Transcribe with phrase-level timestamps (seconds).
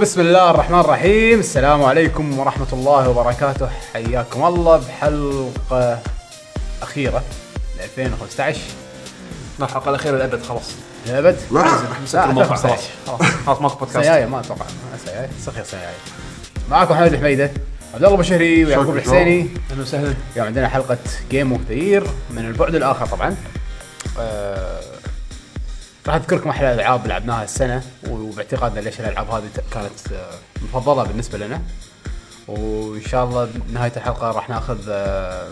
[0.00, 1.38] بسم الله الرحمن الرحيم.
[1.38, 3.68] السلام عليكم ورحمة الله وبركاته.
[3.92, 5.98] حياكم الله بحلقة
[6.82, 7.22] أخيرة
[7.78, 8.60] ل 2015
[9.62, 10.70] الحلقة الاخيره للابد خلاص.
[11.06, 11.64] لأبد لا
[12.02, 12.82] مسكر الموقع 2015.
[13.06, 13.20] خلاص.
[13.46, 14.64] خلاص ماكو podcast see ya ما أتوقع.
[14.64, 15.28] ما see ya.
[15.46, 15.90] صخير see ya.
[16.70, 17.50] معاكم حمد الحميدة
[17.94, 18.96] عبد الله بشهري ويعقوب.
[18.96, 19.48] الحسيني.
[19.70, 20.14] أهلا وسهلا.
[20.32, 20.98] اليوم عندنا حلقة
[21.30, 21.60] game of
[22.30, 23.36] من البعد الآخر طبعا.
[24.20, 24.80] آه،
[26.08, 30.30] راح أذكركم أحلى الالعاب لعبناها السنة وباعتقادنا ليش الألعاب هذه كانت آه،
[30.62, 31.62] مفضلة بالنسبة لنا.
[32.48, 35.48] وإن شاء الله بنهايه الحلقة راح ناخذ آه،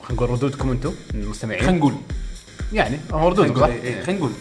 [0.00, 1.60] خلينا نقول ردودكم أنتم المستمعين.
[1.60, 1.94] خلينا نقول.
[2.72, 4.32] يعني هو ردودكم صح؟ خلينا نقول.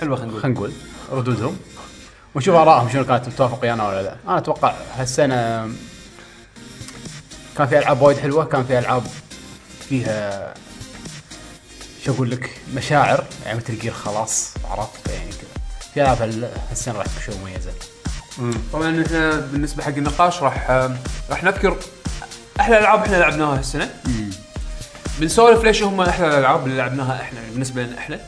[0.00, 0.42] حلوة خلينا نقول.
[0.42, 0.72] خلينا نقول
[1.12, 1.56] ردودهم.
[2.34, 4.16] ونشوف آرائهم شنو كانت متوافق ويانا ولا لا.
[4.28, 5.68] أنا أتوقع هالسنة
[7.56, 9.02] كان في ألعاب وايد حلوة كان في ألعاب
[9.88, 10.54] فيها
[12.08, 15.62] شو أقول لك مشاعر يعني مثل جير خلاص عرفت؟ يعني كذا.
[15.94, 17.70] في العاب هال- هالسنه راح تكون شيء مميزه
[18.72, 20.70] طبعا إحنا بالنسبة حق النقاش راح
[21.30, 21.76] راح نذكر
[22.60, 23.90] أحلى ألعاب إحنا لعبناها هالسنة.
[25.18, 28.20] بنسولف ليش هم أحلى الألعاب اللي لعبناها إحنا بالنسبة لنا إحنا.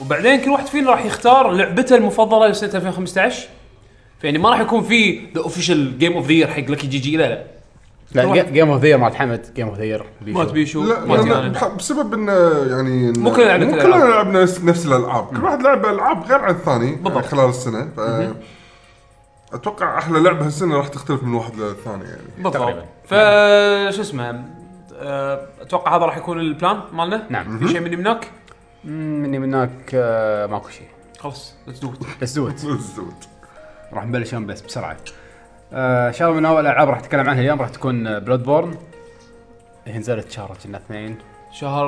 [0.00, 3.38] وبعدين كل واحد فينا راح يختار لعبته المفضلة لسنة 2015
[4.20, 7.16] فيعني ما راح يكون في the official game of the year حق لكي جي جي
[7.16, 7.44] لا لا.
[8.14, 8.42] لا.
[8.42, 12.32] جيم اوف ذير مالت حمد جيم اوف ذير ما تبي شو لا لا, بسبب إنه
[12.76, 13.82] يعني مو كلنا لعبنا مو.
[13.82, 15.24] كلنا لعبنا نفس نفس الألعاب.
[15.24, 17.24] كل واحد لعب ألعاب غير عن الثاني يعني بالضبط.
[17.24, 17.88] خلال السنة.
[17.96, 18.00] ف
[19.54, 22.22] أتوقع أحلى لعبة هالسنة راح تختلف من واحد للثاني يعني.
[22.36, 22.54] بالضبط.
[22.54, 22.84] تقريباً.
[23.04, 24.44] فشو اسمه
[24.96, 27.26] أه، أتوقع هذا راح يكون البلان مالنا.
[27.30, 27.58] نعم.
[27.58, 28.28] في شيء من هناك
[28.84, 30.86] مم، مني من هناك آه، ماكو شيء.
[31.18, 31.92] خلاص ليتس دو
[32.22, 33.14] بس دوت بالزود
[33.92, 34.96] راح نبلش بس بسرعة.
[35.74, 38.76] آه، ان شاء الله من أول الالعاب راح نتكلم عنها اليوم راح تكون Bloodborne
[39.86, 41.16] هي نزلت شهر كنا اثنين.
[41.52, 41.86] شهر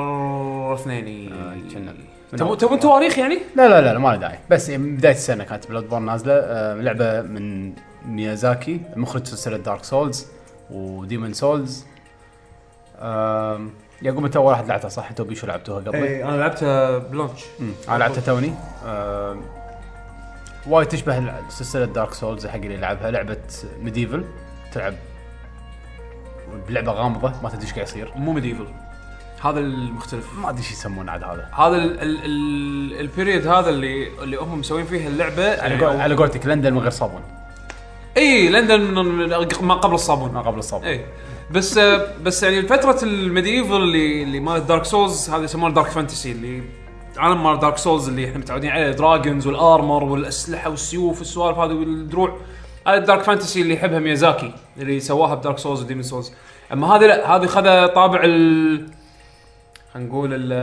[0.73, 1.93] اثنين آه، كنا.
[2.37, 4.39] تبون تبون تواريخ يعني؟ لا لا لا, لا ما له داعي.
[4.49, 6.33] بس من بداية السنة كانت Bloodborne نازلة.
[6.33, 7.73] آه، لعبة من
[8.05, 10.27] ميازاكي مخرج سلسلة Dark Souls
[10.71, 11.85] و Demon's Souls
[13.01, 13.69] آم،
[14.01, 17.43] يعقوب انت أول واحد لعبتها صح؟ انت وبيشو لعبتوها قبل؟ اي أنا لعبتها ب launch.
[17.89, 18.53] أنا لعبتها توني.
[18.87, 19.41] آم،
[20.69, 23.37] وايد تشبه سلسلة Dark Souls حق اللي يلعبها لعبة
[23.81, 24.25] medieval
[24.73, 24.93] تلعب
[26.69, 28.11] بلعبة غامضة ما تدري إيش قاعد يصير.
[28.15, 28.67] مو medieval
[29.43, 30.33] هذا المختلف.
[30.41, 31.49] ما أدري إيش يسمونه عاد هذا.
[31.53, 36.01] هذا ال ال ال ال period هذا اللي اللي هم مسوين فيها اللعبة على يعني
[36.01, 37.21] على قولتك لندن من غير صابون.
[38.17, 40.31] إي لندن من من- ما قبل الصابون.
[40.33, 40.87] ما قبل الصابون.
[40.87, 41.05] إي.
[41.51, 41.79] بس
[42.23, 46.63] بس يعني فترة ال medieval اللي اللي مال Dark Souls هذا يسمونه dark fantasy اللي
[47.17, 51.73] عالم مال Dark Souls اللي إحنا متعودين عليه dragons وال armor والأسلحة والسيوف والسوالف هذه
[51.73, 52.37] والدروع.
[52.87, 56.31] هذا ال dark fantasy اللي يحبها ميازاكي اللي سواها ب Dark Souls و Demon's Souls.
[56.73, 58.87] أما هذه لا هذه خذ طابع ال
[59.93, 60.53] خلينا نقول ال-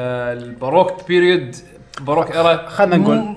[0.42, 1.56] ال Baroque period
[2.00, 3.36] Baroque era خلنا نقول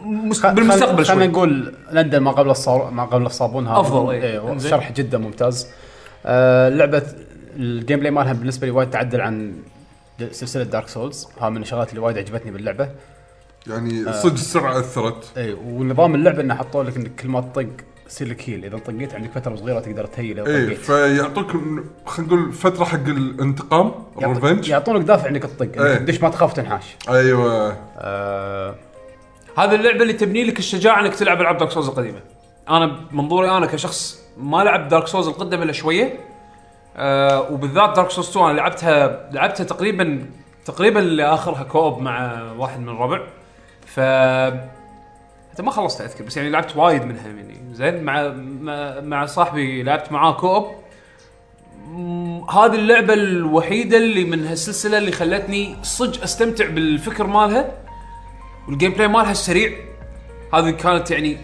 [0.55, 1.27] بالمستقبل شوي.
[1.27, 2.91] نقول لندن ما قبل الصار...
[2.91, 3.79] ما قبل الصابون هذا.
[3.79, 4.21] أفضل، إيه.
[4.21, 4.71] إيه إنزين.
[4.71, 5.67] شرح جدا ممتاز.
[6.25, 7.03] آه لعبة
[7.55, 9.53] ال gameplay مالها بالنسبة لي وايد تعدل عن
[10.31, 12.89] سلسلة Dark Souls ها من الشغلات اللي وايد عجبتني باللعبة.
[13.67, 15.37] يعني صدق السرعة أثرت.
[15.37, 17.67] اي ونظام اللعبة إنه حطوا لك إنك كل ما تطق
[18.07, 20.39] يصير لك heal إذا طقيت عندك فترة صغيرة تقدر ت heal.
[20.39, 21.51] إذا اي فيعطوك
[22.05, 25.95] خلينا نقول فترة حق الانتقام ال revenge يعطونك دافع إنك تطق إنك إيه.
[25.95, 26.95] تدش ما تخاف تنحاش.
[27.09, 27.77] أيوه.
[27.97, 28.75] آه
[29.57, 32.19] هذه اللعبة اللي تبني لك الشجاعة إنك تلعب ألعاب Dark Souls القديمة.
[32.69, 36.19] أنا بمنظوري أنا كشخص ما لعب Dark Souls القدم إلا شوية.
[36.97, 40.25] آه وبالذات Dark Souls 2 أنا لعبتها لعبتها تقريبا
[40.65, 43.21] تقريبا لآخرها co-op مع واحد من الربع.
[43.85, 43.99] ف
[45.51, 47.57] حتى ما خلصت أذكر بس يعني لعبت وايد منها يعني.
[47.73, 48.27] زين مع
[49.01, 50.71] مع, صاحبي لعبت معاه co-op
[52.49, 57.71] هذه اللعبة الوحيدة اللي من هالسلسلة اللي خلتني صدق أستمتع بالفكر مالها
[58.67, 59.71] وال gameplay مالها السريع.
[60.53, 61.37] هذه كانت يعني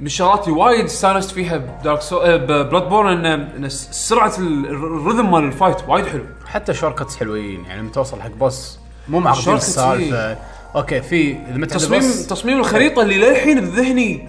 [0.00, 4.75] من الشغلات اللي وايد استانست فيها ب Dark Sou- ب Bloodborne ان سرعة ال- ال
[4.75, 6.24] rhythm مال ال fight وايد حلو.
[6.46, 8.78] حتى كاتس حلوين يعني لما توصل حق boss
[9.08, 10.38] مو معقدين السالفة.
[10.76, 14.28] أوكي في متى تصميم تصميم الخريطة اللي للحين بذهني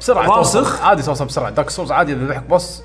[0.00, 0.82] بسرعة راسخ.
[0.82, 1.50] عادي توصل بسرعة.
[1.50, 2.82] Dark Souls عادي إذا ذبحك boss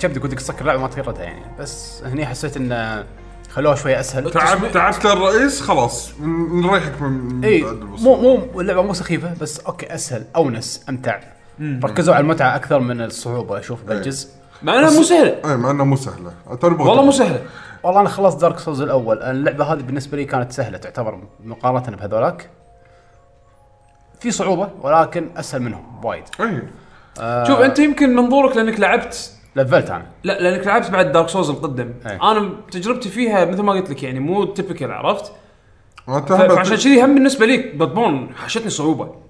[0.00, 1.42] كبدك ودك تسكر اللعبة ما تغيرتها يعني.
[1.58, 3.04] بس هني حسيت انه
[3.50, 4.30] خلوها شوية أسهل.
[4.30, 6.10] تعب تعبت الرئيس خلاص
[6.52, 7.62] نريحك من اي.
[7.98, 11.18] مو مو اللعبة مو سخيفة بس أوكي أسهل أونس أمتع.
[11.60, 14.28] ركزوا على المتعة أكثر من الصعوبة أشوف بالجزء.
[14.62, 15.50] مع إنها مو سهلة.
[15.50, 16.32] اي مع إنها مو سهلة.
[16.62, 17.10] والله مو.
[17.10, 17.42] سهلة.
[17.82, 19.22] والله أنا خلصت Dark Souls الأول.
[19.22, 22.50] اللعبة هذه بالنسبة لي كانت سهلة تعتبر مقارنة بهذولاك.
[24.20, 26.24] في صعوبة ولكن أسهل منهم وايد.
[26.40, 26.62] اي
[27.46, 30.06] شوف أنت يمكن منظورك لأنك لعبت لفلت أنا.
[30.24, 31.94] لا لأنك لعبت بعد Dark Souls القدم.
[32.06, 32.18] أي.
[32.22, 35.32] أنا تجربتي فيها مثل ما قلت لك يعني مو typical عرفت؟
[36.06, 39.25] فعشان كذي هم بالنسبة لي Bloodborne حشتني صعوبة.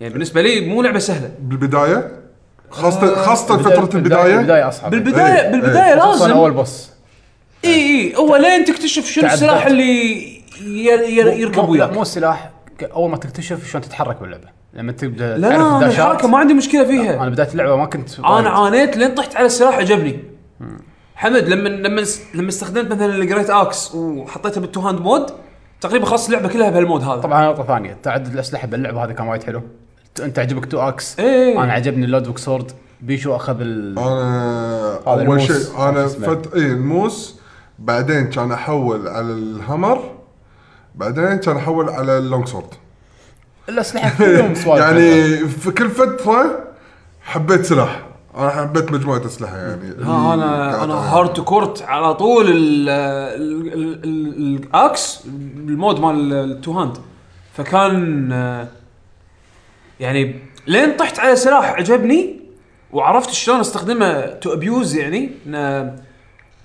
[0.00, 1.30] يعني بالنسبة لي مو لعبة سهلة.
[1.40, 2.10] بالبداية؟
[2.70, 4.90] خاصه خاصة البداية- فترة البداية؟ البدايه أصعب.
[4.90, 6.38] بالبدايه إيه، بالبداية خصوصاً لازم.
[6.38, 6.90] أول boss
[7.64, 9.26] اي اي هو لين تكتشف شنو.
[9.26, 10.24] السلاح اللي
[11.40, 11.92] يركب وياك.
[11.92, 12.50] مو السلاح
[12.82, 14.48] أول ما تكتشف شلون تتحرك باللعبة.
[14.74, 17.22] لما تبدأ لا تعرف لا الحركه ما عندي مشكلة فيها.
[17.22, 18.50] أنا بداية اللعبة ما كنت أنا.
[18.50, 20.18] عانيت لين طحت على السلاح عجبني.
[21.16, 22.04] حمد لما لما
[22.34, 25.26] لما استخدمت مثلا الجريت آكس وحطيتها بالتو هاند مود
[25.80, 27.20] تقريبا خلص اللعبة كلها بهالمود هذا.
[27.20, 27.96] طبعا نقطة ثانية.
[28.02, 29.62] تعدد الأسلحة باللعبة هذا كان وايد حلو.
[30.20, 31.62] أنت عجبك تو أكس؟ إيه.
[31.62, 32.72] أنا عجبني اللود بوك سورد.
[33.00, 35.40] بيشو أخذ ال أنا أول.
[35.42, 36.06] شيء أنا.
[36.06, 36.54] فت...
[36.54, 37.34] اي الموس.
[37.78, 39.98] بعدين كان أحول على الهامر.
[40.94, 42.66] بعدين كان أحول على اللونج سورد.
[43.68, 46.64] الاسلحه كلهم سوالف يعني في كل فتره
[47.22, 48.06] حبيت سلاح.
[48.36, 50.04] أنا حبيت مجموعة اسلحه يعني.
[50.04, 55.20] ها أنا أنا هارد تو كورت على طول ال- ال- ال- ال- الأكس
[55.56, 56.96] المود مال التو هاند.
[57.54, 58.68] فكان آه،
[60.00, 60.34] يعني
[60.66, 62.40] لين طحت على سلاح عجبني
[62.92, 65.96] وعرفت شلون استخدمه تو ابيوز يعني إن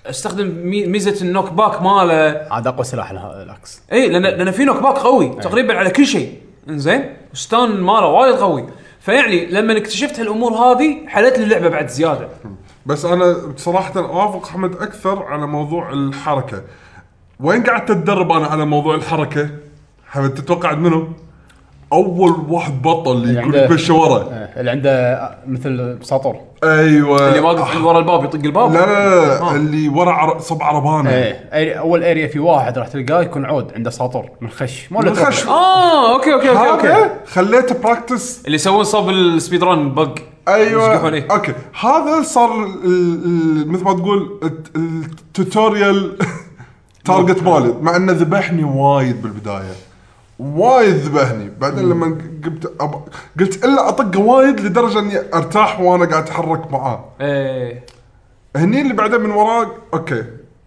[0.05, 2.29] استخدم مي- ميزة النوك باك ماله.
[2.57, 6.05] هذا أقوى سلاح له- الاكس اي لأن لأن في نوك باك قوي تقريبا على كل
[6.05, 6.33] شيء.
[6.69, 8.65] إنزين؟ وستان ماله وايد قوي.
[8.99, 12.27] فيعني لما اكتشفت هالأمور هذه حلت لي اللعبة بعد زيادة.
[12.85, 16.63] بس أنا بصراحه أوافق أحمد أكثر على موضوع الحركة.
[17.39, 19.49] وين قعدت اتدرب أنا على موضوع الحركة؟
[20.07, 21.07] حمد تتوقع منو؟
[21.93, 24.17] أول واحد بطل اللي اللي يكون عنده- يتمشى ورا.
[24.31, 26.35] آه، اللي عنده مثل ساطور.
[26.63, 27.27] أيوه.
[27.29, 29.55] اللي واقف ورا الباب يطق الباب؟ لا لا لا آه.
[29.55, 30.39] اللي ورا عر...
[30.39, 34.49] صب عربانه إيه أي- أول اريا في واحد راح تلقاه يكون عود عنده ساطور من
[34.49, 34.91] خش.
[34.91, 35.47] مو خش.
[35.47, 36.87] آه okay okay okay okay.
[36.87, 40.19] هذا خليته practice اللي يسوون صوب ال speedrun bug.
[40.47, 41.13] أيوه.
[41.13, 41.27] إيه.
[41.31, 41.53] okay.
[41.81, 46.17] هذا صار ال- ال- مثل ما تقول الت- ال tutorial
[47.05, 49.73] target مالي مع إنه ذبحني وايد بالبداية.
[50.39, 51.51] وايد ذبحني.
[51.59, 52.05] بعدين لما
[52.45, 53.03] قمت أب...
[53.39, 57.05] قلت إلا أطقه وايد لدرجة إني أرتاح وأنا قاعد أتحرك معاه.
[57.21, 57.85] إيه.
[58.55, 60.23] هني اللي بعدين من وراه okay.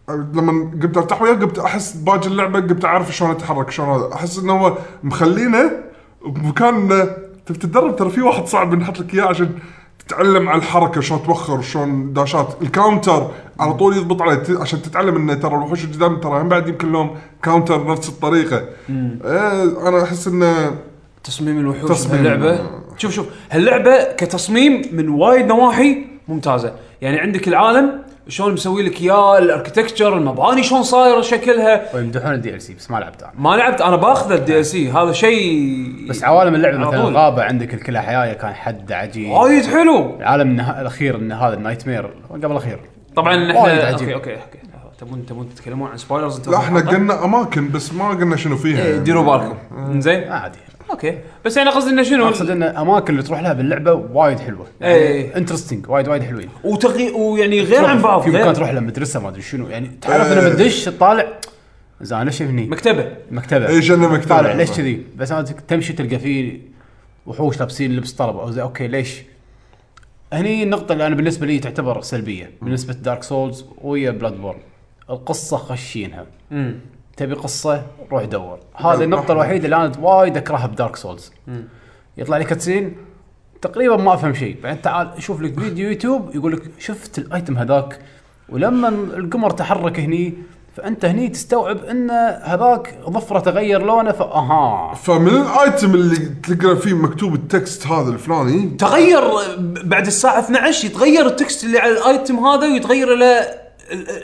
[0.08, 4.14] لما قمت أرتاح وياه قمت أحس باقي اللعبة قمت أعرف شلون أتحرك شلون هذا.
[4.14, 5.70] أحس إنه هو مخلينه
[6.26, 6.88] بمكان
[7.46, 9.58] تبي تتدرب ترى في واحد صعب نحط لك إياه عشان
[10.08, 12.56] تتعلم على الحركة شلون توخر شلون داشات.
[12.62, 16.68] ال counter على طول يضبط عليه عشان تتعلم إنه ترى الوحوش القدام ترى هم بعد
[16.68, 17.10] يمكن لهم
[17.42, 18.64] counter نفس الطريقة.
[18.90, 20.76] إيه أنا أحس إنه
[21.24, 22.22] تصميم الوحوش تصميم.
[22.22, 22.60] باللعبه
[22.98, 26.74] شوف شوف هاللعبة كتصميم من وايد نواحي ممتازة.
[27.00, 32.62] يعني عندك العالم شلون مسوي لك اياه ال architecture المباني شلون صايرة شكلها؟ ويمدحون ال
[32.62, 33.32] DLC بس ما لعبت أنا.
[33.38, 37.10] ما لعبت أنا بأخذ ال DLC هذا شيء بس عوالم اللعبة مثلا طول.
[37.10, 39.30] الغابة عندك الكلى حكاية كان حد عجيب.
[39.30, 40.16] وايد حلو.
[40.16, 40.80] العالم النها...
[40.80, 42.80] الأخير إن هذا ال nightmare قبل الأخير.
[43.16, 44.08] طبعا وايد إحنا عجيب.
[44.08, 44.58] okay okay okay.
[44.98, 48.84] تبون تبون تتكلمون عن spoilers لا إحنا؟ قلنا أماكن بس ما قلنا شنو فيها.
[48.84, 48.96] إيه،.
[48.96, 50.00] ديروا بالكم.
[50.00, 50.58] زين عادي.
[50.92, 51.18] okay.
[51.44, 54.66] بس يعني قصدي إنه شنو؟ أقصد إن الاماكن اللي تروح لها باللعبة وايد حلوة.
[54.82, 55.36] إيه.
[55.36, 56.48] interesting وايد وايد حلوين.
[56.64, 59.68] وتغي ويعني غير عن بعض في مكان تروح له مدرسة ما أدري شنو.
[59.68, 60.40] يعني تعرف إيه.
[60.40, 61.26] لما تدش تطالع
[62.00, 63.08] زين أنا شايف هني؟ مكتبة.
[63.30, 63.68] مكتبة.
[63.68, 66.60] اي جنة مكتبة؟ طالع ليش كذي؟ بس أنا تمشي تلقى فيه
[67.26, 68.42] وحوش لابسين لبس طلبة.
[68.42, 69.22] أو زي okay ليش؟
[70.32, 72.50] هني النقطة اللي أنا بالنسبة لي تعتبر سلبية.
[72.62, 74.58] بالنسبة Dark Souls ويا Bloodborne
[75.10, 76.26] القصة خشينها.
[76.52, 76.74] امم
[77.16, 78.58] تبي قصة؟ روح دور.
[78.74, 81.32] هذه النقطة الوحيدة اللي أنا وايد أكرهها ب Dark Souls
[82.16, 82.96] يطلع لي cutscene
[83.62, 84.56] تقريبا ما أفهم شيء.
[84.62, 87.98] بعدين تعال شوف لك فيديو يوتيوب يقول لك شفت ال item هذاك
[88.48, 90.34] ولما القمر تحرك هني
[90.76, 92.10] فأنت هني تستوعب إن
[92.44, 94.94] هذاك ظفرة تغير لونه فأها.
[94.94, 99.20] فمن ال item اللي تلقى فيه مكتوب ال text هذا الفلاني؟ تغير
[99.84, 103.61] بعد الساعة 12 يتغير ال text اللي على ال item هذا ويتغير إلى ال- ال-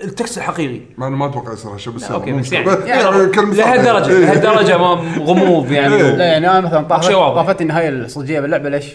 [0.04, 0.80] ال text الحقيقي.
[0.98, 2.52] مع إنه ما أتوقع يصير هالشيء بس okay بس.
[2.52, 3.08] يعني, يعني صح.
[3.38, 4.18] لهالدرجه إيه.
[4.24, 4.86] لهالدرجه ما
[5.18, 5.94] غموض يعني.
[5.94, 6.16] إيه.
[6.16, 7.12] لا يعني أنا مثلا طافت.
[7.12, 8.92] طافتني النهايه الصجية باللعبة ليش؟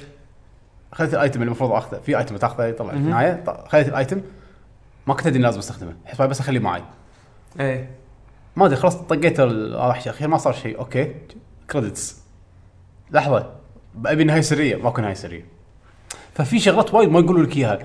[0.94, 2.00] اخذت ال item اللي المفروض أخذه.
[2.06, 3.44] في item تأخذه يطلع في النهاية.
[3.48, 4.22] اخذت ال item.
[5.08, 5.94] ما كنت أدري لازم أستخدمه.
[6.06, 6.82] حسب بس أخليه معي.
[7.60, 7.90] إيه.
[8.56, 11.16] ما أدري خلاص طقيت ال- هذا الشيء اخير ما صار شيء okay.
[11.72, 12.18] credits
[13.12, 13.50] لحظة.
[14.06, 14.76] أبي نهاية سرية.
[14.76, 15.46] ماكو نهاية سرية.
[16.36, 17.80] ففي شغلات وايد ما يقولوا لك إياها.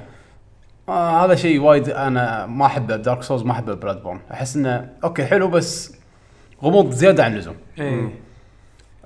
[0.88, 4.88] آه هذا شيء وايد أنا ما أحبه ب Dark Souls ما أحبه Bloodborne أحس إنه
[5.04, 5.94] okay حلو بس
[6.64, 7.54] غموض زيادة عن اللزوم.
[7.78, 8.08] إيه.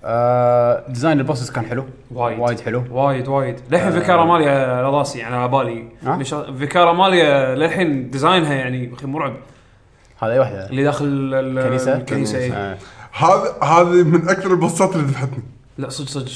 [0.04, 1.84] آه design ال bosses كان حلو.
[2.10, 2.38] وايد.
[2.38, 2.84] وايد حلو.
[2.90, 3.60] وايد وايد.
[3.70, 8.90] للحين فيكارا ماليا على راسي يعني على بالي؟ مش- Vicar Amelia للحين design ها يعني
[8.94, 9.34] أخي مرعب.
[10.22, 12.52] هذا أي واحدة؟ اللي داخل ال- ال- كنيسة؟ الكنيسة إيه.
[12.52, 12.76] آه.
[13.12, 15.42] هذا هذه من أكثر ال boss ات اللي ذبحتني.
[15.78, 16.30] لا صدق صدق.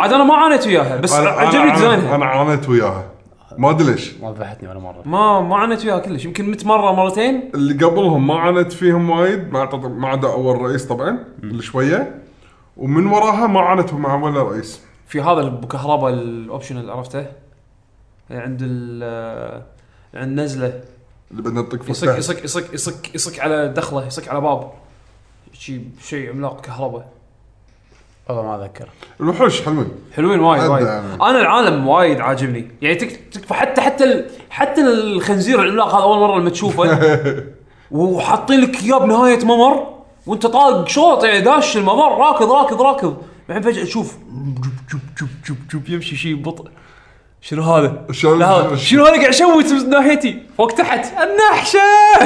[0.00, 3.04] عاد أنا ما عانيت وياها بس عجبني design ها أنا عانيت وياها.
[3.58, 4.14] ما أدري ليش.
[4.14, 5.02] ما ذبحتني ولا مرة.
[5.04, 6.24] ما ما عانيت وياها كلش.
[6.24, 7.50] يمكن مت مرة مرتين.
[7.54, 12.22] اللي قبلهم ما عانيت فيهم وايد ما أعتقد- ما عدا أول رئيس طبعا اللي شوية.
[12.76, 14.80] ومن وراها ما عانت مع ولا رئيس.
[15.06, 17.26] في هذا الكهرباء الاوبشن اللي عرفته
[18.30, 19.62] عند ال
[20.14, 20.80] عند نزله.
[21.30, 24.72] اللي بدنا نطق يصك يصك يصك يصك يصك على دخله يصك على باب.
[25.52, 27.08] شيء شيء عملاق كهرباء.
[28.28, 28.88] والله ما أذكر.
[29.20, 29.88] الوحوش حلوين.
[30.16, 30.86] حلوين وايد وايد.
[30.86, 31.14] يعني.
[31.14, 32.70] أنا العالم وايد عاجبني.
[32.82, 34.30] يعني تك تكفى حتى حتى ال...
[34.50, 36.98] حتى الخنزير العملاق هذا أول مرة لما تشوفه.
[37.90, 39.86] وحاطين لك إياه بنهاية ممر
[40.26, 43.16] وأنت طاق شوط يعني داش الممر راكض راكض راكض.
[43.48, 44.16] بعدين فجأة تشوف
[44.90, 46.68] جوب جوب جوب جوب يمشي شيء ببطء
[47.48, 48.06] شنو هذا؟
[48.38, 51.06] لا هذا شنو هذا قاعد يشوت من ناحيتي؟ فوق تحت.
[51.22, 51.78] النحشة!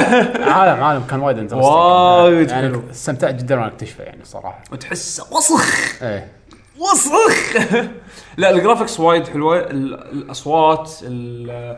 [0.53, 2.81] عالم عالم كان وايد interesting وايد يعني حلو.
[2.91, 4.63] استمتعت جدا وأنا أكتشفه يعني صراحة.
[4.71, 6.31] وتحسه وسخ إيه.
[6.77, 7.53] وسخ
[8.37, 9.57] لا ال graphics وايد حلوة.
[9.59, 11.77] ال- الأصوات ال-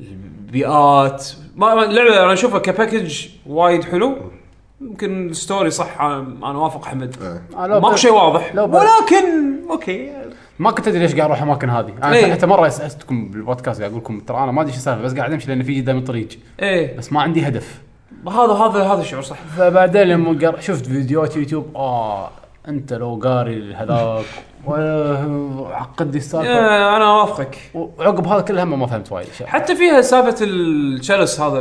[0.00, 1.28] البيئات.
[1.56, 4.16] ما اللعبه أنا أشوفها ك package وايد حلو.
[4.80, 7.42] يمكن ال story صح أنا أنا وافق حمد إيه.
[7.64, 8.54] آه، ماكو شيء واضح.
[8.56, 10.12] ولكن okay.
[10.58, 11.92] ما كنت أدري ليش قاعد أروح الاماكن هذه.
[12.02, 12.32] أنا إيه.
[12.32, 15.32] حتى مرة سالتكم بالبودكاست قاعد أقول لكم ترى أنا ما أدري شو السالفة بس قاعد
[15.32, 16.28] أمشي لأن في قدام الطريق
[16.62, 16.96] إيه.
[16.96, 17.80] بس ما عندي هدف.
[18.28, 19.36] هذا هذا هذا الشعور صح.
[19.56, 20.60] فبعدين لما قر...
[20.60, 22.30] شفت فيديوهات يوتيوب آه
[22.68, 24.24] أنت لو قاري هذاك
[24.66, 26.58] وعقب لي السالفة.
[26.96, 27.58] أنا أوافقك.
[27.74, 31.58] وعقب هذا كله ما فهمت وايد حتى فيها سالفة ال chalice هذا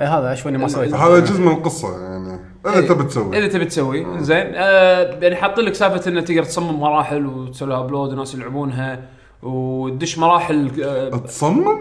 [0.00, 2.88] إيه هذا اشوفني ما سويت هذا جزء من القصة يعني اللي إيه.
[2.88, 3.36] تبي تسوي.
[3.38, 4.06] اللي تبي تسوي.
[4.18, 4.46] زين.
[4.54, 9.02] آه يعني حاطين لك سالفة إنه تقدر تصمم مراحل وتسوي لها upload وناس يلعبونها
[9.42, 11.78] وتدش مراحل آه تصمم؟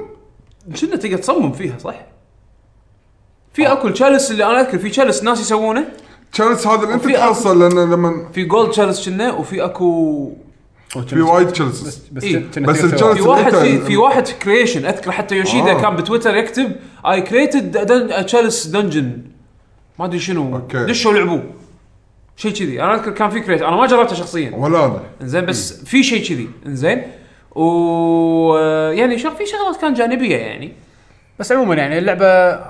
[0.81, 2.05] كنا تقدر تصمم فيها صح؟
[3.53, 5.85] في أكو chalice اللي أنا أذكر في chalice ناس يسوونه؟
[6.33, 10.31] chalice هذا اللي أنت تحصل لأن لما في gold chalice كنا وفي أكو
[11.01, 12.45] في وايد chalice بس إيه.
[12.57, 12.85] بس.
[12.85, 15.81] في واحد في في واحد creation أذكر حتى يوشيدا آه.
[15.81, 16.71] كان بتويتر يكتب
[17.05, 17.85] I created
[18.25, 19.21] chalice dungeon
[19.99, 20.55] ما أدري شنو.
[20.55, 20.85] okay.
[20.85, 21.43] دشوا لعبوه.
[22.35, 22.83] شيء كذي.
[22.83, 24.51] أنا أذكر كان في create أنا ما جربته شخصيا.
[24.55, 24.99] ولا أنا.
[25.21, 26.49] إنزين بس في شيء كذي.
[26.65, 27.01] إنزين.
[27.55, 28.57] و
[28.91, 30.73] يعني شوف في شغلات كان جانبية يعني.
[31.39, 32.25] بس عموما يعني اللعبة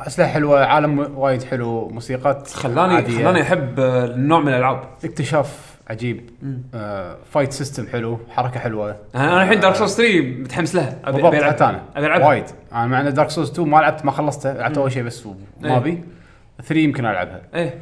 [0.08, 3.18] أسلحة حلوة عالم وايد حلو موسيقات خلاني عادية.
[3.18, 4.84] خلاني أحب النوع من الألعاب.
[5.04, 5.77] اكتشاف.
[5.90, 6.30] عجيب.
[6.76, 8.96] آه fight system حلو حركة حلوة.
[9.16, 11.36] أنا أنا الحين Dark Souls 3 متحمس لها أبي- بالضبط.
[11.36, 11.84] حتى أنا.
[11.96, 12.28] أبي ألعبها.
[12.28, 12.46] وايد.
[12.74, 15.36] أنا مع إن Dark Souls 2 ما لعبت ما خلصته لعبت أول شيء بس وما
[15.66, 15.78] إيه.
[15.78, 16.04] أبي.
[16.64, 17.42] 3 يمكن ألعبها.
[17.56, 17.80] إيه.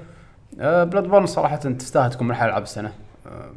[0.59, 2.91] آه Bloodborne صراحة تستاهل تكون من أحلى العاب السنة.
[3.27, 3.49] آه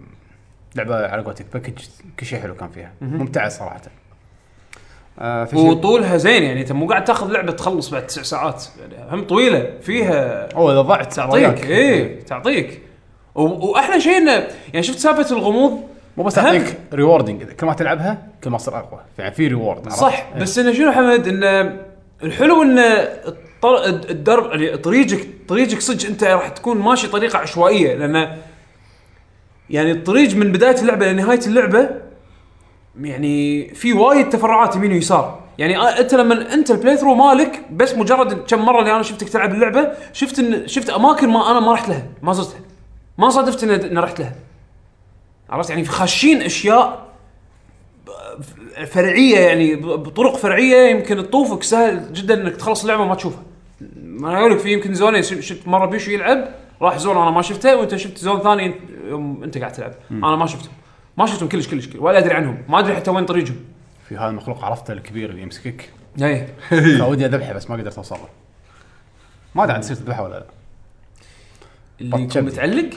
[0.77, 1.75] لعبة على قولتك package
[2.21, 2.93] كل شيء حلو كان فيها.
[3.01, 3.81] ممتعة صراحة.
[5.19, 8.65] آه وطولها زين يعني أنت مو قاعد تاخذ لعبة تخلص بعد تسع ساعات.
[8.81, 11.65] يعني هم طويلة فيها أوه إذا ضعت تعطيك.
[11.65, 12.83] إيه تعطيك.
[13.43, 14.33] وأحلى شيء انه
[14.73, 15.81] يعني شفت سالفة الغموض؟
[16.17, 19.01] مو بس تعطيك rewarding كل ما تلعبها كل ما تصير أقوى.
[19.19, 20.37] يعني في reward صح.
[20.41, 21.81] بس انه شنو حمد؟ انه
[22.23, 23.09] الحلو انه
[24.11, 27.95] الدرب يعني طريقك طريقك صدق أنت راح تكون ماشي طريقة عشوائية.
[27.95, 28.37] لأن
[29.71, 31.89] يعني الطريق من بداية اللعبة لنهايه اللعبة
[33.01, 35.41] يعني في وايد تفرعات يمين ويسار.
[35.59, 39.55] يعني أنت لما أنت ال playthrough مالك بس مجرد كم مرة اللي أنا شفتك تلعب
[39.55, 42.61] اللعبة شفت ان شفت أماكن ما أنا ما رحت لها ما زرتها.
[43.19, 44.35] ما صادفت ان إن رحت لها
[45.51, 47.09] عرفت؟ يعني خاشين أشياء
[48.87, 53.43] فرعية يعني بطرق فرعية يمكن تطوفك سهل جدا إنك تخلص اللعبة وما تشوفها.
[54.21, 56.49] أنا أقول لك في يمكن zone ين ش- شفت مرة بيشو يلعب
[56.83, 58.75] راح zone أنا ما شفته وأنت شفت zone ثاني
[59.09, 59.95] يوم أنت قاعد تلعب.
[60.11, 60.73] أنا ما شفتهم.
[61.17, 62.63] ما شفتهم كلش كلش ولا أدري عنهم.
[62.69, 63.57] ما أدري حتى وين طريقهم.
[64.09, 65.91] في هذا المخلوق عرفته الكبير اللي يمسكك
[66.23, 66.47] اي
[66.99, 68.17] فودي أذبحه بس ما قدرت اوصل
[69.55, 70.45] ما أدري عاد تصير تذبحه ولا لا.
[72.01, 72.43] اللي يكون.
[72.43, 72.91] متعلق؟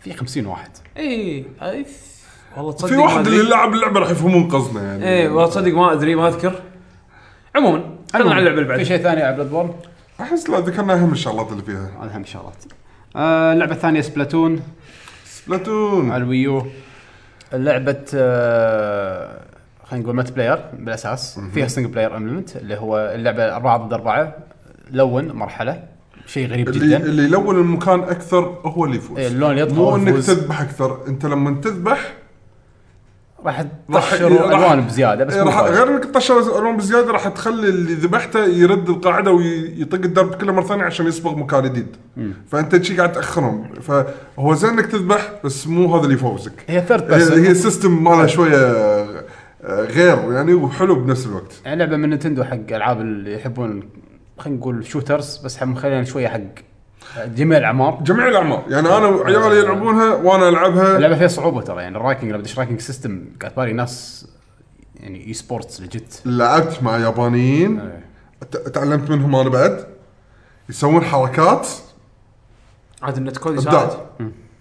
[0.00, 0.70] في 50 واحد.
[0.96, 1.86] اي أي،
[2.56, 3.26] والله تصدق في واحد.
[3.26, 5.04] اللي لعب اللعبه راح يفهمون قصدنا يعني.
[5.04, 6.62] إيه والله تصدق ما أدري ما أذكر.
[7.56, 8.84] عموما خلينا على اللعبه اللي في بعدها.
[8.84, 9.74] شيء ثاني على Bloodborne
[10.20, 11.90] أحس لا ذكرنا أهم الشغلات اللي فيها.
[12.14, 12.64] أهم شغلات
[13.16, 14.62] آه اللعبة الثانية Splatoon.
[15.24, 16.10] Splatoon.
[16.10, 16.66] على ال Wii U
[17.52, 19.40] لعبة آه
[19.84, 24.36] خلينا نقول multiplayer بالاساس فيها single player implement اللي هو اللعبة أربعة ضد أربعة
[24.90, 25.84] لون مرحلة.
[26.28, 26.96] شيء غريب اللي جدا.
[27.06, 29.18] اللي يلون المكان أكثر هو اللي يفوز.
[29.18, 30.26] إيه، اللون اللي يطغى مو إنك يفوز.
[30.26, 30.98] تذبح أكثر.
[31.08, 32.14] أنت لما تذبح
[33.46, 35.76] راح تطشر راح- ألوان بزيادة بس إيه، مو راح فايدة.
[35.84, 40.62] غير إنك تطشر ألوان بزيادة راح تخلي اللي ذبحته يرد القاعدة ويطق الدرب كله مرة
[40.62, 41.86] ثانية عشان يصبغ مكان جديد.
[42.48, 43.68] فأنت شي قاعد تأخرهم.
[43.80, 46.52] فهو زين إنك تذبح بس مو هذا اللي يفوزك.
[46.68, 49.24] هي weird هي, هي ال system ماله شوية آه،
[49.84, 51.52] غير يعني وحلو بنفس الوقت.
[51.64, 53.82] يعني لعبة من Nintendo حق ألعاب اللي يحبون
[54.38, 56.40] خلينا نقول shooters بس هم مخلينا شوية حق
[57.26, 57.98] جميع الأعمار.
[58.02, 58.64] جميع الأعمار.
[58.68, 60.96] يعني أنا وعيالي يلعبونها وأنا ألعبها.
[60.96, 61.82] اللعبة فيها صعوبة ترى.
[61.82, 64.26] يعني ال ranking لما تدش ranking system قاعد بالي ناس
[65.00, 67.90] يعني e-sports legit لعبت مع يابانيين.
[68.50, 69.84] ت- تعلمت منهم أنا بعد.
[70.68, 71.68] يسوون حركات.
[73.02, 73.90] عاد ال netcode يساعد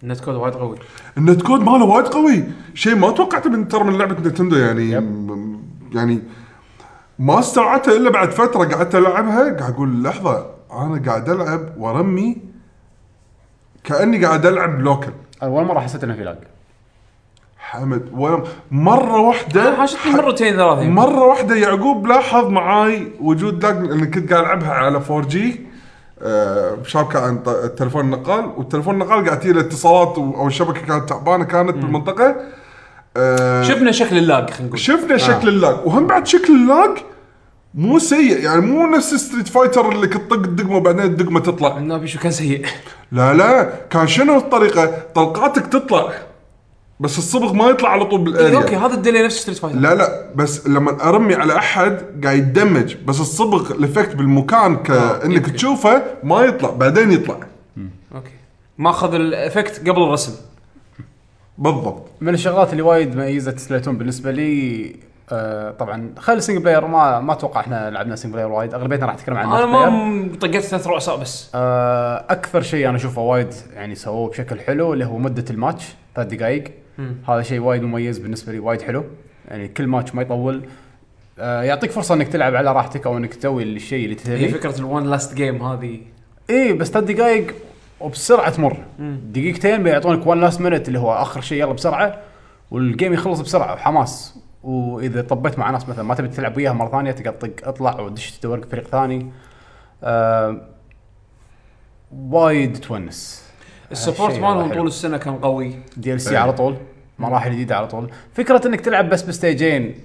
[0.04, 0.78] ال netcode وايد قوي.
[1.18, 2.44] ال netcode ماله وايد قوي.
[2.74, 5.28] شيء ما توقعته من ترى من لعبة نتندو يعني يب.
[5.94, 6.20] يعني
[7.20, 9.58] ما استوعبتها إلا بعد فترة قعدت ألعبها.
[9.60, 12.38] قاعد أقول لحظة أنا قاعد ألعب وارمي
[13.84, 15.12] كأني قاعد ألعب لوكل.
[15.44, 16.38] اول مرة حسيت إنه في لاج.
[17.58, 20.80] حمد ولا مرة واحدة حاشتني مرتين ثلاث.
[20.80, 25.68] مرة واحدة يعقوب لاحظ معاي وجود لاج لأن كنت قاعد ألعبها على 4 جي
[26.22, 31.72] آه، شابكه عن التليفون النقال والتليفون النقال قاعد تجي اتصالات أو الشبكة كانت تعبانة كانت
[31.76, 32.36] بالمنطقة.
[33.18, 34.80] آه، شفنا شكل ال lag خلينا نقول.
[34.80, 35.76] شفنا شكل ال lag.
[35.86, 36.98] وهم بعد شكل ال lag
[37.74, 41.78] مو سيء يعني مو نفس Street Fighter اللي كنت تطق الدقمة وبعدين الدقمة تطلع.
[41.78, 42.66] النبي شو كان سيء.
[43.12, 46.14] لا لا كان شنو الطريقة؟ طلقاتك تطلع
[47.00, 49.58] بس الصبغ ما يطلع على طول إيه، okay بال area هذا ال delay نفس Street
[49.58, 54.76] Fighter لا لا بس لما أرمي على أحد قاعد يتدمج بس الصبغ ال effect بالمكان
[54.76, 55.54] كانك يمكن.
[55.54, 57.38] تشوفه ما يطلع بعدين يطلع.
[58.16, 58.32] okay.
[58.78, 60.32] ماخذ ال effect قبل الرسم.
[61.58, 62.04] بالضبط.
[62.22, 64.96] من الشغلات اللي وايد ميزت Splatoon بالنسبة لي
[65.32, 69.06] آه طبعا خلي ال single player ما ما أتوقع إحنا لعبنا single player وايد أغلبيتنا
[69.06, 69.66] راح نتكلم عن أنا.
[69.66, 71.52] ما طقيت ثلاث رؤساء بس.
[71.56, 75.84] آه أكثر شيء أنا أشوفه وايد يعني سووه بشكل حلو اللي هو مدة الماتش
[76.16, 76.64] ثلاث دقائق
[77.30, 79.04] هذا شيء وايد مميز بالنسبة لي وايد حلو.
[79.48, 80.62] يعني كل ماتش ما يطول.
[81.40, 84.80] آه يعطيك فرصة إنك تلعب على راحتك أو إنك تسوي الشيء اللي هي تبيه فكره
[84.80, 86.00] ال one last game هذه.
[86.50, 87.54] إيه بس ثلاث دقائق
[88.00, 88.78] وبسرعة تمر.
[89.00, 92.22] دقيقتين بيعطونك one last minute اللي هو آخر شيء يلا بسرعة.
[92.72, 96.90] وال game يخلص بسرعة وحماس وإذا طبيت مع ناس مثلا ما تبي تلعب وياها مرة
[96.90, 99.32] ثانية تقعد طق اطلع ودش تدور فريق ثاني.
[100.04, 100.62] آه
[102.12, 103.48] وايد تونس.
[103.92, 104.74] ال support مالهم.
[104.74, 105.76] طول السنة كان قوي.
[105.98, 106.38] DLC.
[106.38, 106.76] على طول
[107.20, 108.10] مراحل جديدة على طول.
[108.34, 109.96] فكرة إنك تلعب بس ب stage ين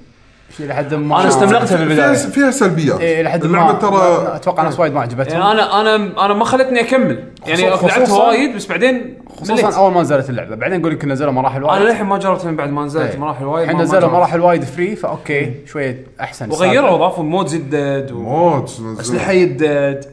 [0.56, 1.20] شيء لحد ما.
[1.20, 2.12] أنا استملقتها في البداية.
[2.12, 3.00] فيها, فيها سلبيات.
[3.00, 3.46] إيه لحد ما.
[3.46, 5.40] اللعبه ما- ترى أتوقع ناس وايد ما عجبتهم.
[5.40, 7.24] يعني أنا أنا أنا ما خلتني أكمل.
[7.46, 9.64] يعني لعبتها وايد بس بعدين خصوصا مليت.
[9.74, 10.54] أول ما نزلت اللعبة.
[10.56, 11.80] بعدين يقول لك نزلوا مراحل وايد.
[11.82, 13.18] أنا للحين ما جربتها من بعد ما نزلت إيه.
[13.18, 14.10] مراحل وايد الحين نزلوا.
[14.10, 20.04] مراحل وايد فري فأوكي شوية أحسن وغيروا اضافوا mode جدد mode واسلحه جدد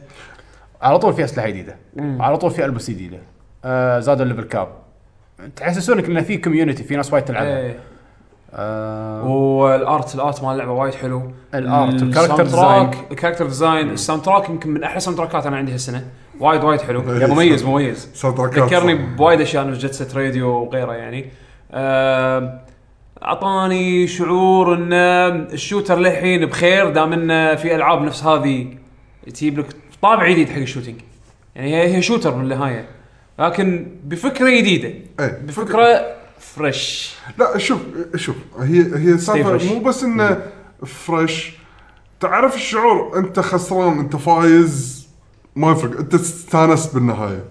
[0.82, 1.76] على طول في أسلحة جديدة.
[2.20, 3.18] على طول في لبس جديده
[3.66, 4.68] آه زادوا ال level cap.
[5.56, 7.58] تحسسونك انه في community في ناس وايد تلعبها.
[7.60, 7.80] إيه.
[8.54, 9.24] آه.
[9.28, 11.32] وال art ال art مال اللعبة وايد حلو.
[11.56, 15.00] ال art وال character ال sound track ال character design ال soundtrack يمكن من أحلى
[15.00, 16.06] soundtrack ات أنا عندي هالسنة.
[16.40, 17.02] وايد وايد حلو.
[17.02, 17.64] مميز.
[17.64, 18.94] مميز soundtrack ات ذكرني.
[18.94, 21.26] بوايد أشياء من Jet Set Radio وغيره يعني.
[21.72, 22.60] آه،
[23.24, 24.94] أعطاني شعور إن
[25.54, 28.68] ال shooter للحين بخير دام انه في ألعاب نفس هذه
[29.34, 29.66] تجيب لك
[30.02, 30.96] طابع جديد حق ال shooting
[31.56, 32.86] يعني هي هي shooter بالنهايه
[33.40, 34.88] لكن بفكرة جديدة.
[35.20, 36.19] إيه بفكرة.
[36.56, 37.80] fresh لا شوف
[38.16, 39.22] شوف هي هي fresh.
[39.22, 40.42] سالفه مو بس إنه
[40.86, 41.52] fresh
[42.20, 45.08] تعرف الشعور أنت خسران أنت فايز
[45.56, 47.44] ما يفرق أنت استانست بالنهاية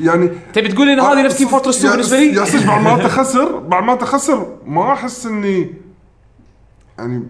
[0.00, 2.82] يعني تبي تقول إن هذه نفس Team Fortress 2 يا- بالنسبة لي؟ يا صدق بعد
[2.82, 5.74] ما تخسر بعد ما تخسر ما أحس إني
[6.98, 7.22] يعني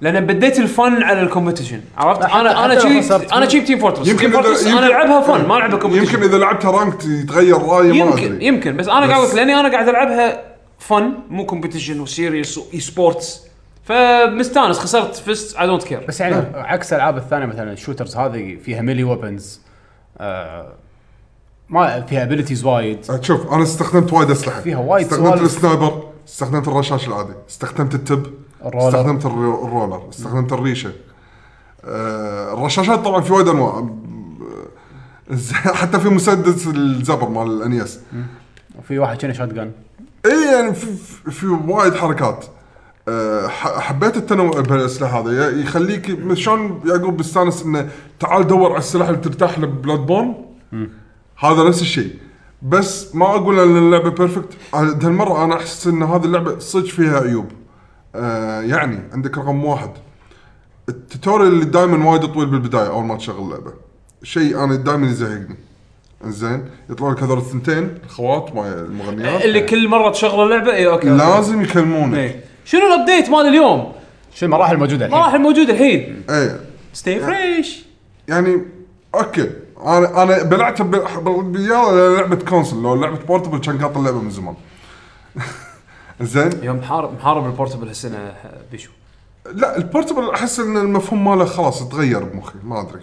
[0.00, 4.08] لأن بديت ال fun على ال competition عرفت؟ أنا أنا شي أنا شي Team Fortress.
[4.08, 7.62] يمكن Team Fortress إذا- أنا ألعبها fun ما العبها competition يمكن إذا لعبتها rank يتغير
[7.62, 10.42] رأيي ما يمكن يمكن بس أنا قاعد لأني أنا قاعد ألعبها
[10.78, 13.40] fun مو competition و serious و e-sports
[13.84, 18.56] فمستانس خسرت فزت I don't care بس يعني عكس الالعاب الثانية مثلا ال shooters هذه
[18.64, 19.60] فيها melee weapons
[20.18, 20.72] آه
[21.68, 22.98] ما فيها abilities وايد.
[23.22, 24.60] شوف أنا استخدمت وايد أسلحة.
[24.60, 25.40] فيها وايد استخدمت.
[25.40, 28.26] ال sniper استخدمت الرشاش العادي استخدمت التب.
[28.66, 28.88] ال roller.
[28.88, 30.92] استخدمت ال ro- ال roller استخدمت الريشة.
[31.84, 33.78] آه الرشاشات طبعا في وايد أنواع.
[33.78, 33.88] آه،
[35.80, 38.00] حتى في مسدس الزبر مال الانيس
[38.78, 39.70] وفي واحد كان shotgun
[40.26, 40.86] إي يعني في,
[41.30, 42.44] في- وايد حركات.
[43.08, 47.88] أه ح- حبيت التنوع بالأسلحة هذا يخليك شلون يعقوب بيستانس إنه
[48.20, 50.34] تعال دور على السلاح اللي ترتاح له Bloodborne.
[51.38, 52.14] هذا نفس الشيء.
[52.62, 57.46] بس ما أقول إن اللعبة perfect هالمره أنا أحس إن هذه اللعبة صدق فيها عيوب.
[58.18, 59.90] أه يعني عندك رقم واحد.
[60.88, 63.72] ال tutorial اللي دائما وايد طويل بالبداية أول ما تشغل اللعبة.
[64.22, 65.56] شيء أنا دائما يزهقني.
[66.24, 69.44] زين يطلعوا لك هذول الثنتين الأخوات مال المغنيات.
[69.44, 71.22] اللي كل مرة تشغل اللعبة؟ اي okay okay.
[71.24, 72.18] لازم يكلمونك.
[72.18, 72.44] إيه.
[72.64, 73.92] شنو ال update مال اليوم؟
[74.34, 76.22] شو المراحل الموجودة الحين؟ مراحل موجودة الحين.
[76.30, 76.60] إيه.
[76.92, 77.84] stay fresh
[78.28, 78.62] يعني
[79.14, 79.50] okay.
[79.86, 84.30] أنا أنا بلعتها ب- ب- بيا لعبة console لو لعبة portable كان قاط اللعبة من
[84.30, 84.54] زمان.
[86.20, 86.50] زين.
[86.62, 88.34] يوم محارب محارب ال portable هالسنة
[88.72, 88.90] بيشو.
[89.54, 93.00] لا ال portable أحس إن المفهوم ماله خلاص تغير بمخي ما أدري.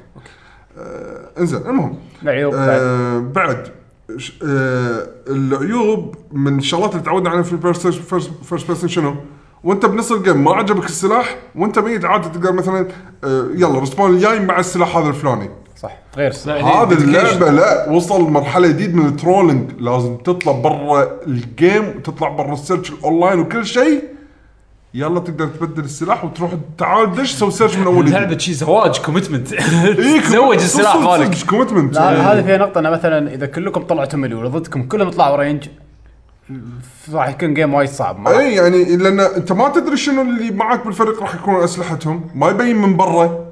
[0.78, 1.98] آه إنزين المهم.
[2.24, 2.70] العيوب بعد.
[2.70, 3.72] آه بعد.
[4.18, 9.16] ش- آه العيوب من الشغلات اللي تعودنا عليها في ال first first person شنو؟
[9.64, 12.88] وأنت بنص ال game ما عجبك السلاح وأنت ميت عادي تقدر مثلا
[13.24, 15.50] آه يلا respawn الجاي مع السلاح هذا الفلاني.
[15.82, 15.92] صح.
[16.18, 19.72] غير س- هذه اللعبة لا وصل مرحله جديدة من ال trolling.
[19.80, 24.04] لازم تطلع برا ال game وتطلع برا ال search ال online وكل شيء.
[24.94, 28.12] يلا تقدر تبدل السلاح وتروح تعال دش سوي search من أول.
[28.12, 31.46] لعبة شي زواج commitment إيه، تزوج السلاح مالك.
[31.50, 35.68] commitment لا هذه فيها نقطة إنه مثلا إذا كلكم طلعتوا مليون وضدكم كلهم طلعوا range
[37.14, 38.28] راح يكون game وايد صعب.
[38.28, 42.30] اي يعني لأن أنت ما تدري شنو اللي معك بالفريق راح يكون أسلحتهم.
[42.36, 43.45] ما يبين من برا.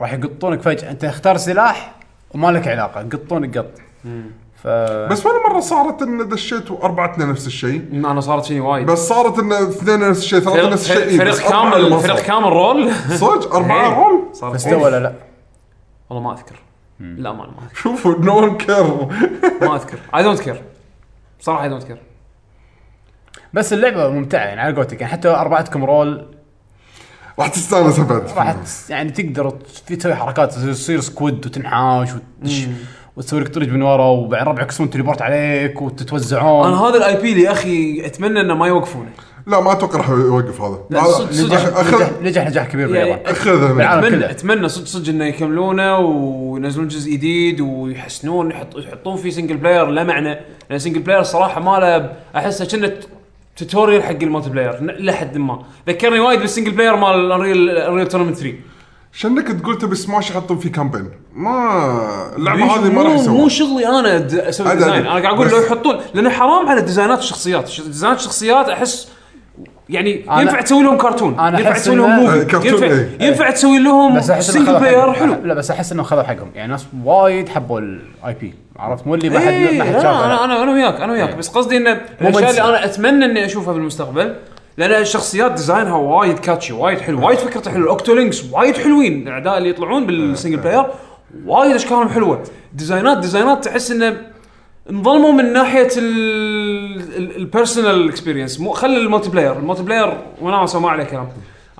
[0.00, 0.90] راح يقطونك فجأة.
[0.90, 1.94] أنت اختار سلاح
[2.34, 3.70] وما لك علاقة يقطونك قط.
[4.62, 4.66] ف
[5.10, 8.86] بس ولا مرة صارت إن دشيت واربعتنا نفس الشيء؟ أنا صارت فيني وايد.
[8.86, 11.06] بس صارت إن اثنين نفس الشيء ثلاثة نفس الشيء.
[11.06, 12.20] إيه، فريق بس كامل فريق.
[12.20, 13.94] كامل roller؟ صدق؟ أربعة إيه.
[13.94, 15.12] roller؟ صارت استوى ولا لا؟
[16.10, 16.56] والله ما أذكر.
[17.00, 17.74] لا ما ما أذكر.
[17.74, 18.84] شوفوا no one care
[19.62, 19.98] ما أذكر.
[20.16, 20.62] I don't care
[21.40, 21.98] صراحة I don't care
[23.52, 25.00] بس اللعبة ممتعة يعني على قولتك.
[25.00, 26.26] يعني حتى أربعتكم roller
[27.38, 28.56] راح تستانس ابد راح
[28.88, 29.50] يعني تقدر
[29.86, 32.66] تسوي حركات تصير squid وتنحاش وتدش
[33.16, 36.68] وتسوي لك طريق من ورا وبعدين ربعك يسوون teleport عليك وتتوزعون.
[36.68, 39.10] أنا هذا ال IP اللي يا أخي أتمنى إنه ما يوقفونه
[39.46, 40.78] لا ما أتوقع راح يوقف هذا.
[40.90, 43.72] لا، صدق- اخذ نجح نجح نجاح كبير يعني باليابان اخذها.
[43.72, 43.94] منه.
[43.98, 44.30] اتمنى كله.
[44.30, 50.04] أتمنى صدق صدق إنه يكملونه وينزلون جزء جديد ويحسنون يحط يحطون فيه single player له
[50.04, 50.38] معنى.
[50.70, 52.92] لأن single player صراحة ما له أحسه كأنه
[53.64, 55.62] tutorial حق ال multiplayer ن- إلى حد ما.
[55.88, 58.54] ذكرني وايد بال single player مال Unreal Unreal Tournament 3
[59.12, 63.48] شنك تقول تبي سماش يحطون فيه campaign ما اللعبة هذه ما راح مو- مو يسوون
[63.48, 64.92] شغلي أنا أسوي design.
[64.92, 69.08] أنا قاعد أقول لو يحطون لأنه حرام على design ات الشخصيات design ات الشخصيات أحس
[69.88, 73.08] يعني ينفع تسوي لهم كرتون أنا ينفع تسوي لهم movie إيه، كرتون، ينفع, إيه.
[73.20, 75.12] ينفع تسوي لهم بس أحس إنه single player.
[75.12, 79.14] حلو لا بس أحس إنه خذوا حقهم يعني ناس وايد حبوا ال IP عرفت مو
[79.14, 80.44] اللي ما حد إيه ما حد لا شافه أنا لا.
[80.44, 81.34] أنا أنا وياك أنا وياك إيه.
[81.34, 82.50] بس قصدي انه الأشياء.
[82.50, 84.34] اللي أنا أتمنى إني أشوفها بالمستقبل
[84.76, 89.22] لأن الشخصيات design ها وايد catchy وايد حلو وايد فكرته حلوة ال Octolings وايد حلوين
[89.28, 90.86] الأعداء اللي يطلعون بال single player
[91.46, 92.42] وايد أشكالهم حلوة
[92.74, 94.16] design ات design ات تحس انه
[94.90, 95.88] انظلموا من ناحية
[97.16, 101.28] ال personal experience مو خلي ال multiplayer ال multiplayer وناسه ما عليه كلام.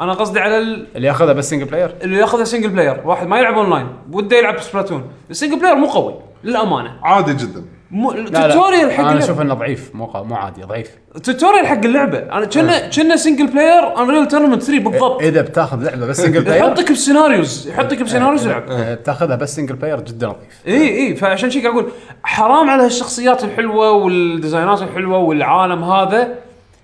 [0.01, 3.39] أنا قصدي على ال- اللي ياخذها بس single player اللي ياخذها single player واحد ما
[3.39, 6.15] يلعب اونلاين وده يلعب Splatoon ال single player مو قوي.
[6.45, 6.97] للأمانة.
[7.03, 7.65] عادي جدا.
[7.93, 9.19] مو ال tutorial حق أنا.
[9.19, 10.91] أشوف إنه ضعيف مو مو عادي ضعيف.
[11.25, 12.19] tutorial حق اللعبة.
[12.19, 15.23] أنا كنا كنا single player Unreal Tournament 3 بالضبط.
[15.23, 19.37] إذا بتاخذ لعبة بس single player يحطك ب scenarios يحطك ب scenarios يلعب آه، بتاخذها
[19.37, 21.91] بس single player جدا نظيف اي اي فعشان شي قاعد أقول
[22.23, 26.35] حرام على هالشخصيات الحلوة وال design ات الحلوة والعالم هذا.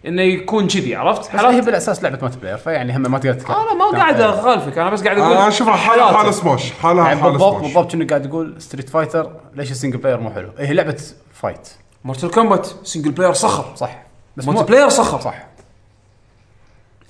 [0.08, 3.74] إنه يكون كذي عرفت؟ بس هي بالأساس لعبة multiplayer فيعني هم ما تقدر تتكلم أنا
[3.74, 6.16] ما قاعد أخالفك أنا بس قاعد أقول أنا اشوفها حاله حالات.
[6.16, 9.74] حاله سماش حاله يعني حاله بالضبط سماش بالضبط كأنك قاعد تقول Street Fighter ليش ال
[9.74, 10.96] single player مو حلو؟ إيه، هي لعبة
[11.34, 11.68] fight
[12.04, 14.02] Mortal Kombat single player صخر صح
[14.36, 15.34] بس multi مو- player صخر صح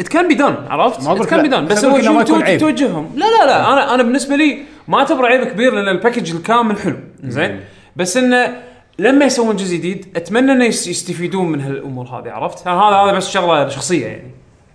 [0.00, 1.42] it can be done عرفت؟ it can.
[1.42, 2.22] be done بس هو شو.
[2.58, 4.58] توجههم لا لا لا أنا أنا بالنسبة لي
[4.88, 7.60] ما اعتبره عيب كبير لأن ال package الكامل حلو زين
[7.96, 8.62] بس إنه
[8.98, 13.12] لما يسوون جزء جديد أتمنى إنه يس- يستفيدون من هالأمور هذه عرفت؟ يعني هذا هذا
[13.12, 14.30] بس شغلة شخصية يعني.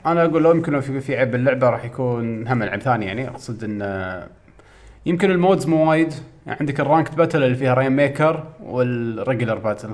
[0.05, 3.27] أنا أقول لو يمكن في في عيب باللعبة راح يكون هم العيب ثاني يعني.
[3.29, 4.23] أقصد إن
[5.05, 6.13] يمكن ال modes مو وايد.
[6.45, 9.89] يعني عندك ال ranked battle اللي فيها Rainmaker وال regular battle.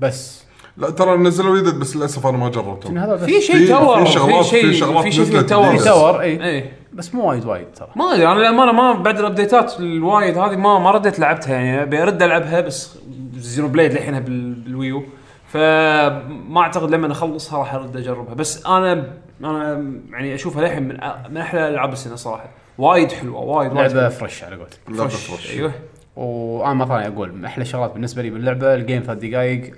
[0.00, 0.44] بس.
[0.76, 4.44] لا ترى نزلوا جديد بس للأسف أنا ما جربته في شيء في- tower في شغلات-
[4.44, 5.64] في شيء في شغلات في شيء tower.
[5.66, 5.78] جديدة.
[5.78, 6.64] في تاور إي.
[6.92, 7.88] بس مو وايد وايد ترى.
[7.96, 11.54] ما أدري أنا للامانه ما بعد ال update ات الوايد هذه ما ما رديت لعبتها
[11.54, 11.82] يعني.
[11.82, 12.98] أبي أرد ألعبها بس
[13.44, 15.04] Xenoblade للحين بال- بال Wii U.
[15.48, 18.34] فما أعتقد لما اخلصها راح أرد أجربها.
[18.34, 19.06] بس أنا
[19.44, 22.48] أنا يعني أشوفها للحين من أ- من أحلى ألعاب السنة صراحة.
[22.78, 24.08] وايد حلوة وايد وايد لعبة.
[24.08, 25.08] fresh على قولتك.
[25.08, 25.50] fresh.
[25.50, 25.72] أيوه.
[26.16, 29.74] وأنا ما ثاني أقول من أحلى الشغلات بالنسبة لي باللعبة ال game ثلاث دقائق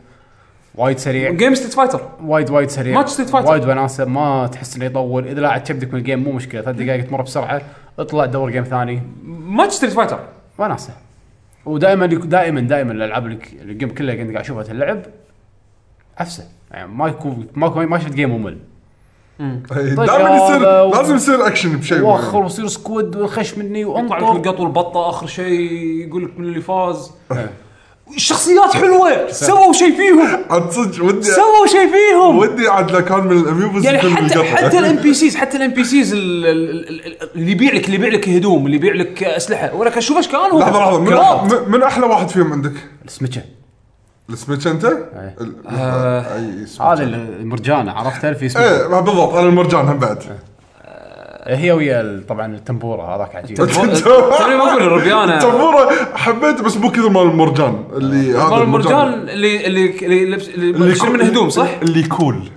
[0.75, 1.31] وايد سريع.
[1.31, 2.95] game Street Fighter وايد وايد سريع.
[2.95, 3.51] match Street Fighter.
[3.51, 4.05] وايد وناسة.
[4.05, 5.27] ما تحس إنه يطول.
[5.29, 6.61] إذا لاعب كبدك من ال game مو مشكلة.
[6.63, 7.63] ثلاث دقائق تمر بسرعة.
[7.99, 9.03] اطلع دور game ثاني.
[9.25, 10.19] match Street Fighter
[10.59, 10.93] وناسة.
[11.67, 15.03] ودائما دائما دائما الألعاب اللي ال game كلها كنت قاعد أشوفها اللعب
[16.19, 18.59] عفسه يعني ما يكون ما يكون- ما شفت game ممل.
[19.69, 22.35] طيب دائما يصير لازم يصير اكشن بشيء معين.
[22.43, 25.61] ويصير squid وخش مني يطلع لك وانطر القط والبطه آخر شيء
[26.07, 27.13] يقول لك من اللي فاز.
[27.33, 27.51] إيه.
[28.15, 29.33] الشخصيات حلوة.
[29.33, 30.45] سووا شيء فيهم.
[30.51, 32.39] عاد صدق ودي سووا شيء فيهم.
[32.39, 34.45] ودي عاد لو كان من ال amiibos يعني حتى.
[34.45, 38.77] حتى الام بي سيز حتى ال NPCs اللي يبيع لك اللي يبيع لك هدوم اللي
[38.77, 39.75] يبيع لك أسلحة.
[39.75, 41.01] ولك أشوف اشكالهم لحظه لحظة.
[41.45, 41.63] من.
[41.63, 42.73] من, من أحلى واحد فيهم عندك؟
[43.05, 43.43] السمكة.
[44.31, 44.85] السميتش أنت؟
[45.69, 46.27] آه.
[46.81, 47.93] هذا المرجانة.
[47.93, 49.35] عرفتها في سمكه إيه ما بالضبط.
[49.35, 50.19] أنا المرجان هم بعد.
[51.49, 53.57] هي ويا ال- طبعا التنبورة هذاك عجيب.
[53.57, 59.09] توني ما أقول الربيانه تنبوره حبيته بس مو كثر مال المرجان اللي هذا مال المرجان.
[59.29, 62.49] اللي اللي اللي لبس اللي يشتري من الهدوم صح؟ اللي كول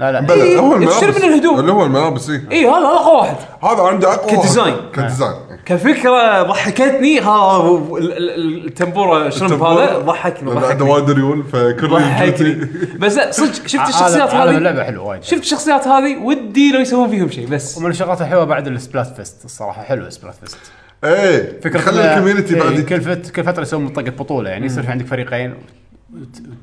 [0.00, 0.20] لا لا.
[0.20, 1.60] بلى هو تشتري الملابس من الهدوم.
[1.60, 3.36] اللي هو الملابس اي اي هذا هذا اقوى واحد.
[3.62, 4.76] هذا عنده أقوى ك design.
[4.94, 5.34] ك design.
[5.68, 7.20] كفكرة ضحكتني.
[7.20, 7.66] ها
[7.98, 10.90] ال- ال- ال tempura shrimp هذا ضحكني ضحكني.
[10.90, 12.54] وايد ريول فكل ضحكني.
[12.98, 15.22] بس لا صدق شفت عالم- الشخصيات عالم هذه؟ اللعبة حلو وايد.
[15.22, 17.78] شفت الشخصيات هذه؟ ودي لو يسوون فيهم شيء بس.
[17.78, 20.58] ومن الشغلات الحلوة بعد ال Splatfest الصراحة حلو ال Splatfest.
[21.04, 24.66] إيه فكرة خلي ال community إيه، بعد كل فت كل فترة يسوون منطقه بطولة يعني
[24.66, 25.54] يصير في عندك فريقين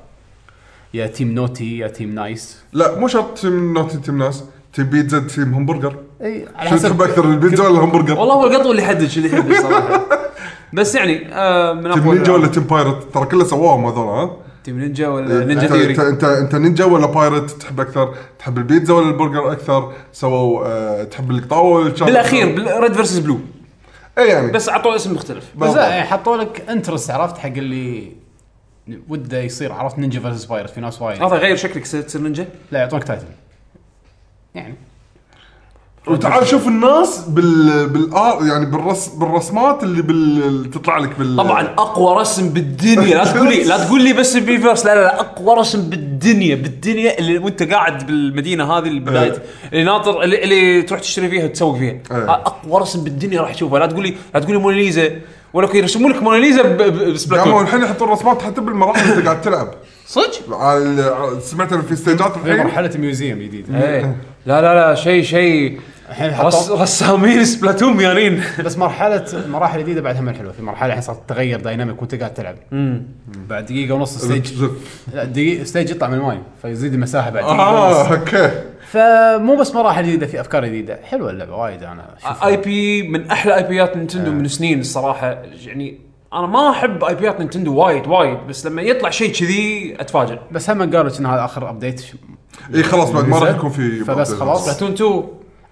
[0.95, 2.59] يا team naughty يا team nice.
[2.73, 4.45] لا مو شرط team naughty team nice
[4.79, 6.89] team بيتزا team همبرجر؟ إي على شو حسب.
[6.89, 10.07] تحب أكثر البيتزا ولا الهمبرجر؟ والله هو القطو اللي يحدد شو اللي يحدد صراحة.
[10.73, 12.47] بس يعني آه من team افضل نينجا ولا.
[12.47, 16.25] team pirate؟ ترى كله سواهم هذول ها؟ team نينجا ولا نينجا انت theory؟ انت انت,
[16.25, 21.79] أنت نينجا ولا pirate؟ تحب أكثر؟ تحب البيتزا ولا البرجر أكثر؟ سووا أه تحب القطاوة
[21.79, 23.39] ولا الشارع بالأخير red versus blue
[24.19, 24.53] اي يعني.
[24.53, 25.45] بس اعطوه اسم مختلف.
[25.45, 25.77] بس بالضبط.
[25.77, 28.13] لا يعني حطوا لك interest عرفت؟ حق اللي
[29.09, 31.23] وده يصير عرفت؟ نينجا versus pirate في ناس وايد.
[31.23, 33.25] هذا غير شكلك تصير نينجا؟ لا يعطونك title
[34.55, 34.75] يعني.
[36.07, 41.37] وتعال شوف الناس بال بال art يعني بالرس بالرسمات اللي بال تطلع لك بال.
[41.37, 43.17] طبعا أقوى رسم بالدنيا.
[43.17, 46.55] لا تقول لي لا تقول لي بس بيفرس لا لا لا أقوى رسم بالدنيا.
[46.55, 51.45] بالدنيا اللي وأنت قاعد بالمدينة هذه اللي بدايه اللي ناطر اللي, اللي تروح تشتري فيها
[51.45, 51.93] وتسوق فيها.
[51.93, 52.31] إيه.
[52.31, 55.11] أقوى رسم بالدنيا راح تشوفه لا تقول لي لا تقول لي موناليزا
[55.53, 56.63] ولا يرسمون لك موناليزا
[57.13, 59.75] ب Splatoon الحين يحطون رسمات حتى بالمراحل اللي قاعد تلعب.
[60.07, 60.31] صدق؟
[61.41, 64.17] سمعت في ستيجات في الحين؟ مرحلة museum جديد إيه.
[64.49, 65.81] لا لا لا شيء شيء.
[66.09, 70.53] الحين رس حطوا رسامين Splatoon ميانين بس مرحلة مراحل جديدة بعد هم الحلوة.
[70.53, 72.57] في مرحلة الحين صارت تغير dynamic وانت قاعد تلعب.
[73.49, 74.65] بعد دقيقة ونص stage.
[75.15, 78.19] لا دقيقة stage يطلع من الماي فيزيد المساحة بعد آه دقيقه ونص.
[78.19, 78.51] okay.
[78.91, 80.99] فمو بس مراحل جديدة في أفكار جديدة.
[81.05, 85.43] حلوة اللعبة وايد أنا IP من أحلى IP ات Nintendo من سنين الصراحة.
[85.67, 85.99] يعني
[86.33, 88.39] أنا ما أحب IP ات Nintendo وايد وايد.
[88.49, 92.05] بس لما يطلع شيء كذي اتفاجئ بس هم قالوا ان هذا اخر update
[92.75, 93.57] إي خلاص بعد ما راح.
[93.57, 94.65] يكون في فبس خلاص.
[94.65, 95.25] Splatoon 2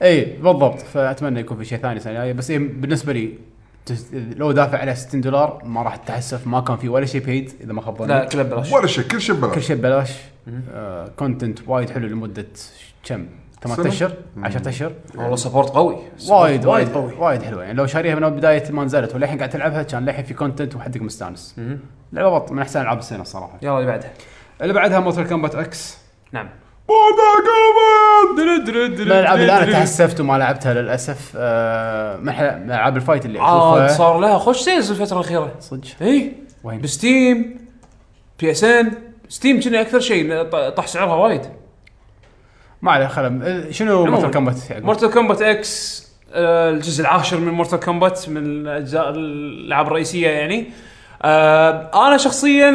[0.03, 0.81] إي بالضبط.
[0.81, 3.39] فأتمنى يكون في شيء ثاني السنة الجايه بس إيه بالنسبة لي
[4.13, 7.73] لو دافع عليه 60 دولار ما راح أتحسف ما كان في ولا شيء بيد إذا
[7.73, 8.09] ما خاب ظني.
[8.09, 8.73] لا كله ببلاش.
[8.73, 10.13] ولا شيء كل شيء كل ببلاش شيء ببلاش.
[10.73, 12.47] آه content وايد حلو لمدة
[13.05, 13.27] كم؟
[13.63, 15.97] ثمان؟ أشهر؟ 10 أشهر؟ والله support قوي.
[16.29, 17.13] وايد وايد قوي.
[17.19, 17.63] وايد حلوة.
[17.63, 21.03] يعني لو شاريها من بداية ما نزلت وللحين قاعد تلعبها كان للحين في content وحدك
[21.03, 21.57] مستانس.
[22.13, 24.13] لعبه من أحسن ألعاب السنة الصراحه يلا اللي بعدها.
[24.63, 25.99] اللي بعدها Mortal Kombat X
[26.33, 26.49] نعم.
[26.89, 28.49] من
[29.03, 31.33] الالعاب اللي أنا تحسفت وما لعبتها للأسف.
[31.37, 32.29] آه من
[32.71, 35.55] العاب ال fight اللي عاد اشوفها صار لها خوش sales الفترة الأخيرة.
[35.61, 35.89] صدق.
[36.03, 36.33] إي
[36.65, 37.59] وين؟ ب Steam
[38.41, 38.93] PSN.
[39.29, 41.43] Steam كنا أكثر شيء طاح سعرها وايد.
[42.83, 44.11] ما عليه خلم شنو عموماً.
[44.11, 50.29] Mortal Kombat؟ Mortal Kombat X آه، الجزء العاشر من Mortal Kombat من الأجزاء الألعاب الرئيسية
[50.29, 50.67] يعني.
[51.23, 52.71] آه، أنا شخصيا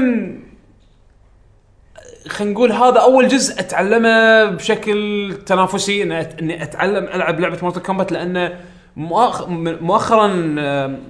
[2.27, 8.53] خلينا نقول هذا أول جزء أتعلمه بشكل تنافسي إني أتعلم ألعب لعبة Mortal Kombat لأنه
[8.97, 9.47] مؤخ-
[9.81, 10.27] مؤخرا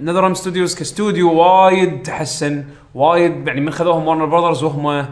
[0.01, 2.63] NetherRealm Studios ك studio وايد تحسن
[2.95, 5.05] وايد يعني من خذوهم Warner Brothers وهم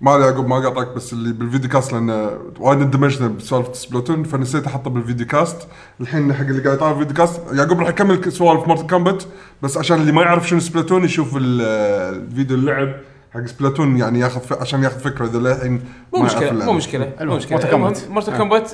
[0.00, 2.30] ما علي يعقوب ما قاطعك بس اللي بال video cast لأن
[2.60, 5.68] وايد اندمجنا بسوالف Splatoon فنسيت أحطه بال video cast.
[6.00, 9.22] الحين حق اللي قاعد يطالع ال video cast يعقوب راح يكمل سوالف Mortal Kombat
[9.62, 11.62] بس عشان اللي ما يعرف شنو Splatoon يشوف ال-
[12.30, 12.88] الفيديو اللعب.
[13.34, 14.52] حق Splatoon يعني ياخذ ف...
[14.52, 16.64] عشان ياخذ فكرة إذا للحين مو مشكلة.
[16.64, 17.76] مو مشكلة مو مشكلة.
[18.08, 18.38] Mortal آه.
[18.38, 18.70] Kombat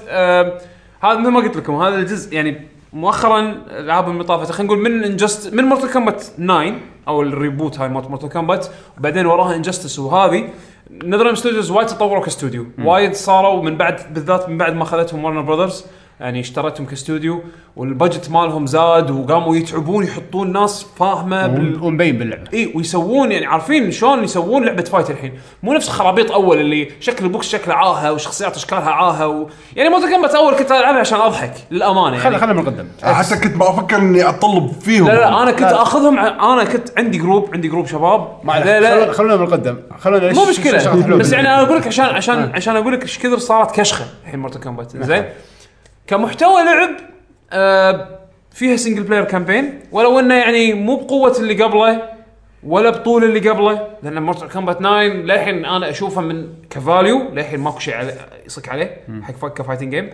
[1.01, 5.55] هذا مثل ما قلت لكم هذا الجزء يعني مؤخرا الألعاب المطافة خلينا نقول من Injustice
[5.55, 6.73] من Mortal Kombat 9
[7.09, 8.66] أو ال reboot هاي مالت Mortal Kombat
[8.99, 10.49] وبعدين وراها Injustice وهذه
[10.90, 15.40] NetherRealm Studios وايد تطوروا كاستوديو وايد صاروا من بعد بالذات من بعد ما اخذتهم Warner
[15.40, 15.85] Brothers
[16.20, 17.42] يعني اشتريتهم ك studio
[17.77, 21.83] وال budget مالهم زاد وقاموا يتعبون يحطون ناس فاهمة بال...
[21.83, 22.44] ومبين باللعبة.
[22.55, 25.33] إي ويسوون يعني عارفين شلون يسوون لعبة fight الحين.
[25.62, 29.46] مو نفس خرابيط أول اللي شكل البوكس شكله عاهة وشخصيات أشكالها عاهة و...
[29.77, 32.38] يعني Mortal Kombat أول كنت ألعبها عشان أضحك للأمانة خلينا يعني.
[32.38, 35.07] خلينا من القدم حتى كنت ما أفكر إني اطلب فيهم.
[35.07, 35.83] لا لا أنا كنت لا.
[35.83, 38.29] آخذهم أنا كنت عندي group عندي group شباب.
[38.44, 39.12] ما لا لا.
[39.12, 41.16] خلونا- من القدم خلونا مو مشكلة.
[41.16, 44.40] بس يعني أنا أقول لك عشان عشان عشان أقول لك إيش كثر صارت كشخة الحين
[44.40, 45.24] Mortal Kombat زين؟
[46.07, 46.90] كمحتوى لعب
[47.53, 48.09] آه
[48.53, 52.03] فيها single player campaign ولو إنه يعني مو بقوة اللي قبله
[52.67, 57.61] ولا بطول اللي قبله لأن Mortal Kombat 9 للحين أنا أشوفه من ك value للحين
[57.61, 58.12] ماكو شيء علي
[58.47, 60.11] يصك عليه حق فا- ك fighting game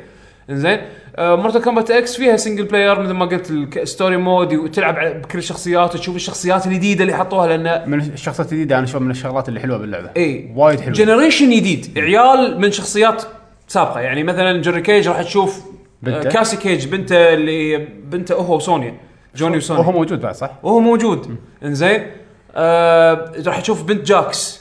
[0.50, 0.80] إنزين
[1.16, 5.38] آه Mortal Kombat X فيها single player مثل ما قلت ال story mode وتلعب بكل
[5.38, 9.60] الشخصيات وتشوف الشخصيات الجديدة اللي حطوها لأن من الشخصيات الجديدة أنا أشوف من الشغلات اللي
[9.60, 10.10] حلوة باللعبة.
[10.16, 10.52] إي.
[10.56, 10.92] وايد حلوة.
[10.94, 13.22] generation جديد عيال من شخصيات
[13.68, 14.00] سابقة.
[14.00, 15.62] يعني مثلا Johnny Cage راح تشوف
[16.02, 16.28] بنته.
[16.28, 18.94] آه، Cassie Cage بنته اللي بنته هو و Sonya.
[19.36, 19.80] Johnny و Sonya.
[19.80, 21.36] وهو موجود بعد صح؟ وهو موجود.
[21.64, 22.06] إنزين.
[22.54, 24.60] آه راح تشوف بنت جاكس.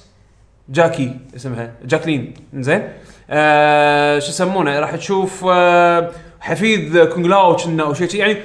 [0.69, 1.71] Jacqui اسمها.
[1.85, 2.33] Jacqueline.
[2.53, 2.89] إنزين.
[3.29, 8.17] آه شو يسمونه؟ راح تشوف آه حفيد Kung Lao كنا أو شيء شي.
[8.17, 8.37] يعني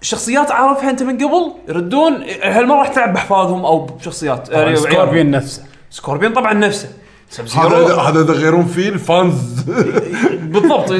[0.00, 4.48] شخصيات عارفها أنت من قبل؟ يردون هالمرة راح تلعب بأحفادهم أو بشخصيات.
[4.48, 5.62] طبعاً يعني Scorpion نفسه.
[5.90, 6.88] Scorpion طبعا نفسه.
[7.40, 9.62] هذا هذا إذا يغيرون فيه ال fans.
[10.52, 10.90] بالضبط.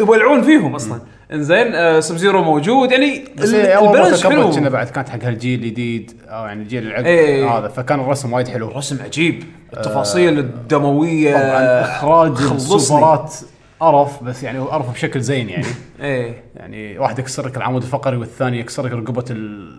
[0.00, 1.00] يولعون فيهم أصلا.
[1.32, 2.92] إنزين آه Sub-Zero موجود.
[2.92, 4.70] يعني ال balance كنا حلو.
[4.70, 7.58] بعد كانت حق هالجيل الجديد أو يعني الجيل العقب إيه.
[7.58, 8.68] هذا فكان الرسم وايد حلو.
[8.68, 9.44] رسم عجيب.
[9.76, 12.32] التفاصيل الدموية طبعا إخراج.
[12.52, 13.34] السوبرات
[13.80, 15.66] قرف بس يعني قرف بشكل زين يعني.
[16.00, 16.42] إيه.
[16.56, 19.76] يعني واحد يكسر لك العمود الفقري والثاني يكسر لك رقبة ال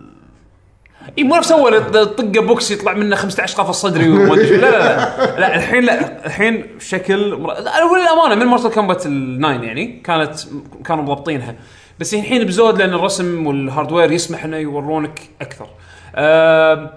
[1.18, 4.56] اي مو نفس أول طقه بوكس يطلع منه 15 قفص صدري وما أدري.
[4.56, 5.40] لا لا لا.
[5.40, 6.26] لا الحين لا.
[6.26, 7.52] الحين بشكل مر...
[7.52, 10.34] لا وللامانه من Mortal Kombat ال9 يعني كانت
[10.84, 11.54] كانوا مضبطينها.
[11.98, 15.66] بس الحين بزود لأن الرسم وال hardware يسمح إنه يورونك أكثر.
[16.14, 16.90] آه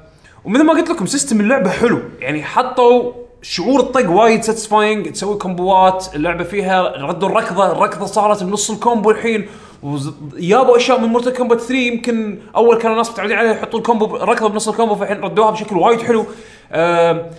[0.45, 2.02] ومثل ما قلت لكم system اللعبة حلو.
[2.19, 8.43] يعني حطوا شعور الطق وايد satisfying تسوي combo ات اللعبة فيها ردوا الركضة الركضة صارت
[8.43, 9.47] بنص ال combo الحين.
[9.84, 14.15] وجابوا أشياء من مورتال كومبات 3 يمكن أول كانوا الناس متعودين عليها يحطوا ال combo
[14.15, 16.26] الركضه بنص ال combo فالحين ردوها بشكل وايد حلو.
[16.72, 17.30] آه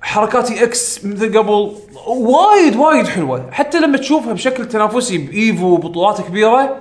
[0.00, 1.72] حركات X مثل قبل
[2.06, 3.50] وايد وايد حلوة.
[3.50, 6.76] حتى لما تشوفها بشكل تنافسي بإيفو بطولات كبيرة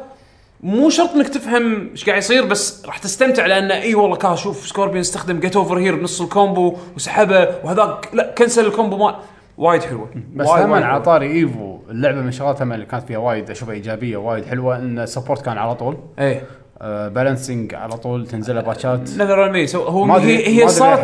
[0.64, 4.68] مو شرط إنك تفهم إيش قاعد يصير بس راح تستمتع لأن إي والله كان شوف
[4.68, 9.16] سكوربين استخدم جيت اوفر هير بنص الكومبو وسحبه وهذاك لا كنسل الكومبو مال
[9.58, 10.10] وايد حلوة.
[10.36, 11.00] بس هم على حلوة.
[11.00, 15.46] طاري إيفو اللعبة من شغلاتها اللي كانت فيها وايد أشوفها إيجابية وايد حلوة إن السبورت
[15.46, 15.98] كان على طول.
[16.20, 16.44] إيه.
[16.82, 21.00] آه بالانسنج على طول تنزل باتشات نذر مي هو ما هي هي صارت.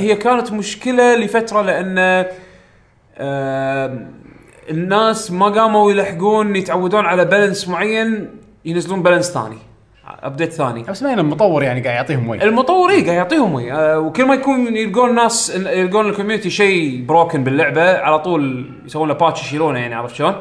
[0.00, 2.24] هي كانت مشكلة لفترة لأن
[3.18, 3.98] آه
[4.70, 8.28] الناس ما قاموا يلحقون يتعودون على balance معين
[8.64, 9.58] ينزلون balance ثاني.
[10.22, 10.82] update ثاني.
[10.82, 12.42] بس ما المطور يعني قاعد يعطيهم وجه.
[12.42, 17.04] المطور إيه قاعد يعطيهم وي آه وكل ما يكون يلقون ناس يلقون ال community شيء
[17.08, 20.34] broken باللعبة على طول يسوون له patch يشيلونه يعني عرفت شلون؟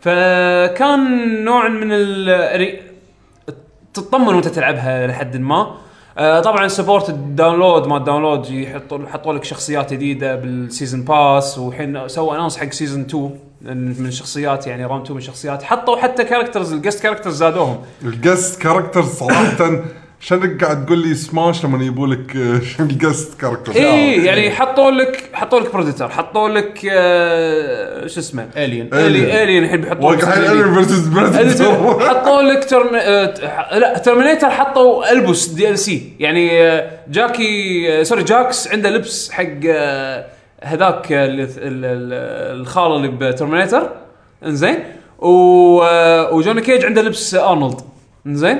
[0.00, 2.78] فكان نوع من ال
[3.94, 5.74] تطمن وأنت تلعبها لحد ما.
[6.18, 11.02] آه طبعا support ال download ما ال download يحطوا حطوا لك شخصيات جديدة بال season
[11.02, 15.96] pass والحين سووا announce حق season 2 من الشخصيات يعني round 2 من الشخصيات حطوا
[15.96, 17.78] حتى characters ال guest characters زادوهم.
[18.04, 19.70] الجست كاركتر صراحة
[20.20, 22.36] شنك قاعد تقول لي سماش لما يجيبوا لك
[22.80, 28.88] الجست كاركتر اي يعني حطوا لك حطوا لك بريدتر حطوا لك آه شو اسمه؟ الين
[28.94, 30.74] الي الين الحين بيحطوا لك الين.
[30.74, 32.90] فيرسز بريدتور حطوا لك ترم...
[32.94, 36.48] آه، ح- لا ترمينيتر حطوا البس دي ال سي يعني
[37.08, 40.26] جاكي سوري جاكس عنده لبس حق آه،
[40.62, 41.48] هذاك ال- ال-
[41.84, 43.90] ال- الخال اللي بترمينيتر.
[44.44, 44.78] إنزين.
[45.22, 47.80] آه، وجوني كيج عنده لبس أرنولد.
[48.26, 48.58] إنزين.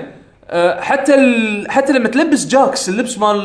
[0.51, 1.71] آه، حتى ال...
[1.71, 3.39] حتى لما تلبس جاكس اللبس مال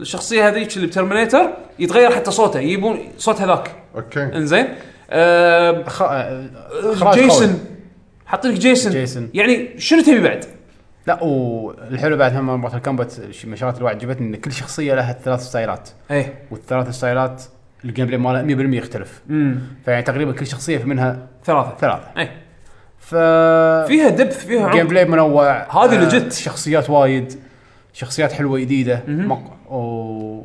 [0.00, 2.60] الشخصية هذيك اللي بترمينيتر يتغير حتى صوته.
[2.60, 3.70] يجيبون صوت هذاك.
[3.96, 4.22] أوكي.
[4.22, 4.68] إنزين.
[5.10, 6.02] آه، خ...
[7.14, 7.60] جيسون.
[8.26, 8.92] حط لك جيسون.
[8.92, 9.30] جيسون.
[9.34, 10.44] يعني شنو تبي بعد؟
[11.06, 15.40] لا والحلو بعد هم مورتال كومبات من الشغلات اللي عجبتني إن كل شخصية لها ثلاث
[15.40, 15.88] style ات.
[16.10, 16.34] إيه.
[16.50, 17.42] والثلاث ستايلات
[17.84, 19.20] ال gameplay مالها 100% يختلف.
[19.30, 21.76] امم فيعني تقريبا كل شخصية في منها ثلاثة.
[21.80, 22.06] ثلاثة.
[22.16, 22.32] إيه.
[22.98, 23.14] ف
[23.88, 25.84] فيها depth فيها gameplay منوع.
[25.84, 26.32] هذه آه، legit.
[26.32, 27.34] شخصيات وايد.
[27.92, 29.02] شخصيات حلوة جديدة.
[29.08, 29.72] مق...
[29.72, 30.42] و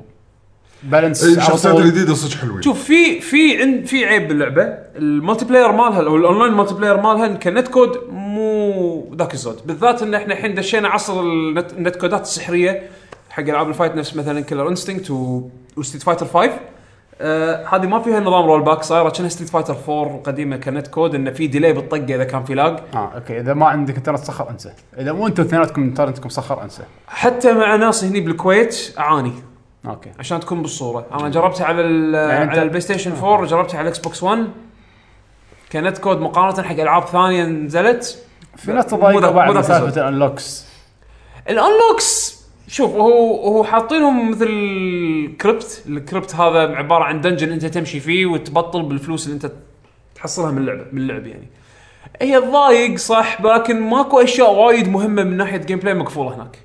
[0.83, 1.75] balance الشخصيات.
[1.75, 4.63] الجديدة صدق حلوين شوف في في عند في عيب باللعبة.
[4.95, 9.57] ال multiplayer مالها أو ال online multiplayer مالها ك net code مو ذاك الزود.
[9.65, 12.83] بالذات إن إحنا الحين دشينا عصر ال net, ال net code ات السحرية
[13.29, 15.49] حق ألعاب ال fight نفس مثلا Killer Instinct و...
[15.77, 16.51] وStreet Fighter 5
[17.21, 21.15] آه هذه ما فيها نظام rollback صايرة كأنها Street Fighter 4 قديمه ك net code
[21.15, 24.49] إنه في delay بالطقة إذا كان في lag آه أوكي إذا ما عندك انترنت صخر
[24.49, 24.71] أنسى.
[24.99, 26.83] إذا مو أنتم اثنيناتكم انترنتكم صخر أنسى.
[27.07, 29.31] حتى مع ناس هني بالكويت أعاني.
[29.87, 30.11] أوكي.
[30.19, 31.05] عشان تكون بالصورة.
[31.13, 31.81] أنا جربتها على
[32.17, 34.47] يعني على البلاي ستيشن 4 وجربتها على الاكس بوكس 1
[35.69, 38.23] كا net code مقارنة حق ألعاب ثانية نزلت.
[38.57, 38.97] في ناس ذا-
[39.31, 39.61] بعد.
[39.61, 40.65] سالفه ال unlocks.
[41.49, 42.34] ال unlocks!
[42.67, 45.83] شوف هو هو حاطينهم مثل ال Krypt.
[45.87, 49.51] ال Krypt هذا عبارة عن dungeon أنت تمشي فيه وتبطل بالفلوس اللي أنت
[50.15, 51.47] تحصلها من اللعبه من اللعب يعني.
[52.21, 56.59] هي تضايق صح لكن ماكو أشياء وايد مهمة من ناحية gameplay مقفولة هناك.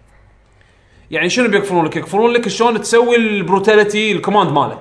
[1.10, 4.78] يعني شنو بيقفلون لك؟ يقفلون لك شلون تسوي ال brutality ال command ماله.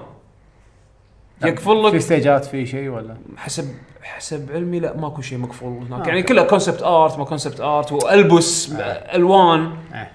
[1.45, 3.65] يقفل في لك stage ات في شيء ولا؟ حسب
[4.03, 6.07] حسب علمي لا ماكو شيء مقفول هناك.
[6.07, 8.73] يعني كلها concept art ما concept art والبس
[9.13, 9.71] ألوان.
[9.93, 10.07] آه.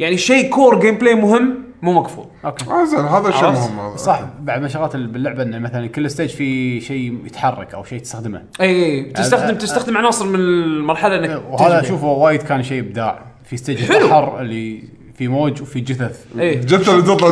[0.00, 3.96] يعني شيء core gameplay مهم مو مقفول أوكي آه زين هذا شيء عرفت؟ مهم هذا
[3.96, 7.98] صح بعد من الشغلات اللي باللعبة إنه مثلا كل stage في شيء يتحرك أو شيء
[7.98, 11.80] تستخدمه إي إي تستخدم أه- تستخدم عناصر من المرحلة إنك وهذا تجري.
[11.86, 14.04] اشوفه وايد كان شيء إبداع في stage حلو.
[14.04, 14.82] البحر اللي
[15.18, 16.24] في موج وفي جثث.
[16.38, 16.60] إيه.
[16.60, 17.28] جثث اللي تطلع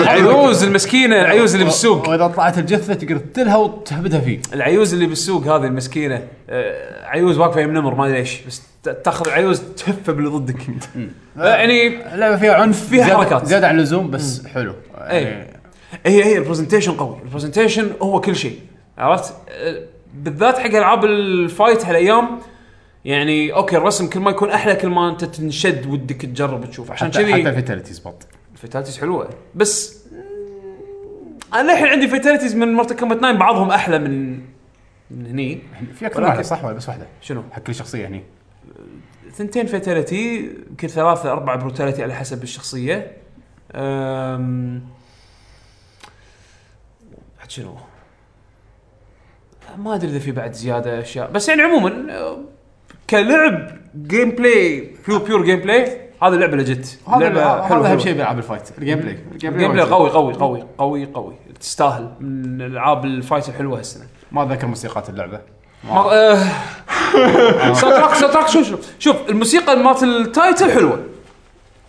[0.00, 2.08] العيوز المسكينة العيوز اللي بالسوق.
[2.08, 4.40] وإذا طلعت الجثة تقدر تقتلها وتهبدها فيه.
[4.54, 8.88] العيوز اللي بالسوق هذه المسكينة آه، عيوز واقفة يم نمر ما أدري ليش بس ت-
[8.88, 10.56] تأخذ العيوز تهفه باللي ضدك.
[11.38, 13.46] آه، يعني اللعبه فيها عنف فيها زيادة- حركات.
[13.46, 14.74] زيادة عن اللزوم بس حلو.
[14.98, 15.24] إيه.
[15.26, 15.46] يعني
[16.06, 17.16] هي هي ال presentation قوي.
[17.24, 18.58] ال presentation هو كل شيء
[18.98, 19.82] عرفت؟ آه،
[20.14, 22.28] بالذات حق ألعاب ال fight هالأيام
[23.04, 26.90] يعني أوكي الرسم كل ما يكون أحلى كل ما أنت تنشد ودك تجرب تشوف.
[26.90, 28.26] عشان حتى حتى كذي ال fatalities بط.
[28.52, 29.30] ال fatalities حلوة.
[29.54, 30.04] بس
[31.54, 34.40] أنا الحين عندي fatalities من مورتال كومبات 9 بعضهم أحلى من
[35.10, 35.62] من هني.
[35.94, 38.22] في أكثر واحدة صح ولا بس واحدة؟ شنو؟ حق كل شخصية هني.
[39.32, 43.12] ثنتين fatality يمكن ثلاثة أربعة brutality على حسب الشخصية.
[43.74, 44.82] أم...
[47.48, 47.74] شنو؟
[49.78, 51.30] ما أدري إذا في بعد زيادة أشياء.
[51.30, 52.06] بس يعني عموما
[53.10, 53.70] كلعب
[54.06, 57.98] gameplay pure pure gameplay هذه اللعبة legit هذا لعبة هذا أهم.
[57.98, 61.34] شيء بالعاب ال fight ال gameplay ال gameplay قوي قوي قوي قوي قوي.
[61.60, 62.08] تستاهل.
[62.20, 64.04] من ألعاب ال fight الحلوة هالسنة.
[64.32, 65.40] ما أتذكر موسيقات اللعبة.
[65.84, 66.38] ما آه،
[67.72, 71.00] soundtrack soundtrack شوف شوف شوف الموسيقى مالت ال title حلوة.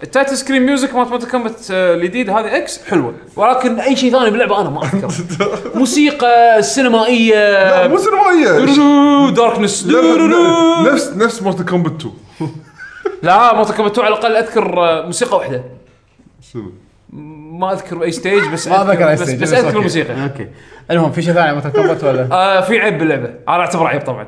[0.03, 3.14] ال title screen music مالت مورتال كومبات آه، الجديد هذه X حلوة.
[3.36, 5.08] ولكن أي شيء ثاني باللعبه أنا ما أذكر.
[5.80, 7.36] موسيقى سينمائية.
[7.36, 8.66] لا مو سينمائية.
[9.32, 9.88] darkness.
[10.93, 12.14] نفس نفس مورتال كومبات 2
[13.24, 15.64] لا مورتال كومبات 2 على الأقل أذكر آه، موسيقى واحدة.
[16.54, 16.72] شنو؟
[17.60, 19.78] ما أذكر أي stage بس ما اتذكر أي stage بس أذكر.
[19.78, 20.24] الموسيقى.
[20.24, 20.47] okay.
[20.91, 23.30] المهم في شيء ثاني Mortal Kombat ولا؟ آه في عيب باللعبة.
[23.50, 24.28] أنا أعتبره عيب طبعا.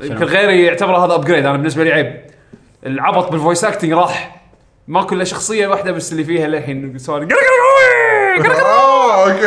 [0.00, 2.20] يمكن غيري يعتبره هذا upgrade أنا بالنسبة لي عيب.
[2.86, 4.43] العبط بال voice acting راح.
[4.88, 6.98] ماكو الا شخصية واحدة بس اللي فيها للحين
[8.64, 9.46] آه okay.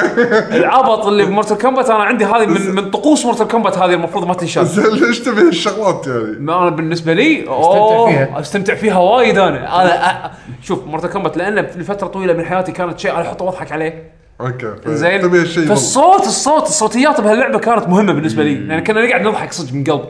[0.58, 4.28] العبط اللي ب Mortal Kombat أنا عندي هذه من من طقوس Mortal Kombat هذه المفروض
[4.28, 4.66] ما تنشال.
[4.66, 8.40] زين ليش تبي هالشغلات يعني؟ ما أنا بالنسبة لي أوه، فيها.
[8.40, 9.82] أستمتع فيها وايد أنا.
[9.82, 10.32] أنا
[10.62, 14.12] شوف Mortal Kombat لأن لفترة طويلة من حياتي كانت شيء أنا احطه واضحك عليه.
[14.42, 15.46] okay زين.
[15.46, 18.56] فالصوت الصوت الصوتيات بهاللعبة كانت مهمة بالنسبة لي.
[18.56, 20.06] لأن كنا نقعد نضحك صدق من قلب.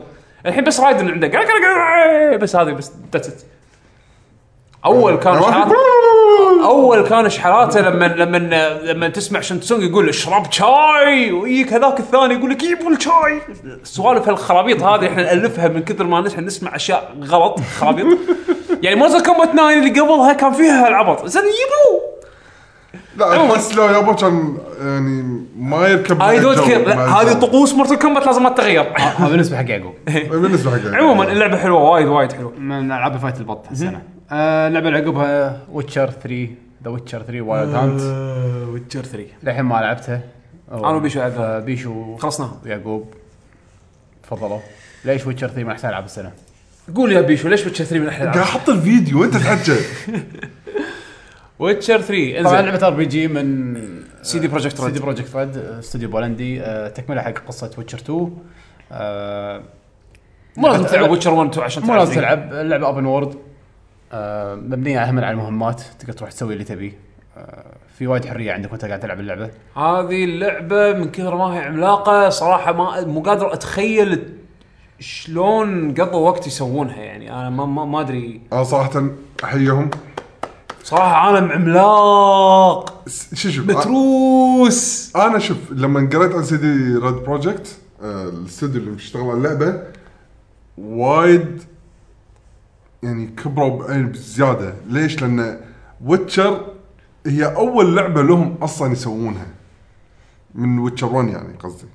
[0.46, 3.44] الحين بس Raiden عنده بس هذه بس that's
[4.84, 5.74] all كان في-
[6.64, 8.38] أول كان شحالاته لما لما
[8.84, 13.40] لما تسمع Shang Tsung يقول اشرب شاي ويجيك هذاك الثاني يقول لك جيبوا الشاي.
[13.82, 18.06] سوالف الخرابيط هذه إحنا نألفها من كثر ما نحن نسمع أشياء غلط خرابيط.
[18.82, 21.26] يعني Mortal Kombat 9 اللي قبلها كان فيها العبط.
[21.26, 22.08] زين يبوا
[23.16, 27.32] لا احس لو يابا كان يعني ما يركب I don't care هذه.
[27.32, 29.94] طقوس Mortal Kombat لازم ما تتغير هذا بالنسبة حق يعقوب.
[30.30, 32.52] بالنسبة حق عموما اللعبة حلوة وايد وايد حلوة.
[32.58, 34.02] من ألعاب ال fight البط هالسنة.
[34.32, 36.48] آه، اللعبه اللي عقبها Witcher 3
[36.84, 38.00] The Witcher 3 Wild Hunt
[38.68, 40.20] Witcher 3 للحين ما لعبتها.
[40.72, 41.58] أنا وبيشو لعبناها.
[41.58, 42.16] بيشو.
[42.16, 42.60] خلصناها.
[42.64, 43.14] ويعقوب
[44.22, 44.58] تفضلوا.
[45.04, 46.32] ليش Witcher 3 من احسن العاب السنة؟
[46.94, 49.72] قول يا بيشو ليش Witcher 3 من أحلى قاعد؟ أحط الفيديو وانت تحكي
[51.58, 53.74] Witcher 3 طبعا انزين لعبة RPG من
[54.22, 58.36] CD Projekt CD Red Projekt Red استوديو بولندي آه، تكملة حق قصة Witcher 2
[58.92, 59.62] آه،
[60.56, 62.20] مو لازم تلعب Witcher 1 2 عشان مو لازم 3.
[62.20, 63.34] تلعب اللعبه open world
[64.54, 66.92] مبنية هم على المهمات تقدر تروح تسوي اللي تبيه
[67.36, 67.64] آه،
[67.98, 69.50] في وايد حرية عندك وأنت قاعد تلعب اللعبة.
[69.76, 74.28] هذه اللعبة من كثر ما هي عملاقة صراحة ما مو قادر أتخيل
[75.00, 77.32] شلون قضوا وقت يسوونها يعني.
[77.32, 78.40] أنا ما ما, ما أدري.
[78.52, 79.02] أنا صراحة
[79.44, 79.90] أحييهم.
[80.84, 83.04] صراحة عالم عملاق.
[83.34, 85.12] شو شوف متروس.
[85.16, 89.82] أنا شوف لما قريت عن CD Red Projekt الاستوديو اللي بيشتغل على اللعبة
[90.78, 91.62] وايد
[93.02, 94.74] يعني كبروا بعين بزيادة.
[94.86, 95.60] ليش؟ لأن
[96.04, 96.66] Witcher
[97.26, 99.46] هي أول لعبة لهم أصلا يسوونها.
[100.54, 101.86] من Witcher 1 يعني قصدي.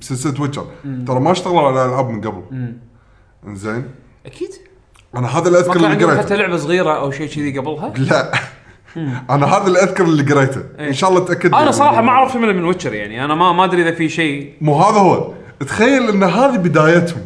[0.00, 0.66] بسلسله Witcher
[1.06, 2.42] ترى ما اشتغلوا على العاب من قبل.
[3.46, 3.84] زين
[4.26, 4.50] أكيد.
[5.16, 6.22] أنا هذا اللي أذكر اللي قريته.
[6.22, 8.32] حتى لعبة صغيرة أو شيء كذي قبلها؟ لا.
[9.34, 10.62] أنا هذا اللي أذكر اللي قريته.
[10.78, 13.24] إن شاء الله تأكد أنا صراحة ما أعرف من من Witcher يعني.
[13.24, 14.52] أنا ما ما أدري إذا في شيء.
[14.60, 15.32] مو هذا هو.
[15.60, 17.22] تخيل إن هذه بدايتهم.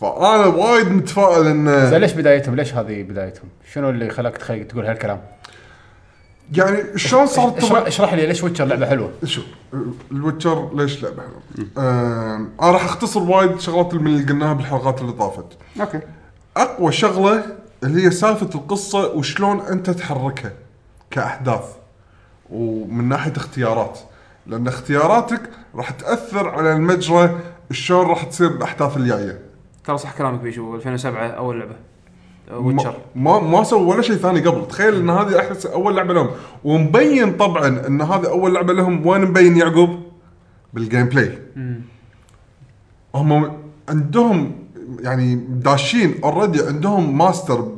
[0.00, 4.86] فأنا وايد متفائل زين ان ليش بدايتهم؟ ليش هذه بدايتهم؟ شنو اللي خلاك تخيل تقول
[4.86, 5.20] هالكلام؟
[6.52, 9.44] يعني شلون صارت اشرح, اشرح لي ليش Witcher لعبة حلوة؟ شوف
[10.12, 15.00] ال Witcher ليش لعبة حلوة؟ آم، أنا راح أختصر وايد شغلات من اللي قلناها بالحلقات
[15.00, 15.44] اللي طافت.
[15.80, 16.00] okay
[16.56, 17.44] أقوى شغلة
[17.84, 20.52] اللي هي سالفة القصة وشلون أنت تحركها
[21.10, 21.64] كأحداث
[22.50, 23.98] ومن ناحية اختيارات
[24.46, 25.40] لأن اختياراتك
[25.74, 27.38] راح تأثر على المجرى
[27.72, 29.38] شلون راح تصير الأحداث الجاية.
[29.86, 31.76] ترى صح كلامك بيشو 2007 أول لعبة.
[32.52, 34.68] Witcher ما ما سووا ولا شيء ثاني قبل.
[34.68, 36.30] تخيل إن هذه احس أول لعبة لهم.
[36.64, 40.02] ومبين طبعا إن هذه أول لعبة لهم وين مبين يعقوب؟
[40.72, 41.38] بال gameplay
[43.14, 43.52] هم
[43.88, 44.52] عندهم
[45.00, 47.72] يعني داشين already عندهم ماستر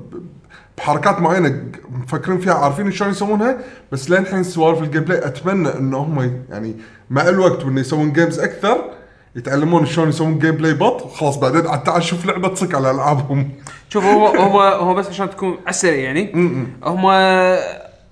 [0.78, 3.58] بحركات معينة مفكرين فيها عارفين شلون يسوونها.
[3.92, 6.76] بس للحين سوالف ال gameplay أتمنى إن هم يعني
[7.10, 8.97] مع الوقت وإنه يسوون games أكثر.
[9.38, 13.50] يتعلمون شلون يسوون gameplay بط وخلاص بعدين عاد تعال شوف لعبة تصك على ألعابهم.
[13.88, 16.32] شوف هو هو هو بس عشان تكون على السريع يعني
[16.84, 17.06] هم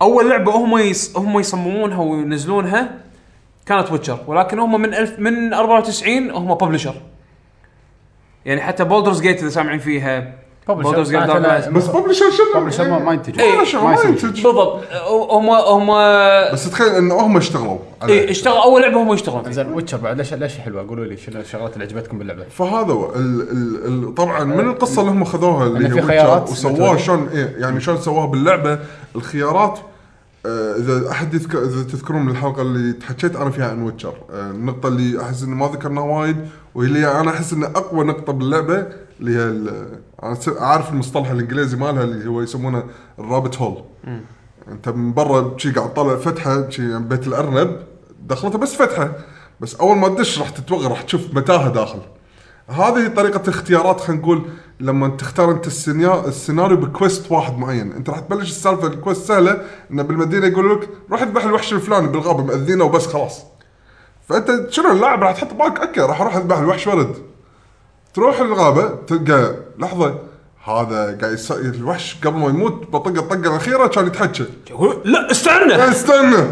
[0.03, 2.91] أول لعبة هم يص هم يصممونها وينزلونها
[3.66, 6.95] كانت Witcher ولكن هم من ألف من 94 هم publisher
[8.45, 10.45] يعني حتى Baldur's Gate إذا سامعين فيها.
[11.71, 13.41] بس publisher شنو؟ publisher ما- ينتج.
[13.41, 14.81] إيه، ما ينتج بالضبط
[15.31, 15.87] هم هم
[16.53, 17.79] بس تخيل ان هم اشتغلوا.
[18.09, 21.17] إيه اشتغل أول لعبة هم يشتغلون فيها زين Witcher بعد ليش ليش حلوة قولوا لي
[21.17, 25.25] شنو الشغلات اللي عجبتكم باللعبة؟ فهذا هو ال ال ال طبعا من القصة اللي هم
[25.25, 26.97] خذوها اللي في هي خيارات وسووها.
[26.97, 28.79] شلون إيه يعني شلون سووها باللعبة
[29.17, 29.79] الخيارات
[30.47, 34.51] آه، إذا أحد يذكر إذا تذكرون من الحلقة اللي تحكيت أنا فيها عن Witcher آه،
[34.51, 36.37] النقطة اللي أحس انه ما ذكرناها وايد
[36.77, 38.87] وهي اللي أنا أحس انها أقوى نقطة باللعبة
[39.20, 39.72] اللي هي
[40.59, 42.85] عارف المصطلح الإنجليزي مالها اللي هو يسمونه
[43.18, 43.85] الرابت هول.
[44.68, 47.77] أنت من برا شي قاعد تطلع فتحة شي بيت الأرنب
[48.27, 49.12] دخلتها بس فتحة.
[49.61, 52.01] بس أول ما تدش راح تتوغل راح تشوف متاهة داخل.
[52.68, 54.43] هذه طريقة الاختيارات خلينا نقول
[54.81, 57.93] لما تختار أنت السيناريو, السيناريو بكويست واحد معين.
[57.93, 62.45] أنت راح تبلش السالفة الكويست سهلة إنه بالمدينة يقول لك روح اذبح الوحش الفلاني بالغابة
[62.45, 63.43] مأذينه وبس خلاص.
[64.29, 67.14] فأنت شنو اللاعب راح تحط بالك okay راح أروح أذبح الوحش وأرد.
[68.14, 70.18] تروح الغابة تلقى لحظة
[70.64, 71.53] هذا قاعد يس...
[71.53, 75.74] الوحش قبل ما يموت بطق الطقة الأخيرة كان يتحكى يقول لا استنى!
[75.74, 76.47] استنى!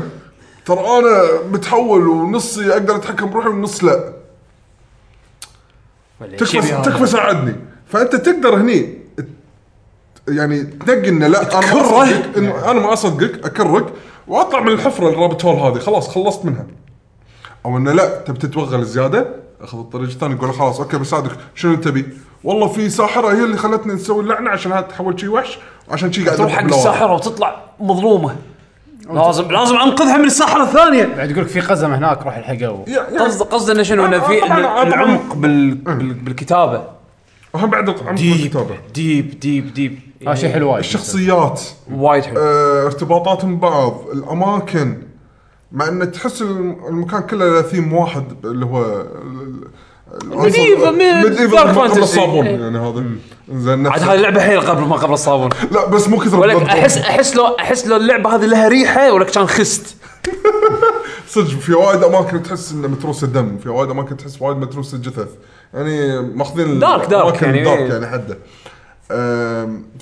[0.66, 1.22] ترى أنا
[1.53, 4.12] متحول ونصي أقدر أتحكم بروحي والنص لا.
[6.39, 7.57] تكفى تكفى ساعدني.
[7.87, 8.99] فأنت تقدر هني
[10.29, 12.03] يعني تنقي إنه لا أنا ما.
[12.03, 13.87] أصدقك أنا ما أصدقك اكرك
[14.27, 16.66] وأطلع من الحفرة ال rabbit hole هذه خلاص خلصت منها.
[17.67, 19.27] أو إنه لا تبي تتوغل زيادة؟
[19.61, 21.31] أخذ الطريق الثاني يقول خلاص okay بساعدك.
[21.55, 22.05] شنو تبي؟
[22.45, 25.59] والله في ساحرة هي اللي خلتني نسوي اللعنة عشان هذا تحول شي وحش
[25.91, 26.65] وعشان شي قاعد تروح حق.
[26.65, 28.37] الساحرة وتطلع مظلومة.
[29.11, 31.05] لازم لازم أنقذها من الساحرة الثانية.
[31.17, 32.85] بعد يقول لك في قزم هناك روح الحقه و...
[33.25, 36.85] قصد قصد إنه شنو؟ إنه في إنه طبعاً- العمق بال بال- بالكتابة.
[37.55, 38.75] وهم بعد عمق deep الكتابة.
[38.95, 39.99] deep deep deep.
[40.27, 40.79] هذا شيء حلو وايد.
[40.79, 41.62] الشخصيات.
[41.93, 42.41] وايد حلو.
[42.41, 44.01] آه، ارتباطاتهم ببعض.
[44.12, 45.03] الأماكن.
[45.75, 49.07] مع إن تحس الم- المكان كله له ثيم واحد اللي هو
[51.75, 52.03] ما قبل.
[52.03, 52.57] الصابون إيه.
[52.61, 53.05] يعني هذا
[53.53, 56.57] زين عاد هاي اللعبه حيل قبل ما قبل الصابون لا بس مو كثر ولك.
[56.62, 59.97] احس أحس لو أحس لو اللعبة هذه لها ريحة ولك كان خست
[61.29, 65.29] صدق في وايد أماكن تحس إنه متروسه دم في وايد أماكن تحس وايد متروسه جثث
[65.75, 67.64] يعني ماخذين دارك- دارك يعني.
[67.64, 68.39] دارك يعني حده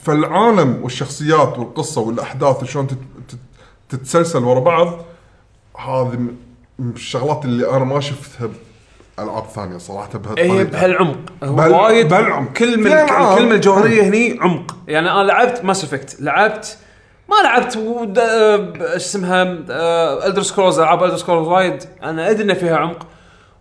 [0.02, 2.96] فالعالم والشخصيات والقصة والأحداث شلون تت-
[3.28, 3.38] تت-
[3.98, 5.04] تتسلسل ورا بعض
[5.78, 6.36] هذه من
[6.78, 8.48] من الشغلات اللي أنا ما شفتها
[9.18, 10.62] بألعاب ثانية صراحة هي بهالطريقة.
[10.64, 11.16] بهالعمق.
[11.44, 12.56] هو بهال- وايد بهالعمق.
[12.58, 13.32] في ألعاب.
[13.32, 14.76] الكلمة الجوهرية هني عمق.
[14.88, 16.78] يعني أنا لعبت Mass Effect لعبت
[17.28, 19.42] ما لعبت ود- آه، إيش اسمها
[20.26, 21.82] Elder Scrolls ألعاب Elder Scrolls وايد.
[22.02, 23.06] أنا أدري إن فيها عمق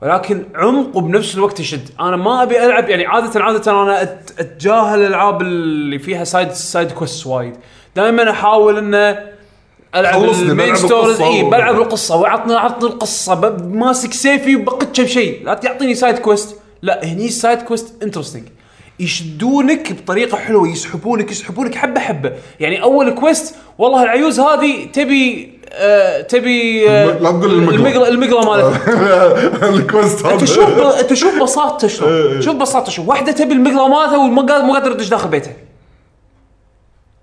[0.02, 1.90] ولكن عمق وبنفس الوقت يشد.
[2.00, 6.92] أنا ما أبي ألعب يعني عاده عادة أنا أت- أتجاهل الألعاب اللي فيها side side
[6.92, 7.56] quest وايد.
[7.96, 9.32] دائما أحاول إنه
[9.96, 13.34] ألعب خلصني، ال main بلعب stories القصة إي و- بلعب القصة وعطني عطني القصة.
[13.34, 18.44] ب- ماسك سيفي وبقتش بشيء لا تعطيني side quest لا هني side quest interesting
[19.00, 22.32] يشدونك بطريقة حلوة يسحبونك يسحبونك حبة حبة.
[22.60, 27.76] يعني أول quest والله العيوز هذه تبي آه تبي آه لا تقول المقلة.
[27.76, 29.70] المقلة المقلة مالتها.
[29.76, 30.70] ال quest أنت هذا شوف
[31.00, 31.42] أنت شوف.
[31.44, 33.08] بساطته شلون شوف بساطته شوف.
[33.10, 35.54] واحدة تبي المقلة مالتها وما قادر مو قادر تدش داخل بيتها.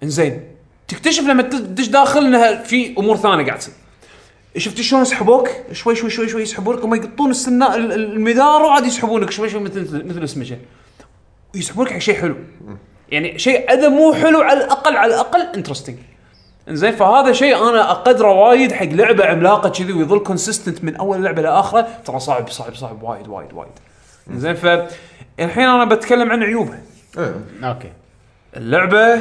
[0.03, 0.48] إنزين.
[0.89, 3.75] تكتشف لما تدش داخل إنها في أمور ثانية قاعد تصير.
[4.57, 8.87] شفت شلون يسحبوك؟ شوي شوي شوي شوي يسحبونك هم يقطون السنارة ال- ال- المدار وعاد
[8.87, 10.59] يسحبونك شوي شوي مثل مثل السمجة
[11.55, 12.37] يسحبونك حق شيء حلو.
[13.11, 15.97] يعني شيء اذا مو حلو على الاقل على الأقل interesting
[16.69, 21.43] إنزين فهذا شيء أنا أقدره وايد حق لعبة عملاقة كذي ويظل consistent من أول لعبة
[21.43, 23.71] لآخره ترى صعب صعب صعب وايد وايد وايد.
[24.35, 24.67] زين ف
[25.41, 26.81] الحين أنا بتكلم عن عيوبها.
[27.63, 27.93] أوكي.
[28.57, 29.21] اللعبة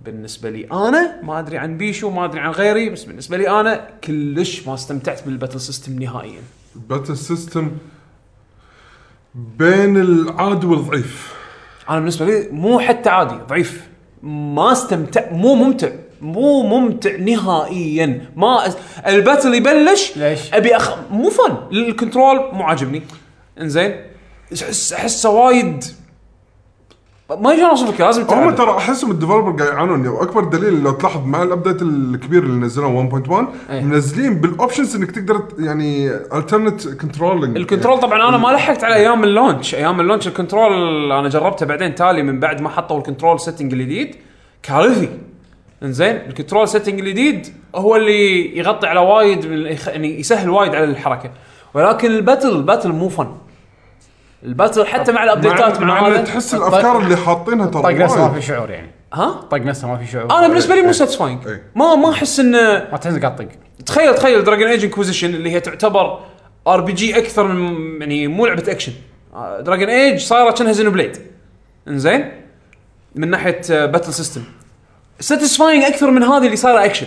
[0.00, 3.88] بالنسبة لي أنا ما أدري عن بيشو ما أدري عن غيري بس بالنسبة لي أنا
[4.04, 6.40] كلش ما استمتعت بال battle system نهائيا.
[6.76, 7.70] ال battle system
[9.34, 11.34] بين العادي والضعيف.
[11.90, 13.88] أنا بالنسبة لي مو حتى عادي ضعيف.
[14.22, 15.90] ما استمتع مو ممتع
[16.20, 18.30] مو ممتع نهائيا.
[18.36, 18.76] ما أس...
[19.06, 20.98] ال battle يبلش ليش؟ أبي أخ...
[21.10, 21.56] مو fun.
[21.72, 23.02] ال control مو عاجبني.
[23.60, 23.96] إنزين
[24.52, 25.84] احس أحسه وايد
[27.30, 30.06] ما اوصف لك لازم هم ترى أحسهم ال developer قاعد يعانون.
[30.06, 33.82] واكبر دليل لو تلاحظ مع ال update الكبير اللي نزلوه 1.1 إيه.
[33.82, 38.94] منزلين بال options إنك تقدر يعني alternate controlling ال control طبعا أنا ما لحقت على
[38.94, 39.74] أيام ال launch.
[39.74, 40.72] أيام ال launch ال control
[41.12, 44.16] أنا جربته بعدين تالي من بعد ما حطوا ال control setting الجديد.
[44.62, 45.08] كارثي.
[45.82, 49.44] إنزين ال control setting الجديد هو اللي يغطي على وايد
[49.86, 51.30] يعني يسهل وايد على الحركة.
[51.74, 53.28] ولكن ال battle ال battle مو fun
[54.42, 56.22] ال battle حتى مع ال updateات مع, مع, مع إن هذا.
[56.24, 58.34] تحس الأفكار اللي حاطينها ترى طق نفسه ما.
[58.34, 58.90] في شعور يعني.
[59.14, 60.30] ها؟ طق نفسه ما في شعور.
[60.38, 60.92] أنا بالنسبة لي مو.
[60.92, 61.40] satisfying.
[61.74, 63.48] ما ما أحس انه ما تحس قاعد تطق
[63.86, 66.20] تخيل تخيل Dragon Age Inquisition اللي هي تعتبر
[66.66, 68.92] RPG أكثر من يعني مو لعبة action
[69.60, 71.18] Dragon Age صايرة كأنها Xenoblade
[71.88, 72.32] إنزين؟
[73.14, 74.42] من ناحية battle system
[75.20, 77.06] satisfying أكثر من هذه اللي صايرة اكشن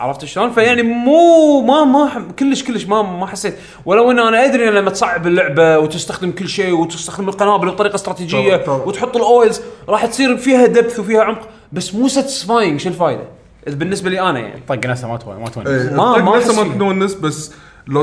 [0.00, 4.44] عرفت شلون؟ فيعني مو ما ما ح- كلش كلش ما ما حسيت ولو إن أنا
[4.44, 8.86] أدري إن لما تصعب اللعبة وتستخدم كل شيء وتستخدم القنابل بطريقة استراتيجية طبعاً، طبعاً.
[8.86, 13.24] وتحط ال oils راح تصير فيها depth وفيها عمق بس مو satisfying شو الفائده؟
[13.66, 16.64] بالنسبة لي أنا يعني طق نفسه ما تونس ما تونس إيه، ما- ما نفسه ما
[16.70, 16.78] فيه.
[16.78, 17.52] تنونس بس
[17.88, 18.02] لو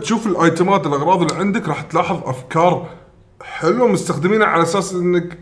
[0.00, 2.86] تشوف ال itemات الأغراض اللي عندك راح تلاحظ أفكار
[3.42, 5.38] حلوة مستخدمينها على أساس إنك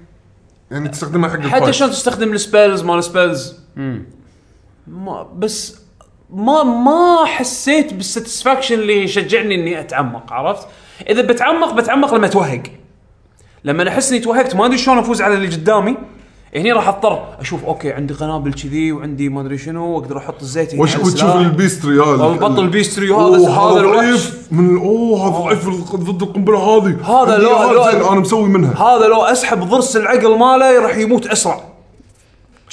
[0.71, 1.73] يعني تستخدمها حق حتى.
[1.73, 3.55] شلون تستخدم ال spells مال السبيلز
[4.87, 5.84] ما بس
[6.31, 10.67] ما ما حسيت بال satisfaction اللي يشجعني إني أتعمق عرفت؟
[11.09, 12.63] إذا بتعمق بتعمق لما اتوهق
[13.65, 15.97] لما أحس إني توهقت ما أدري شلون أفوز على اللي قدامي
[16.57, 20.75] هني راح أضطر أشوف أوكي عندي قنابل كذي وعندي ما أدري شنو وأقدر أحط الزيت
[20.75, 21.35] هنا وش وتشوف السلاح.
[21.35, 22.23] ال bestiary.
[22.23, 23.97] البطل bestiary وهذا أوه، هذا الوحش.
[24.07, 26.97] ضعيف من أوه هذا ضعيف ضد القنبلة هذه.
[27.23, 28.83] هذا لو- هذا لو- أنا مسوي منها.
[28.83, 31.61] هذا لو أسحب ضرس العقل ماله راح يموت أسرع.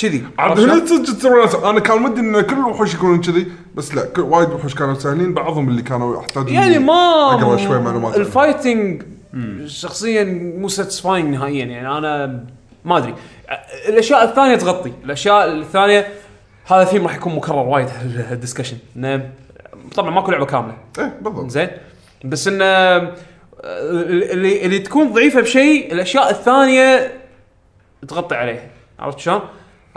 [0.01, 0.23] كذي.
[0.39, 4.49] عاد هنا؟ صدق أنا كان ودي إن كل الوحوش يكونون كذي بس لا كل- وايد
[4.49, 8.15] وحوش كانوا سهلين بعضهم اللي كانوا يحتاجون يعني ما اقرا شوي معلومات.
[8.17, 9.03] ال fighting
[9.65, 10.23] شخصيا
[10.57, 12.43] مو satisfying نهائيا يعني أنا
[12.85, 13.15] ما أدري.
[13.89, 14.91] الأشياء الثانية تغطي.
[15.05, 16.07] الأشياء الثانية
[16.65, 17.87] هذا ثيم راح يكون مكرر وايد
[18.31, 19.29] ال discussion إنه
[19.95, 20.73] طبعا ماكو لعبة كاملة.
[20.99, 21.49] إيه بالضبط.
[21.49, 21.69] زين.
[22.25, 22.65] بس إنه
[23.63, 27.11] اللي اللي تكون ضعيفة بشيء الأشياء الثانية
[28.07, 28.71] تغطي عليه.
[28.99, 29.41] عرفت شلون؟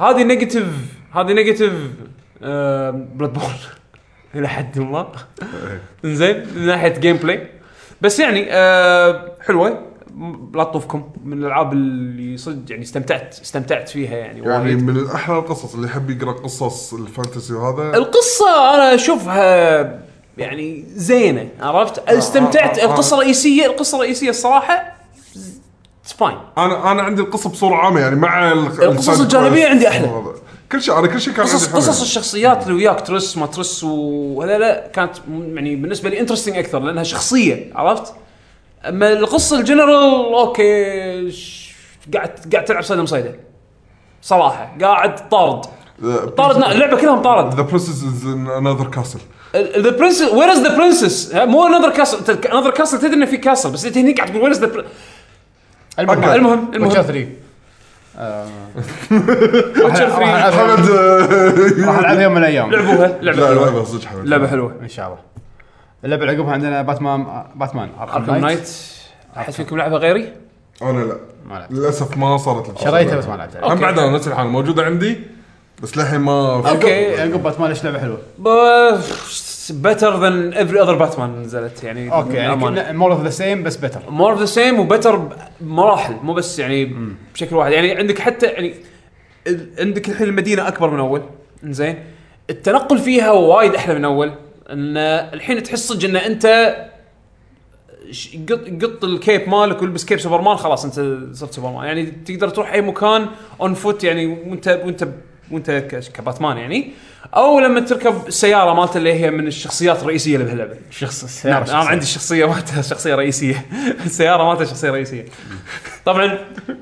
[0.00, 0.66] هذه negative
[1.12, 1.72] هذه negative
[2.40, 3.42] بلاد بول
[4.34, 5.12] إلى حد ما.
[6.04, 7.48] زين من ناحية gameplay
[8.00, 9.86] بس يعني آه حلوة.
[10.54, 11.10] لا تطوفكم.
[11.24, 14.82] من الألعاب اللي صدق يعني استمتعت استمتعت فيها يعني, يعني وايد.
[14.82, 17.96] من أحلى القصص اللي يحب يقرأ قصص ال fantasy وهذا.
[17.96, 20.04] القصة أنا أشوفها
[20.38, 22.90] يعني زينة عرفت؟ استمتعت آه، آه، آه.
[22.90, 24.93] القصة الرئيسية القصة الرئيسية الصراحة
[26.04, 29.86] fine أنا أنا عندي القصة بصورة عامة يعني مع ال- القصص quest عندي.
[29.86, 30.34] وهذا.
[30.72, 31.66] كل شيء أنا كل شيء كان قصص.
[31.68, 35.12] قصص الشخصيات اللي وياك ترس ما ترس ولا لا كانت
[35.54, 38.12] يعني بالنسبة لي interesting أكثر لأنها شخصية عرفت؟
[38.88, 41.74] أما القصة الجنرال أوكي ش-
[42.14, 43.34] قاعد قاعد تلعب صيده مصيده
[44.22, 45.64] صراحة قاعد طارد
[46.36, 49.18] طارد اللعبة كلها مطارد the princess is another castle
[49.56, 52.18] the princess where is the princess مو another castle
[52.52, 54.84] another castle تدري انه في castle بس أنت هني قاعد تقول where is the
[55.98, 56.24] المهم.
[56.24, 56.82] المهم المهم.
[56.88, 57.28] ويتشر 3
[58.18, 58.46] آه،
[59.10, 60.90] ويتشر راح 3 ألعبها- حمد
[61.88, 62.70] راح العبها يوم من الأيام.
[62.70, 63.18] لعبوها.
[63.22, 63.70] لعبة لا حلوة.
[63.78, 64.74] لا صدق حمد لعبة حلوة.
[64.82, 65.18] إن شاء الله.
[66.04, 67.88] اللعبة اللي عقبها عندنا باتمان باتمان.
[68.00, 68.70] Arkham Knight
[69.36, 70.32] احد فيكم لعبة غيري؟
[70.82, 71.16] أنا لا.
[71.48, 71.72] ما لعبت.
[71.72, 73.58] للأسف ما صارت لي شريتها بس ما لعبتها.
[73.60, 73.80] هم okay.
[73.82, 75.20] بعد أنا نفس الحال موجودة عندي
[75.82, 77.20] بس للحين ما okay.
[77.20, 78.18] عقب باتمان ليش لعبة حلوة؟
[79.72, 84.00] better than every other باتمان نزلت يعني أوكي يعني مور اوف ذا سيم بس بيتر
[84.10, 85.28] more of the same و better
[85.60, 86.94] بمراحل مو بس يعني
[87.34, 87.72] بشكل واحد.
[87.72, 88.74] يعني عندك حتى يعني
[89.78, 91.22] عندك الحين المدينة أكبر من أول.
[91.64, 92.04] زين
[92.50, 94.32] التنقل فيها وايد أحلى من أول.
[94.70, 94.96] إن
[95.34, 96.76] الحين تحس صدق إن أنت
[98.50, 101.86] قط قط ال cape مالك والبس cape سوبرمان خلاص أنت صرت سوبرمان.
[101.86, 103.26] يعني تقدر تروح أي مكان
[103.60, 105.08] on foot يعني وانت وأنت
[105.50, 105.70] وانت
[106.14, 106.90] كباتمان يعني.
[107.36, 110.74] أو لما تركب السيارة مالته اللي هي من الشخصيات الرئيسية اللي بهاللعبة.
[110.90, 113.66] شخص نعم السياره أنا عندي الشخصيه مالتها شخصية رئيسية.
[114.06, 115.24] السيارة مالتها شخصية رئيسية.
[116.04, 116.38] طبعا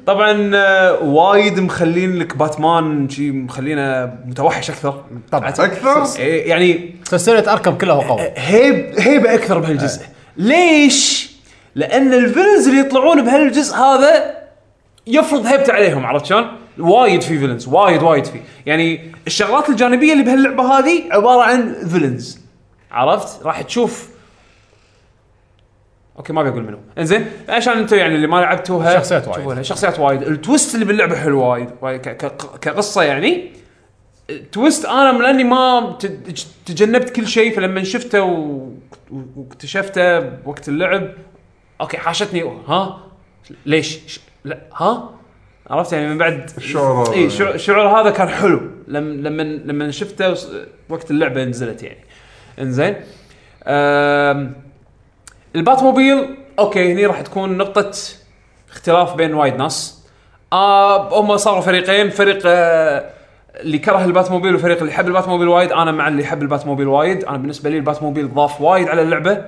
[0.06, 5.04] طبعا آه، وايد مخلين لك باتمان شي مخلينه متوحش أكثر.
[5.32, 5.48] طبعاً.
[5.48, 10.02] أكثر؟ إيه، يعني سلسله Arkham كلها هو قوي هيب هيبه أكثر بهالجزء.
[10.36, 11.32] ليش؟
[11.74, 14.42] لأن ال villains اللي يطلعون بهالجزء هذا
[15.06, 18.40] يفرض هيبته عليهم عرفت شلون؟ وايد في villains وايد وايد في.
[18.66, 22.40] يعني الشغلات الجانبية اللي بهاللعبة هذه عبارة عن villains
[22.90, 24.08] عرفت؟ راح تشوف.
[26.18, 26.78] okay ما بقول منو.
[26.98, 29.62] إنزين عشان أنتم يعني اللي ما لعبتوها شخصيات وايد.
[29.62, 30.22] شخصيات وايد.
[30.22, 31.70] ال twist اللي باللعبة حلو وايد.
[32.60, 33.52] كقصة يعني
[34.52, 35.98] twist أنا من اني ما
[36.66, 38.22] تجنبت كل شيء فلما شفته
[39.36, 41.08] واكتشفته بوقت اللعب
[41.80, 43.00] okay حاشتني ها؟
[43.66, 45.10] ليش؟ لا ها؟
[45.72, 47.12] عرفت يعني من بعد الشعور هذا.
[47.12, 48.60] إي شعور, شعور هذا كان حلو.
[48.88, 50.34] لما لما لما شفته
[50.88, 52.04] وقت اللعبة نزلت يعني.
[52.58, 52.96] إنزين.
[55.56, 57.90] ال Batmobile okay هني راح تكون نقطة
[58.70, 60.08] اختلاف بين وايد ناس.
[60.52, 62.10] آه هم صاروا فريقين.
[62.10, 63.10] فريق آه
[63.60, 65.72] اللي كره ال Batmobile وفريق اللي يحب ال Batmobile وايد.
[65.72, 67.24] أنا مع اللي يحب ال Batmobile وايد.
[67.24, 69.44] أنا بالنسبة لي ال Batmobile ضاف وايد على اللعبة.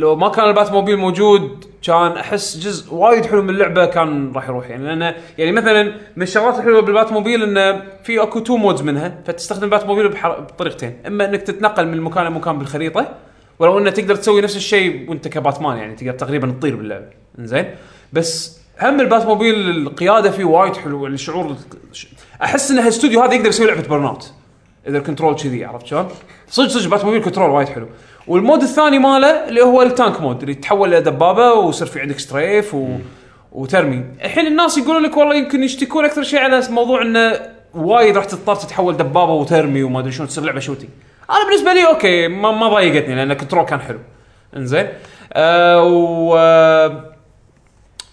[0.00, 4.48] لو ما كان ال Batmobile موجود كان أحس جزء وايد حلو من اللعبة كان راح
[4.48, 4.70] يروح.
[4.70, 5.82] يعني لأنه يعني مثلا
[6.16, 10.98] من الشغلات الحلوة بال Batmobile انه في أكو two modes منها فتستخدم ال Batmobile بطريقتين.
[11.06, 13.14] إما إنك تتنقل من مكان لمكان بالخريطة
[13.58, 17.06] ولو إنه تقدر تسوي نفس الشيء وأنت كباتمان يعني تقدر تقريبا تطير باللعبة.
[17.38, 17.74] زين
[18.12, 21.56] بس هم ال Batmobile القيادة فيه وايد حلو الشعور
[22.42, 24.32] أحس إن هالاستوديو هذا يقدر يسوي لعبة Burnout
[24.88, 26.08] إذا ال control كذي عرفت شلون؟
[26.48, 27.86] صدق صدق Batmobile control وايد حلو.
[28.28, 32.00] وال mode الثاني ماله اللي هو ال tank mode اللي تتحول إلى دبابة ويصير في
[32.00, 32.88] عندك strafe و...
[33.52, 34.04] وترمي.
[34.24, 37.40] الحين الناس يقولون لك والله يمكن يشتكون أكثر شيء على موضوع إنه
[37.74, 40.88] وايد راح تضطر تتحول دبابة وترمي وما أدري شلون تصير لعبة shooting
[41.30, 43.98] أنا بالنسبة لي okay ما, ما ضايقتني لأن ال control كان حلو.
[44.56, 44.88] إنزين.
[45.32, 46.36] آه و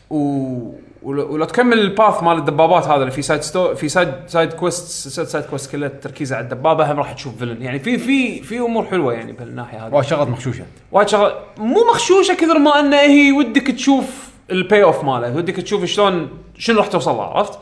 [0.09, 0.74] و
[1.04, 4.53] ولو ولو تكمل ال path مال الدبابات هذا اللي في side sto في side side
[4.53, 8.41] quest سلسله side quest كلها تركيزها على الدبابة هم راح تشوف villain يعني في في
[8.41, 9.93] في أمور حلوة يعني بهالناحية هذه.
[9.93, 10.66] وايد شغلات مخشوشة.
[10.91, 14.06] وايد شغله مو مخشوشة كثر ما أنه هي ودك تشوف
[14.51, 17.60] ال payoff ماله ودك تشوف شلون شنو راح توصل له عرفت؟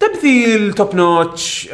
[0.00, 1.68] تمثيل top notch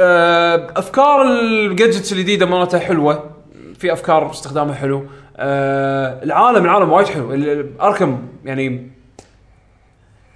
[0.76, 3.30] أفكار ال gadgets الجديدة مالتها حلوة.
[3.78, 4.98] في أفكار استخدامها حلو.
[4.98, 5.04] أه،
[5.42, 7.32] العالم العالم وايد حلو
[7.80, 8.90] Arkham يعني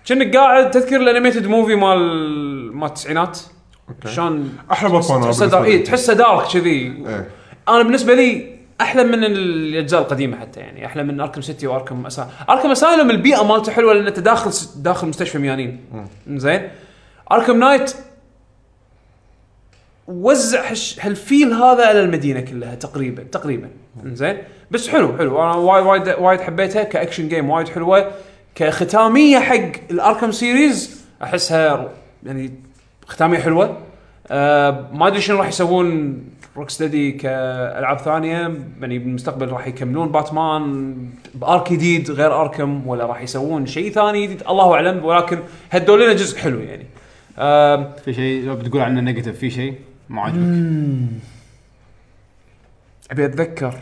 [0.06, 3.38] كأنك قاعد تذكر ال animated movie مال مال التسعينات
[4.06, 5.62] شلون أحلى تحسه بالنسبة dar...
[5.62, 5.68] لي.
[5.68, 7.28] إيه تحسه dark كذي إيه.
[7.68, 12.06] أنا بالنسبة لي أحلى من الأجزاء القديمة حتى يعني أحلى من Arkham City و Arkham
[12.06, 14.50] Asy Arkham Asylum البيئة مالته حلوة لأن أنت داخل.
[14.82, 15.80] داخل مستشفى ميانين
[16.28, 16.68] زين
[17.32, 17.94] Arkham Knight
[20.06, 20.68] وزع.
[21.00, 23.70] هال feel هذا على المدينة كلها تقريبا تقريبا
[24.04, 24.38] زين
[24.70, 25.42] بس حلو حلو.
[25.42, 28.10] أنا وايد وايد وايد حبيتها ك action game وايد حلوة.
[28.54, 31.92] كختامية حق ال Arkham series أحسها
[32.26, 32.52] يعني
[33.06, 33.76] ختامية حلوة.
[34.28, 36.18] آه ما أدري شنو راح يسوون
[36.56, 38.54] Rocksteady كألعاب ثانية.
[38.80, 40.96] يعني بالمستقبل راح يكملون باتمان
[41.34, 44.42] ب arc جديد غير Arkham ولا راح يسوون شيء ثاني جديد.
[44.48, 45.38] الله أعلم ولكن
[45.70, 46.86] هدوا لنا جزء حلو يعني.
[47.38, 49.74] آه في شيء؟ لو بتقول عنه negative في شيء؟
[50.08, 51.08] ما عجبك؟
[53.10, 53.74] أبي أتذكر.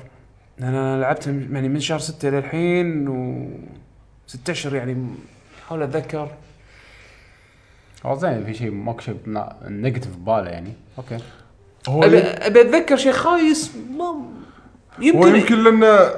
[0.61, 3.49] أنا لعبت يعني من شهر 6 للحين و
[4.27, 5.07] ست أشهر يعني
[5.65, 6.29] احاول أتذكر.
[8.07, 9.17] هو زين في شيء ماكو شيء
[9.69, 10.73] negative بباله يعني.
[10.99, 11.19] okay.
[11.89, 14.17] هو ابي أبي أتذكر شيء خايس ما هو
[14.99, 16.11] يمكن يمكن لأنه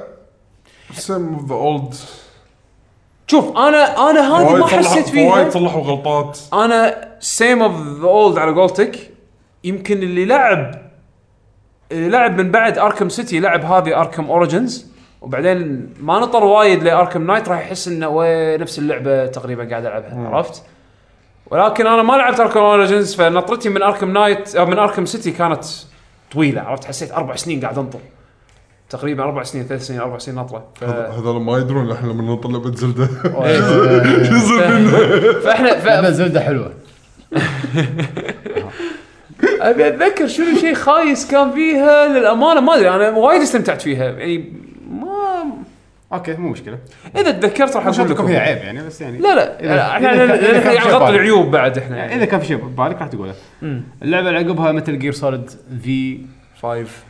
[0.93, 1.95] same of the old
[3.27, 5.33] شوف أنا أنا هذه ما حسيت فيها.
[5.33, 6.39] وايد صلحوا غلطات.
[6.53, 9.11] أنا same of the old على قولتك.
[9.63, 10.86] يمكن اللي لعب
[11.91, 14.85] لعب من بعد Arkham City لعب هذه Arkham Origins
[15.21, 19.85] وبعدين ما نطر وايد ل Arkham Knight راح يحس إنه وين نفس اللعبة تقريبا قاعد
[19.85, 20.63] ألعبها عرفت؟
[21.51, 25.65] ولكن أنا ما لعبت Arkham Origins فنطرتي من Arkham Knight أو من Arkham City كانت
[26.31, 27.99] طويلة عرفت؟ حسيت أربع سنين قاعد أنطر.
[28.89, 30.83] تقريبا أربع سنين ثلاث سنين أربع سنين نطره ف...
[30.83, 33.09] هذول ما يدرون إحنا لما نطلع لعبة زلدة.
[33.45, 33.59] إيه.
[35.45, 35.85] فاحنا ف...
[35.85, 36.73] لعبة زلدة حلوة.
[39.43, 44.53] أبي أتذكر شنو شيء خايس كان فيها للأمانة ما أدري أنا وايد استمتعت فيها يعني
[44.91, 45.43] ما
[46.13, 46.77] أوكي مو مشكلة.
[47.17, 48.27] إذا تذكرت راح أقول لكم.
[48.27, 50.91] فيها عيب يعني بس يعني لا لا إذا- إحنا إذا كان- إذا كان في شيء
[50.91, 51.09] نغطي.
[51.09, 52.15] العيوب بعد إحنا يعني.
[52.15, 53.33] إذا كان في شيء ببالك راح تقوله.
[54.03, 55.49] اللعبة اللي عقبها Metal Gear Solid
[55.83, 56.19] V
[56.61, 57.03] five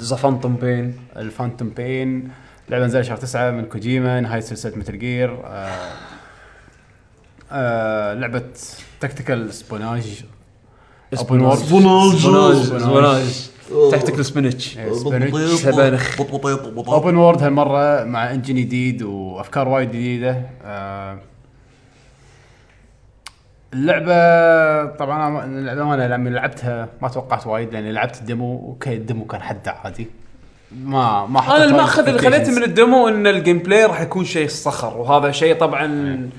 [0.00, 2.30] The Phantom Pain ال Phantom Pain
[2.68, 5.68] لعبة نزلت شهر 9 من كوجيما نهاية سلسلة Metal Gear آه.
[7.52, 8.42] آه لعبة
[9.00, 10.24] tactical espionage
[11.18, 13.50] open world espionage
[13.92, 14.78] tactical spinach
[15.54, 16.20] سبانخ.
[16.88, 20.42] open world هالمرة مع engine جديد وأفكار وايد جديدة.
[20.64, 21.18] آه
[23.74, 29.24] اللعبة طبعا أنا لما لعبتها ما توقعت وايد لأني لعبت ال demo وكان ال demo
[29.24, 30.06] كان حد عادي.
[30.84, 32.52] ما ما أنا وايد المأخذ اللي خليته.
[32.52, 36.30] من ال demo إن ال gameplay راح يكون شيء صخر وهذا شيء طبعا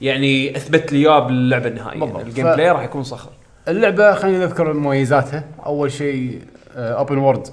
[0.00, 2.20] يعني أثبت لي إياه باللعبة النهائية.
[2.20, 3.30] ال gameplay راح يكون صخر.
[3.70, 5.44] اللعبة خلينا نذكر مميزاتها.
[5.66, 6.40] أول شيء
[6.76, 7.48] open world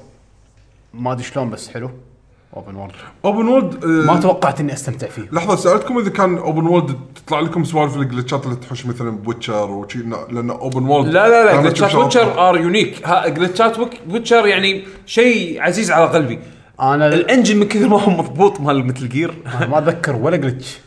[0.93, 1.89] ما أدري شلون بس حلو.
[2.55, 2.91] open world
[3.25, 5.27] open world ما توقعت إني أستمتع فيه.
[5.31, 9.09] لحظة سألتكم إذا كان open world تطلع لكم سوالف ال glitch ات اللي تحوش مثلا
[9.09, 9.99] ب Witcher وشي
[10.29, 13.77] لأن open world لا لا لا glitch ات Witcher are unique glitch ات
[14.09, 16.39] Witcher يعني شيء عزيز على قلبي.
[16.81, 19.33] أنا ال engine من كثر ما هو مضبوط مال Metal Gear
[19.69, 20.77] ما أتذكر ولا glitch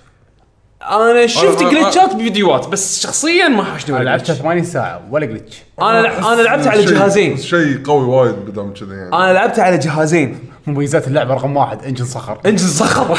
[0.90, 5.02] أنا شفت glitch ات بفيديوهات بس شخصيا ما حاشني أنا ولا لعبتها 80 8 ساعة
[5.10, 7.36] ولا glitch أنا أنا لعبتها على جهازين.
[7.36, 9.16] شيء قوي وايد بدام كذا يعني.
[9.16, 10.38] أنا لعبتها على جهازين.
[10.66, 12.40] مميزات اللعبة رقم واحد engine صخر.
[12.46, 13.18] engine صخر.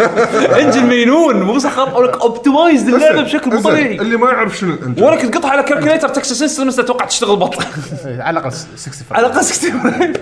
[0.60, 4.00] انجن مينون مو صخر أقول لك optimized اللعبة بشكل مو طبيعي.
[4.00, 7.36] اللي ما يعرف شنو ال engine وأنا كنت قطع على calculator Texas Instruments أتوقع تشتغل
[7.36, 7.64] بطل
[8.06, 10.12] إيه، على الأقل 65 على الأقل 65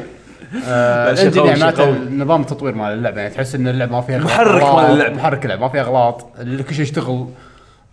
[0.66, 4.62] آه، ال engine معناته نظام التطوير مال اللعبة يعني تحس إن اللعبة ما فيها محرك
[4.62, 5.14] مال اللعبة.
[5.16, 6.26] محرك اللعبة ما فيها اغلاط
[6.68, 7.26] كل شيء يشتغل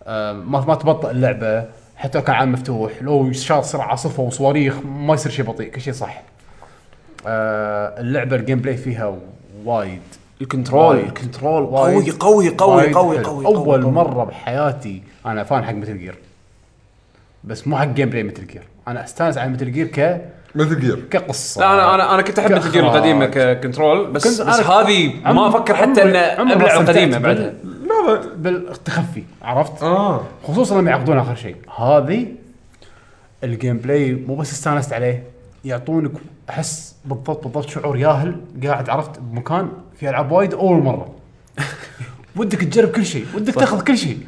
[0.06, 1.64] آه، ما ما تبطئ اللعبة
[1.96, 5.80] حتى لو كان عالم مفتوح لو شاط سرعة صفر وصواريخ ما يصير شيء بطيء كل
[5.80, 6.22] شيء صح.
[7.26, 9.18] آه، اللعبة ال gameplay فيها
[9.64, 10.00] وايد.
[10.40, 15.64] ال control ال control قوي قوي قوي قوي قوي قوي أول مرة بحياتي أنا fan
[15.64, 16.18] حق Metal Gear
[17.44, 20.20] بس مو حق gameplay Metal Gear أنا أستانس على Metal Gear ك
[20.54, 21.60] Metal Gear كقصة.
[21.60, 22.84] لا أنا أنا أنا كنت أحب Metal Gear.
[22.84, 27.54] القديمة ك control بس كنت بس هذه ما أفكر حتى ان أبلع القديمة بعدها.
[27.64, 30.24] لا لا بالتخفي عرفت؟ آه.
[30.44, 31.56] خصوصا لما يعقدون آخر شيء.
[31.78, 32.26] هذه
[33.44, 35.22] ال gameplay مو بس استانست عليه
[35.64, 36.12] يعطونك
[36.50, 37.96] أحس بالضبط بالضبط شعور.
[37.98, 39.68] ياهل قاعد عرفت؟ بمكان
[40.00, 41.14] في ألعاب وايد أول مرة.
[42.36, 44.18] ودك تجرب كل شيء ودك تاخذ كل شيء.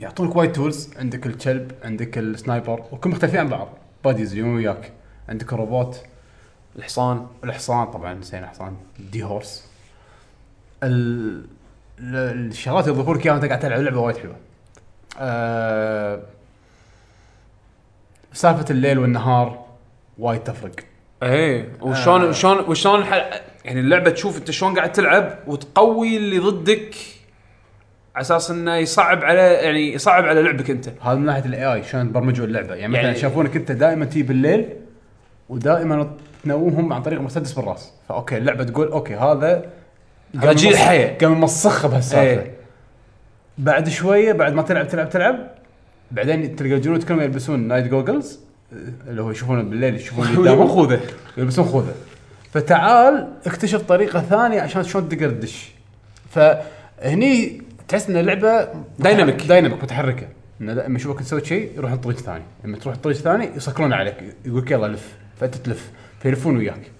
[0.00, 3.68] يعطونك وايد tools عندك الكلب عندك ال sniper وكل مختلفين عن بعض.
[4.04, 4.92] buddies يوم وياك
[5.28, 6.00] عندك الروبوت
[6.76, 8.76] الحصان الحصان طبعا نسينا حصان
[9.12, 9.66] D-Horse
[10.82, 11.44] ال...
[11.98, 14.36] ال- الشغلات اللي يضيفون لك اياها وانت قاعد تلعب لعبة وايد حلوة.
[15.18, 16.20] أه...
[18.32, 19.64] سالفة الليل والنهار
[20.18, 20.72] وايد تفرق.
[21.22, 22.28] إيه وشلون آه.
[22.28, 23.04] وشلون وشلون
[23.64, 26.94] يعني اللعبة تشوف أنت شلون قاعد تلعب وتقوي اللي ضدك
[28.18, 30.88] على أساس إنه يصعب على يعني يصعب على لعبك أنت.
[31.02, 32.74] هذا من ناحية ال AI شلون برمجوا اللعبة.
[32.74, 34.68] يعني مثلا يعني- شافونك أنت دائما تجي بالليل
[35.48, 36.10] ودائما
[36.44, 37.92] تنومهم عن طريق مسدس بالراس.
[38.08, 39.64] ف okay اللعبة تقول okay هذا
[40.36, 41.18] هذا جيل حية.
[41.20, 42.42] قام مصخه بهالسالفة.
[42.42, 42.50] إيه.
[43.58, 45.36] بعد شوية بعد ما تلعب تلعب تلعب
[46.10, 48.40] بعدين تلقى الجنود كلهم يلبسون night goggles
[49.08, 51.00] اللي هو يشوفون بالليل يشوفون قدامهم خوذة.
[51.36, 51.94] يلبسون خوذة.
[52.52, 55.70] فتعال اكتشف طريقة ثانية عشان شلون تقدر تدش.
[56.30, 58.68] فهني تحس إن اللعبة
[58.98, 59.42] dynamic.
[59.46, 60.28] dynamic متحركة.
[60.60, 62.44] انه لما يشوفك تسوي شيء يروحون طريق ثاني.
[62.64, 64.16] لما تروح طريق ثاني يسكرون عليك.
[64.44, 65.16] يقول لك يلا لف.
[65.40, 65.90] فأنت تلف.
[66.22, 66.90] فيلفون وياك.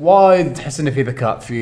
[0.00, 1.54] وايد تحس إنه في ذكاء في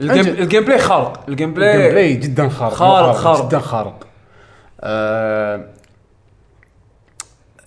[0.00, 1.24] ال game, ال gameplay خارق.
[1.28, 3.48] ال gameplay, ال gameplay جدا خارق خارق- خارق.
[3.48, 4.06] جدا خارق.
[4.80, 5.66] آه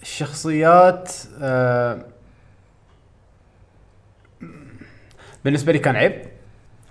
[0.02, 1.12] الشخصيات
[1.42, 2.06] آه
[5.46, 6.33] بالنسبة لي كان عيب.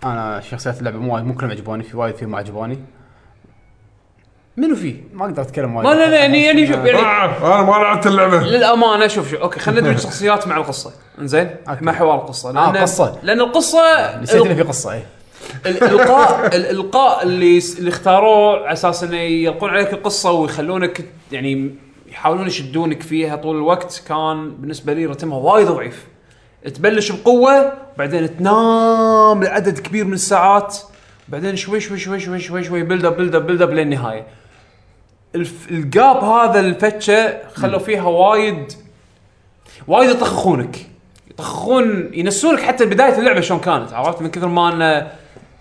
[0.04, 2.78] أنا شخصيات اللعبة مو وايد- مو كلهم عجبوني في وايد فيهم ما عجبوني.
[4.56, 5.88] منو فيه؟ ما أقدر أتكلم وايد.
[5.88, 8.40] ما لا لا يعني يعني شوف يعني آه أنا ما لعبت اللعبة.
[8.42, 10.92] للأمانة شوف شوف okay خلينا ندمج شخصيات مع القصة.
[11.18, 11.84] إنزين okay.
[11.84, 12.50] مع حوار القصة.
[12.50, 13.18] آه، لأن قصة.
[13.22, 13.80] لأن القصة
[14.22, 15.02] نسيت إنه في قصة اي
[15.66, 21.74] الالقاء الإلقاء اللي اللي اختاروه على أساس إنه يلقون عليك القصة ويخلونك يعني
[22.08, 26.06] يحاولون يشدونك فيها طول الوقت كان بالنسبة لي رتمها وايد ضعيف.
[26.70, 30.78] تبلش بقوة بعدين تنام لعدد كبير من الساعات
[31.28, 34.26] بعدين شوي شوي شوي شوي شوي شوي build up build up build up للنهاية.
[35.70, 38.72] ال gap هذا الفتشة خلوا فيها وايد
[39.88, 40.76] وايد يطخخونك.
[41.30, 45.12] يطخخون ينسونك حتى بداية اللعبة شلون كانت عرفت؟ من كثر ما أنه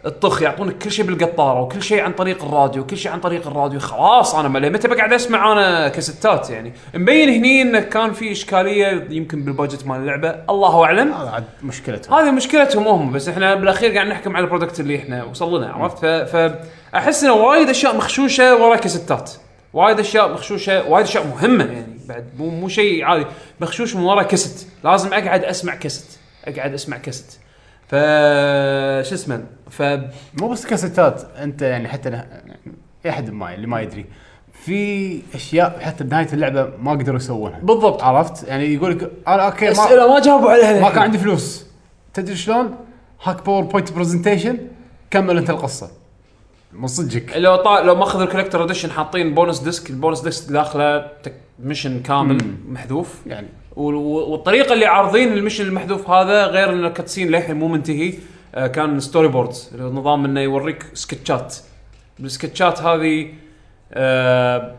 [0.06, 3.80] الطخ يعطونك كل شيء بالقطارة وكل شيء عن طريق الراديو كل شيء عن طريق الراديو.
[3.80, 4.70] خلاص أنا ملي.
[4.70, 9.88] متى بقعد أسمع أنا كاسيتات يعني؟ مبين هني انه كان في إشكالية يمكن بال budget
[9.88, 10.36] مال اللعبة.
[10.50, 11.14] الله أعلم.
[11.14, 12.14] هذا عاد مشكلتهم.
[12.14, 15.74] هذه مشكلتهم هم بس إحنا بالأخير قاعد نحكم على ال product اللي إحنا وصل لنا
[15.74, 16.00] عرفت.
[16.06, 19.32] فاحس إنه وايد أشياء مخشوشة ورا كاسيتات
[19.74, 21.98] وايد أشياء مخشوشة وايد أشياء مهمة يعني.
[22.08, 23.26] بعد مو مو شيء عادي.
[23.62, 27.41] مخشوش من ورا كاسيت لازم أقعد أسمع كاسيت أقعد أسمع كاسيت
[27.92, 27.96] ف
[29.10, 29.82] شو اسمه ف
[30.42, 32.10] مو بس كاسيتات انت يعني حتى.
[33.06, 34.06] اي إحد ما اللي ما يدري.
[34.54, 37.60] في أشياء حتى بنهاية اللعبة ما قدروا يسوونها.
[37.60, 38.04] بالضبط.
[38.04, 41.66] عرفت؟ يعني يقول لك أنا okay ما, أسئلة ما جاوبوا عليها ما كان عندي فلوس.
[42.14, 42.76] تدري شلون؟
[43.24, 44.58] هاك PowerPoint presentation
[45.12, 45.92] كمل أنت القصة.
[46.74, 47.38] من صدقك.
[47.38, 47.82] لو طا...
[47.82, 51.34] لو ماخذ ال collector edition حاطين bonus disc ال bonus disc داخله تك...
[51.60, 52.38] mission كامل
[52.68, 53.16] محذوف.
[53.28, 53.48] يعني
[53.82, 58.14] والطريقة اللي عارضين ال mission المحذوف هذا غير انه cutscene للحين مو منتهي.
[58.56, 61.56] آه، كان storyboards نظام إنه يوريك sketch ات
[62.20, 63.28] بال sketch ات هذه
[63.94, 64.76] آه،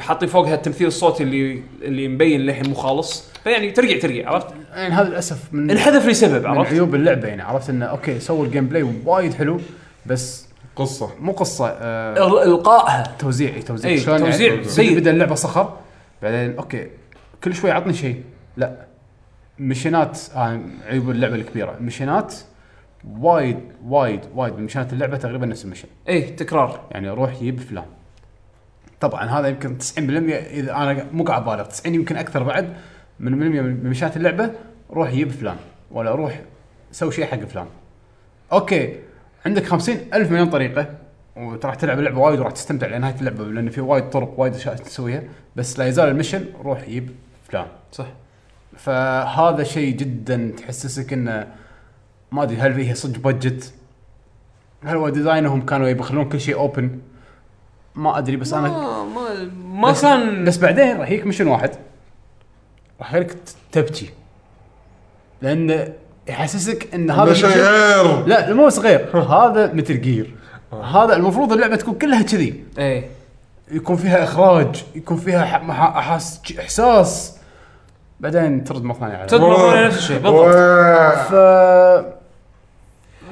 [0.00, 3.30] حاطين فوقها التمثيل الصوتي اللي اللي مبين للحين مو خالص.
[3.44, 7.42] فيعني ترقع ترقع عرفت؟ يعني هذا للأسف من انحذف لسبب من عرفت؟ عيوب اللعبة يعني
[7.42, 9.60] عرفت إنه okay سووا ال gameplay وايد حلو
[10.06, 11.10] بس قصة.
[11.20, 13.90] مو قصة آه القائها توزيع اي توزيع.
[13.90, 14.98] إي، شلون توزيع يعني سيء.
[14.98, 15.76] بدا اللعبة صخر
[16.22, 16.86] بعدين okay
[17.44, 18.22] كل شوي عطني شيء.
[18.56, 18.86] لا.
[19.58, 21.76] mission ات آه عيوب اللعبة الكبيرة.
[21.80, 22.34] mission ات
[23.18, 24.54] وايد وايد وايد.
[24.54, 26.80] من mission ات اللعبة تقريبا نفس ال mission اي تكرار.
[26.90, 27.84] يعني روح جيب فلان.
[29.00, 32.76] طبعا هذا يمكن 90% إذا أنا مو قاعد ابالغ 90 يمكن أكثر بعد.
[33.20, 34.50] من 100% من mission ات اللعبة
[34.90, 35.56] روح جيب فلان
[35.90, 36.40] ولا أروح
[36.92, 37.66] أسوي شيء حق فلان.
[38.52, 38.96] okay.
[39.46, 40.86] عندك خمسين ألف مليون طريقة
[41.36, 45.22] وراح تلعب اللعبة وايد وراح تستمتع لنهايه اللعبة لأن في وايد طرق وايد أشياء تسويها.
[45.56, 47.10] بس لا يزال ال mission روح يجيب
[47.48, 48.06] فلان صح.
[48.76, 51.46] فهذا شيء جدا تحسسك إنه
[52.32, 53.74] ما أدري هل فيه صدق budget
[54.84, 56.98] هل هو design هم كانوا يبي يخلون كل شيء open
[57.94, 61.70] ما أدري بس أنا ما ما, ما بس كان بس بعدين راح يجيك مشن واحد.
[63.00, 63.36] راح يخليك
[63.72, 64.10] تبكي.
[65.42, 65.92] لأن
[66.28, 70.34] يحسسك إن هذا غير لا مو بس غير هذا مثل جير
[70.72, 72.64] هذا المفروض اللعبة تكون كلها كذي.
[72.78, 73.08] إيه.
[73.70, 75.44] يكون فيها إخراج يكون فيها
[76.58, 77.37] إحساس.
[78.20, 80.34] بعدين ترد مره ثانية على تطبق على نفس الشيء بالضبط.
[80.34, 81.34] و- ف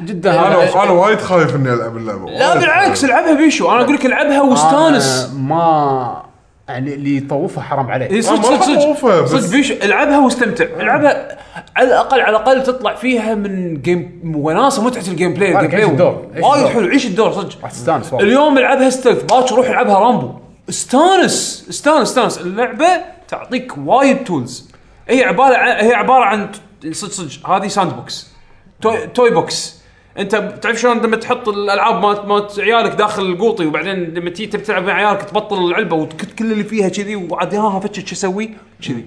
[0.05, 3.05] جدا أنا أنا وايد خايف إني ألعب اللعبة لا بالعكس.
[3.05, 3.71] العبها بيشو.
[3.73, 5.33] أنا أقول لك العبها واستانس.
[5.39, 6.23] ما
[6.69, 8.11] يعني اللي يطوفها حرام عليه.
[8.11, 9.23] اي صدق صدق صدق.
[9.23, 9.75] بس- صدق بيشو.
[9.83, 10.65] العبها واستمتع.
[10.81, 11.39] العبها
[11.77, 15.71] على الأقل على الأقل تطلع فيها من game وناسة متعة ال gameplay ال game عيش
[15.71, 16.67] بلاي الدور، وايد.
[16.67, 16.89] حلو.
[16.89, 17.63] عيش الدور؟ صدق.
[17.63, 20.31] راح تستانس اليوم العبها stealth باكر روح العبها Rambo.
[20.69, 22.39] استانس استانس استانس.
[22.39, 22.87] اللعبة
[23.29, 24.71] تعطيك وايد tools
[25.09, 26.51] هي عبارة عن هي عبارة عن
[26.91, 27.51] صدق صدق.
[27.51, 28.33] هذه sandbox
[28.81, 29.83] toy, toy box
[30.19, 34.63] انت تعرف شلون لما تحط الألعاب مالت مالت عيالك داخل القوطي وبعدين لما تيجي تبي
[34.63, 38.51] تلعب مع عيالك تبطل العلبة وتكت كل اللي فيها كذي وعاد ها فتش شو أسوي؟
[38.89, 39.05] كذي.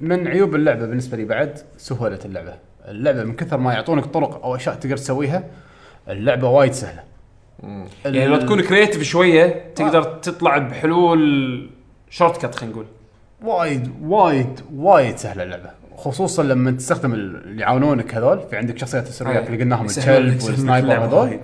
[0.00, 2.54] من عيوب اللعبة بالنسبة لي بعد سهولة اللعبة.
[2.88, 5.44] اللعبة من كثر ما يعطونك طرق أو أشياء تقدر تسويها
[6.08, 7.02] اللعبة وايد سهلة.
[8.04, 11.70] يعني لو تكون creative شوية تقدر تطلع بحلول
[12.10, 12.86] shortcut خلينا نقول.
[13.42, 15.70] وايد وايد وايد سهلة اللعبة.
[15.96, 20.57] خصوصا لما تستخدم ال- اللي يعاونونك هذول في عندك شخصيات السريات اللي قلناهم الكلب وال
[20.57, 21.40] sniper هذول.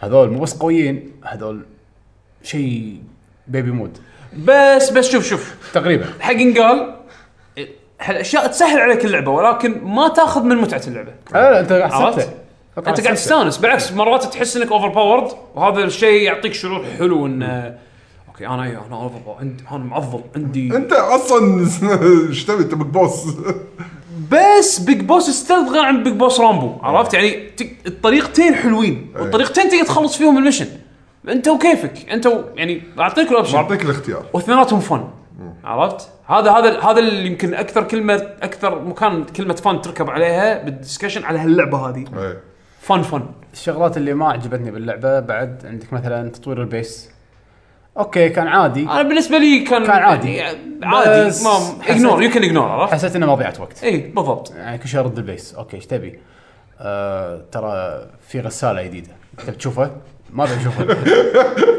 [0.00, 1.62] هذول مو بس قويين هذول
[2.42, 3.00] شيء
[3.46, 3.98] baby mode
[4.36, 5.54] بس بس شوف شوف.
[5.74, 6.06] تقريبا.
[6.20, 6.94] حق قال
[8.00, 11.12] هالأشياء تسهل عليك اللعبة ولكن ما تأخذ من متعة اللعبة.
[11.32, 12.18] لا أنت قاعد
[12.78, 13.58] أنت قاعد تستانس.
[13.58, 17.78] بالعكس مرات تحس إنك overpowered وهذا الشيء يعطيك شعور حلو إنه
[18.46, 20.76] okay أنا أنا over عندي أنا معضل عندي.
[20.76, 21.60] أنت أصلا
[22.28, 23.24] إيش تبي؟ أنت Big Boss
[24.30, 29.12] بس Big Boss stealth غير عن Big Boss Rambo عرفت؟ يعني تك- الطريقتين حلوين.
[29.18, 30.66] والطريقتين تقدر تخلص فيهم ال mission.
[31.28, 32.42] أنت وكيفك؟ أنت و...
[32.56, 33.52] يعني أعطيك ال option.
[33.52, 34.24] بعطيك الاختيار.
[34.32, 35.04] واثنيناتهم fun
[35.64, 40.74] عرفت؟ هذا هذا هذا اللي يمكن أكثر كلمة أكثر مكان كلمة fun تركب عليها بال
[40.74, 42.04] discussion على هاللعبة هذه.
[42.80, 43.22] fun fun
[43.52, 47.10] الشغلات اللي ما عجبتني باللعبة بعد عندك مثلا تطوير ال base.
[47.98, 48.82] okay كان عادي.
[48.82, 50.34] أنا بالنسبة لي كان كان عادي.
[50.34, 51.26] يعني عادي.
[51.26, 53.84] بس ما حسيت- ignore you can ignore عرفت؟ حسيت إنه مضيعه وقت.
[53.84, 54.50] اي بالضبط.
[54.56, 55.54] يعني كل شيء رد ال base.
[55.54, 56.18] okay إيش تبي؟
[56.80, 59.90] آه ترى في غسالة جديده تبي تشوفها؟
[60.30, 60.86] ما أبي أشوفها.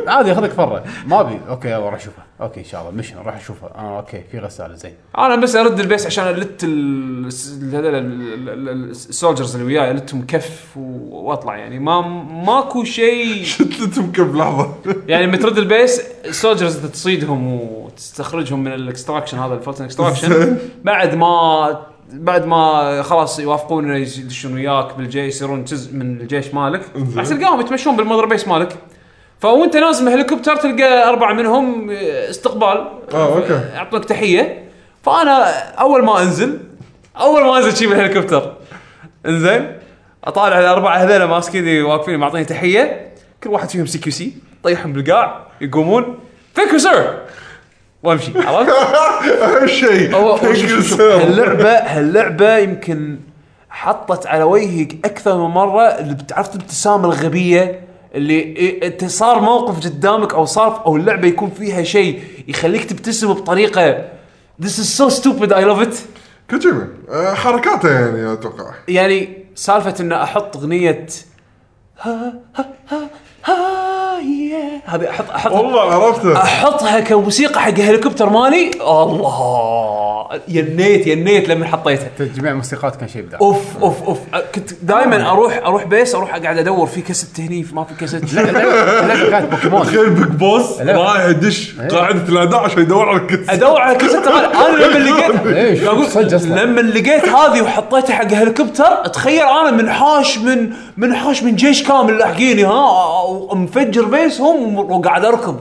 [0.16, 0.84] عادي خذك فره.
[1.05, 1.39] ما أبي.
[1.49, 2.91] okay يلا راح اشوفها okay إن شاء الله.
[2.91, 3.69] mission راح أشوفها.
[3.75, 4.22] آه okay.
[4.31, 4.75] في غسالة.
[4.75, 4.93] زين.
[5.17, 7.29] أنا بس أرد ال base عشان ألت ال-
[7.61, 11.57] ال- هذول ال- ال- ال- ال soldiers اللي وياي ألتهم كف وأطلع.
[11.57, 12.01] يعني ما
[12.45, 13.43] ماكو شيء.
[13.53, 14.73] shit ممكن بلحظه
[15.07, 19.84] يعني لما ترد ال base ال soldiers تصيدهم وتستخرجهم من ال extraction هذا ال Fulton
[19.84, 21.79] extraction بعد ما
[22.13, 26.81] بعد ما خلاص يوافقون يدشون وياك بالجيش يصيرون جزء من الجيش مالك.
[27.15, 28.77] راح تلقاهم يتمشون بال Mother Base مالك.
[29.44, 31.89] فوانت نازل من هليكوبتر تلقى أربعة منهم
[32.30, 32.88] استقبال.
[33.14, 33.61] آه okay.
[33.74, 34.64] يعطونك تحية.
[35.04, 36.60] فأنا أول ما أنزل
[37.18, 38.54] أول ما أنزل شي من الهليكوبتر
[39.26, 39.78] إنزين
[40.24, 43.14] أطالع الأربعة هذول ماسكين واقفين معطيني تحية.
[43.44, 44.34] كل واحد فيهم CQC
[44.64, 46.20] طيحهم بالقاع يقومون.
[46.55, 47.20] thank you sir
[48.04, 48.32] وأمشي.
[48.48, 48.70] عرفت؟
[49.28, 50.16] اهم شيء.
[51.02, 53.20] هاللعبه هاللعبة يمكن
[53.70, 57.93] حطت على وجهي أكثر من مرة اللي بتعرف الابتسامة الغبية.
[58.16, 63.34] اللي إيه إنت صار موقف قدامك أو صار أو اللعبة يكون فيها شيء يخليك تبتسم
[63.34, 64.09] بطريقة
[64.64, 65.95] This is so stupid I love it.
[66.49, 68.74] كوجيما آه، حركاته يعني أتوقع.
[68.88, 71.05] يعني سالفة إن أحط أغنية
[72.01, 73.09] ها ها ها
[73.45, 73.82] ها
[74.22, 74.89] yeah.
[74.89, 76.34] هذه أحط أحط والله عرفته.
[76.38, 78.72] أحطها كموسيقى حق هليكوبتر مالي.
[78.82, 80.24] الله.
[80.47, 84.20] ينيت ينيت لما حطيتها تجميع موسيقات كان شيء ابداع أوف أوف أوف.
[84.55, 88.36] كنت دائما أروح أروح base أروح أقعد أدور في كاسيت هني ما في كاسيت.
[88.36, 89.84] كانت بوكيمون.
[89.84, 90.82] تخيل Big Boss.
[90.82, 96.34] رايح يدش قاعدة الأعداء عشان يدور على الكاسيت أدور على كاسيت مال أنا لما لقيت
[96.34, 96.64] أصلاً.
[96.66, 102.64] لما لقيت هذه وحطيتها حق هليكوبتر تخيل أنا منحاش من منحاش من جيش كامل لاحقيني
[102.66, 103.24] ها
[104.04, 105.60] ومفجر base هم وقاعد اركض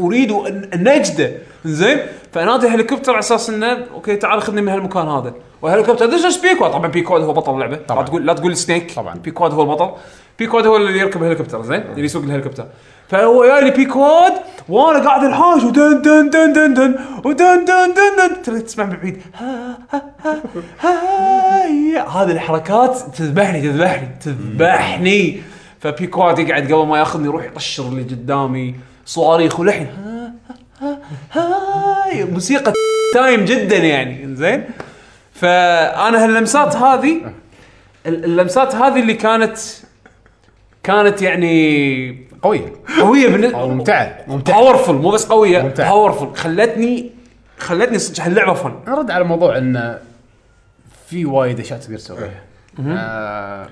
[0.00, 0.32] أريد
[0.74, 1.32] النجده
[1.64, 1.98] زين
[2.32, 5.32] فانادي الهليكوبتر على أساس إنه okay تعال خذني من هالمكان هذا.
[5.62, 7.76] والهليكوبتر this Pequod طبعا Pequod هو بطل اللعبة.
[7.76, 8.02] طبعاً.
[8.02, 9.14] لا تقول لا تقول Snake طبعاً.
[9.14, 9.90] Pequod هو البطل.
[10.38, 12.66] Pequod هو اللي يركب الهليكوبتر زين اللي يسوق الهليكوبتر.
[13.08, 14.32] فهو جاي لي Pequod
[14.68, 18.64] وأنا قاعد انحاش ودن دن دن دن دن ودن دن دن دن.
[18.64, 19.22] تسمع من بعيد.
[22.08, 25.42] هذه الحركات تذبحني تذبحني تذبحني.
[25.80, 28.74] فبيكواد يقعد قبل ما ياخذني يروح يطشر اللي قدامي
[29.06, 29.86] صواريخ ولحن.
[29.86, 30.32] ها
[30.80, 30.98] ها
[31.32, 32.72] ها موسيقى
[33.14, 34.64] تايم جدا يعني زين
[35.34, 37.20] فأنا هاللمسات هذه
[38.06, 39.58] ال- اللمسات هذه اللي كانت
[40.82, 42.72] كانت يعني قوية.
[43.00, 44.24] قوية أو ممتعة.
[44.26, 44.56] ممتعة.
[44.60, 45.90] powerful مو بس قوية ممتعة.
[45.90, 47.10] powerful خلتني
[47.58, 49.98] خلتني صدق هاللعبة fun نرد على موضوع إن
[51.08, 52.42] في وايد أشياء تقدر تسويها.
[52.86, 53.68] آه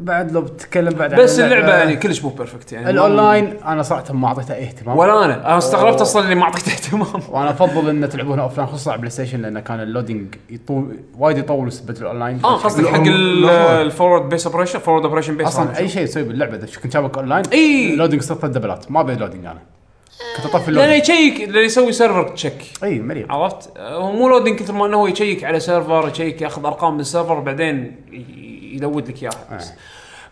[0.00, 1.74] بعد لو بتتكلم بعد عن بس اللعبة.
[1.76, 2.90] يعني كلش مو perfect يعني.
[2.90, 4.98] الأونلاين أنا صراحة ما أعطيته اي اهتمام.
[4.98, 5.46] ولا أنا.
[5.46, 7.22] أنا استغربت أصلا إني ما أعطيته اهتمام.
[7.32, 11.72] وأنا أفضل إن تلعبونها offline خصوصا على PlayStation لأن كان ال loading يطول وايد يطول
[11.72, 13.02] سبة الاونلاين آه قصدك حق.
[13.06, 17.18] ال forward peace operation forward operation peace أصلا أي شيء تسوي باللعبة إذا كنت جابك
[17.18, 17.92] أونلاين إي.
[17.92, 18.90] ال loading صار ثلاث دبلات.
[18.90, 19.62] ما ابي loading أنا.
[20.36, 24.28] كنت أطفي لأنه ال loading يشيك لأنه يسوي server check إي مليء عرفت؟ هو مو
[24.28, 27.96] loading كثر ما إنه هو يشيك على server يشيك ياخذ أرقام من السيرفر بعدين
[28.72, 29.56] يلود لك إياها.
[29.56, 29.72] بس.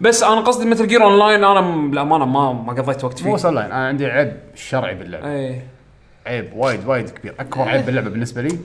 [0.00, 3.44] بس أنا قصدي مثل Gear online أنا بالامانه ما ما قضيت وقت مو فيه بس
[3.44, 5.62] اونلاين أنا عندي عيب شرعي باللعبه اي
[6.26, 7.34] عيب وايد وايد كبير.
[7.40, 8.58] أكبر عيب باللعبة بالنسبة لي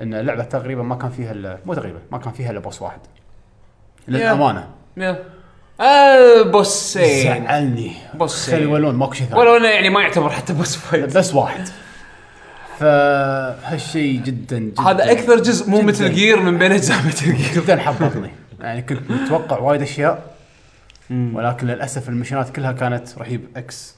[0.00, 3.00] إن اللعبة تقريبا ما كان فيها الا مو تقريبا ما كان فيها إلا boss واحد.
[4.08, 4.68] للأمانة.
[5.80, 7.22] آه bossين.
[7.22, 7.92] زعلني.
[8.14, 8.54] bossين.
[8.54, 9.40] خلي يولون ماكو شيء ثاني.
[9.40, 11.68] ولو انه يعني ما يعتبر حتى boss fight بس واحد.
[12.78, 14.82] فهالشيء جدا جدا.
[14.82, 15.82] هذا أكثر جزء مو.
[15.82, 18.30] Metal Gear من بين أجزاء Metal Gear جدا حبطني.
[18.60, 20.36] يعني كنت متوقع وايد أشياء
[21.10, 23.96] ولكن للأسف ال missionات كلها كانت يجيب X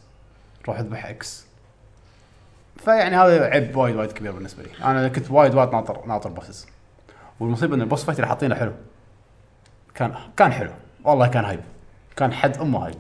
[0.68, 1.46] روح اذبح X
[2.84, 4.70] فيعني هذا عيب وايد وايد كبير بالنسبة لي.
[4.84, 6.66] أنا كنت وايد وايد ناطر ناطر bosses.
[7.40, 8.72] والمصيبة إن ال boss fight اللي حاطينه حلو.
[9.94, 10.70] كان كان حلو.
[11.04, 11.61] والله كان hype
[12.16, 12.94] كان حد أمه hype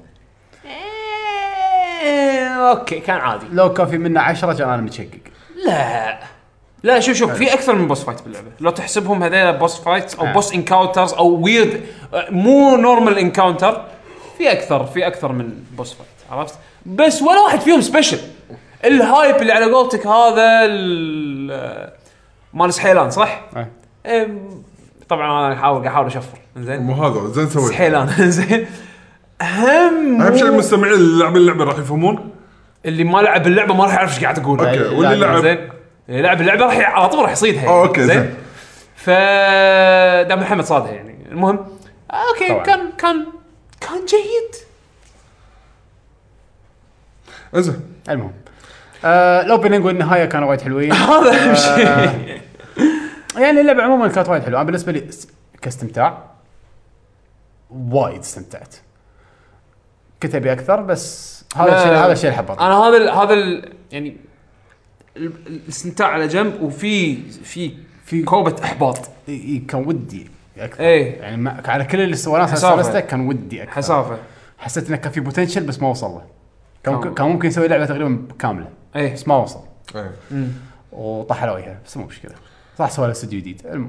[2.70, 3.46] okay كان عادي.
[3.52, 5.20] لو كان في منه عشرة كان أنا متشقق.
[5.66, 6.18] لا.
[6.82, 8.46] لا شوف شوف في أكثر من boss fight باللعبة.
[8.60, 10.32] لو تحسبهم هذول boss fight أو.
[10.32, 11.80] boss encounters أو weird
[12.30, 13.82] مو normal encounter
[14.38, 16.54] في أكثر في أكثر من boss fight عرفت؟
[16.86, 18.18] بس ولا واحد فيهم special
[18.84, 21.90] ال hype اللي على قولتك هذا ال-
[22.54, 23.40] مال سحيلان صح؟
[24.06, 24.38] إيه،
[25.08, 26.38] طبعا أنا احاول أحاول أشفر.
[26.56, 26.80] زين.
[26.82, 28.66] مو هذا زين سويت سحيلان زين.
[29.42, 32.30] اهم أهم شيء المستمعين اللي لاعبين اللعبة راح يفهمون.
[32.86, 34.60] اللي ما لعب اللعبة ما راح يعرف إيش قاعد أقول.
[34.66, 35.68] okay واللي لعب زين.
[36.08, 38.34] لعب اللعبة راح على طول راح يصيدها آه okay زين؟
[38.96, 39.10] ف
[40.28, 41.18] دام محمد صادها يعني.
[41.30, 41.66] المهم
[42.10, 42.62] okay طبعاً.
[42.62, 43.26] كان كان
[43.80, 44.62] كان جيد.
[47.54, 48.32] زين المهم.
[49.04, 50.92] آه ال opening والنهاية كانوا وايد حلوين.
[51.12, 52.40] هذا اهم شيء.
[53.36, 54.60] يعني اللعبة عموما كانت وايد حلوة.
[54.60, 55.08] أنا بالنسبة لي
[55.62, 56.24] كاستمتاع
[57.70, 58.74] وايد استمتعت.
[60.22, 61.92] كنت أبي أكثر بس هذا الشيء.
[61.92, 64.16] هذا الشيء اللي حبطني أنا هذا ال هذا ال يعني
[65.46, 67.72] الاستمتاع على جنب وفي في
[68.04, 68.98] في كوبة إحباط.
[69.28, 70.26] إي كان ودي
[70.58, 70.80] أكثر.
[70.80, 71.20] إيه.
[71.20, 72.16] يعني ما على كل اللي.
[72.16, 73.72] سولفته كان ودي أكثر.
[73.72, 74.18] حسافة.
[74.58, 76.22] حسيت إنه كان في potential بس ما وصل له.
[76.84, 76.94] كان.
[76.94, 78.68] ممكن كان ممكن يسوي لعبة تقريبا كاملة.
[78.96, 79.12] إيه.
[79.12, 79.60] بس ما وصل.
[79.96, 80.12] إيه.
[80.92, 81.78] وطاح وجهه.
[81.86, 82.32] بس مو مشكلة.
[82.78, 83.88] صح سوى له استوديو جديد.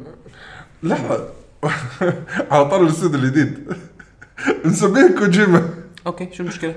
[0.83, 0.97] لا.
[2.51, 3.73] على طار الاستوديو الجديد.
[4.65, 5.69] نسميه كوجيما.
[6.07, 6.75] okay شو المشكلة؟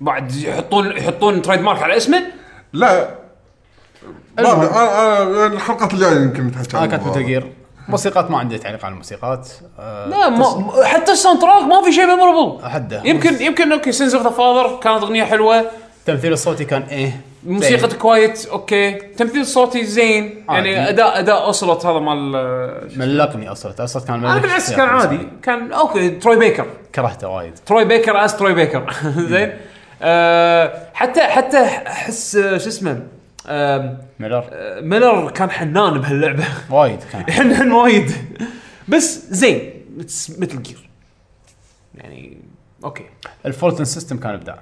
[0.00, 2.22] بعد يحطون يحطون trademark على اسمه؟
[2.72, 3.18] لا.
[4.40, 7.52] أنا- أنا الحلقات الجاية يمكن نتحكى أنا عن كانت الموضوع Gear
[7.88, 9.48] موسيقات ما عندي تعليق على الموسيقات.
[9.78, 14.14] آه لا ما حتى ال soundtrack ما في شيء memorable حده يمكن يمكن okay Sins
[14.14, 15.64] of the Father كانت أغنية حلوة.
[16.00, 18.92] التمثيل الصوتي كان إيه؟ موسيقى quiet okay.
[18.92, 20.44] تمثيل صوتي زين.
[20.48, 20.68] عادي.
[20.68, 24.88] يعني اداء أداء اوسلوت هذا مال آه، ملقني أصلا أصلا كان أنا ملك بالعكس كان.
[24.88, 25.28] عادي.
[25.42, 27.54] كان okay تروي بيكر كرهته وايد.
[27.66, 29.52] Troy Baker is Troy Baker زين.
[30.02, 33.02] آه حتى حتى أحس آه، شو اسمه؟ آه
[34.18, 34.44] ميلر.
[34.52, 36.44] آه، ميلر كان حنان بهاللعبة.
[36.70, 37.24] وايد كان.
[37.28, 38.12] يحنن وايد.
[38.88, 39.70] بس زين
[40.38, 40.88] Metal Gear
[41.94, 42.38] يعني
[42.84, 43.04] okay.
[43.46, 44.58] ال Fulton system كان إبداع.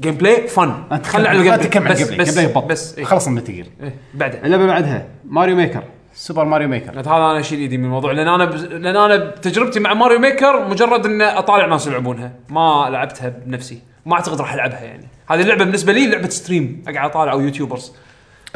[0.00, 2.04] gameplay fun خلنا على ال gameplay.
[2.18, 3.04] بس بس بس إيه.
[3.04, 5.82] خلص من Gear إيه، بعدين اللعبه بعدها Mario Maker
[6.14, 8.12] Super Mario Maker هذا أنا اشيل ايدي من الموضوع.
[8.12, 8.64] لأن أنا بز...
[8.64, 12.32] لأن أنا بتجربتي مع Mario Maker مجرد ان أطالع ناس يلعبونها.
[12.48, 13.82] ما لعبتها بنفسي.
[14.06, 15.08] ما أعتقد راح ألعبها يعني.
[15.30, 17.92] هذه اللعبة بالنسبة لي لعبة stream أقعد أطالع أو YouTubers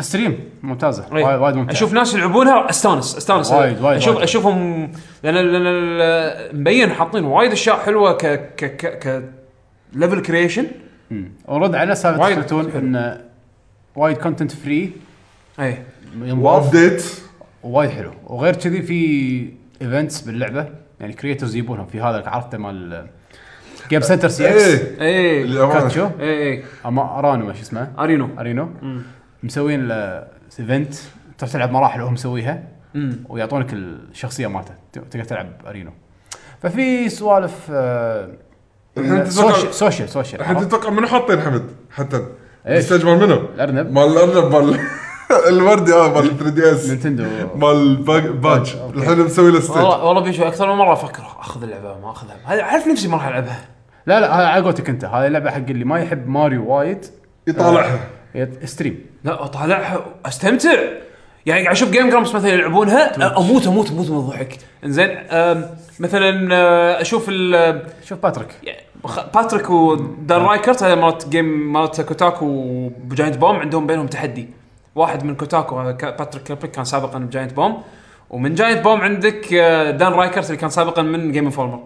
[0.01, 1.07] stream ممتازة.
[1.17, 1.25] إيه.
[1.25, 3.51] وايد وايد ممتازه أشوف ناس يلعبونها أستانس أستانس.
[3.51, 4.23] وايد- وايد- أشوف وايد.
[4.29, 4.93] اشوفهم
[5.23, 8.27] لأن لأن مبين حاطين وايد أشياء حلوة ك
[8.57, 9.25] ك ك, ك
[9.93, 10.67] level creation
[11.49, 12.61] ورد على سالفة حلو.
[12.61, 13.21] انه
[13.97, 14.93] وايد content free
[15.61, 15.79] اي
[16.31, 17.05] و update
[17.63, 18.11] وايد حلو.
[18.27, 19.49] وغير كذي في
[19.83, 20.69] events باللعبة
[21.01, 23.07] يعني creators يجيبونهم في هذا عرفته مال
[23.91, 24.63] Game Center CX
[25.01, 25.01] إيه.
[25.01, 28.29] اي كاتشو؟ اي اي أرانو ما شو اسمه؟ أرينو.
[28.39, 28.69] أرينو.
[29.43, 29.95] مسوين له
[30.61, 30.95] event
[31.39, 32.63] تروح تلعب مراحل وهو مسويها.
[33.29, 34.75] ويعطونك الشخصية مالته.
[34.93, 35.91] تقدر تلعب أرينو.
[36.63, 38.29] ففي سوالف آه،
[38.99, 43.19] الحين تتوقع- social social social الحين؟ تتوقع منو حاطين حمد؟ حتى إيش؟ ال stage مال
[43.19, 43.93] منو؟ الأرنب.
[43.93, 44.79] مال الأرنب مال
[45.49, 47.25] الوردي آه مال 3DS Nintendo.
[47.57, 47.97] مال
[48.43, 48.77] باج-.
[48.97, 49.77] الحين مسوي له stage.
[49.77, 52.61] والله والله بيشو أكثر من مرة أفكر أخذ اللعبة ما أخذها.
[52.61, 53.59] اعرف نفسي ما راح ألعبها؟
[54.07, 55.05] لا لا هذا على قولتك انت.
[55.05, 57.07] هذه لعبه حق اللي ما يحب ماريو وايد.
[57.47, 57.99] يطالعها.
[58.35, 59.07] يت- stream.
[59.25, 60.73] لا أطالعها استمتع
[61.47, 64.59] يعني قاعد أشوف Game Grumps مثلا يلعبونها أموت أموت أموت من الضحك.
[64.85, 65.09] إنزين
[66.01, 68.49] مثلا أه، أشوف ال شوف Patrick.
[69.35, 72.47] Patrick و Dan Ryckert هذا مالت جيم مالت Kotaku
[73.11, 74.49] و Giant Bomb عندهم بينهم تحدي.
[74.95, 77.83] واحد من Kotaku Patrick Klepek كان سابقا ب Giant Bomb.
[78.31, 81.81] ومن Giant Bomb عندك آه، Dan Ryckert اللي كان سابقا من Game Informer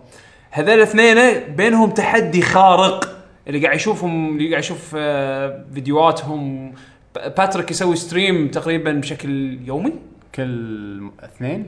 [0.50, 3.18] هذول الاثنين بينهم تحدي خارق.
[3.46, 6.72] اللي قاعد يشوفهم اللي قاعد يشوف آه، فيديوهاتهم.
[7.14, 9.92] باتريك يسوي stream تقريبا بشكل يومي.
[10.34, 11.66] كل اثنين؟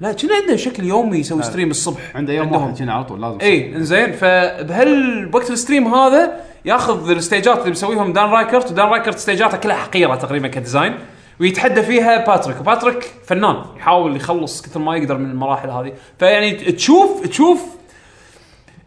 [0.00, 2.52] لا كنا عنده شكل يومي يسوي stream الصبح عنده يوم.
[2.52, 4.12] واحد كنا على طول لازم اي إنزين.
[4.12, 9.56] فبهالوقت ال stream هذا ياخذ ال stageات اللي مسويهم Dan Ryckert و Dan Ryckert stageاته
[9.58, 10.94] كلها حقيرة تقريبا ك design
[11.40, 12.60] ويتحدى فيها Patrick.
[12.60, 15.92] و Patrick فنان يحاول يخلص كثر ما يقدر من المراحل هذه.
[16.18, 17.75] فيعني تشوف تشوف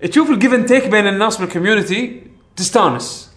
[0.04, 2.22] تشوف ال give and take بين الناس بال community
[2.56, 3.30] تستانس.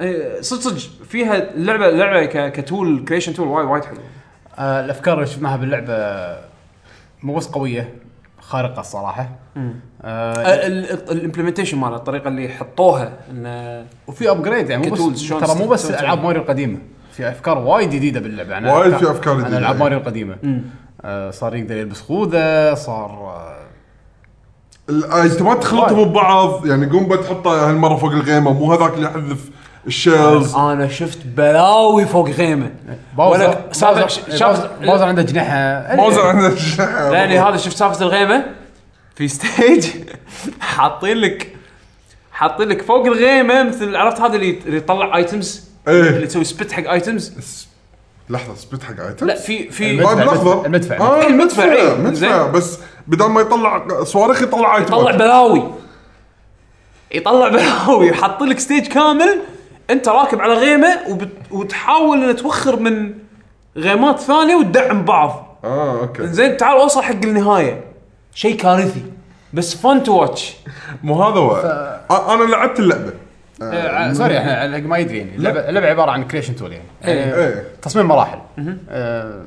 [0.00, 4.00] إيه، صدق صدق فيها اللعبه اللعبه ك- ك tool creation tool وايد وايد حلوة.
[4.58, 5.94] آه الأفكار اللي شفناها باللعبة
[7.22, 7.94] مو بس قوية
[8.40, 9.28] خارقة الصراحة.
[10.02, 10.66] آه
[11.12, 15.40] ال implementation مالها الطريقة اللي حطوها انه وفي upgrade يعني مو ك tools بس شلون
[15.44, 16.04] ترى مو بس تستخدم.
[16.04, 16.78] ألعاب ماريو القديمة.
[17.12, 18.54] في أفكار وايد جديدة باللعبة.
[18.54, 19.76] عن وايد في أفكار عن جديدة، ألعاب.
[19.76, 20.36] ماريو القديمة.
[21.02, 23.55] آه صار يقدر يلبس خوذة صار آه
[24.88, 29.38] الأيتمات تخلطهم ببعض يعني قوم بتحطها هالمرة فوق الغيمة مو هذاك اللي يحذف
[29.86, 30.54] الشيلز.
[30.54, 32.70] أنا شفت بلاوي فوق غيمة.
[33.16, 35.96] باوزر ولا سالفه باوزر, باوزر عنده جناحة.
[35.96, 36.54] موزع عنده
[37.10, 38.44] لاني هذا شفت سالفه الغيمة؟
[39.14, 39.86] في ستيج.
[40.60, 41.56] حاطين لك
[42.32, 46.08] حاطين لك فوق الغيمة مثل عرفت هذا اللي اللي يطلع ايتمز إيه.
[46.08, 47.32] اللي تسوي سبت حق ايتمز
[48.30, 50.12] لحظة سبت حق item لا في في المدفع.
[50.14, 50.96] طيب الاخضر المدفع.
[50.96, 51.94] آه المدفع، المدفع إيه.
[51.94, 52.52] مدفع زين.
[52.52, 55.62] بس بدل ما يطلع صواريخ يطلع item يطلع بلاوي
[57.14, 59.40] يطلع بلاوي يحط لك stage كامل
[59.90, 61.28] انت راكب على غيمة وبت...
[61.50, 63.14] وتحاول ان توخر من
[63.76, 65.58] غيمات ثانية وتدعم بعض.
[65.64, 66.26] آه أوكي.
[66.26, 67.84] زين تعال اوصل حق النهاية.
[68.34, 69.02] شيء كارثي
[69.52, 70.56] بس فن to watch
[71.02, 71.56] مو هذا هو.
[72.10, 73.12] آه، أنا لعبت اللعبة.
[73.62, 75.36] آه sorry إحنا ما يدري يعني.
[75.36, 77.64] اللعبه اللعبه عبارة عن creation tool يعني, يعني إيه.
[77.82, 78.38] تصميم مراحل.
[78.90, 79.42] آه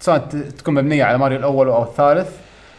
[0.00, 0.18] سواء
[0.58, 2.28] تكون مبنية على ماريو الأول أو الثالث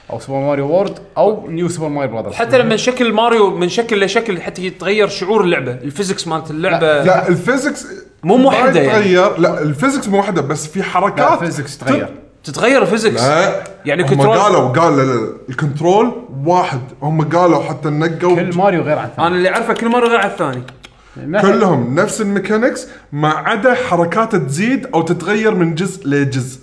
[0.10, 2.34] أو Super Mario World أو New Super Mario Brothers.
[2.34, 5.72] حتى لما شكل ماريو من شكل لشكل حتى يتغير شعور اللعبة.
[5.72, 7.88] ال physics مالت اللعبة لا ال physics
[8.24, 9.14] مو موحدة ما يعني.
[9.38, 12.10] لا ال physics مو واحدة بس في لا حركات ال physics تغير.
[12.48, 16.12] تتغير ال physics لا يعني هم control- قالوا قال لا لا ال control
[16.46, 16.80] واحد.
[17.02, 20.20] هم قالوا حتى نقوا كل ماريو غير عن أنا الثاني اللي أعرفه كل مره غير
[20.20, 20.64] على الثاني.
[21.26, 26.60] ما- كلهم نفس ال mechanics ما عدا حركات تزيد أو تتغير من جزء لجزء.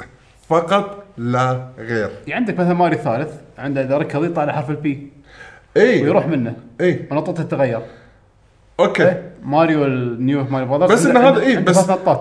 [0.49, 2.11] فقط لا غير.
[2.27, 5.13] يعني عندك مثلا ماريو الثالث عنده إذا ركض يطلع على حرف ال P
[5.77, 6.55] اي ويروح منه.
[6.81, 7.81] اي ونطته تتغير.
[8.81, 9.23] أوكي.
[9.43, 11.79] ماريو ال New Mario Brothers بس ان هذا اي بس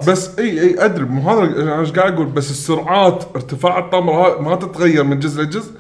[0.10, 4.42] بس اي اي أدري مو هذا أنا إيش قاعد أقول بس السرعات ارتفاع الطمر ها-
[4.42, 5.72] ما تتغير من جزء لجزء.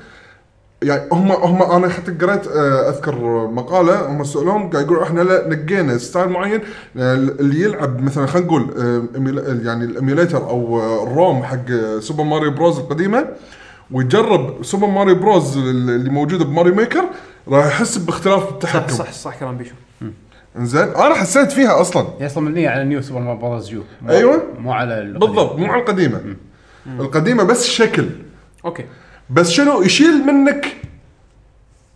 [0.83, 5.47] يعني هم هم أنا حتى قريت آه، أذكر مقالة هم سألوهم قاعد يقولوا إحنا لا
[5.49, 6.59] نقينا style معين
[6.97, 9.03] آه، اللي يلعب مثلا خلينا نقول آه،
[9.67, 11.65] يعني ال emulator أو ال ROM حق
[11.99, 13.25] Super Mario Bros القديمة
[13.91, 17.03] ويجرب Super Mario Bros اللي موجودة ب Mario Maker
[17.47, 19.73] راح يحس باختلاف صح بالتحكم صح صح كلام بيشو.
[20.57, 22.07] انزين أنا حسيت فيها أصلا.
[22.19, 24.43] هي أصلا مبنية على New Super Mario Brothers U مو- أيوة.
[24.59, 25.19] مو على القديم.
[25.19, 25.55] بالضبط.
[25.55, 26.21] مو على القديمة.
[26.99, 28.09] القديمة بس شكل.
[28.65, 28.85] أوكي.
[29.29, 30.65] بس شنو يشيل منك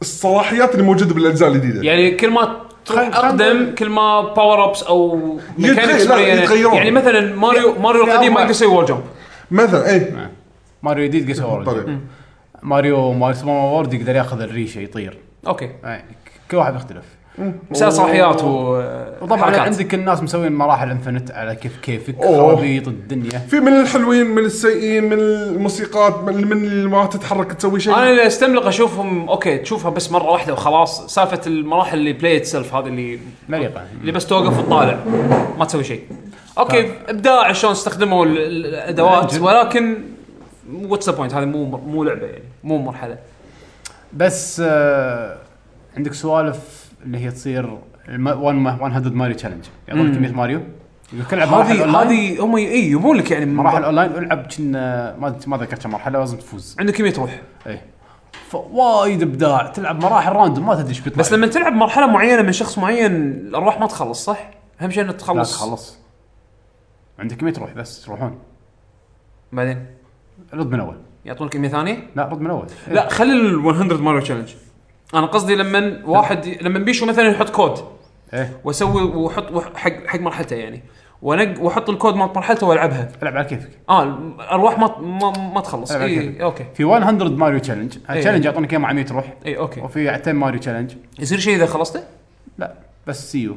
[0.01, 4.84] الصلاحيات اللي موجودة بالأجزاء الجديدة؟ يعني كل ما تروح خل اقدم كل ما power ups
[4.84, 5.19] أو
[5.57, 6.73] mechanics يتغيرون.
[6.75, 8.39] يعني مثلا ماريو ماريو القديم ما.
[8.39, 9.03] يقدر يسوي wall jump
[9.51, 10.13] مثلا اي
[10.84, 11.67] ماريو جديد قصة طريق.
[11.67, 11.99] وورد
[12.63, 15.17] ماريو ماريو Super Mario World يقدر ياخذ الريشة يطير.
[15.47, 15.69] أوكي.
[15.84, 16.03] يعني
[16.51, 17.05] كل واحد يختلف.
[17.72, 18.47] مساء صلاحيات و
[19.22, 19.59] وطبعا حركات.
[19.59, 22.15] عندك الناس مسوين مراحل infinite على كيف كيفك.
[22.26, 23.39] خرابيط الدنيا.
[23.39, 27.93] في من الحلوين من السيئين من الموسيقات من, من اللي ما تتحرك تسوي شيء.
[27.93, 31.14] أنا اللي أستملق أشوفهم أوكي تشوفها بس مرة واحدة وخلاص.
[31.14, 33.19] سالفة المراحل اللي play self هذه اللي
[33.49, 33.84] مليقة.
[34.01, 34.99] اللي بس توقف وتطالع.
[35.57, 36.01] ما تسوي شيء.
[36.57, 39.39] أوكي إبداع شلون استخدموا ال- ال- الأدوات.
[39.41, 39.97] ولكن
[40.73, 43.18] what's the point هذه مو مو لعبة يعني مو مرحلة.
[44.14, 45.38] بس آه
[45.97, 47.77] عندك سوالف اللي هي تصير
[48.09, 48.27] الم-
[49.05, 49.35] 100 ماريو.
[49.35, 50.61] challenge يعطونك 100 ماريو
[51.34, 54.11] العب مراحل هذه هم اي يبون لك يعني مراحل أونلاين.
[54.11, 56.75] والعب كنا ما ما ذكرت كم مرحله لازم تفوز.
[56.79, 57.81] عندك 100 روح اي
[58.49, 59.67] فوايد إبداع.
[59.67, 63.11] تلعب مراحل random ما تدري إيش بيطلع بس لما تلعب مرحلة معينة من شخص معين
[63.31, 64.49] الارواح ما تخلص صح؟
[64.81, 65.51] أهم شيء انك لا تخلص.
[65.57, 65.97] تخلص.
[67.19, 68.39] عندك 100 روح بس تروحون.
[69.51, 69.85] بعدين؟
[70.53, 70.97] رد من أول.
[71.25, 72.67] يعطونك 100 ثانية؟ لا رد من أول.
[72.88, 74.53] لا خلي ال 100 ماريو challenge
[75.13, 77.79] أنا قصدي لما واحد لما بيشو مثلا يحط كود.
[78.34, 78.57] إيه.
[78.63, 80.84] وأسوي وأحط وح- حق حق مرحلته يعني.
[81.21, 83.11] ونق وأحط الكود مال مرحلته وألعبها.
[83.23, 83.69] ألعب على كيفك.
[83.89, 85.91] آه الأرواح ما ما, ما تخلص.
[85.91, 86.41] ألعب على اي كيفك.
[86.41, 86.65] أوكي.
[86.75, 87.97] في 100 ماريو challenge.
[88.09, 88.15] إيه.
[88.15, 89.34] ال challenge يعطونك إياه مع 100 روح.
[89.45, 89.81] اي أوكي.
[89.81, 90.91] وفي 10 ماريو challenge.
[91.19, 92.03] يصير شيء إذا خلصته؟
[92.57, 92.73] لا
[93.07, 93.55] بس سيو.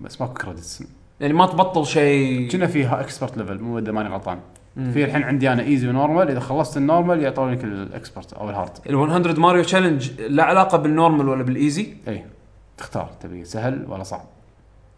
[0.00, 0.84] بس ماكو credits
[1.20, 2.48] يعني ما تبطل شيء.
[2.50, 4.38] كنا فيها expert level مو إذا ماني غلطان.
[4.74, 8.50] في الحين عندي أنا easy و normal إذا خلصت ال normal يعطونك ال expert أو
[8.50, 12.24] ال hard ال 100 ماريو challenge لا علاقة بال normal ولا بال easy اي
[12.78, 13.10] تختار.
[13.20, 14.24] تبي سهل ولا صعب؟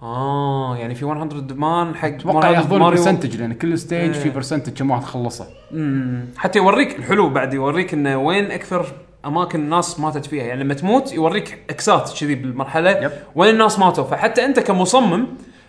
[0.02, 2.80] آه يعني في 100 man حق أتوقع 100 يأخذون.
[2.80, 4.34] percentage لأن كل stage في إيه.
[4.34, 5.46] percentage كم واحد خلصه.
[5.72, 6.24] مم.
[6.36, 8.86] حتى يوريك الحلو بعد يوريك انه وين أكثر
[9.26, 10.44] أماكن الناس ماتت فيها.
[10.44, 13.12] يعني لما تموت يوريك إكسات كذي بالمرحلة yep.
[13.34, 14.04] وين الناس ماتوا.
[14.04, 15.26] فحتى أنت كمصمم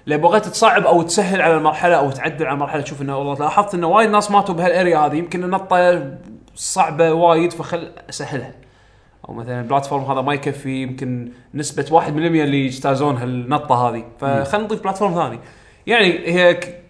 [0.07, 3.73] لو بغيت تصعب أو تسهل على المرحلة أو تعدل على المرحلة تشوف إنه والله لاحظت
[3.73, 6.11] إنه وايد ناس ماتوا بهال area هذه يمكن النطة
[6.56, 8.52] صعبة وايد فخل أسهلها.
[9.30, 14.03] أو مثلا ال platform هذا ما يكفي يمكن نسبة 1% اللي يجتازون هالنطة هذه.
[14.19, 15.40] فخلينا نضيف platform ثاني.
[15.88, 16.82] يعني هي ك...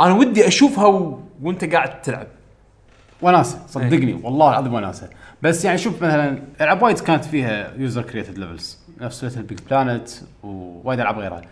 [0.00, 1.20] أنا ودي أشوفها و...
[1.42, 2.26] وأنت قاعد تلعب.
[3.22, 5.08] وناسة صدقني والله العظيم وناسة.
[5.42, 10.08] بس يعني شوف مثلا ألعاب وايد كانت فيها user created levels نفس Little Big Planet
[10.42, 11.42] ووايد ألعاب غيرها.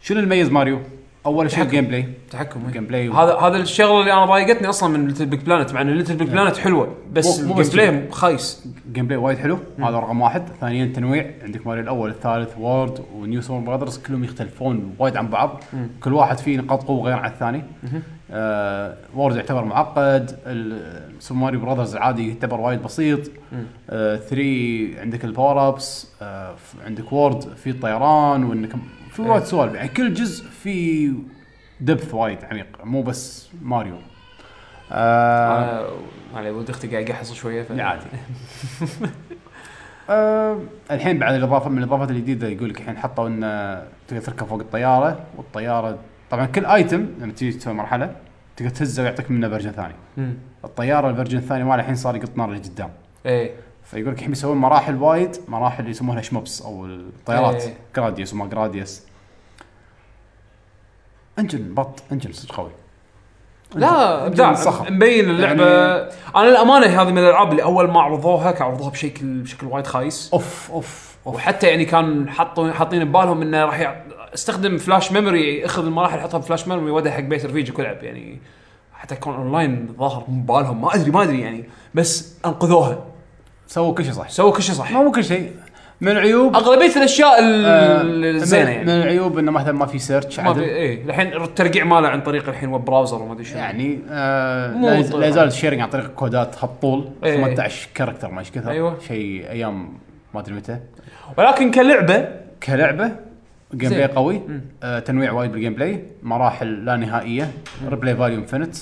[0.00, 0.78] شنو اللي يميز ماريو؟
[1.26, 1.62] أول شيء.
[1.62, 5.40] ال gameplay تحكم ال gameplay هذا هذا الشغلة اللي أنا ضايقتني أصلا من Little Big
[5.40, 8.66] Planet مع إن Little Big Planet حلوة بس مو- ال gameplay خايس.
[8.86, 9.58] ال gameplay وايد حلو.
[9.78, 10.42] هذا رقم واحد.
[10.60, 11.30] ثانيا تنويع.
[11.42, 15.62] عندك ماريو الأول الثالث World و New Super Brothers كلهم يختلفون وايد عن بعض.
[16.02, 17.62] كل واحد فيه نقاط قوة غير عن الثاني.
[18.30, 20.30] آه World يعتبر معقد.
[21.20, 23.20] Super Mario Brothers العادي يعتبر وايد بسيط.
[23.90, 26.54] آه 3 عندك ال power ups آه
[26.86, 28.70] عندك World في الطيران وإنك
[29.18, 31.12] في وايد سوالف يعني كل جزء فيه
[31.80, 33.94] depth وايد عميق مو بس ماريو.
[34.92, 35.88] آه أنا
[36.34, 37.72] علي ولد أختي قاعد يقحص شوية ف...
[37.72, 38.04] عادي.
[40.10, 40.58] آه
[40.90, 43.40] الحين بعد الاضافه من الإضافات الجديدة يقول لك الحين حطوا إن
[44.08, 45.98] تقدر تركب فوق الطيارة والطيارة
[46.30, 48.16] طبعا كل item لما تجي تسوي مرحلة
[48.56, 49.94] تقدر تهزه ويعطيك منه version ثاني.
[50.16, 50.34] مم.
[50.64, 52.90] الطيارة ال version الثاني ماله الحين صار يقط نار لقدام
[53.26, 53.50] إيه.
[53.84, 57.62] فيقول لك الحين بيسوون مراحل وايد مراحل يسمونها shmups أو الطيارات.
[57.62, 57.74] إيه.
[57.96, 59.07] Gradius وما Gradius
[61.38, 62.70] engine بط engine صدق قوي.
[63.74, 64.90] لا ابداع صخر.
[64.92, 65.66] مبين اللعبة.
[65.68, 69.86] يعني- أنا للأمانة هذه من الألعاب اللي أول ما عرضوها كان عرضوها بشكل بشكل وايد
[69.86, 70.30] خايس.
[70.32, 74.02] أوف أوف وحتى يعني كان حطوا حاطين ببالهم إنه راح
[74.34, 78.38] استخدم flash memory اخذ المراحل حطها ب flash memory ودها حق بيت رفيجك والعب يعني
[78.94, 81.64] حتى يكون اونلاين ظاهر مو ببالهم ما ادري ما أدري يعني.
[81.94, 82.98] بس أنقذوها.
[83.66, 84.28] سووا كل شيء صح.
[84.28, 84.90] سووا كل شيء صح.
[84.92, 85.52] ما مو كل شيء.
[86.00, 89.98] من العيوب أغلبية الأشياء ال- آه، الزينه من- يعني من العيوب إنه مثلا ما في
[89.98, 93.44] search ما في عدل إيه الحين الترقيع ماله عن طريق الحين web browser وما أدري
[93.44, 95.20] شنو يعني آه مو لا يز- طبعاً.
[95.20, 97.36] لا يزال ال sharing عن طريق كودات هالطول إيه.
[97.36, 98.96] 18 character ما إيش كثر أيوة.
[99.08, 99.88] شيء أيام
[100.34, 100.78] ما أدري متى
[101.38, 102.28] ولكن كلعبه
[102.62, 103.12] كلعبة
[103.74, 103.98] game زين.
[103.98, 104.40] play قوي
[104.82, 107.50] آه تنويع وايد بال gameplay مراحل لا نهائية
[107.88, 108.76] replay value infinite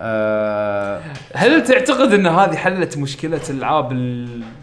[0.00, 1.00] آه
[1.34, 3.92] هل تعتقد إن هذه حلت مشكلة ألعاب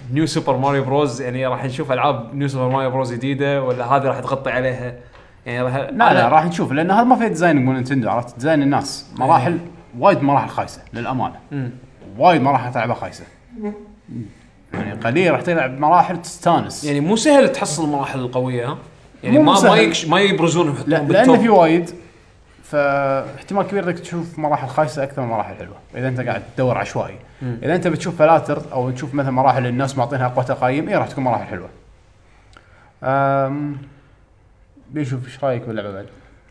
[0.10, 3.86] ال New Super Mario Bros يعني راح نشوف ألعاب New Super Mario Bros جديدة ولا
[3.86, 4.96] هذه راح تغطي عليها؟
[5.46, 8.62] يعني راح لا لا راح نشوف لأن هذا ما في design مو Nintendo عرفت؟ design
[8.62, 9.12] الناس.
[9.18, 9.60] مراحل
[10.00, 11.36] وايد مراحل خايسة للأمانة.
[11.52, 11.70] مم.
[12.18, 13.24] وايد مراحل تلعبها خايسة.
[14.74, 16.84] يعني قليل راح تلعب مراحل تستانس.
[16.84, 18.78] يعني مو سهل تحصل المراحل القويه ها؟
[19.24, 19.78] يعني ما ما.
[19.78, 20.98] يكش ما يبرزون يحطون لا.
[20.98, 21.90] لأن في وايد
[22.76, 25.76] فاحتمال كبير إنك تشوف مراحل خايسة أكثر من مراحل حلوة.
[25.96, 27.20] إذا أنت قاعد تدور عشوائي.
[27.42, 31.24] إذا أنت بتشوف فلاتر أو تشوف مثلا مراحل الناس معطينها اقوى تقييم اي راح تكون
[31.24, 31.70] مراحل حلوة.
[33.04, 33.78] أم...
[34.92, 36.06] بيشوف إيش رأيك باللعبة بعد؟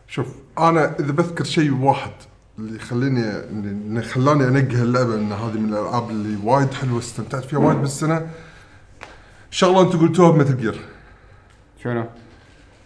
[0.08, 0.26] شوف
[0.58, 2.10] أنا إذا بذكر شيء واحد
[2.58, 7.58] اللي يخليني اللي خلاني انقي هاللعبه إن هذه من الألعاب اللي وايد حلوة استمتعت فيها
[7.58, 8.26] وايد بالسنة
[9.50, 10.80] شغلة أنتم قلتوها ب Metal Gear
[11.82, 12.04] شنو؟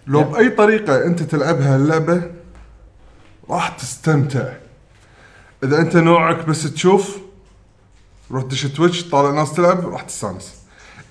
[0.06, 2.37] لو بأي طريقة أنت تلعبها اللعبه
[3.50, 4.52] راح تستمتع.
[5.64, 7.18] إذا أنت نوعك بس تشوف
[8.30, 10.54] روح دش Twitch طالع ناس تلعب راح تستانس.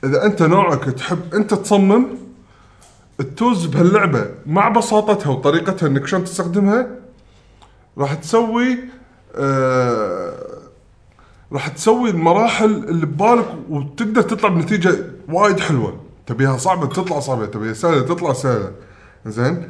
[0.03, 2.07] إذا أنت نوعك تحب أنت تصمم
[3.35, 6.87] تفوز بهاللعبة مع بساطتها وطريقتها إنك شلون تستخدمها
[7.97, 8.77] راح تسوي
[9.35, 10.33] آه
[11.51, 14.95] راح تسوي المراحل اللي ببالك وتقدر تطلع بنتيجة
[15.29, 16.01] وايد حلوة.
[16.25, 18.71] تبيها صعبة تطلع صعبة تبيها سهلة تطلع سهلة.
[19.25, 19.69] زين؟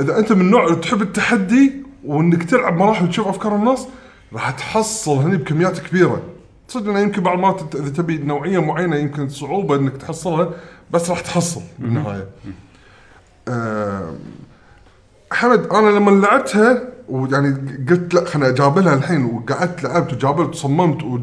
[0.00, 3.88] إذا أنت من اللي تحب التحدي وانك تلعب مراحل وتشوف افكار الناس
[4.32, 6.22] راح تحصل هني بكميات كبيرة
[6.68, 10.50] صدق إنه يمكن بعض المرات إذا تبي نوعية معينة يمكن صعوبة إنك تحصلها
[10.90, 12.28] بس راح تحصل بالنهاية.
[13.48, 14.14] آه
[15.32, 21.18] حمد أنا لما لعبتها ويعني قلت لا خليني أجابلها الحين وقعدت لعبت وجابلت وصممت و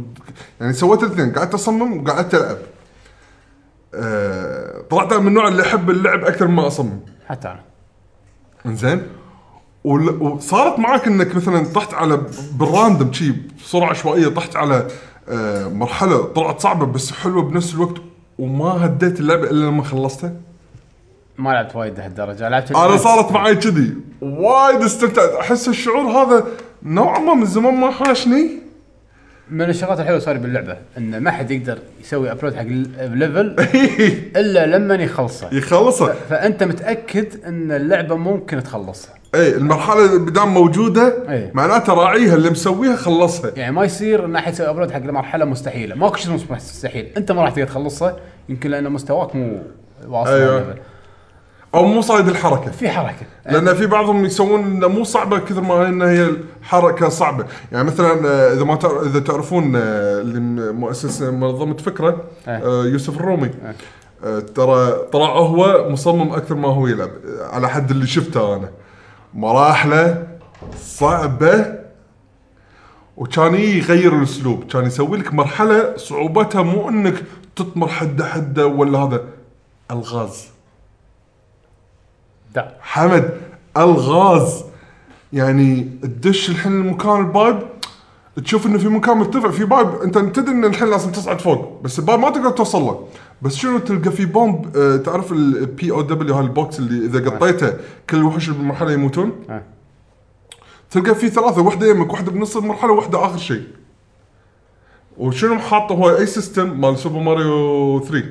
[0.61, 2.57] يعني سويت الاثنين قعدت أصمم وقعدت ألعب.
[3.95, 6.99] آه طلعت من النوع اللي أحب اللعب أكثر مما أصمم.
[7.27, 7.61] حتى أنا
[8.65, 9.01] إنزين
[9.83, 12.21] وصارت معك إنك مثلا طحت على
[12.53, 13.33] بال random شي
[13.65, 14.87] بسرعة عشوائيه طحت على
[15.29, 17.95] آه، مرحلة طلعت صعبة بس حلوة بنفس الوقت
[18.39, 20.33] وما هديت اللعبة إلا لما خلصتها؟
[21.37, 22.49] ما لعبت وايد لهالدرجة.
[22.49, 25.29] لعبت أنا صارت معي كذي وايد استمتعت.
[25.29, 26.47] أحس الشعور هذا
[26.83, 28.58] نوعا ما من زمان ما حاشني.
[29.51, 32.61] من الشغلات الحلوة صار باللعبة إن ما حد يقدر يسوي upload حق
[32.99, 33.55] ال level
[34.41, 35.49] إلا لما يخلصه.
[35.53, 39.13] يخلصها فأنت متأكد إن اللعبة ممكن تخلصها.
[39.35, 41.51] إي المرحلة اللي بدام موجودة إي.
[41.53, 43.51] معناته راعيها اللي مسويها خلصها.
[43.55, 45.95] يعني ما يصير إن أحد يسوي upload حق مرحلة مستحيلة.
[45.95, 47.07] ماكو شيء مستحيل.
[47.17, 48.17] أنت ما راح تقدر تخلصها
[48.49, 49.61] يمكن لأن مستواك مو
[50.07, 50.75] واصل أيوة.
[51.75, 52.71] أو مو صايد الحركة.
[52.71, 53.25] في حركة.
[53.45, 56.29] لأن في بعضهم يسوون إنه مو صعبة كثر ما ان هي
[56.61, 57.45] الحركه صعبة.
[57.71, 60.39] يعني مثلا آه، إذا ما تعرف إذا تعرفون آه، اللي
[60.73, 62.55] مؤسس منظمة فكرة إيه.
[62.65, 63.49] آه، يوسف الرومي.
[64.23, 67.09] آه، ترى طلع هو مصمم أكثر ما هو يلعب.
[67.09, 68.69] آه، على حد اللي شفته أنا.
[69.33, 70.27] مراحله
[70.81, 71.79] صعبة.
[73.17, 74.63] وكان يغير الأسلوب.
[74.63, 77.23] كان يسوي لك مرحلة صعوبتها مو إنك
[77.55, 79.21] تطمر حدة حدة ولا هذا.
[79.91, 80.47] الغاز.
[82.55, 83.37] دا حمد
[83.77, 84.63] الغاز.
[85.33, 87.59] يعني تدش الحين المكان ال pipe
[88.45, 91.99] تشوف إنه في مكان مرتفع في pipe أنت تدري إن الحين لازم تصعد فوق بس
[91.99, 93.07] ال pipe ما تقدر توصل له.
[93.41, 97.05] بس شنو تلقى في bomb؟ آه تعرف ال P O W هاي ال box اللي
[97.05, 97.73] إذا قطيته
[98.09, 99.63] كل الوحوش بالمرحله يموتون؟ آه.
[100.91, 103.63] تلقى في ثلاثة واحدة يمك واحدة بنص المرحلة واحدة آخر شيء.
[105.17, 108.25] وشنو حاطه هو أي system مال Super Mario 3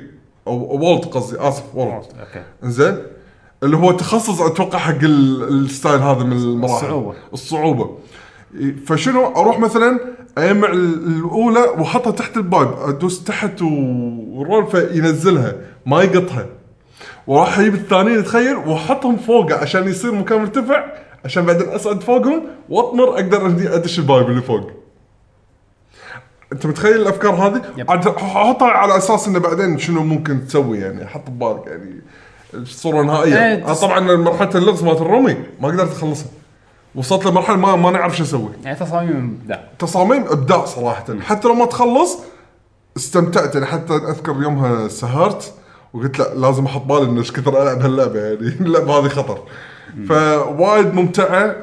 [0.47, 2.43] أو World قصدي آسف World okay.
[2.63, 2.97] زين
[3.63, 6.75] اللي هو تخصص أتوقع حق ال- ال style هذا من المراحل.
[6.85, 7.13] الصعوبة.
[7.33, 7.97] الصعوبة.
[8.85, 9.99] فشنو؟ أروح مثلا
[10.37, 15.55] أجمع ال- الأولى وأحطها تحت ال pipe أدوس تحت ورول فينزلها
[15.85, 16.45] ما يقطها.
[17.27, 20.85] وراح أجيب الثانيين تخيل وأحطهم فوقه عشان يصير مكان مرتفع
[21.25, 23.45] عشان بعدين اصعد فوقهم وأطمر أقدر
[23.75, 24.71] أدش البايب اللي فوق.
[26.53, 27.61] أنت متخيل الأفكار هذه؟
[28.09, 32.01] أحطها على أساس إنه بعدين شنو ممكن تسوي يعني حط ببالك يعني.
[32.53, 33.35] الصورة النهائية.
[33.35, 36.27] إيه، أنا طبعا مرحله اللغز مالت الرومي ما قدرت أخلصها.
[36.95, 38.49] وصلت لمرحلة ما ما نعرف شو أسوي.
[38.63, 41.05] يعني تصاميم لا تصاميم إبداع صراحة.
[41.21, 42.17] حتى لو ما تخلص
[42.97, 43.55] استمتعت.
[43.55, 45.53] يعني حتى أذكر يومها سهرت
[45.93, 48.19] وقلت لا لازم أحط بالي إنه إيش كثر ألعب هاللعبة.
[48.19, 49.39] يعني اللعبه هذه خطر.
[50.09, 51.55] فوايد ممتعة.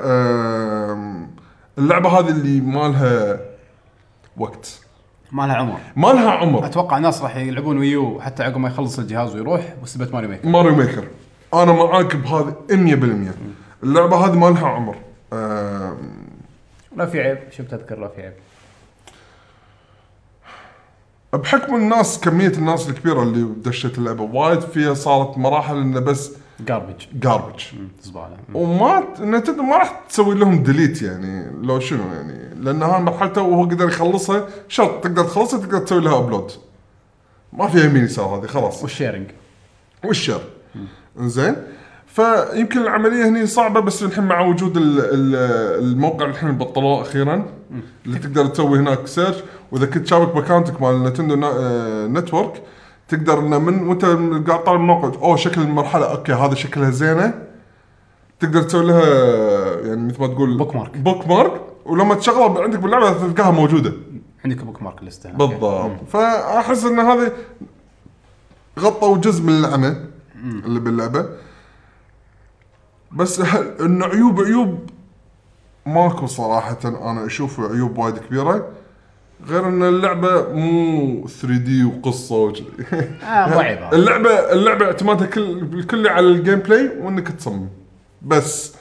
[1.78, 3.40] اللعبة هذه اللي ما لها
[4.36, 4.80] وقت.
[5.36, 5.78] ما لها عمر.
[5.96, 6.66] ما لها عمر.
[6.66, 10.48] أتوقع الناس راح يلعبون Wii U حتى عقب ما يخلص الجهاز ويروح وسبت Mario Maker.
[10.48, 11.08] Mario Maker.
[11.54, 13.34] أنا معاك بهذه 100%
[13.82, 14.96] اللعبة هذه ما لها عمر.
[16.96, 17.38] لا في عيب.
[17.50, 18.32] شفت أذكر لا في عيب.
[21.32, 26.94] بحكم الناس كمية الناس الكبيرة اللي دشت اللعبة وايد فيها صارت مراحل إنه بس garbage
[27.14, 27.60] garbage
[28.02, 28.36] زبالة.
[28.54, 33.64] وما Nintendo ما راح تسوي لهم delete يعني لو شنو يعني؟ لأن هاي مرحلته وهو
[33.64, 36.50] قدر يخلصها شرط تقدر تخلصها تقدر تسوي لها upload
[37.52, 38.82] ما فيها يمين يسار هذه خلاص.
[38.82, 39.26] وال sharing
[40.04, 40.40] والشر
[41.20, 41.56] إنزين.
[42.06, 47.46] فيمكن العملية هني صعبة بس الحين مع وجود ال- ال- الموقع الحين بطلوه أخيرا
[48.06, 49.36] اللي تقدر تسوي هناك search
[49.72, 52.62] وإذا كنت شابك باكونتك مال Nintendo نا- آه، Network
[53.08, 54.04] تقدر إنه من وأنت
[54.48, 56.10] قاعد طالع الموقع أوه شكل المرحلة.
[56.10, 57.46] okay هذا شكلها زينة.
[58.40, 59.06] تقدر تسوي لها
[59.80, 60.96] يعني مثل ما تقول bookmark.
[60.96, 63.92] bookmark ولما تشغلها عندك باللعبة تلقاها موجودة.
[64.44, 65.90] عندك bookmark لسته بالضبط.
[66.08, 67.32] فأحس إن هذه
[68.78, 69.96] غطوا جزء من العمى
[70.44, 71.28] اللي باللعبة.
[73.12, 73.40] بس
[73.80, 74.90] انه عيوب عيوب
[75.86, 76.78] ماكو صراحة.
[76.84, 78.68] أنا أشوف عيوب وايد كبيرة.
[79.48, 82.66] غير أن اللعبة مو 3D وقصة وكذي.
[83.24, 83.92] آه.
[83.96, 87.68] اللعبه اللعبة اعتمادها كل بالكل على ال gameplay وإنك تصمم.
[88.22, 88.74] بس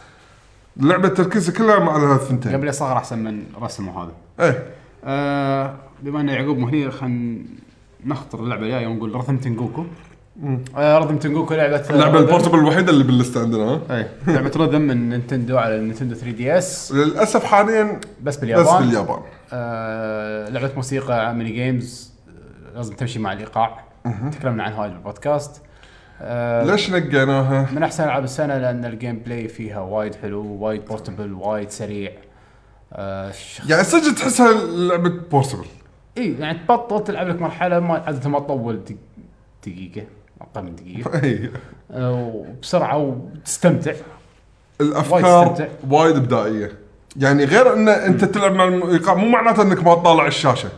[0.80, 4.64] اللعبه تركيزها كلها مع هالثنتين قبل صغر أحسن من رسم وهذا إيه.
[5.03, 7.38] آه بما أن يعقوب مو هني خلينا
[8.06, 9.85] نخطر اللعبة الجاية ونقول Rhythm Tengoku
[10.77, 14.81] آه Rhythm Tengoku لعبه اللعبة ال portable الوحيدة اللي باللستة عندنا ها؟ اي لعبة rhythm
[14.82, 19.19] من Nintendo على ال Nintendo 3DS للأسف حاليا بس بس باليابان باليابان.
[19.53, 23.84] آه لعبة موسيقى mini games آه، لازم تمشي مع الإيقاع.
[24.31, 25.61] تكلمنا عن هاي بالبودكاست
[26.22, 31.34] آه ليش نقيناها؟ من أحسن ألعاب السنة لأن ال gameplay فيها وايد حلو وايد portable
[31.34, 32.11] وايد سريع.
[32.93, 33.31] آه.
[33.69, 35.65] يعني صدق تحسها لعبة portable
[36.17, 38.95] إي يعني تبطل تلعب لك مرحلة ما عادة ما تطول دق-
[39.67, 40.07] دقيقة
[40.41, 41.19] أقل من دقيقة.
[41.23, 41.51] إي.
[41.91, 43.93] آه وبسرعة وتستمتع.
[44.81, 45.67] الأفكار.
[45.89, 46.72] وايد إبداعية.
[47.17, 50.69] يعني غير إن أنت تلعب مع الايقاع مو معناته إنك ما تطالع الشاشة.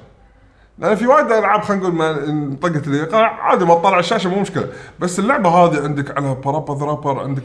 [0.79, 4.67] لأن في وايد ألعاب خلينا نقول طقت الإيقاع عادي ما تطالع الشاشة مو مشكلة.
[4.99, 7.43] بس اللعبة هذه عندك على بارابا ذرابر عندك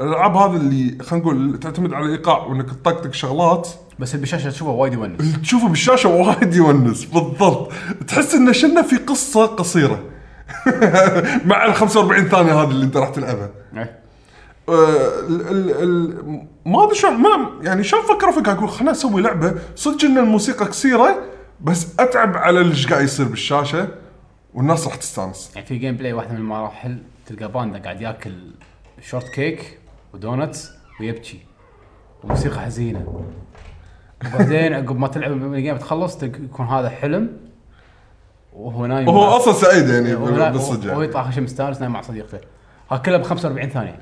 [0.00, 3.68] الألعاب هذه اللي خلينا نقول تعتمد على الإيقاع وإنك تطقطق شغلات.
[3.98, 5.20] بس بالشاشة تشوفه وايد يونس.
[5.20, 7.72] اللي تشوفه بالشاشة وايد يونس بالضبط.
[8.08, 10.02] تحس انه شنة في قصة قصيرة.
[11.44, 13.50] مع ال 45 ثانية هذه اللي أنت راح تلعبها.
[13.76, 14.03] إيه.
[14.68, 19.54] ال ال ال ما أدري شلون ما يعني شلون فكروا فيك أقول خلينا نسوي لعبة
[19.76, 21.18] صدق إن الموسيقى قصيره
[21.60, 23.88] بس أتعب على اللي إيش قاعد يصير بالشاشة
[24.54, 25.50] والناس راح تستانس.
[25.54, 28.34] يعني في gameplay واحدة من المراحل تلقى باندا قاعد ياكل
[29.02, 29.78] shortcake و
[30.14, 30.70] donuts
[31.00, 31.38] ويبكي.
[32.24, 33.24] وموسيقى حزينة.
[34.26, 37.36] وبعدين عقب ما تلعب الجيم تخلص يكون هذا حلم
[38.52, 41.04] وهو نايم وهو أصلا سعيد يعني وهو- بالصدق وهو يعني.
[41.04, 42.38] يطلع خشم مستانس نايم مع صديقته.
[42.90, 43.98] ها كلها ب 45 ثانية.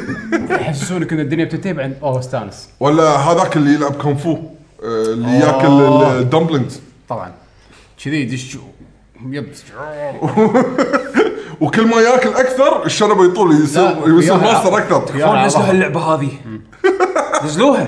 [0.60, 4.38] يحسسونك إن الدنيا بتنتهي بعدين اوه استانس ولا هذاك اللي يلعب كونفو آه،
[4.84, 5.46] اللي آه.
[5.46, 5.66] ياكل
[6.22, 6.80] ال dumplings.
[7.08, 7.32] طبعا.
[8.04, 8.58] كذي يدش
[9.26, 9.48] يب.
[11.60, 15.16] وكل ما ياكل أكثر الشنب يطول يصير يصير ماستر أكثر.
[15.16, 15.70] نزلوا ظهر.
[15.70, 16.30] هاللعبه هذه.
[17.44, 17.86] نزلوها.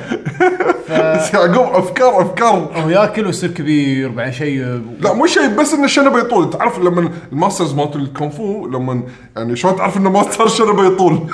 [1.17, 2.71] بس يعقوب أفكار أفكار.
[2.75, 4.81] هو ياكل ويصير كبير بعدين شيء.
[5.01, 9.03] لا مو شيء بس ان الشنبه يطول تعرف لما ال masters مالت الكونفو لما
[9.37, 11.19] يعني شلون تعرف إن ماستر شنبه يطول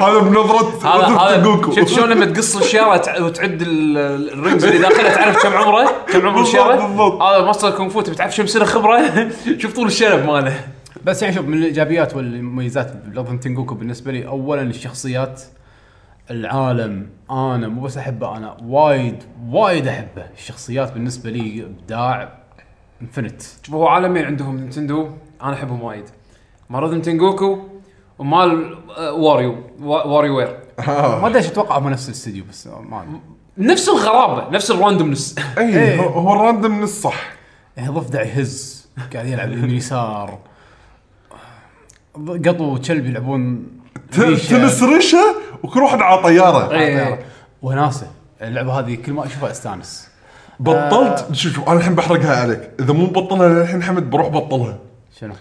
[0.00, 1.72] هذا بنظرة هذا جوكو.
[1.72, 5.52] شفت شلون لما تقص الشجرة تع- وتعد ال- ال- ال rings اللي داخلها تعرف كم
[5.56, 7.22] عمره؟ كم عمر الشجرة بالضبط.
[7.22, 9.00] هذا ماستر كونغ فو تبي تعرف كم سنه خبره
[9.58, 10.60] شوف طول الشنب ماله.
[11.04, 15.42] بس يعني شوف من الإيجابيات والمميزات ب Rhythm Tengoku بالنسبة لي اولا الشخصيات.
[16.30, 17.08] العالم.
[17.30, 20.26] أنا مو بس أحبه أنا وايد وايد أحبه.
[20.38, 22.32] الشخصيات بالنسبة لي إبداع
[23.02, 25.08] infinite شوف هو عالمين عندهم Nintendo
[25.42, 26.04] أنا أحبهم وايد.
[26.70, 27.58] مال Rhythm Tengoku
[28.18, 30.58] ومال آه، Wario وا- WarioWare
[30.88, 33.20] ما أدري إيش أتوقع هم نفس الاستديو بس ما أدري.
[33.58, 36.00] نفس الغرابة نفس ال randomness اي إيه.
[36.00, 37.32] هو- هو ال random من الصح
[37.76, 40.38] يعني ضفدع يهز قاعد يلعب يمين يسار.
[42.16, 43.66] قطو وكلب يلعبون
[44.12, 44.48] ت- ريشة.
[44.58, 45.34] تنس ريشة؟
[45.66, 46.70] وكل واحد على طيارة.
[46.70, 47.18] إيه.
[47.62, 48.06] وناسة.
[48.42, 50.08] اللعبة هذه كل ما أشوفها أستانس.
[50.60, 52.70] بطلت؟ شوف شوف أنا الحين بحرقها عليك.
[52.80, 54.78] إذا مو مبطلها للحين حمد بروح بطلها.
[55.20, 55.34] شنو؟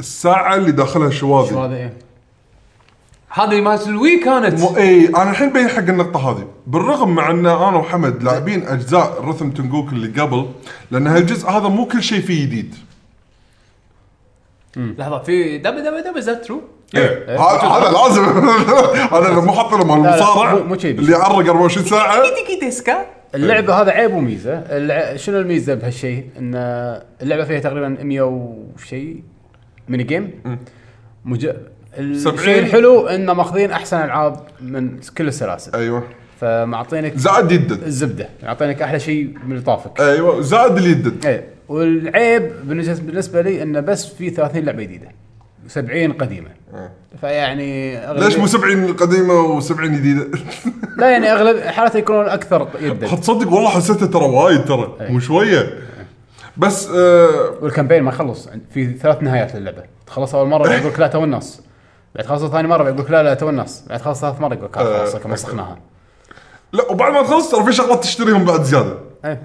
[0.00, 1.92] الساعة اللي داخلها شو شواذي هذا إيه؟
[3.28, 6.48] هذه مالت ال Wii كانت؟ مو اي أنا الحين بين حق النقطة هذه.
[6.66, 10.50] بالرغم مع إن أنا وحمد لاعبين أجزاء Rhythm Tengoku اللي قبل
[10.90, 12.74] لأن هالجزء هذا مو كل شيء فيه جديد.
[14.76, 16.62] لحظة في دب دب دب is that true
[16.96, 17.40] إيه.
[17.40, 18.24] هذا هذا لازم.
[19.14, 20.52] هذا اللي مو حاط له مال المصارع.
[20.84, 22.22] اللي يعرق 24 ساعة.
[22.22, 24.52] تيكي ديسكا اللعبة هذا عيب وميزة.
[24.52, 25.16] الع...
[25.16, 26.54] شنو الميزة بهالشيء؟ إن
[27.22, 29.22] اللعبة فيها تقريبا 100 وشيء
[29.88, 30.30] mini game
[31.24, 31.48] مج...
[31.98, 32.54] الشيء 70.
[32.54, 35.74] الحلو إنه ماخذين أحسن ألعاب من كل السلاسل.
[35.74, 36.02] أيوه.
[36.40, 37.82] فمعطينك زائد يدد.
[37.82, 38.28] الزبدة.
[38.42, 40.00] معطينك أحلى شيء من اللي طافك.
[40.00, 40.40] أيوه.
[40.40, 41.48] زائد اليدد إيه.
[41.68, 45.08] والعيب بالنسبة بالنسبة لي إنه بس في 30 لعبة جديدة.
[45.68, 46.48] 70 قديمة.
[47.20, 50.26] فيعني أغلب- ليش مو 70 القديمه و70 جديدة؟
[50.96, 55.78] لا يعني أغلب حالته يكونون أكثر يدا تصدق والله حسيته ترى وايد ترى مو شوية.
[56.56, 57.28] بس آه
[57.60, 59.82] وال campaign ما يخلص في ثلاث نهايات للعبة.
[60.06, 61.60] تخلص أول مرة يقول لك لا تو الناس.
[62.14, 63.84] بعد خلص ثاني مرة يقول لك لا لا تو الناس.
[63.88, 65.78] بعد خلص ثالث مرة يقول لك آه، خلاص كم مسخناها
[66.72, 68.94] لا وبعد ما تخلص ترى في شغلات تشتريهم بعد زيادة.
[69.24, 69.42] إيه.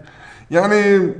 [0.51, 1.11] يعني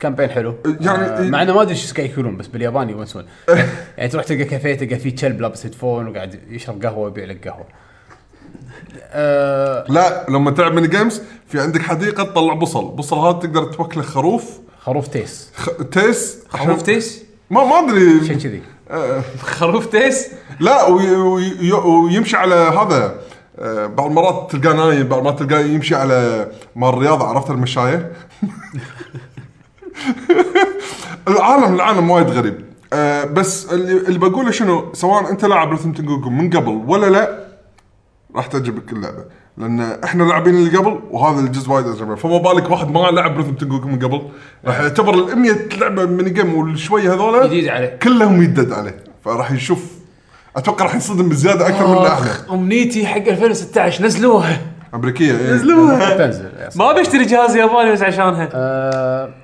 [0.00, 0.54] campaign حلو.
[0.80, 3.24] يعني- آه مع إنه ما أدري إيش قاعد ياكلون بس بالياباني يونسون
[3.98, 7.64] يعني تروح تلقى كافيه تلقى فيه كلب لابس headphone وقاعد يشرب قهوة ويبيع لك قهوة.
[9.12, 12.88] آه لا لما تلعب mini games في عندك حديقة تطلع بصل.
[12.88, 14.58] بصل هذا تقدر توكله خروف.
[14.78, 15.50] خروف تيس.
[15.56, 15.68] خ...
[15.92, 17.92] تيس؟ خروف تيس؟ ما ما
[18.26, 18.62] شيء ادري كذي.
[19.42, 20.28] خروف تيس؟
[20.60, 21.16] لا وي...
[21.16, 21.72] وي...
[21.72, 23.20] ويمشي على هذا.
[23.58, 26.46] آه، بعض المرات تلقاه نايم بعض المرات تلقاه يمشي على
[26.76, 28.12] مال الرياضة عرفت المشاية؟
[31.28, 32.64] العالم العالم وايد غريب.
[32.92, 37.46] آه بس اللي, اللي بقوله شنو؟ سواء انت لاعب Rhythm Tengoku من قبل ولا لا
[38.36, 39.24] راح تعجبك اللعبة.
[39.58, 43.52] لأن إحنا لاعبين اللي قبل وهذا الجزء وايد عجبنا فما بالك واحد ما لعب Rhythm
[43.52, 44.22] Tengoku من قبل.
[44.66, 47.98] راح يعتبر ال 100 لعبة mini game والشوية هذول جديد عليه.
[48.02, 48.96] كلهم يدد عليه.
[49.24, 49.84] فراح يشوف.
[50.56, 54.60] أتوقع راح ينصدم بزيادة أكثر من إحنا اخ أمنيتي حق 2016 نزلوها.
[54.94, 56.16] أمريكية إيه.
[56.16, 58.48] تنزل يا ما بشتري جهاز ياباني بس عشانها.
[58.54, 59.39] آه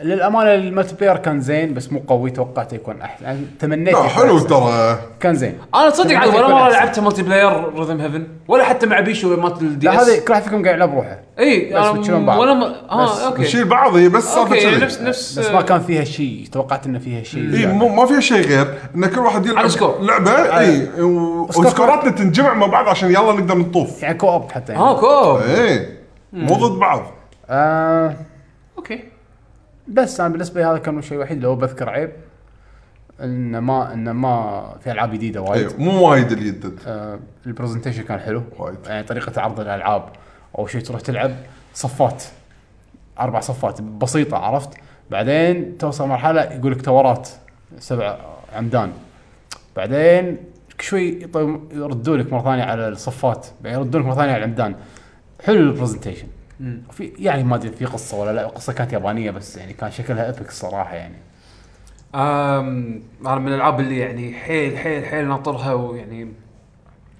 [0.00, 4.08] للأمانة ال multiplayer كان زين بس مو قوي توقعته يكون أحلى يعني تمنيت لا يكون
[4.10, 4.46] حلو أحسن.
[4.48, 6.68] ترى كان زين أنا تصدق عاد ولا مرة.
[6.68, 10.62] لعبت multiplayer Rhythm Heaven ولا حتى مع بيشو مالت ال DS هذه كل واحد فيكم
[10.64, 12.38] قاعد يلعب بروحه إي بس بتشيلون بعض.
[12.38, 12.68] ولا ما...
[12.68, 14.76] بس آه okay نشيل بعض هي بس okay يعني.
[14.76, 17.66] نفس نفس بس ما كان فيها شيء توقعت إنه فيها شيء إي.
[17.66, 19.98] مو ما فيها شيء غير إن كل واحد يلعب على score.
[20.00, 20.88] لعبة إي.
[21.00, 24.84] وسكوراتنا تنجمع مع بعض عشان يلا نقدر نطوف يعني co-op حتى يعني.
[24.84, 25.88] آه co-op إي
[26.32, 27.02] مو ضد بعض
[27.50, 28.16] آه
[28.78, 29.00] okay
[29.88, 32.10] بس أنا بالنسبة لي هذا كان الشيء الوحيد لو بذكر عيب
[33.22, 35.68] إنه ما إنه ما في ألعاب جديدة وايد.
[35.68, 36.78] اي مو وايد اللي يدد.
[36.86, 38.42] آه ال presentation كان حلو.
[38.58, 38.76] وايد.
[38.86, 40.08] يعني طريقة عرض الألعاب
[40.58, 41.30] أو شيء تروح تلعب
[41.74, 42.24] صفات
[43.20, 44.70] أربع صفات بسيطة عرفت؟
[45.10, 47.28] بعدين توصل مرحلة يقول لك تورات
[47.78, 48.18] سبع
[48.56, 48.92] عمدان.
[49.76, 50.36] بعدين
[50.80, 51.28] شوي
[51.72, 54.74] يردوا لك مرة ثانية على الصفات بعدين يردوا لك مرة ثانية على العمدان.
[55.44, 56.26] حلو ال presentation
[56.90, 60.26] في يعني ما أدري في قصة ولا لا القصة كانت يابانية بس يعني كان شكلها
[60.26, 61.16] epic الصراحه يعني.
[62.14, 63.02] أم...
[63.26, 66.32] أنا من الألعاب اللي يعني حيل حيل حيل ناطرها ويعني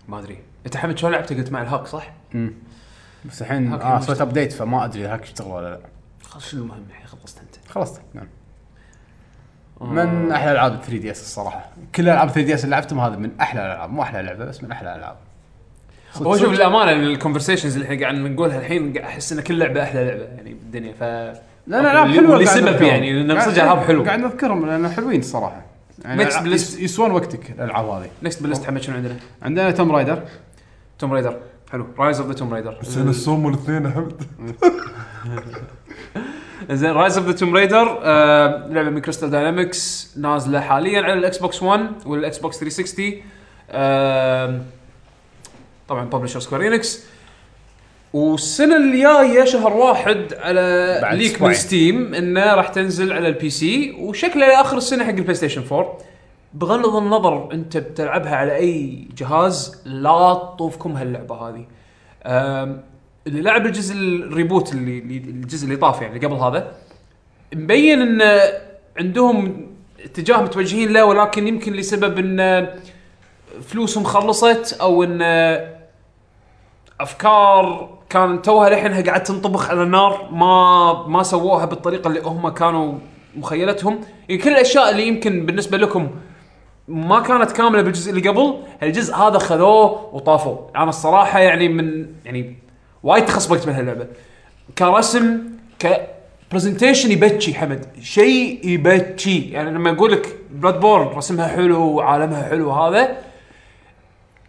[0.08, 0.38] ما أدري.
[0.66, 2.12] أنت حمد شلون لعبته قلت مع ال hack صح؟
[3.24, 5.80] بس الحين آه سويت ابديت فما أدري hack يشتغل ولا لا.
[6.22, 7.70] خلاص شنو المهم الحين؟ خلصت أنت.
[7.70, 8.26] خلصت نعم.
[9.80, 11.68] من أحلى ألعاب 3 DS الصراحة.
[11.94, 14.72] كل ألعاب 3 DS اللي لعبتهم هذا من أحلى الألعاب مو أحلى لعبة بس من
[14.72, 15.16] أحلى الألعاب.
[16.16, 19.82] هو شوف للأمانة ال conversations اللي إحنا قاعد نقولها الحين قاعد أحس إن كل لعبة
[19.82, 22.88] أحلى لعبة يعني بالدنيا ف لا لا العاب حلوة واللي قاعد سبب نذكرهم.
[22.88, 24.06] يعني لأن صدق ألعاب حلوة.
[24.06, 25.62] قاعد نذكرهم لأن حلوين الصراحه
[26.04, 26.22] يعني.
[26.54, 28.08] يس- يسوون وقتك الألعاب هذه.
[28.22, 30.22] next بال list حمد شنو عندنا؟ عندنا Tomb Raider
[30.98, 31.36] Tomb Raider
[31.72, 31.86] حلو.
[31.98, 34.22] Rise of the Tomb Raider زين السوم والاثنين يا حمد
[36.70, 37.84] زين Rise of the Tomb Raider
[38.72, 43.12] لعبة من Crystal Dynamics نازلة حاليا على ال Xbox 1 وال Xbox 360
[43.70, 44.62] آم،
[45.88, 47.04] طبعا publisher Square Enix
[48.12, 51.54] والسنة الجاية شهر واحد على بعد ليك من.
[51.54, 55.98] Steam إنه راح تنزل على ال PC وشكله لاخر السنة حق ال PlayStation 4
[56.54, 61.64] بغض النظر أنت بتلعبها على أي جهاز لا تطوفكم هاللعبة هذه.
[63.26, 66.72] اللي لعب الجزء الريبوت اللي الجزء اللي طاف يعني قبل هذا
[67.54, 68.40] مبين إن
[68.98, 69.66] عندهم
[70.04, 72.68] اتجاه متوجهين له ولكن يمكن لسبب إن
[73.62, 75.18] فلوسهم خلصت أو إن
[77.00, 82.94] أفكار كان توها للحينها قاعد تنطبخ على النار ما ما سووها بالطريقة اللي هم كانوا
[83.36, 84.00] مخيلتهم.
[84.28, 86.08] يعني كل الأشياء اللي يمكن بالنسبة لكم
[86.88, 90.56] ما كانت كاملة بالجزء اللي قبل الجزء هذا خذوه وطافوا.
[90.76, 92.56] أنا الصراحة يعني من يعني
[93.02, 94.06] وايد تخصبقت من هاللعبة.
[94.78, 95.38] كرسم
[95.78, 96.08] ك
[96.52, 97.86] presentation يبكي حمد.
[98.02, 99.50] شيء يبكي.
[99.50, 103.16] يعني لما أقول لك Bloodborne رسمها حلو وعالمها حلو هذا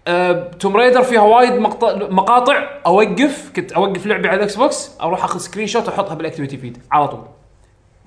[0.10, 2.69] أه Tomb Raider فيها وايد مقطع مقاطع.
[2.86, 7.07] أوقف كنت أوقف لعبي على ال Xbox أروح أخذ screenshot وأحطها بال activity feed على
[7.07, 7.22] طول.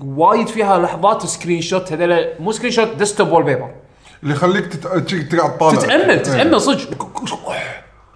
[0.05, 3.71] وايد فيها لحظات screenshot هذول مو screenshot desktop wallpaper
[4.23, 5.79] اللي يخليك تت- تقعد طالع.
[5.79, 6.17] تتأمل إيه.
[6.19, 7.13] تتأمل صدق.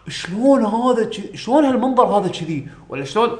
[0.08, 3.30] شلون هذا شلون هالمنظر هذا كذي؟ ولا شلون؟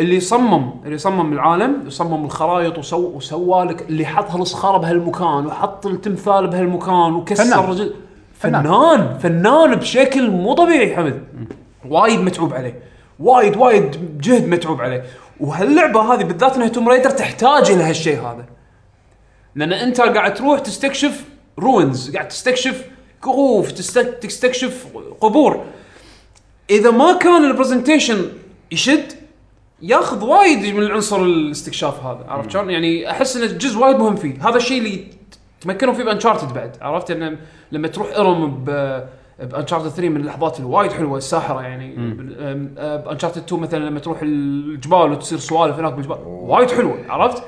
[0.00, 5.86] اللي صمم اللي صمم العالم يصمم الخرائط وسو وسوى لك اللي حط هالصخاره بهالمكان وحط
[5.86, 7.58] التمثال بهالمكان وكسر فنان.
[7.70, 7.94] رجل
[8.38, 9.18] فنان.
[9.18, 11.24] فنان بشكل مو طبيعي حمد.
[11.88, 12.82] وايد متعوب عليه.
[13.20, 15.04] وايد وايد جهد متعوب عليه.
[15.40, 18.44] وهاللعبة هذه بالذات انها توم رايدر تحتاج إلى هالشيء هذا.
[19.54, 21.24] لأن أنت قاعد تروح تستكشف
[21.58, 22.84] ruins قاعد تستكشف
[23.24, 24.86] كهوف تست- تستكشف
[25.20, 25.64] قبور.
[26.70, 28.28] إذا ما كان ال presentation
[28.72, 29.12] يشد
[29.82, 32.24] ياخذ وايد من العنصر الاستكشاف هذا.
[32.28, 34.48] عرفت شلون؟ يعني أحس ان الجزء وايد مهم فيه.
[34.48, 35.04] هذا الشيء اللي
[35.60, 37.38] تمكنوا فيه ب Uncharted بعد عرفت؟ ان
[37.72, 38.64] لما تروح ارم ب
[39.38, 41.94] ب Uncharted 3 من اللحظات الوايد حلوة الساحرة يعني.
[43.06, 47.42] ب Uncharted 2 مثلا لما تروح الجبال وتصير سوالف هناك بالجبال وايد حلوة عرفت؟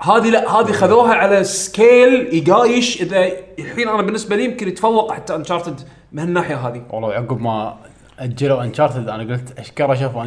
[0.00, 3.26] هذه لا هذه خذوها على scale يقايش إذا
[3.58, 5.80] الحين أنا بالنسبة لي يمكن يتفوق حتى Uncharted
[6.12, 6.82] من الناحيه هذه.
[6.90, 7.76] والله عقب ما
[8.18, 10.26] أجلوا Uncharted أنا قلت أشكره شافوا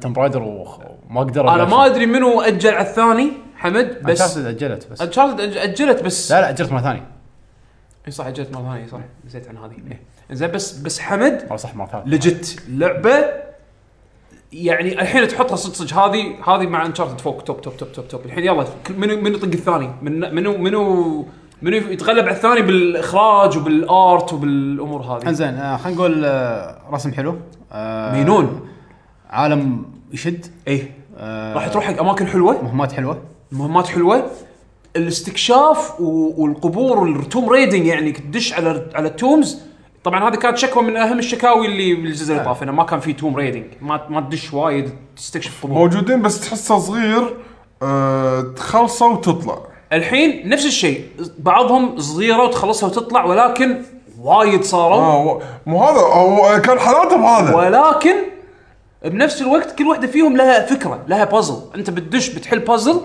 [0.00, 3.32] Tomb Raider وما قدروا أنا ما أدري منو أجل على الثاني.
[3.66, 5.02] حمد بس انشارتد أجلت بس.
[5.02, 6.32] Uncharted أجلت بس.
[6.32, 7.06] لا لا أجلت مرة ثانية.
[8.06, 8.98] إي صح أجلت مرة ثانية صح.
[9.26, 9.76] نسيت عن هذه.
[9.90, 10.00] إيه.
[10.30, 13.24] زين بس بس حمد والله صح ما ثالث لجت لعبة.
[14.52, 18.08] يعني الحين تحطها صدق صدق هذه هذه مع Uncharted فوق top top top top.
[18.08, 21.26] top الحين يلا منو منو يطق الثاني؟ من منو منو
[21.62, 27.12] منو يتغلب على الثاني بالإخراج وبال art وبالأمور هذه؟ إنزين آه خلينا نقول آه رسم
[27.12, 27.36] حلو.
[27.72, 28.68] آه مينون.
[29.30, 30.46] عالم يشد.
[30.68, 30.90] إيه
[31.54, 33.22] راح تروح حق أماكن حلوة؟ مهمات حلوة.
[33.52, 34.30] مهمات حلوة
[34.96, 39.58] الاستكشاف والقبور وال tomb raiding يعني تدش على على ال tombs.
[40.04, 43.12] طبعا هذه كانت شكوى من أهم الشكاوي اللي بالجزء اللي طاف انه ما كان في
[43.12, 45.78] tomb raiding ما ما تدش وايد تستكشف قبور.
[45.78, 47.36] موجودين بس تحسه صغير
[47.82, 49.58] آه تخلصه وتطلع.
[49.92, 51.04] الحين نفس الشيء.
[51.38, 53.82] بعضهم صغيرة وتخلصها وتطلع ولكن
[54.20, 54.96] وايد صاروا.
[54.96, 57.54] آه و- مو هذا هو كان حالاتهم هذا.
[57.56, 58.14] ولكن
[59.04, 63.00] بنفس الوقت كل واحدة فيهم لها فكرة لها بازل أنت بتدش بتحل بازل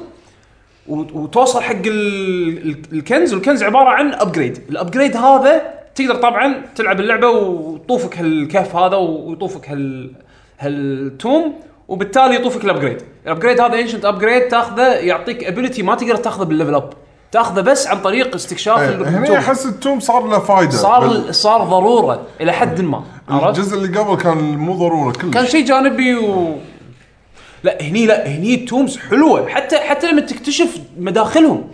[0.88, 5.62] وتوصل حق ال- ال- الكنز والكنز عبارة عن upgrade ال upgrade هذا
[5.96, 10.12] تقدر طبعا تلعب اللعبة ويطوفك هالكهف هذا ويطوفك هال
[10.60, 11.54] هال tomb
[11.88, 16.44] وبالتالي يطوفك ال upgrade ال upgrade هذا ancient upgrade تاخذه يعطيك ability ما تقدر تاخذه
[16.44, 16.94] بال level up
[17.32, 19.36] تاخذه بس عن طريق استكشاف إيه، ال tomb.
[19.36, 20.72] أحس ال tomb صار له فايدة.
[20.72, 25.34] صار صار ضرورة إلى حد ما؟ الجزء اللي قبل كان مو ضرورة كلش.
[25.34, 26.56] كان شيء جانبي و
[27.64, 31.68] لا هني لا هني ال tombs حلوة حتى حتى لما تكتشف مداخلهم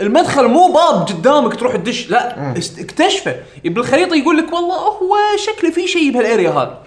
[0.00, 5.16] المدخل مو باب قدامك تروح تدش لا است- اكتشفه بالخريطه يقول لك والله هو
[5.46, 6.78] شكله في شيء بهال area هذا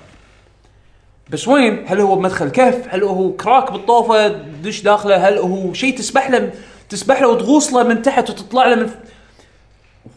[1.30, 5.98] بس وين؟ هل هو بمدخل كهف؟ هل هو crack بالطوفة تدش داخله؟ هل هو شيء
[5.98, 6.52] تسبح له
[6.90, 8.90] تسبح له وتغوص له من تحت وتطلع له من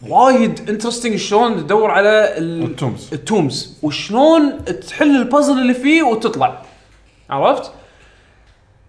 [0.09, 2.63] وايد interesting شلون تدور على ال...
[2.63, 3.09] ال tombs.
[3.13, 6.61] التومز وشلون تحل البازل اللي فيه وتطلع
[7.29, 7.71] عرفت؟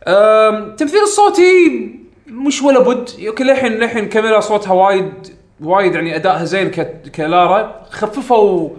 [0.09, 0.77] أم...
[0.77, 1.91] تمثيل الصوتي
[2.27, 3.11] مش ولا بد.
[3.27, 5.13] okay للحين للحين كاميلا صوتها وايد
[5.61, 7.03] وايد يعني أدائها زين ك...
[7.15, 7.87] كلارا.
[7.91, 8.71] خففوا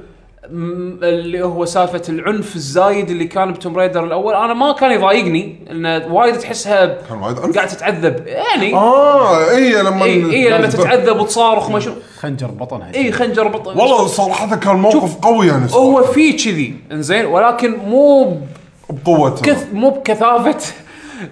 [1.04, 4.34] اللي هو سالفة العنف الزايد اللي كان ب Tomb Raider الأول.
[4.34, 7.56] أنا ما كان يضايقني انه وايد تحسها كان وايد عنف.
[7.56, 8.28] قاعد تتعذب.
[8.28, 11.94] يعني آه اي لما اي اي لما تتعذب وتصارخ وما شنو.
[12.20, 15.86] خنجر بطنها اي خنجر بطن والله صراحة كان موقف قوي يعني صراحة.
[15.86, 18.38] هو في كذي إنزين ولكن مو
[18.90, 19.58] بقوته.
[19.74, 20.74] مو بكثافة.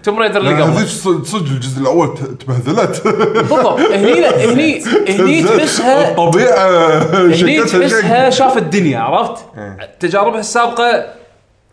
[0.03, 0.87] توم رايدر اللي قبل هذيك
[1.25, 3.07] صدق الجزء الأول تبهذلت.
[3.37, 3.79] بالضبط.
[3.79, 9.45] هني هني هني تحسها الطبيعة هني تحسها شافت الدنيا عرفت؟
[9.99, 11.05] تجاربها السابقة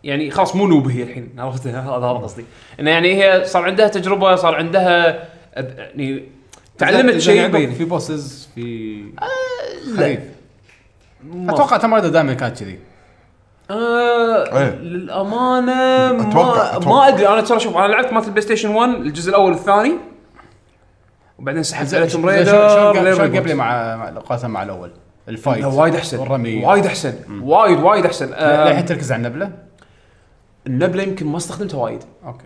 [0.05, 2.45] يعني خلاص مو نوب هي الحين عرفت؟ هذا هذا قصدي.
[2.81, 6.23] إنه يعني هي صار عندها تجربة صار عندها يعني
[6.79, 7.47] تعلمت شيء.
[7.47, 8.97] بين في بوسز في
[9.87, 9.97] لا.
[9.97, 10.21] خريف.
[11.49, 12.79] أتوقع Tomb Raider دائما كانت كذي.
[13.71, 14.71] آه إيه.
[14.75, 16.89] للأمانة ما أتوقع- أتوقع.
[16.91, 17.29] ما أدري.
[17.29, 19.93] أنا ترى شوف أنا لعبت مالت ال PlayStation 1 الجزء الأول والثاني
[21.39, 23.39] وبعدين سحبت على Tomb Raider شلون لين شلون reboot.
[23.39, 24.91] قبل مع مع- قاسم مع الأول؟
[25.29, 26.19] ال fight وايد أحسن.
[26.19, 27.15] والرمي وايد أحسن.
[27.43, 28.31] وايد وايد أحسن.
[28.31, 29.51] لا الحين تركز على النبلة؟
[30.67, 32.03] النبلة يمكن ما استخدمتها وايد.
[32.27, 32.45] أوكي.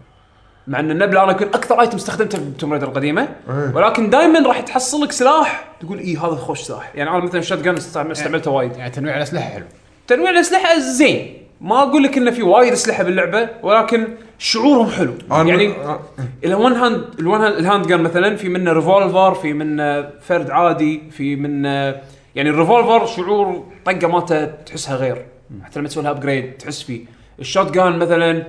[0.66, 3.28] مع إن النبلة أنا يمكن أكثر item استخدمته ب Tomb Raider القديمة.
[3.48, 3.72] إيه.
[3.74, 6.92] ولكن دائما راح تحصل لك سلاح تقول إي هذا خوش سلاح.
[6.94, 8.76] يعني أنا مثلا ال shotgun استعملته وايد.
[8.76, 9.64] يعني تنويع الأسلحة حلو.
[10.06, 11.36] تنويع الأسلحة زين.
[11.60, 14.08] ما أقول لك إنه في وايد أسلحة باللعبة ولكن
[14.38, 15.14] شعورهم حلو.
[15.30, 15.74] يعني.
[16.44, 20.50] ال one hand ال one hand ال handgun مثلا في منه revolver في منه فرد
[20.50, 21.68] عادي في منه
[22.34, 25.24] يعني ال revolver شعور طقة مالته تحسها غير.
[25.64, 27.04] حتى لما تسوي لها upgrade تحس فيه.
[27.40, 28.42] ال shotgun مثلا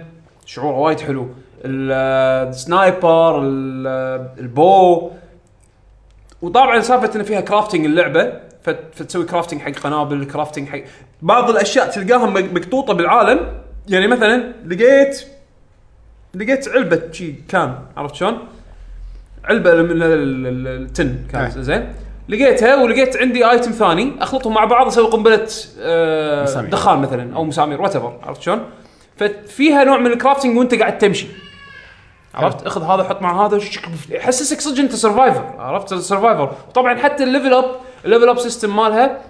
[0.45, 1.29] شعوره وايد حلو.
[1.65, 5.09] ال- ال sniper ال- ال bow.
[6.41, 8.33] وطبعا سالفة إن فيها crafting اللعبة
[8.71, 10.79] فتسوي crafting حق قنابل crafting حق
[11.21, 13.39] بعض الأشياء تلقاها مق- مقطوطة بالعالم
[13.89, 15.21] يعني مثلا لقيت
[16.33, 18.37] لقيت علبة شي كان عرفت شلون؟
[19.45, 21.61] علبة من ال- ال- ال- ال tin كانت آه.
[21.61, 21.93] زين
[22.29, 25.47] لقيتها ولقيت عندي item ثاني أخلطهم مع بعض أسوي قنبلة
[25.79, 26.61] آه.
[26.61, 28.63] دخان مثلا أو مسامير وات عرفت شلون؟
[29.17, 31.27] ففيها نوع من ال crafting وأنت قاعد تمشي
[32.35, 33.59] عرفت اخذ هذا حط مع هذا
[34.09, 37.65] يحسسك صدق أنت survivor عرفت survivor وطبعا حتى ال level up
[38.07, 39.21] ال level up system مالها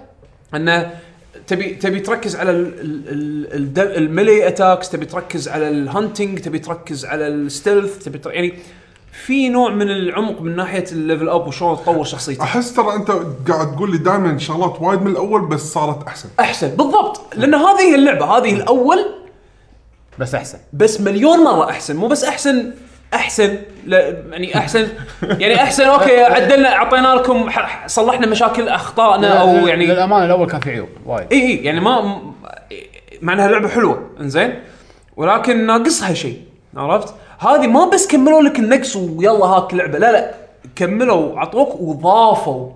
[0.54, 0.90] إنه
[1.46, 5.77] تبي تبي تركز على ال- ال- ال- الد- ال melee attacks تبي تركز على ال
[5.77, 8.32] hunting تبي تركز على ال stealth تبي تر...
[8.32, 8.54] يعني
[9.26, 12.40] في نوع من العمق من ناحية ال level up وشلون تطور شخصيتك.
[12.40, 13.10] أحس ترى أنت
[13.48, 16.28] قاعد تقول لي دائما شغلات وايد من الأول بس صارت أحسن.
[16.40, 17.20] أحسن بالضبط.
[17.34, 18.98] لأن هذه هي اللعبة هذه الأول
[20.18, 20.58] بس أحسن.
[20.72, 22.70] بس مليون مرة أحسن مو بس أحسن
[23.14, 24.88] أحسن لا يعني أحسن
[25.22, 27.50] يعني أحسن أوكي عدلنا أعطينا لكم
[27.86, 31.26] صلحنا مشاكل أخطائنا أو يعني للامانه الأول كان في عيوب وايد.
[31.32, 32.22] اي اي يعني ما
[33.22, 34.54] مع انها لعبه حلوة إنزين؟
[35.16, 36.40] ولكن ناقصها شيء
[36.76, 40.34] عرفت؟ هذه ما بس كملوا لك النقص ويلا هاك لعبة لا لا
[40.76, 42.70] كملوا عطوك وضافوا.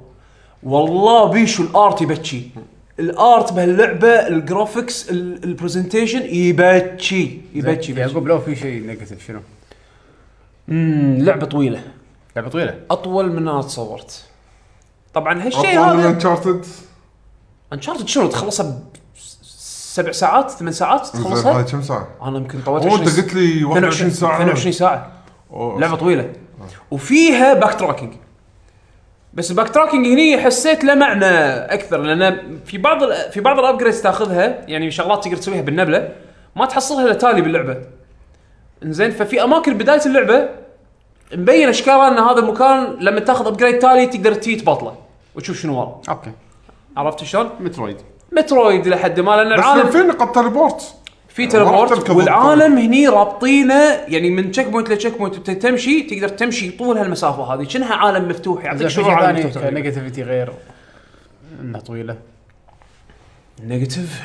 [0.62, 2.50] والله بيشو ال art يبكي.
[2.98, 9.26] ال art بهاللعبة ال graphics ال- ال presentation يبكي يبكي يعقوب لو في شيء negative
[9.26, 9.40] شنو؟
[10.68, 11.82] أمم، لعبة طويلة.
[12.36, 14.24] لعبة طويلة؟ أطول من أنا تصورت
[15.14, 16.66] طبعا هالشيء أطول من هذا Uncharted
[17.72, 18.82] Uncharted شنو؟ تخلصها ب
[19.94, 23.34] سبع ساعات؟ ثمان ساعات هاي تخلصها؟ كم ساعة؟ أنا يمكن طولت هو أنت 20 قلت
[23.34, 24.36] لي 21 ساعة.
[24.36, 25.12] 22 ساعة.
[25.52, 25.80] أوه.
[25.80, 26.32] لعبة طويلة.
[26.90, 28.12] وفيها backtracking
[29.34, 31.26] بس ال backtracking هني حسيت له معنى
[31.74, 36.08] أكثر لأن في بعض ال- في بعض ال upgrades تاخذها يعني شغلات تقدر تسويها بالنبلة
[36.56, 37.76] ما تحصلها إلا تالي باللعبة.
[38.84, 40.48] انزين ففي أماكن بداية اللعبة
[41.34, 44.96] مبين اشكالها إن هذا المكان لما تاخذ upgrade تالي تقدر تجي تبطله
[45.34, 46.32] وتشوف شنو ورا أوكي.
[46.96, 47.96] عرفت شلون؟ Metroid.
[48.32, 50.94] Metroid لحد ما لأن بس العالم في نقاط teleport؟
[51.28, 57.54] في teleport والعالم هني رابطينه يعني من checkpoint ل checkpoint تمشي تقدر تمشي طول هالمسافة
[57.54, 57.68] هذه.
[57.68, 59.64] شنها عالم مفتوح يعطيك شعور عالم مفتوح.
[59.64, 60.52] negativity غير
[61.60, 62.16] إنها طويلة.
[63.62, 64.22] negative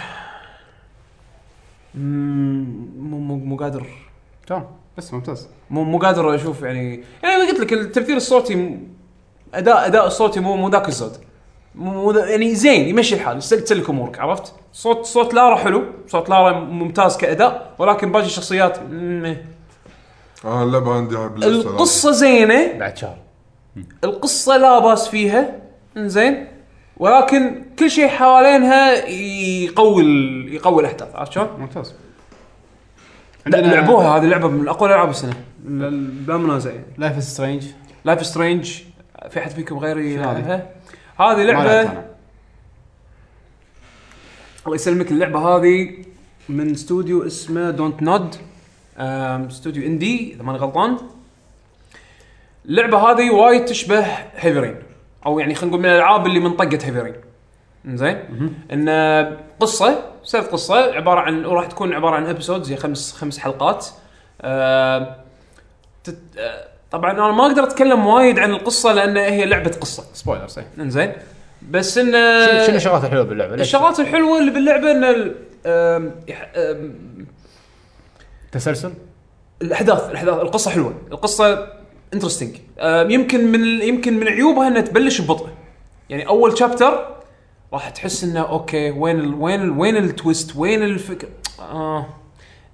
[1.96, 3.86] مو مو قادر.
[4.48, 4.68] تمام.
[4.98, 5.48] بس ممتاز.
[5.70, 8.88] مو مو قادر أشوف يعني يعني أنا قلت لك التمثيل الصوتي م-
[9.54, 11.12] اداء أداء الصوتي مو مو ذاك الزود.
[11.76, 16.30] مو مو ذا- يعني زين يمشي الحال تسلك أمورك عرفت؟ صوت صوت لارا حلو صوت
[16.30, 19.38] لارا ممتاز كأداء ولكن باقي الشخصيات مم.
[20.46, 22.74] آه اللعبه عندي القصة زينة.
[22.78, 23.18] بعد شهر.
[24.04, 25.56] القصة لا بأس فيها.
[25.98, 26.48] انزين
[26.98, 30.04] ولكن كل شيء حوالينها يقوي
[30.54, 31.94] يقوي الأحداث عرفت شلون؟ ممتاز.
[33.50, 33.58] لا.
[33.58, 35.34] لعبوها هذه لعبة من أقوى العاب السنة.
[35.68, 35.90] لا-
[36.28, 36.86] بلا منازع يعني.
[36.98, 37.66] Life is Strange
[38.06, 38.82] Life is Strange
[39.30, 40.70] في أحد فيكم غيري هذه؟ يلعبها؟
[41.20, 41.82] هذه لعبة
[44.66, 45.12] الله يسلمك.
[45.12, 45.96] اللعبة هذه
[46.50, 48.36] من استوديو اسمه Dontnod
[48.98, 50.98] استوديو indie إذا ماني غلطان.
[52.66, 54.06] اللعبة هذه وايد تشبه
[54.36, 54.76] Heavy Rain
[55.26, 57.16] أو يعني خلينا نقول من الألعاب اللي من طقه Heavy Rain
[57.86, 58.18] زين
[58.72, 58.90] إن
[59.60, 63.88] قصة سرد قصة عبارة عن وراح تكون عبارة عن episodes يعني خمس خمس حلقات.
[64.42, 65.16] آه
[66.04, 66.18] تت...
[66.38, 70.04] آه طبعا أنا ما أقدر أتكلم وايد عن القصة لأن هي لعبة قصة.
[70.14, 70.68] spoiler صحيح.
[70.80, 71.14] إنزين.
[71.70, 72.12] بس ان
[72.68, 75.36] شنو الشغلات الحلوة باللعبة؟ الشغلات الحلوة اللي باللعبة إن ال-
[75.66, 76.94] آم، يح- آم،
[78.52, 78.94] تسلسل؟
[79.62, 80.94] الاحداث الاحداث القصة حلوة.
[81.12, 81.68] القصة
[82.14, 82.56] interesting
[83.12, 85.48] يمكن من يمكن من عيوبها إنها تبلش ببطء.
[86.10, 87.17] يعني أول chapter
[87.74, 91.28] راح تحس إنه أوكي وين ال وين ال وين ال twist وين الفكر
[91.60, 92.06] آه.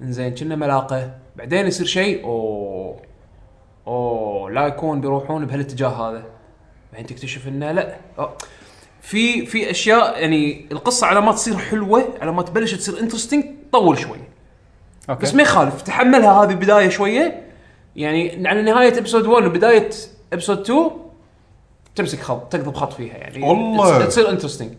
[0.01, 1.11] إنزين كنا ملاقة.
[1.35, 2.99] بعدين يصير شيء أوه.
[3.87, 6.23] أوه لا يكون بيروحون بهالاتجاه هذا.
[6.93, 7.95] بعدين تكتشف إنه لا.
[8.19, 8.37] أوه.
[9.01, 13.97] في في أشياء يعني القصة على ما تصير حلوة على ما تبلش تصير interesting تطول
[13.99, 14.17] شوي.
[15.09, 15.21] أوكي.
[15.21, 17.43] بس ما يخالف تحملها هذه بداية شوية.
[17.95, 19.89] يعني على نهاية episode 1 وبداية
[20.34, 20.91] episode 2
[21.95, 23.43] تمسك خط تقضب خط فيها يعني.
[23.49, 23.99] والله.
[23.99, 24.71] تص- تصير interesting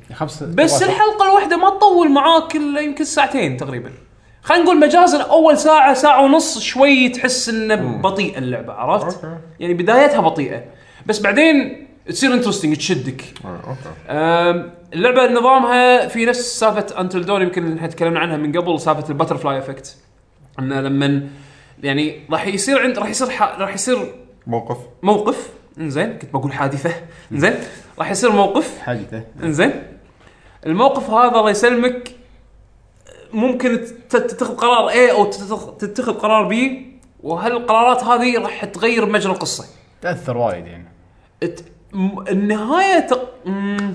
[0.54, 0.82] بس.
[0.82, 3.90] الحلقة الواحدة ما تطول معاك إلا يمكن ساعتين تقريبا.
[4.42, 9.36] خلينا نقول مجازا اول ساعة ساعة ونص شوي تحس إنه بطيئه اللعبة عرفت؟ okay.
[9.60, 10.64] يعني بدايتها بطيئة.
[11.06, 13.24] بس بعدين تصير interesting تشدك.
[13.44, 14.10] آه، أوكي.
[14.10, 19.08] أم، اللعبة نظامها في نفس سالفة Until Dawn يمكن إحنا تكلمنا عنها من قبل سالفة
[19.08, 19.96] ال butterfly effect
[20.58, 21.28] إنه لما
[21.82, 23.42] يعني راح يصير عند راح يصير ح...
[23.42, 24.14] راح يصير
[24.46, 24.76] موقف.
[25.02, 25.48] موقف.
[25.78, 26.94] إنزين كنت بقول حادثة.
[27.32, 27.54] إنزين
[27.98, 28.78] راح يصير موقف.
[28.78, 29.22] حادثة.
[29.42, 29.82] إنزين
[30.66, 32.10] الموقف هذا الله يسلمك.
[33.32, 33.80] ممكن
[34.10, 36.54] تتخذ قرار A أو تتخ- تتخذ قرار B.
[37.22, 39.64] وهالقرارات هذه راح تغير مجرى القصة.
[40.02, 40.84] تأثر وايد يعني.
[41.44, 43.34] إت- م- النهاية تق...
[43.44, 43.92] مم،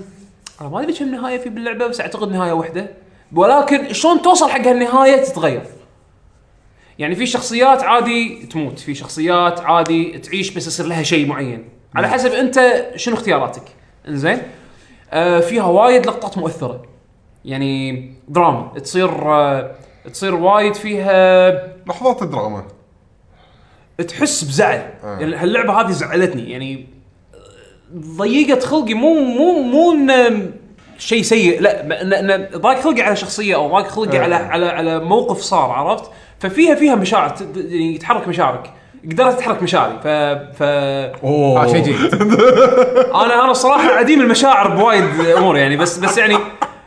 [0.61, 2.87] أنا ما أدري كم نهاية في باللعبة بس أعتقد نهاية واحدة
[3.35, 5.63] ولكن شلون توصل حق هالنهاية تتغير.
[6.99, 11.69] يعني في شخصيات عادي تموت في شخصيات عادي تعيش بس يصير لها شيء معين.
[11.95, 13.63] على حسب أنت شنو اختياراتك.
[14.07, 14.41] إنزين؟
[15.11, 16.83] آه فيها وايد لقطات مؤثرة.
[17.45, 18.71] يعني دراما.
[18.79, 19.71] تصير آه
[20.13, 21.51] تصير وايد فيها
[21.87, 22.63] لحظات دراما
[24.07, 24.93] تحس بزعل.
[25.03, 25.19] آه.
[25.19, 26.51] يعني هاللعبة هذه زعلتني.
[26.51, 26.87] يعني
[27.95, 28.93] ضيقت خلقي.
[28.93, 30.51] مو مو مو إنه
[30.97, 31.61] شيء سيء.
[31.61, 34.21] لا ضاق خلقي على شخصية أو ضاق خلقي آه.
[34.21, 38.71] على على على موقف صار عرفت؟ ففيها فيها مشاعر يعني يتحرك مشاعرك.
[39.11, 39.93] قدرت تتحرك مشاعري.
[40.03, 40.07] ف
[40.57, 40.63] ف
[41.23, 41.67] أوه.
[41.67, 42.13] شيء جيد
[43.23, 45.03] أنا أنا صراحة عديم المشاعر بوايد
[45.37, 45.77] أمور يعني.
[45.77, 46.37] بس بس يعني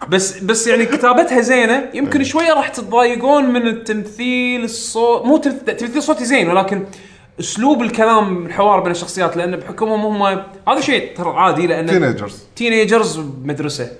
[0.08, 1.84] بس بس يعني كتابتها زينة.
[1.94, 6.84] يمكن شوية راح تتضايقون من التمثيل الصوت مو تمث- تمثيل صوتي زين ولكن
[7.40, 10.38] أسلوب الكلام الحوار بين الشخصيات لأن بحكمهم هم
[10.68, 13.90] هذا شيء ترى عادي لأن teenagers teenagers بمدرسه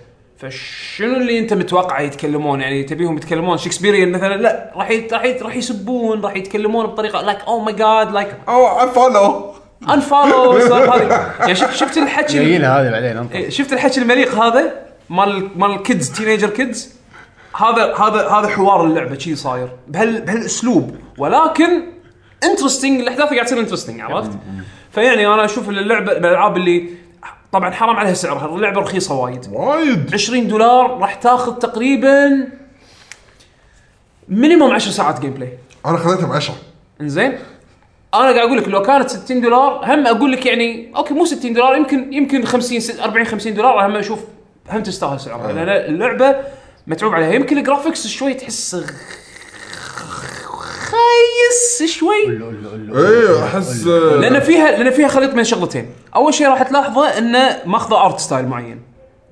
[0.42, 6.20] فشنو اللي أنت متوقع يتكلمون؟ يعني تبيهم يتكلمون Shakespearean مثلا؟ لا راح راح راح يسبون
[6.20, 9.54] راح يتكلمون بطريقة like oh my god like oh follow
[9.90, 14.72] unfollow هذه يعني شفت شفت الحكي جايينها هذه بعدين إيه، شفت الحكي المليق هذا
[15.10, 16.94] مال مال ال kids teenager kids
[17.56, 19.68] هذا هذا هذا حوار اللعبة شي صاير.
[19.88, 20.96] بهال بهالأسلوب.
[21.18, 21.82] ولكن
[22.44, 24.30] interesting الأحداث قاعد تصير interesting عرفت؟
[24.92, 26.90] فيعني أنا أشوف اللعبة الألعاب اللي
[27.52, 29.46] طبعا حرام عليها سعرها اللعبة رخيصة وايد.
[29.52, 30.10] وايد.
[30.14, 32.48] 20 دولار راح تاخذ تقريبا
[34.28, 36.54] minimum 10 ساعات gameplay أنا خذيتها ب 10
[37.00, 37.28] إنزين؟
[38.14, 41.52] أنا قاعد أقول لك لو كانت 60 دولار هم أقول لك يعني okay مو 60
[41.52, 44.20] دولار يمكن يمكن 50 ست- 40 50 دولار هم أشوف
[44.70, 45.52] هم تستاهل سعرها.
[45.52, 46.36] لأن اللعبة
[46.86, 47.32] متعوب عليها.
[47.32, 48.84] يمكن ال graphics شوي تحس
[50.92, 52.26] خايس شوي.
[52.96, 57.58] إيه أحس آه، لأن فيها لأن فيها خليط من شغلتين أول شيء راح تلاحظه إنه
[57.66, 58.80] ماخذه art style معين.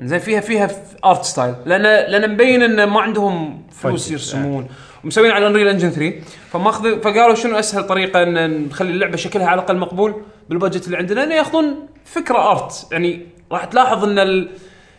[0.01, 0.71] زين فيها فيها
[1.05, 4.69] art style لأن لأن مبين إنه ما عندهم فلوس يرسمون.
[5.05, 6.15] ومسوين على Unreal Engine 3
[6.53, 10.97] فماخذ فقالوا شنو أسهل طريقة إن نخلي اللعبة شكلها على الأقل مقبول بال budget اللي
[10.97, 14.49] عندنا؟ إنه ياخذون فكرة art يعني راح تلاحظ إن ال-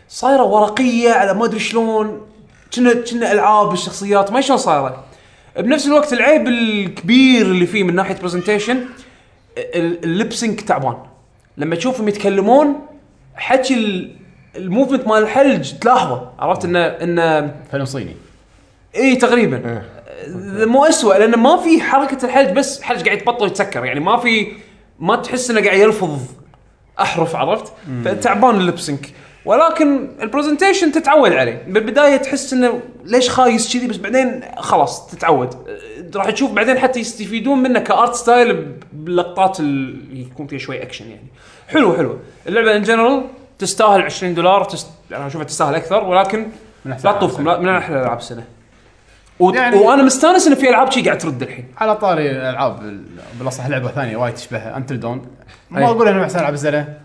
[0.08, 2.26] صايرة ورقية على ما أدري شلون.
[2.74, 5.04] كنا كنا ألعاب الشخصيات ما شلون صايرة.
[5.58, 8.84] بنفس الوقت العيب الكبير اللي فيه من ناحية presentation
[9.74, 10.96] ال lip sync تعبان
[11.56, 12.86] لما تشوفهم يتكلمون
[13.34, 14.16] حكي ال-
[14.56, 16.30] ال movement مال الحلج تلاحظه.
[16.38, 18.16] عرفت انه إنه فيلم صيني.
[18.96, 19.82] إي تقريبا.
[20.66, 23.84] مو اسوء لأنه ما في حركة الحلج بس حلج قاعد يتبطل ويتسكر.
[23.84, 24.46] يعني ما في
[25.00, 26.20] ما تحس إنه قاعد يلفظ
[27.00, 27.72] أحرف عرفت؟
[28.04, 29.10] فتعبان ال lip sync
[29.44, 31.62] ولكن ال presentation تتعود عليه.
[31.68, 35.54] بالبداية تحس إنه ليش خايس كذي بس بعدين خلاص تتعود.
[35.54, 40.82] أه، راح تشوف بعدين حتى يستفيدون منه ك art style باللقطات اللي يكون فيها شوي
[40.82, 41.26] اكشن يعني.
[41.68, 42.18] حلو حلو.
[42.46, 43.24] اللعبة in general
[43.58, 44.86] تستاهل 20 دولار تست...
[45.12, 46.46] أنا أشوفها تستاهل أكثر ولكن
[46.84, 48.44] من لا تطوفكم من أحلى ألعاب السنة.
[49.40, 49.50] و...
[49.50, 51.64] يعني- وأنا مستانس إن في ألعاب شي قاعد ترد الحين.
[51.78, 53.00] على طاري الألعاب
[53.38, 54.76] بالأصح لعبة ثانية وايد تشبهها.
[54.76, 55.26] Until Dawn.
[55.70, 56.98] ما أقول إنها أحسن ألعاب السنة.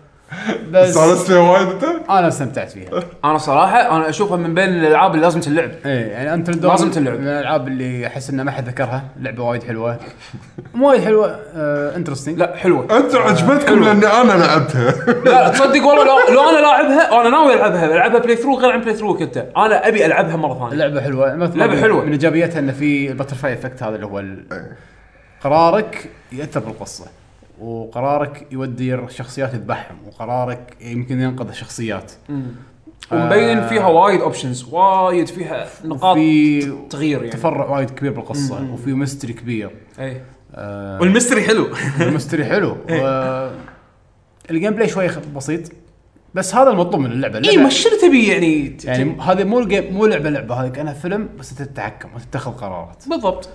[0.70, 2.90] بس استانست فيها وايد أنت؟ أنا استمتعت فيها.
[3.24, 5.70] أنا صراحة أنا أشوفها من بين الألعاب اللي لازم تلعب.
[5.86, 7.20] إيه يعني Dawn لازم تلعب.
[7.20, 9.04] من الألعاب اللي أحس إنه ما حد ذكرها.
[9.20, 9.96] لعبة وايد حلوة.
[10.74, 11.40] مو وايد حلوة.
[11.56, 12.98] آه interesting لا حلوة.
[12.98, 14.90] أنتم عجبتكم لأني أنا لعبتها.
[15.24, 17.84] لا تصدق والله لو, لو أنا لاعبها أنا ناوي ألعبها.
[17.84, 19.36] ألعبها playthrough غير عن playthrough كنت.
[19.56, 20.72] أنا أبي ألعبها مرة ثانية.
[20.72, 21.34] اللعبه حلوة.
[21.34, 22.04] ما حلوة.
[22.04, 24.46] من ايجابياتها انه في ال butterfly effect هذا اللي هو ال-
[25.44, 27.04] قرارك يأثر بالقصة.
[27.60, 32.12] وقرارك يودي الشخصيات يذبحهم وقرارك يمكن ينقذ الشخصيات.
[33.12, 36.60] ومبين فيها وايد options وايد فيها نقاط في
[36.90, 37.30] تغيير يعني.
[37.30, 39.70] تفرع وايد كبير بالقصة وفي mystery كبير.
[40.00, 40.20] اي
[40.54, 41.68] آه وال mystery حلو.
[42.00, 42.76] ال mystery حلو.
[42.90, 43.50] و-
[44.50, 45.60] ال gameplay شوي بسيط.
[46.34, 47.38] بس هذا المطلوب من اللعبة.
[47.38, 50.54] اي اللعبة- ما شنو تبي يعني؟ يعني هذه مو ال game مو لعبة لعبة.
[50.54, 53.04] هذه كأنها فيلم بس تتحكم وتتخذ قرارات.
[53.08, 53.48] بالضبط.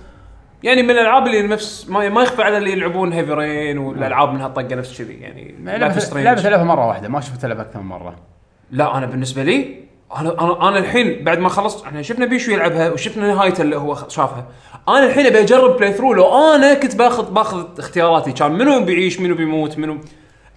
[0.64, 4.40] يعني من الألعاب اللي نفس ما, ما يخفى على اللي يلعبون Heavy Rain والالعاب من
[4.40, 6.22] هالطقه نفس كذي يعني is لعبه.
[6.22, 8.16] لعبه تلعبها مرة واحدة ما شفت العبها أكثر من مرة.
[8.70, 9.74] لا أنا بالنسبة لي
[10.16, 13.94] أنا أنا أنا الحين بعد ما خلصت إحنا شفنا بيشو يلعبها وشفنا نهايته اللي هو
[14.08, 14.46] شافها.
[14.88, 19.34] أنا الحين أبي أجرب playthrough لو أنا كنت باخذ باخذ اختياراتي كان منو بيعيش منو
[19.34, 19.98] بيموت منو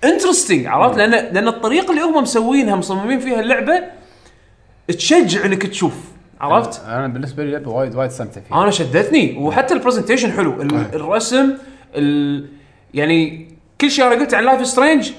[0.03, 3.84] interesting عرفت؟ لأن لأن الطريقة اللي هم مسوينها مصممين فيها اللعبة
[4.88, 6.16] تشجع إنك تشوف.
[6.41, 8.64] عرفت؟ أنا بالنسبة لي لعبة وايد وايد استمتع فيها.
[8.64, 10.61] أنا شدتني وحتى ال presentation حلو.
[10.61, 11.53] ال- الرسم
[11.95, 12.45] ال
[12.93, 13.47] يعني
[13.81, 15.11] كل شيء أنا قلته عن Life Strange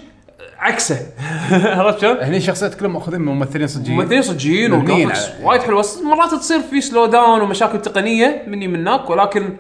[0.59, 1.07] عكسه.
[1.79, 3.97] عرفت شلون؟ هني الشخصيات كلهم مأخذين من ممثلين صجيين.
[3.99, 5.81] ممثلين صجيين مبنيين و graphics على- وايد حلوة.
[5.81, 9.57] بس مرات تصير في slow down ومشاكل تقنية مني مناك ولكن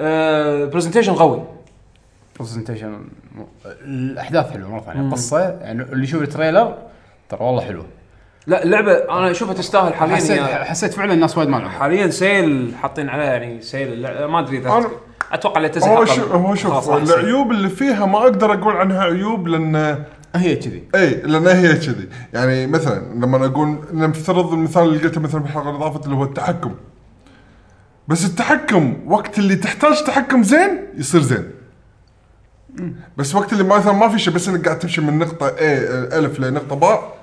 [0.00, 1.44] آه presentation قوي.
[2.38, 3.04] presentation
[3.84, 5.00] الأحداث حلوة مرة ثانية.
[5.00, 6.74] القصة يعني اللي يشوف ال trailer
[7.28, 7.84] ترى والله حلو
[8.46, 12.10] لا اللعبة أنا اشوفها تستاهل حاليا حسيت هي- حسيت فعلا الناس وايد ما لعبوا حاليا
[12.10, 14.26] sale حاطين عليها يعني sale اللعبة.
[14.26, 14.90] ما أدري إذا
[15.32, 16.88] أتوقع اللي تنزل هو شوف هو شوف.
[16.90, 20.04] العيوب اللي فيها ما أقدر أقول عنها عيوب لأن
[20.34, 20.82] هي كذي.
[20.94, 22.08] إي لأن هي كذي.
[22.34, 26.74] يعني مثلا لما أقول نفترض المثال اللي قلته مثلا بالحلقة اللي طافت اللي هو التحكم.
[28.08, 31.50] بس التحكم وقت اللي تحتاج تحكم زين يصير زين.
[33.16, 35.52] بس وقت اللي مثلا ما في شيء بس إنك قاعد تمشي من نقطة A
[36.14, 37.15] ألف لنقطة باء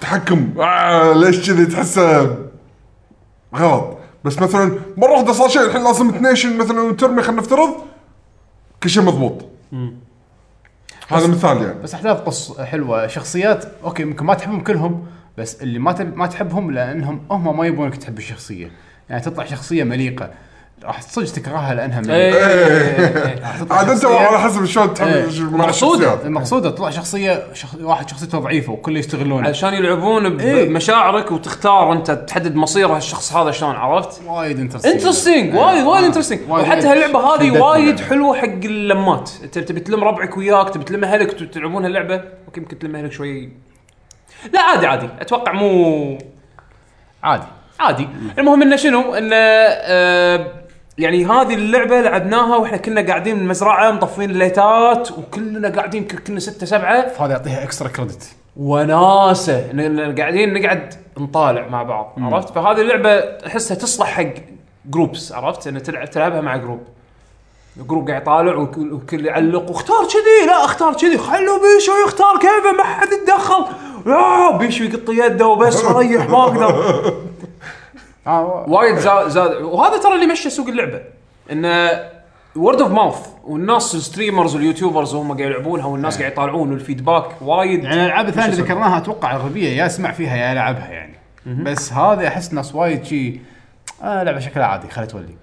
[0.00, 0.60] تحكم.
[0.60, 2.36] آه ليش كذي تحسه
[3.56, 3.98] غلط.
[4.24, 7.74] بس مثلا مرة واحدة صار شيء الحين لازم تنيشن مثلا وترمي خلينا نفترض
[8.82, 9.44] كل شيء مضبوط.
[11.08, 11.82] هذا مثال يعني.
[11.82, 13.06] بس أحداث قص حلوة.
[13.06, 15.06] شخصيات okay يمكن ما تحبهم كلهم
[15.38, 16.16] بس اللي ما تب...
[16.16, 18.70] ما تحبهم لأنهم هم ما يبونك تحب الشخصية.
[19.10, 20.30] يعني تطلع شخصية مليقة.
[20.84, 25.24] راح صدق تكرهها لأنها مليقه إيه، عاد أنت على حسب شلون تحب إيه.
[26.24, 27.74] المقصوده تطلع شخصية شخ...
[27.80, 29.48] واحد شخصيته ضعيفة وكله يستغلونه.
[29.48, 30.68] عشان يلعبون إيه.
[30.68, 36.40] بمشاعرك وتختار أنت تحدد مصير هالشخص هذا شلون عرفت؟ وايد interesting interesting وايد وايد interesting
[36.48, 38.00] وحتى هاللعبة هذه وايد.
[38.00, 39.30] حلوة حق اللمات.
[39.44, 42.14] أنت تبي تلم ربعك وياك تبي تلم اهلك تلعبون هاللعبة
[42.46, 43.52] okay يمكن تلم اهلك شوي.
[44.52, 45.08] لا عادي عادي.
[45.20, 46.18] أتوقع مو
[47.22, 47.46] عادي.
[47.80, 48.08] عادي.
[48.38, 50.57] المهم إنه شنو؟ إنه آه
[50.98, 57.08] يعني هذه اللعبة لعبناها وإحنا كنا قاعدين بالمزرعه مطفين الليتات وكلنا قاعدين كنا ستة سبعة.
[57.08, 59.72] فهذا يعطيها extra credit وناسة.
[59.72, 63.10] ن- ن- قاعدين نقعد نطالع مع بعض عرفت؟ فهذه اللعبة
[63.46, 64.34] أحسها تصلح حق
[64.86, 66.80] groups عرفت؟ انه تلعب تلعبها مع group
[67.76, 70.46] group قاعد يطالع وكل وكل يعلق واختار كذي.
[70.46, 71.18] لا اختار كذي.
[71.18, 73.64] خلوا بيشو يختار كيفه ما حد يتدخل.
[74.06, 77.14] لا بيشو يقط يده وبس ريح ما أقدر.
[78.28, 81.00] آه وايد زاد زاد وهذا ترى اللي مشى سوق اللعبة.
[81.52, 81.90] انه
[82.56, 86.86] word of mouth والناس ال streamers وال YouTubers وهم قاعد يلعبونها والناس قاعد يطالعون وال
[86.86, 87.84] feedback وايد.
[87.84, 91.14] يعني الالعاب الثانية اللي؟ ذكرناها أتوقع اغلبيه يا اسمع فيها يا ألعبها يعني.
[91.46, 93.40] بس هذه أحس ناس وايد شي
[94.02, 95.34] آه لعبة شكلها عادي خليها تولي.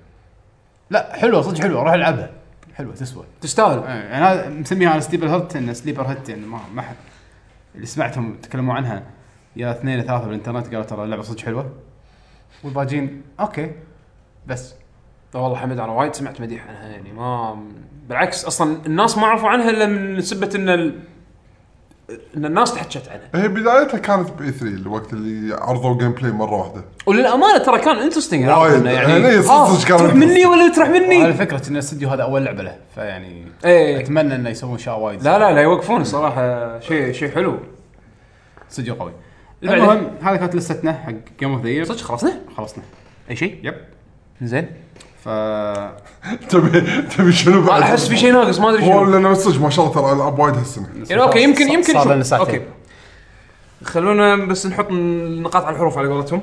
[0.90, 2.30] لا حلوة صدق حلوة روح ألعبها.
[2.76, 3.24] حلوة تسوى.
[3.42, 3.78] تستاهل.
[3.78, 6.96] آه، يعني هذا مسميها أنا sleeper hit إن sleeper hit يعني ما ما حد
[7.76, 9.04] اللي سمعتهم تكلموا عنها.
[9.56, 11.72] يا اثنين ثلاثة بالإنترنت قالوا ترى اللعبة صدق حلوة.
[12.64, 13.72] والباجين okay
[14.48, 14.74] بس
[15.34, 17.60] لا والله حمد أنا وايد سمعت مديح عنها يعني ما
[18.10, 21.00] بالعكس أصلا الناس ما عرفوا عنها إلا من سبة إن ال...
[22.38, 23.44] إن الناس تحكت عنها.
[23.44, 26.84] هي بدايتها كانت ب E3 الوقت اللي عرضوا gameplay مرة واحدة.
[27.06, 28.86] وللأمانة ترى كان interesting وايد.
[28.86, 30.16] يعني صدق آه، كان تروح.
[30.16, 34.00] مني ولا تروح على مني فكرة إن الاستديو هذا أول لعبة له فيعني إيه.
[34.00, 35.24] أتمنى إنه يسوون اشياء وايد.
[35.24, 37.60] لا لا لا يوقفون الصراحه شيء شيء حلو.
[38.72, 39.12] استديو قوي.
[39.74, 42.84] المهم هذه كانت لستنا حق game of the year صدق خلصنا؟ خلصنا.
[43.30, 43.76] أي شيء؟ yep.
[44.42, 44.68] زين.
[45.24, 45.30] ف
[46.50, 49.06] تبي تبي شنو بعد؟ أحس في شيء ناقص ما أدري شنو.
[49.06, 50.90] لأنه صدق ما شاء الله ترى العاب وايد هالسنة.
[51.10, 52.14] يعني okay يمكن يمكن صار.
[52.14, 52.56] لنا ساعتين.
[52.56, 52.66] okay.
[53.84, 56.42] خلونا بس نحط النقاط على الحروف على قولتهم.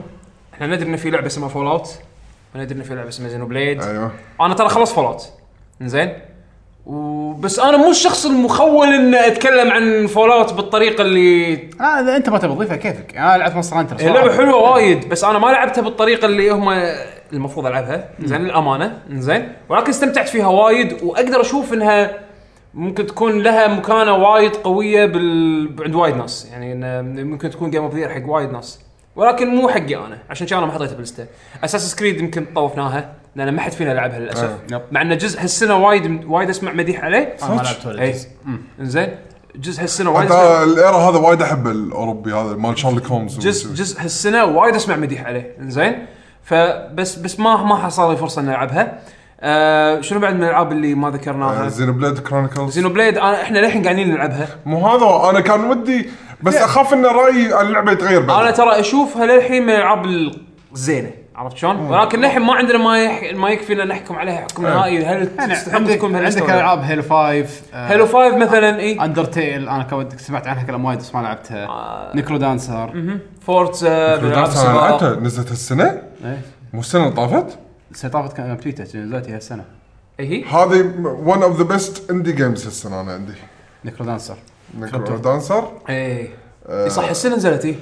[0.54, 1.98] إحنا ندري إن في لعبة اسمها Fallout
[2.54, 4.12] وندري إن في لعبة اسمها Xenoblade أيوه.
[4.40, 5.32] أنا ترى خلص Fallout
[5.82, 6.12] زين
[6.86, 12.38] وبس أنا مو الشخص المخول ان أتكلم عن Fallout بالطريقة اللي آه اذا أنت ما
[12.38, 15.82] تبي تضيفها كيفك؟ أنا لعبت Monster Hunter هي لعبه حلوة وايد بس أنا ما لعبتها
[15.82, 16.68] بالطريقة اللي هم
[17.32, 18.08] المفروض ألعبها.
[18.24, 18.98] زين للأمانة.
[19.10, 19.52] زين.
[19.68, 22.18] ولكن استمتعت فيها وايد وأقدر أشوف إنها
[22.74, 25.76] ممكن تكون لها مكانة وايد قوية بال...
[25.84, 26.48] عند وايد ناس.
[26.52, 28.80] يعني ممكن تكون game of حق وايد ناس.
[29.16, 31.26] ولكن مو حقي أنا عشان كذا أنا ما حطيتها باللسته
[31.64, 33.21] Assassin's Creed يمكن طوفناها.
[33.36, 34.50] لأن ما حد فينا لعبها للأسف.
[34.72, 34.82] آه.
[34.92, 37.36] مع إن جزء هالسنة وايد وايد أسمع مديح عليه.
[37.42, 38.28] أنا ما لعبت ولا اي جزء.
[38.80, 39.08] زين
[39.56, 43.38] جزء هالسنة وايد حتى اسمع ال era هذا وايد أحب الأوروبي هذا مال Sherlock Holmes
[43.38, 43.74] جزء.
[43.74, 45.56] جزء هالسنة وايد أسمع مديح عليه.
[45.60, 46.06] زين
[46.42, 48.98] فبس بس ما ما حصل لي فرصة إني ألعبها.
[49.40, 53.82] آه شنو بعد من الألعاب اللي ما ذكرناها؟ Xeno blade Chronicles Xenoblade انا إحنا للحين
[53.82, 54.48] قاعدين نلعبها.
[54.66, 56.10] مو هذا أنا كان ودي
[56.42, 58.40] بس أخاف إن رايي عن اللعبة يتغير بعد.
[58.40, 60.32] أنا ترى أشوفها للحين من الألعاب
[60.72, 61.10] الزينة.
[61.36, 63.34] عرفت شلون؟ ولكن للحين ما عندنا ما يح...
[63.34, 64.40] ما يكفينا نحكم عليها.
[64.40, 65.04] حكم نهائي.
[65.04, 69.04] هل يعني تستحق عندك تكون عندك؟ ألعاب Halo 5 Halo 5 مثلا إي.
[69.04, 71.66] Undertale أنا سمعت عنها كلام وايد بس ما لعبتها.
[71.66, 72.16] آه.
[72.16, 74.78] NecroDancer Forza بالألعاب دراسة أنا.
[74.78, 76.40] لعبتها نزلت هالسنة؟ إيه.
[76.72, 77.58] مو السنة اللي طافت؟
[77.90, 79.64] السنة طافت كان بتويتر نزلت هي السنة
[80.20, 80.44] إي هي.
[80.44, 83.32] هذه one of the best indie games هالسنة أنا عندي.
[83.84, 84.36] NecroDancer
[84.78, 86.28] NecroDancer إي
[86.68, 87.76] آه، صح السنة نزلت إي.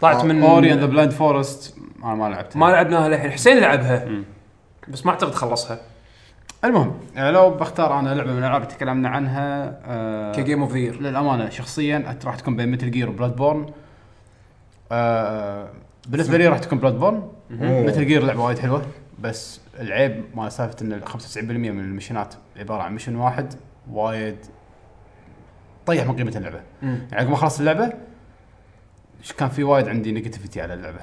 [0.00, 2.58] طلعت من Ori and the Blind Forest أنا ما لعبتها.
[2.58, 3.30] ما لعبناها للحين.
[3.30, 4.08] حسين لعبها
[4.88, 5.80] بس ما أعتقد خلصها.
[6.64, 10.72] المهم يعني لو بختار أنا لعبة من الألعاب اللي تكلمنا عنها آه ك game of
[10.72, 13.66] the year للأمانة شخصيا راح تكون بين Metal Gear و Bloodborne
[14.92, 15.68] آه
[16.08, 18.82] بالنسبة لي راح تكون Bloodborne Metal Gear لعبة وايد حلوة
[19.20, 23.54] بس العيب ما سالفة إن 95% من ال missions ات عبارة عن mission واحد
[23.90, 24.36] وايد
[25.86, 26.60] طيح من قيمة اللعبة.
[26.82, 26.98] مم.
[27.12, 27.92] يعني عقب ما خلصت اللعبة
[29.38, 31.00] كان في وايد عندي negativity على اللعبة.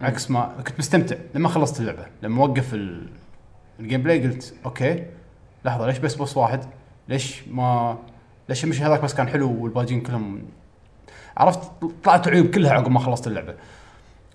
[0.00, 1.16] عكس ما كنت مستمتع.
[1.34, 3.08] لما خلصت اللعبة لما وقف ال...
[3.80, 5.06] ال gameplay قلت okay
[5.64, 6.64] لحظة ليش بس boss واحد؟
[7.08, 7.98] ليش ما
[8.48, 10.42] ليش ال mission هذاك بس كان حلو والباجين كلهم
[11.36, 11.70] عرفت
[12.04, 13.54] طلعت عيوب كلها عقب ما خلصت اللعبة.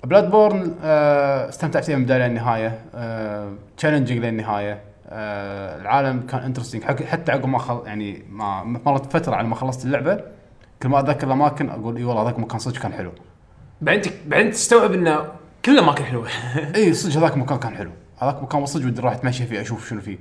[0.03, 7.31] Bloodborne آه استمتعت فيها من البدايه للنهايه آه challenging للنهايه آه العالم كان interesting حتى
[7.31, 10.21] عقب ما خل يعني ما مرت فترة على ما خلصت اللعبة
[10.83, 13.11] كل ما اتذكر الأماكن أقول إي والله هذاك المكان صدق كان حلو.
[13.81, 15.25] بعدين تك- بعدين تستوعب إنه
[15.65, 16.27] كل الأماكن حلوة.
[16.75, 17.91] إي صدق هذاك المكان كان حلو.
[18.19, 20.17] هذاك المكان صدق ودي أروح أتمشى فيه أشوف شنو فيه.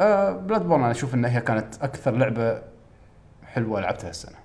[0.00, 2.62] آه Bloodborne أنا أشوف ان هي كانت أكثر لعبة
[3.52, 4.36] حلوة لعبتها السنة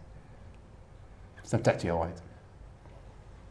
[1.45, 2.13] استمتعت فيها وايد.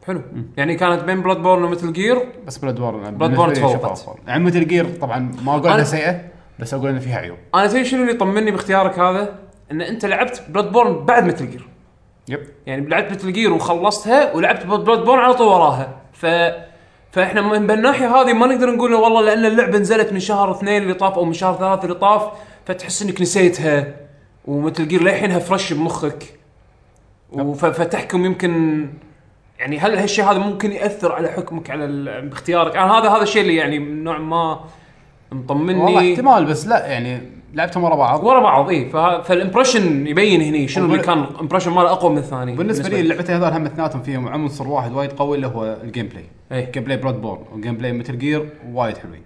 [0.07, 0.23] حلو.
[0.57, 3.85] يعني كانت بين Bloodborne و Metal Gear بس Bloodborne Bloodborne تفوقت.
[3.85, 6.21] افضل يعني Metal Gear طبعا ما أقول انها أنا- سيئة
[6.59, 7.39] بس أقول ان فيها عيوب.
[7.55, 9.39] أنا تدري شنو اللي يطمني باختيارك هذا؟
[9.71, 11.69] إن أنت لعبت Bloodborne بعد Metal Gear
[12.29, 16.27] yep يعني لعبت Metal Gear وخلصتها ولعبت Bloodborne على طول وراها ف
[17.17, 20.95] فإحنا من بالناحية هذه ما نقدر نقول والله لأن اللعبة نزلت من شهر اثنين اللي
[20.95, 22.29] طاف أو من شهر ثلاثة اللي طاف
[22.67, 23.95] فتحس إنك نسيتها.
[24.45, 26.39] و Metal Gear للحينها fresh بمخك.
[27.57, 28.87] فتحكم يمكن
[29.59, 31.87] يعني هل هالشيء هذا ممكن يأثر على حكمك على
[32.21, 34.61] باختيارك؟ أنا هذا هذا الشيء اللي يعني نوع ما
[35.33, 35.81] مطمني.
[35.81, 38.25] والله احتمال بس لا يعني لعبتهم ورا بعض.
[38.25, 38.89] ورا بعض اي
[39.25, 43.01] فال impression يبين هني شنو اللي كان ال impression ماله أقوى من الثاني بالنسبة لي
[43.01, 46.73] اللعبتين هذول هم اثنيناتهم فيهم عنصر واحد وايد قوي اللي هو ال gameplay إيه.
[46.73, 49.23] gameplay Bloodborne و gameplay Metal Gear وايد حلوين.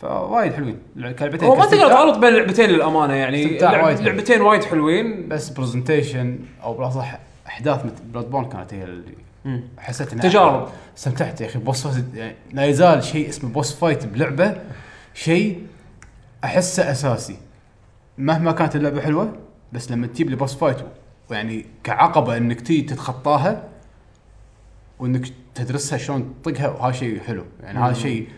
[0.00, 0.78] فوايد حلوين.
[1.18, 3.58] كلعبتين هو ما تقدر تغلط بين اللعبتين للأمانة يعني.
[3.58, 4.00] لعب- وايد.
[4.00, 5.28] لعبتين وايد حلوين.
[5.28, 9.14] بس presentation أو بالاصح أحداث مثل Bloodborne كانت هي اللي.
[9.78, 10.68] حسيت إنها تجارب.
[10.98, 11.58] استمتعت يا أخي.
[11.58, 14.56] boss fight يعني لا يزال شيء اسمه boss fight بلعبة.
[15.14, 15.62] شيء
[16.44, 17.36] احسه أساسي.
[18.18, 19.36] مهما كانت اللعبة حلوة
[19.72, 20.76] بس لما تجيب لي boss fight
[21.30, 23.68] ويعني كعقبة إنك تيجي تتخطاها
[24.98, 27.44] وإنك تدرسها شلون تطقها وهذا شيء حلو.
[27.60, 28.28] يعني هذا شيء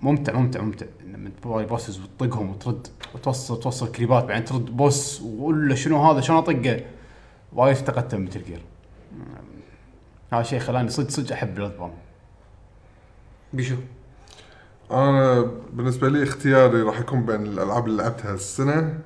[0.00, 0.86] ممتع ممتع ممتع.
[1.06, 6.20] لما تواجه bosses وتطقهم وترد وتوصل توصل creep ات بعدين ترد boss له شنو هذا
[6.20, 6.80] شلون أطقه؟
[7.52, 8.62] وايد افتقدته من Metal Gear
[10.32, 11.90] هذا شيء خلاني صدق صدق أحب Bloodborne
[13.52, 13.76] بيشو.
[14.92, 18.98] أنا بالنسبة لي اختياري راح يكون بين الألعاب اللي لعبتها السنة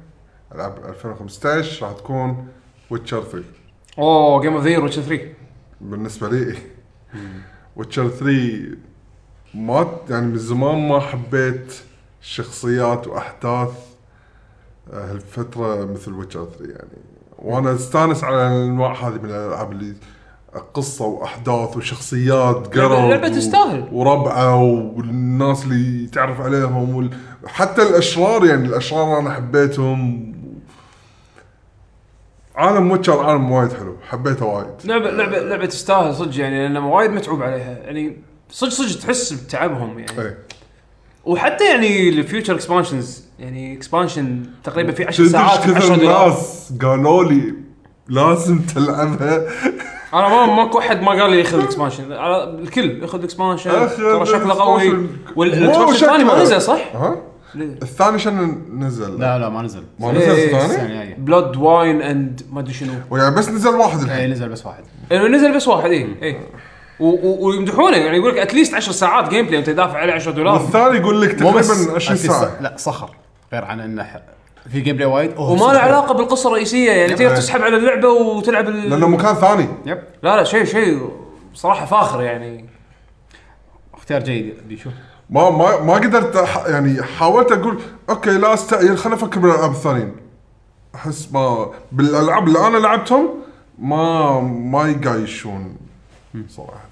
[0.54, 2.48] ألعاب 2015 راح تكون
[2.90, 3.44] Witcher 3
[3.98, 5.24] أوه game of the Witcher 3
[5.80, 6.56] بالنسبة لي.
[7.76, 8.76] Witcher 3
[9.54, 11.74] ما يعني من زمان ما حبيت
[12.20, 13.70] شخصيات وأحداث
[14.92, 16.98] آه، هالفترة مثل Witcher 3 يعني.
[17.38, 19.94] وأنا أستانس على الأنواع هذه من الألعاب اللي
[20.74, 23.88] قصة وأحداث وشخصيات قرب لعبة تستاهل.
[23.92, 27.10] وربعة والناس اللي تعرف عليهم وال...
[27.46, 30.32] حتى الأشرار يعني الأشرار أنا حبيتهم.
[32.56, 34.66] عالم Witcher عالم وايد حلو حبيته وايد.
[34.84, 37.78] لعبه لعبه لعبة تستاهل صدق يعني لأن وايد متعوب عليها.
[37.78, 38.16] يعني
[38.50, 40.20] صدق صدق تحس بتعبهم يعني.
[40.20, 40.38] إيه.
[41.24, 45.96] وحتى يعني ال future expansions يعني expansion تقريبا في 10 تدري ساعات إيش 10 كثر
[45.96, 47.54] دولار الناس قالوا لي
[48.08, 49.46] لازم تلعبها؟
[50.14, 53.70] أنا ما ماكو أحد ما قال لي ياخذ ال expansion على- الكل ياخذ ال expansion
[53.96, 55.06] ترى شكله قوي.
[55.36, 56.42] وال expansion الثاني ما.
[56.42, 57.16] نزل صح؟ ها
[57.56, 59.82] الثاني شنو نزل؟ لا لا ما نزل.
[59.98, 62.92] ما إيه، نزل إيه، الثاني؟ Blood Wine and ما أدري شنو.
[63.10, 64.84] ويعني بس نزل واحد اي الحين نزل بس واحد.
[65.12, 66.36] إنه نزل بس واحد اي اي
[67.00, 70.54] ويمدحونه يعني يقول لك at least 10 ساعات gameplay وأنت دافع عليه 10 دولار.
[70.62, 72.50] والثاني يقول لك تقريبا 20 أكيد ساعة.
[72.60, 73.10] لا صخر
[73.52, 74.06] غير عن إنه
[74.70, 75.72] في gameplay وايد وما.
[75.72, 77.34] له علاقة بالقصة الرئيسية يعني تقدر إيه.
[77.36, 78.90] تسحب على اللعبه وتلعب ال...
[78.90, 79.68] لأنه مكان ثاني.
[79.86, 80.02] يب.
[80.22, 81.09] لا لا شيء شيء
[81.55, 82.64] صراحة فاخر يعني.
[83.94, 84.93] اختيار جيد بيشوف
[85.30, 87.78] ما ما ما قدرت أح- يعني حاولت أقول
[88.10, 90.12] أوكي لا استعجل خليني أفكر بالألعاب الثانيين.
[90.94, 93.28] أحس ما بالألعاب اللي أنا لعبتهم
[93.78, 95.76] ما ما يقايشون
[96.48, 96.88] صراحة.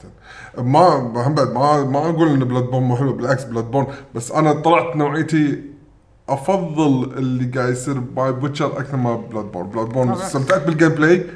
[0.59, 0.89] ما
[1.27, 4.53] هم بعد ما ما أقول إن بلاد بورن مو حلو بالعكس بلاد بورن بس أنا
[4.53, 5.63] طلعت نوعيتي
[6.29, 11.27] أفضل اللي قاعد يصير باي بوتشر أكثر ما بلاد بورن بلاد بورن استمتعت بالجيم بلاي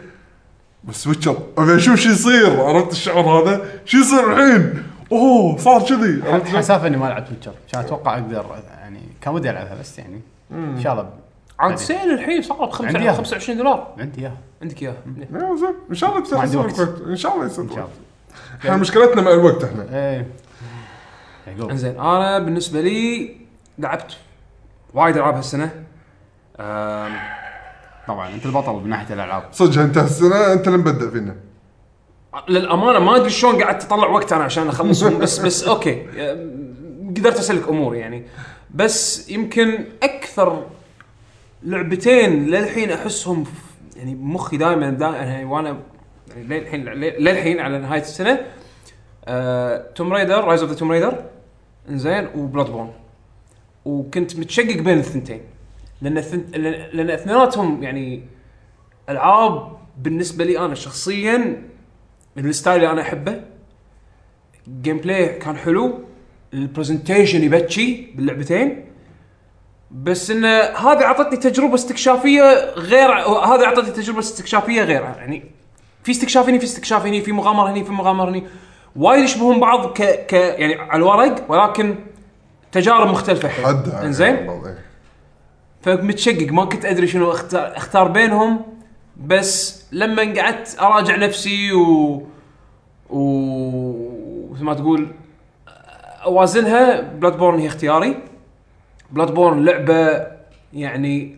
[0.85, 2.60] بس Witcher ابي أشوف شو يصير.
[2.60, 4.82] عرفت الشعور هذا؟ شو يصير الحين؟
[5.12, 6.23] أوه صار كذي؟
[6.56, 8.47] حسافة إني ما لعبت Witcher عشان أتوقع أقدر
[8.81, 10.20] يعني كان ودي ألعبها بس يعني
[10.52, 11.10] إن شاء الله
[11.59, 11.77] عاد.
[11.77, 13.12] sale الحين صار ب عندي إياها.
[13.12, 13.94] 25 دولار.
[13.98, 14.36] عندي إياها.
[14.62, 14.94] عندك إياها.
[15.19, 15.74] إيه، زين.
[15.90, 16.65] إن شاء الله يصير
[17.06, 17.90] إن شاء الله يصير إن شاء وقت.
[17.90, 18.60] الله.
[18.65, 19.86] إحنا مشكلتنا مع الوقت إحنا.
[19.93, 20.27] إيه.
[21.47, 23.36] يعقوب إنزين أنا بالنسبة لي
[23.78, 24.16] لعبت
[24.99, 25.70] وايد ألعاب هالسنة.
[26.61, 27.12] آم،
[28.09, 29.43] طبعا أنت البطل من ناحية الألعاب.
[29.53, 31.35] صدق أنت هالسنة أنت اللي مبدع فينا.
[32.49, 36.06] للأمانة ما أدري شلون قعدت أطلع وقت أنا عشان أخلصهم بس بس okay.
[37.16, 38.25] قدرت أسلك أموري يعني.
[38.75, 40.66] بس يمكن أكثر
[41.62, 43.49] لعبتين للحين أحسهم ف-
[43.97, 45.77] يعني مخي دائما دائما يعني وأنا
[46.37, 46.85] يعني للحين
[47.19, 48.39] للحين على نهاية السنة.
[49.94, 51.24] Tomb Raider Rise of the Tomb Raider
[51.89, 52.90] إنزين و Bloodborne
[53.84, 55.40] وكنت متشقق بين الثنتين.
[56.02, 58.22] لأن الثنت لأن اثنيناتهم يعني
[59.09, 61.62] ألعاب بالنسبة لي أنا شخصيا
[62.36, 63.40] من ال style اللي أنا أحبه.
[64.82, 65.98] gameplay كان حلو.
[66.55, 68.84] ال presentation يبكي باللعبتين.
[69.90, 75.44] بس انه هذه أعطتني تجربة استكشافية غير هذه أعطتني تجربة استكشافية غير يعني
[76.05, 78.44] في استكشاف هني في استكشاف هني في مغامره هني في مغامره هني
[78.96, 81.94] وايد يشبهون بعض ك ك يعني على الورق ولكن
[82.73, 83.49] تجارب مختلفة.
[83.49, 84.62] حد إنزين.
[85.82, 88.62] فمتشقق ما كنت أدري شنو اختار أختار بينهم
[89.16, 92.23] بس لما قعدت أراجع نفسي و
[93.11, 95.12] و مثل ما تقول
[96.24, 98.16] أوازنها Bloodborne هي اختياري.
[99.10, 100.27] Bloodborne لعبة
[100.73, 101.36] يعني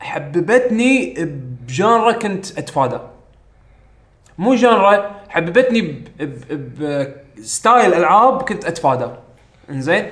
[0.00, 2.98] حببتني ب genre كنت أتفادى.
[4.38, 6.04] مو genre حببتني
[7.38, 9.08] ب style ألعاب كنت أتفادى.
[9.70, 10.06] إنزين؟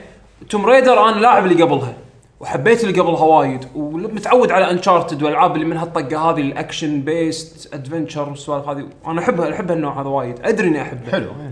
[0.51, 1.95] Tomb Raider أنا لاعب اللي قبلها
[2.41, 7.75] وحبيت اللي قبلها وايد ومتعود على Uncharted والألعاب اللي منها الطقه هذه ال action based
[7.75, 8.89] adventure والسوالف هذه.
[9.07, 11.11] أنا أحبها أحب النوع هذا وايد أدري إني أحبه.
[11.11, 11.51] حلو إيه.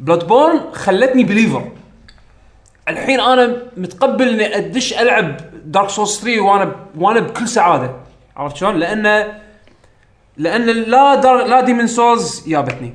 [0.00, 1.68] Bloodborne خلتني believer
[2.88, 7.90] الحين أنا متقبل إني أدش ألعب Dark Souls 3 وأنا وأنا بكل سعادة.
[8.36, 9.24] عرفت شلون؟ لأن
[10.36, 12.94] لأن لا دار لا Demon's Souls يابتني.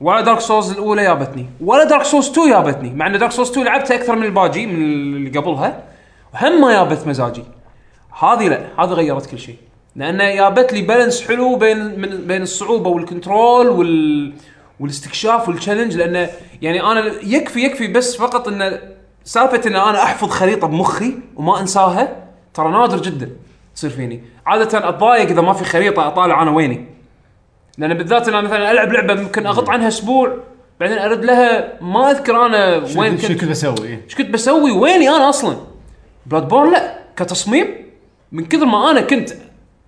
[0.00, 3.66] ولا Dark Souls الأولى يابتني ولا Dark Souls 2 يابتني مع إن Dark Souls 2
[3.66, 4.74] لعبتها أكثر من الباجي من
[5.16, 5.82] اللي قبلها
[6.34, 7.44] وهم ما يابت مزاجي.
[8.20, 9.56] هذه لا هذه غيرت كل شيء.
[9.96, 14.32] لأن جابت لي balance حلو بين من بين الصعوبة وال control وال
[14.80, 16.30] والاستكشاف وال challenge لأنه
[16.62, 18.78] يعني أنا يكفي يكفي بس فقط انه
[19.24, 22.16] سالفة إن أنا أحفظ خريطة بمخي وما أنساها
[22.54, 23.30] ترى نادر جدا
[23.74, 24.24] تصير فيني.
[24.46, 26.99] عادة أتضايق إذا ما في خريطة أطالع أنا ويني.
[27.78, 30.36] لأن بالذات أنا مثلا ألعب لعبة ممكن أغط عنها أسبوع
[30.80, 34.02] بعدين أرد لها ما أذكر أنا وين شو كنت كنت بسوي؟ إيه.
[34.04, 35.56] إيش كنت بسوي؟ ويني أنا أصلا؟
[36.26, 37.66] Bloodborne لا كتصميم
[38.32, 39.30] من كثر ما أنا كنت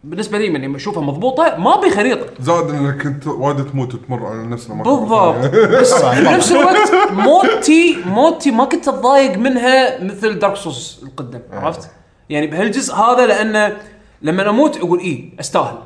[0.04, 2.26] بالنسبة لي من لما أشوفها مضبوطة ما أبي خريطة.
[2.40, 5.34] زائد إنك كنت وايد تموت وتمر على نفس الاماكن بالضبط.
[5.80, 11.90] بس بنفس الوقت موتي موتي ما كنت أتضايق منها مثل Dark Souls القدم عرفت؟
[12.30, 13.76] يعني بهالجزء هذا لأنه
[14.22, 15.78] لما أموت أقول إيه أستاهل.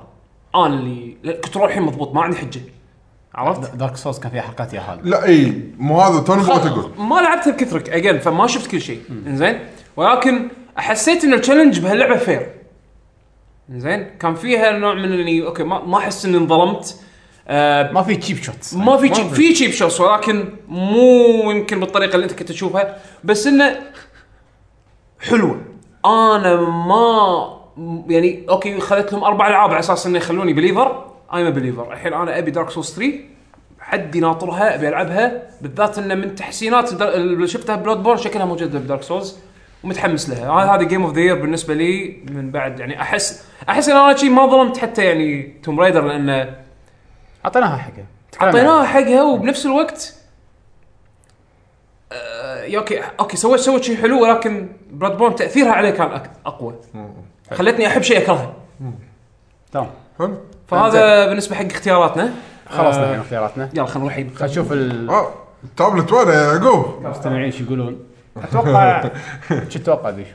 [0.56, 2.60] أنا اللي كنت روحي مضبوط ما عندي حجة.
[3.34, 6.90] عرفت؟ Dark Souls كان فيها حركات يا حال لا إي مو هذا توني بغيت أقول
[6.98, 9.00] ما لعبتها بكثرك again فما شفت كل شيء.
[9.26, 9.60] زين
[9.96, 12.54] ولكن حسيت ان ال challenge بهاللعبة fair
[13.70, 17.00] زين كان فيها نوع من اني okay ما ما أحس إني انظلمت.
[17.48, 19.34] آه ما في cheap shots ما في cheap في.
[19.34, 22.98] في cheap shots ولكن مو يمكن بالطريقة اللي أنت كنت تشوفها.
[23.24, 23.80] بس إنه
[25.20, 25.60] حلوة.
[26.04, 27.55] أنا ما
[28.08, 31.06] يعني okay خذت لهم أربع ألعاب على أساس إنه يخلوني believer.
[31.34, 33.12] I'm believer الحين أنا أبي Dark Souls 3
[33.80, 35.42] حدي ناطرها أبي ألعبها.
[35.60, 39.38] بالذات إنه من تحسينات اللي شفتها Bloodborne شكلها موجوده ب Dark Souls
[39.84, 40.74] ومتحمس لها.
[40.74, 42.80] هذا game of the year بالنسبة لي من بعد.
[42.80, 46.54] يعني احس أحس إن أنا شيء ما ظلمت حتى يعني Tomb Raider لأنه
[47.44, 48.06] أعطيناها حقها.
[48.42, 50.14] أعطيناها حقها وبنفس الوقت
[52.12, 56.74] آه okay okay سويت سويت شيء حلو ولكن Bloodborne تأثيرها عليه كان أقوى.
[57.52, 58.52] خلتني أحب شيء أكرهه.
[59.72, 59.86] تمام.
[60.18, 60.34] حلو
[60.68, 62.30] فهذا بالنسبة حق اختياراتنا.
[62.68, 63.04] خلصنا آه.
[63.04, 63.70] الحين اختياراتنا.
[63.74, 65.32] يلا خلينا نروح خلينا نشوف آه
[65.64, 67.98] التابلت وين يا يعقوب؟ المستمعين شو يقولون؟
[68.44, 69.10] أتوقع
[69.48, 70.30] شو تتوقع بيشو؟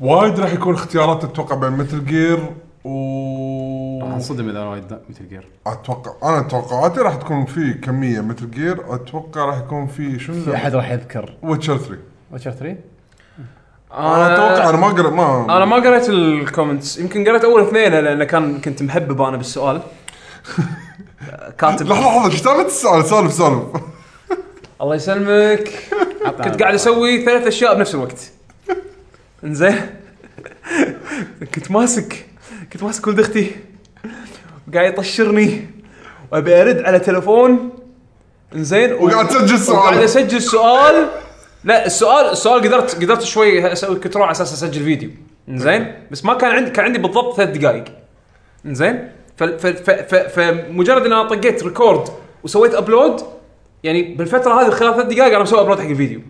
[0.00, 2.38] وايد راح يكون اختيارات أتوقع بين Metal Gear
[2.84, 8.50] و راح انصدم إذا وايد Metal Gear أتوقع أنا توقعاتي راح تكون في كمية Metal
[8.50, 11.34] Gear أتوقع راح يكون في شنو؟ في أحد راح يذكر.
[11.42, 11.98] Witcher 3
[12.32, 12.76] Witcher 3
[13.96, 17.92] أنا أتوقع أنا ما قرأت ما أنا ما قريت ال comments يمكن قريت أول اثنين
[17.92, 19.82] لأن كان كنت محبب أنا بالسؤال.
[21.58, 23.62] كاتب لحظة لحظة سالفة السؤال؟ سولف سولف
[24.80, 25.72] الله يسلمك.
[26.44, 28.30] كنت قاعد أسوي ثلاث أشياء بنفس الوقت.
[29.44, 29.90] إنزين.
[31.54, 32.26] كنت ماسك
[32.72, 33.56] كنت ماسك ولد أختي.
[34.68, 35.70] وقاعد يطشرني.
[36.32, 37.70] وأبي أرد على تلفون.
[38.54, 39.78] إنزين وقاعد تسجل سؤال.
[39.78, 41.08] وقاعد أسجل سؤال.
[41.66, 45.10] لا السؤال السؤال قدرت قدرت شوي أسوي control على أساس أسجل فيديو.
[45.48, 47.84] إنزين؟ بس ما كان عندي كان عندي بالضبط ثلاث دقائق
[49.36, 52.08] ف- فمجرد إن أنا طقيت record
[52.44, 53.20] وسويت upload
[53.82, 56.20] يعني بالفترة هذه خلال ثلاث دقائق أنا مسوي upload حق الفيديو.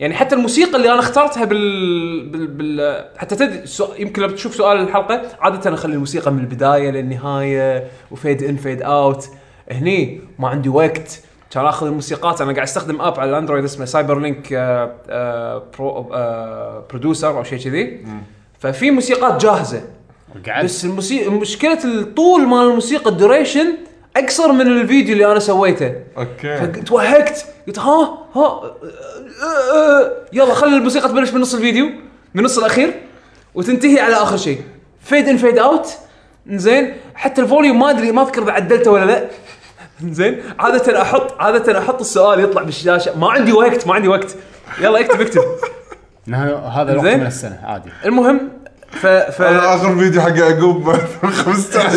[0.00, 2.46] يعني حتى الموسيقى اللي أنا اخترتها بال, بال...
[2.46, 3.04] بال...
[3.18, 3.88] حتى تدري السو...
[3.98, 8.82] يمكن لو تشوف سؤال الحلقة عادة أخلي الموسيقى من البداية للنهاية و fade in fade
[8.82, 9.28] out
[9.70, 11.20] هني ما عندي وقت.
[11.54, 12.40] كان آخذ الموسيقات.
[12.40, 16.02] أنا قاعد أستخدم app على ال Android اسمه CyberLink آه، Pro
[16.90, 18.04] Producer أو شيء كذي.
[18.58, 19.82] ففي موسيقات جاهزة.
[20.48, 23.66] قعدت بس الموسيقى مشكلة الطول مال الموسيقى ال duration
[24.16, 25.94] أقصر من الفيديو اللي أنا سويته.
[26.18, 26.66] okay.
[26.66, 27.46] توهقت.
[27.66, 28.76] قلت ها ها آه،
[29.74, 31.86] آه، يلا خلي الموسيقى تبلش من نص الفيديو
[32.34, 32.94] من النص الأخير
[33.54, 34.60] وتنتهي على آخر شيء.
[35.00, 35.88] fade in fade out
[36.50, 39.28] زين حتى ال volume ما أدري ما أذكر إذا عدلته ولا لا.
[40.18, 43.18] زين؟ عادة أحط عادة أحط السؤال يطلع بالشاشة.
[43.18, 44.36] ما عندي وقت ما عندي وقت.
[44.80, 45.42] يلا اكتب اكتب.
[46.76, 47.06] هذا الوقت.
[47.06, 47.90] من السنة عادي.
[48.04, 48.48] المهم
[48.90, 51.80] ف ف هذا آخر فيديو حق يعقوب 15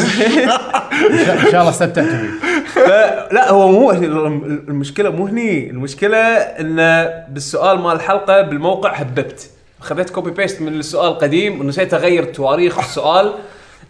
[1.45, 2.30] إن شاء الله استمتعتوا فيه.
[2.65, 5.69] ف- لا هو مو المشكلة مو هني.
[5.69, 9.49] المشكلة انه بالسؤال مال الحلقة بالموقع هببت.
[9.80, 13.34] خذيت copy paste من السؤال القديم ونسيت أغير تواريخ السؤال.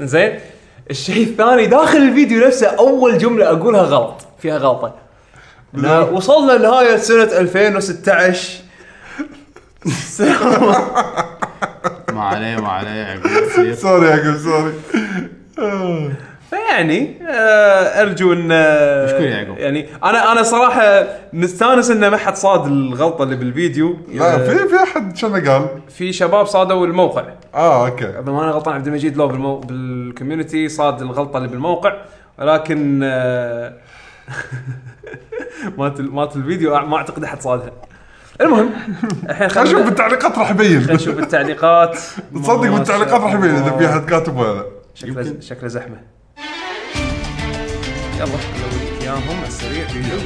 [0.02, 0.40] زين؟
[0.92, 4.94] الشيء الثاني داخل الفيديو نفسه أول جملة أقولها غلط فيها غلطة.
[5.76, 8.60] إنه وصلنا لنهاية سنة 2016
[12.14, 14.74] ما عليه ما عليه عقب sorry يعقوب sorry
[16.50, 19.58] فيعني آه أرجو إن آه، مشكور يعقوب.
[19.58, 23.98] يعني أنا أنا صراحة مستانس إنه ما حد صاد الغلطة اللي بالفيديو.
[24.14, 27.24] لا آه، في في أحد شنو قال؟ في شباب صادوا الموقع.
[27.56, 28.06] آه okay.
[28.06, 29.60] اذا ما أنا غلطان عبد المجيد لو بالمو...
[29.60, 31.94] بال community صاد الغلطة اللي بالموقع
[32.40, 33.74] ولكن آه،
[35.78, 37.72] مالت ال- مالت الفيديو ما أعتقد أحد صادها.
[38.42, 38.70] المهم
[39.30, 40.80] الحين خلينا نشوف بالتعليقات راح يبين.
[40.80, 41.96] خلينا نشوف التعليقات.
[42.36, 43.78] تصدق بالتعليقات راح يبين إذا.
[43.78, 44.64] في أحد كاتب ولا لا.
[44.96, 46.17] شكله شكله زحمة.
[48.18, 48.26] يلا.
[48.28, 50.18] نلوي اياهم على السريع فيديو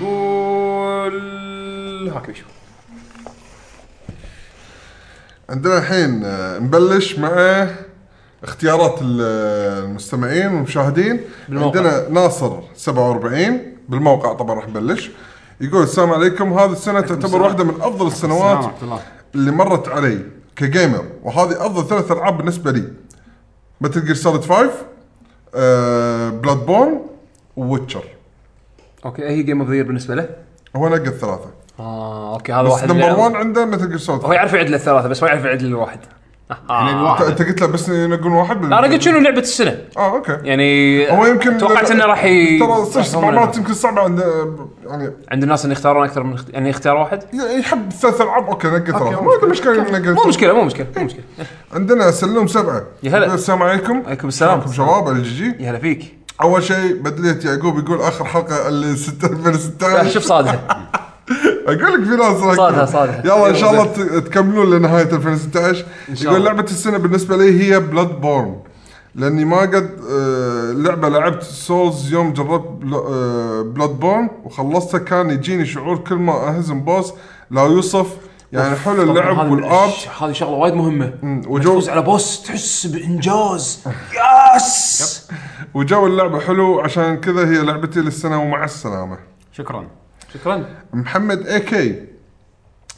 [0.00, 1.14] يقول
[2.10, 2.46] هاك بيشوف
[5.50, 7.66] عندنا الحين آه، نبلش مع
[8.44, 9.20] اختيارات ال-
[9.84, 11.20] المستمعين والمشاهدين.
[11.48, 11.66] بالموقع.
[11.78, 15.10] عندنا ناصر 47 بالموقع طبعا راح نبلش.
[15.60, 16.52] يقول السلام عليكم.
[16.52, 17.42] هذه السنة تعتبر.
[17.42, 18.70] واحدة من أفضل السنوات
[19.34, 20.18] اللي مرت علي
[20.56, 22.84] ك gamer وهذه أفضل ثلاث ألعاب بالنسبة لي.
[23.84, 24.70] Metal Gear Solid 5
[26.30, 27.00] Bloodborne و
[27.56, 28.04] Witcher
[29.04, 30.28] okay هي game of the بالنسبة له؟
[30.76, 31.50] هو نقى الثلاثه
[31.80, 34.74] آه okay هذا بس واحد number اللي- 1 عنده Metal Gear Solid هو يعرف يعدل
[34.74, 35.98] الثلاثة بس ما يعرف يعدل الواحد.
[36.50, 40.32] أنت قلت له بس ينقون واحد لا أنا قلت شنو لعبة السنة؟ آه okay.
[40.42, 42.58] يعني هو يمكن توقعت إنه راح ي...
[42.58, 43.56] ترى صدق يحصلون مرات.
[43.56, 44.24] يمكن صعبة عند
[44.86, 46.36] يعني عند الناس إن يختارون أكثر من.
[46.50, 47.22] يعني يختار واحد؟
[47.58, 49.82] يحب ثلاث ألعاب okay نقي ثلاثة مو ما مشكلة.
[49.98, 51.24] نقي مو مشكلة مو مشكلة مو مشكلة.
[51.74, 52.82] عندنا سلوم سبعة.
[53.02, 53.24] يا هلا.
[53.24, 54.02] يقول السلام عليكم.
[54.06, 54.52] عليكم السلام.
[54.52, 56.18] عليكم شباب ال GG؟ يا هلا فيك.
[56.42, 60.60] أول شيء بدليه يعقوب يقول آخر حلقة اللي 6 لا، 2016 شوف صادها
[61.66, 63.22] أقول لك في ناس صادها- صادها.
[63.24, 63.84] يلا إن شاء الله
[64.20, 66.50] تكملون لنهاية 2016 إن شاء يقول الله.
[66.52, 68.56] لعبة السنة بالنسبة لي هي Bloodborne
[69.14, 72.68] لأني ما قد آه، لعبة لعبت Souls يوم جربت
[73.76, 77.12] Bloodborne وخلصتها كان يجيني شعور كل ما أهزم boss.
[77.50, 78.06] لا يوصف.
[78.52, 80.08] يعني حلو اللعب هذا- وال art.
[80.20, 81.12] هذه شغلة وايد مهمة.
[81.46, 83.84] وجو- تفوز على boss تحس بإنجاز.
[84.56, 85.28] yes!
[85.74, 89.18] وجو اللعبة حلو عشان كذا هي لعبتي للسنة ومع السلامة.
[89.52, 89.86] شكرا.
[90.34, 90.64] شكرا.
[90.92, 92.02] محمد AK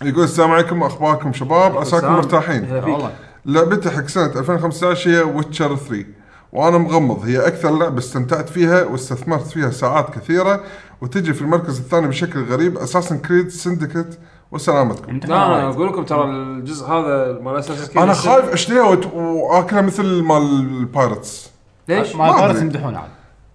[0.03, 2.13] يقول السلام عليكم أخباركم شباب؟ عساكم.
[2.13, 2.73] مرتاحين.
[2.73, 3.13] والله.
[3.47, 6.05] لعبتي حق سنة 2015 هي Witcher 3
[6.53, 7.25] وأنا مغمض.
[7.25, 10.61] هي أكثر لعبة استمتعت فيها واستثمرت فيها ساعات كثيرة
[11.01, 14.19] وتجي في المركز الثاني بشكل غريب Assassin's Creed Syndicate
[14.53, 15.21] وسلامتكم.
[15.25, 20.23] لا أنا أقول لكم ترى الجزء هذا مال أساس أنا خايف اشتريها وت- واكلها مثل
[20.23, 20.43] مال
[20.81, 21.51] ال pirates
[21.89, 22.63] ليش؟ ما ما بارس أدري.
[22.63, 23.09] يمدحون عاد.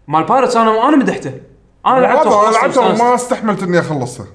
[0.08, 1.34] مال pirates أنا أنا مدحته.
[1.86, 3.06] أنا لعبته هذا وخلصته لعبتها.
[3.06, 4.26] وما استحملت إني أخلصها.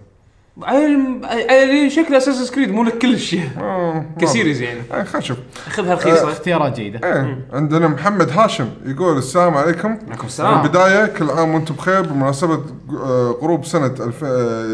[1.88, 4.80] شكل Assassin's Creed مو لك كل شيء آه، ما ك series يعني.
[4.92, 5.38] آه، خلينا نشوف.
[5.68, 7.08] خذها رخيصه اختيارات جيدة.
[7.08, 9.98] إيه عندنا محمد هاشم يقول السلام عليكم.
[10.08, 10.60] عليكم السلام.
[10.64, 12.60] البداية كل عام وأنتم بخير بمناسبة
[12.92, 14.24] آه، قروب سنة ألف...
[14.24, 14.66] آه،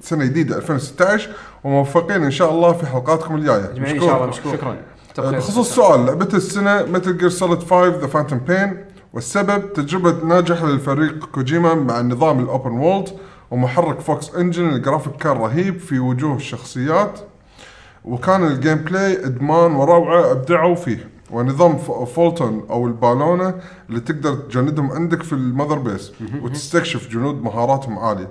[0.00, 1.30] سنة جديدة 2016
[1.64, 3.64] وموفقين إن شاء الله في حلقاتكم الجاية.
[3.64, 4.52] اجمعين إن شاء الله مشكور.
[4.52, 4.76] شكرا.
[5.18, 5.30] آه،.
[5.30, 11.24] بخصوص السؤال لعبة السنة Metal Gear Solid 5 The Phantom Pain والسبب تجربة ناجحة للفريق
[11.24, 13.08] كوجيما مع النظام ال open world
[13.50, 17.20] ومحرك Fox Engine الجرافيك كان رهيب في وجوه الشخصيات
[18.04, 21.08] وكان ال gameplay إدمان وروعة أبدعوا فيه.
[21.30, 23.54] ونظام Fulton أو البالونة
[23.88, 26.12] اللي تقدر تجندهم عندك في ال Mother Base
[26.42, 28.28] وتستكشف جنود مهاراتهم عالية.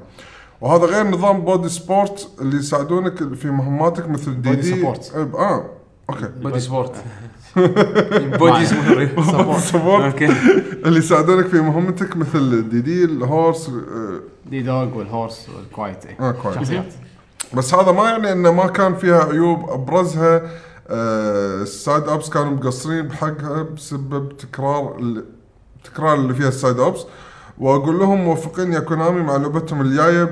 [0.61, 5.11] وهذا غير نظام buddy support اللي يساعدونك في مهماتك مثل DD support.
[5.35, 5.65] آه.
[6.13, 6.95] okay buddy support
[8.39, 10.25] buddy support support okay
[10.85, 15.97] اللي يساعدونك في مهمتك مثل DD ال horse آه، D-Dog وال horse وال Quiet.
[16.43, 16.55] كويس.
[16.55, 16.93] شخصيات.
[17.53, 20.41] بس هذا ما يعني إنه ما كان فيها عيوب أبرزها
[20.89, 25.25] آه، ال side ops كانوا مقصرين بحقها بسبب تكرار ال-
[25.83, 27.05] تكرار اللي فيها ال side ops
[27.57, 30.23] واقول لهم موفقين يا كونامي مع لعبتهم الجاية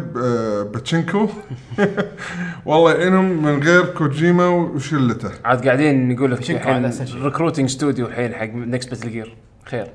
[0.64, 1.30] باتشينكو.
[2.66, 5.32] والله يعينهم من غير كوجيما وشلته.
[5.46, 6.92] عاد قاعدين نقول لك الحين؟
[7.24, 9.36] recruiting studio الحين حق next Metal Gear
[9.66, 9.88] خير.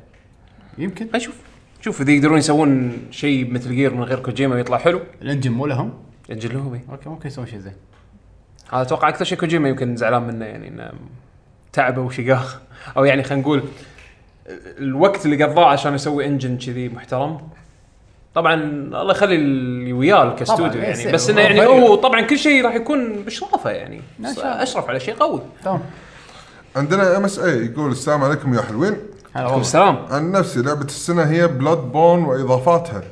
[0.78, 1.08] يمكن.
[1.14, 1.34] أشوف
[1.80, 5.00] شوف إذا يقدرون يسوون شيء Metal Gear من غير كوجيما ويطلع حلو.
[5.22, 5.92] ال engine مو لهم؟
[6.30, 6.80] أجل لهم.
[6.90, 7.72] okay ممكن يسوون شيء زين.
[8.72, 10.92] هذا أتوقع أكثر شيء كوجيما يمكن زعلان منه يعني إنه
[11.72, 12.44] تعبه وشقاه
[12.96, 13.62] أو يعني خلينا نقول
[14.78, 17.38] الوقت اللي قضاه عشان يسوي engine كذي محترم.
[18.34, 21.12] طبعا الله يخلي اللي وياه كاستوديو طبعاً، إيه، يعني.
[21.12, 21.66] بس إنه يعني.
[21.66, 24.00] هو طبعا كل شيء راح يكون بإشرافه يعني.
[24.38, 25.40] أشرف على شيء قوي.
[25.64, 25.80] تمام.
[26.76, 28.92] عندنا MSI يقول السلام عليكم يا حلوين.
[28.92, 28.98] هلا
[29.34, 29.98] عليكم والله السلام.
[30.10, 33.02] عن نفسي لعبة السنة هي Bloodborne وإضافاتها.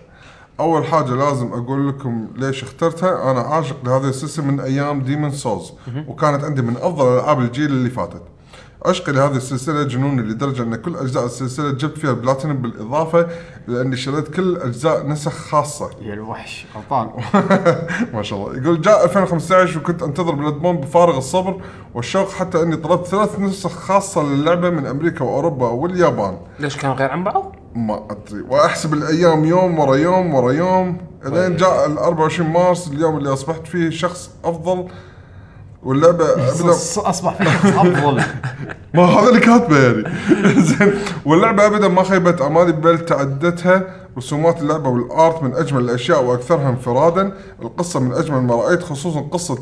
[0.61, 3.31] أول حاجة لازم أقول لكم ليش اخترتها.
[3.31, 5.73] أنا عاشق لهذا السلسلة من أيام Demon's Souls
[6.09, 8.23] وكانت عندي من أفضل ألعاب الجيل اللي فاتت.
[8.87, 13.27] عشقي لهذه السلسلة جنوني لدرجة أن كل أجزاء السلسلة جبت فيها البلاتينم بالإضافة
[13.69, 15.91] لأني شريت كل أجزاء نسخ خاصة.
[16.03, 17.11] يا الوحش غلطان.
[18.15, 18.63] ما شاء الله.
[18.63, 21.61] يقول جاء 2015 وكنت أنتظر Bloodborne بفارغ الصبر
[21.95, 26.39] والشوق حتى أني طلبت ثلاث نسخ خاصة للعبة من أمريكا وأوروبا واليابان.
[26.61, 28.43] ليش كانوا غير عن بعض؟ ما أدري.
[28.49, 30.97] وأحسب الأيام يوم ورا يوم ورا يوم.
[31.27, 34.89] إلين جاء ال 24 مارس اليوم اللي أصبحت فيه شخص أفضل
[35.85, 38.23] واللعبة ابدا أصبح في شخص افضل
[38.95, 40.05] ما هذا اللي كاتبه يعني.
[40.69, 40.93] زين.
[41.25, 43.83] واللعبة ابدا ما خيبت امالي بل تعدتها
[44.19, 47.33] رسومات اللعبة والآرت من أجمل الأشياء وأكثرها انفرادا.
[47.63, 49.59] القصة من أجمل ما رأيت خصوصا قصة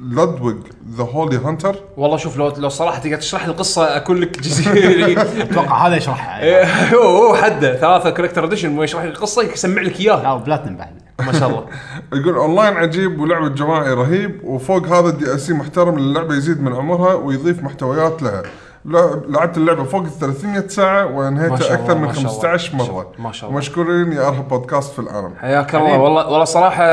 [0.00, 0.56] Ludwig
[0.96, 1.76] the Holy Hunter.
[1.96, 5.12] والله شوف لو لو صراحة تقدر تشرح لي القصة أكون لك جزيري.
[5.42, 6.94] أتوقع هذا يشرحها.
[6.94, 10.22] هو هو حده ثلاثة collector edition مو يشرح لي القصة يسمع لك إياها.
[10.22, 11.05] لا بلاتنم بعد.
[11.20, 11.66] ما شاء الله.
[12.20, 17.14] يقول أونلاين عجيب ولعبه جماعي رهيب وفوق هذا ال DLC محترم للعبة يزيد من عمرها
[17.14, 18.42] ويضيف محتويات لها.
[18.84, 22.28] لع- لعبت اللعبة فوق ال 300 ساعة وانهيتها أكثر من ما شاء الله.
[22.32, 23.12] 15 مرة.
[23.18, 23.58] ما شاء الله.
[23.58, 25.34] مشكورين يا أرهب بودكاست في العالم.
[25.40, 25.98] حياك الله.
[25.98, 26.84] والله والله صراحة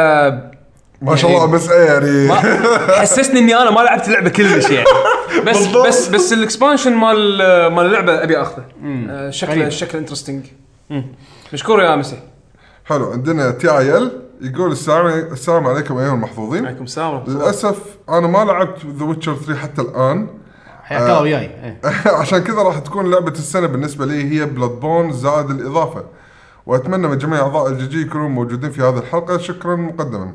[1.02, 2.34] ما شاء الله يعني- بس إيه يعني؟
[3.02, 4.86] حسسني إني أنا ما لعبت اللعبة كلش يعني.
[5.48, 5.88] بس بالضبط.
[5.88, 7.38] بس بس ال expansion مال
[7.68, 8.64] مال اللعبة أبي أخذه.
[9.10, 9.70] آه، شكله.
[9.70, 10.46] شكله interesting
[11.54, 12.20] مشكور يا MSI
[12.86, 17.40] حلو عندنا TIL يقول السلام السلام عليكم أيها المحظوظين عليكم السلام ورحمة الله.
[17.44, 20.28] للأسف أنا ما لعبت The Witcher 3 حتى الآن.
[20.84, 21.46] حياك الله وياي.
[21.46, 21.80] إيه.
[22.22, 26.04] عشان كذا راح تكون لعبة السنة بالنسبة لي هي Bloodborne زائد الإضافة.
[26.66, 29.38] وأتمنى من جميع أعضاء ال GG يكونوا موجودين في هذه الحلقة.
[29.38, 30.32] شكرا مقدما.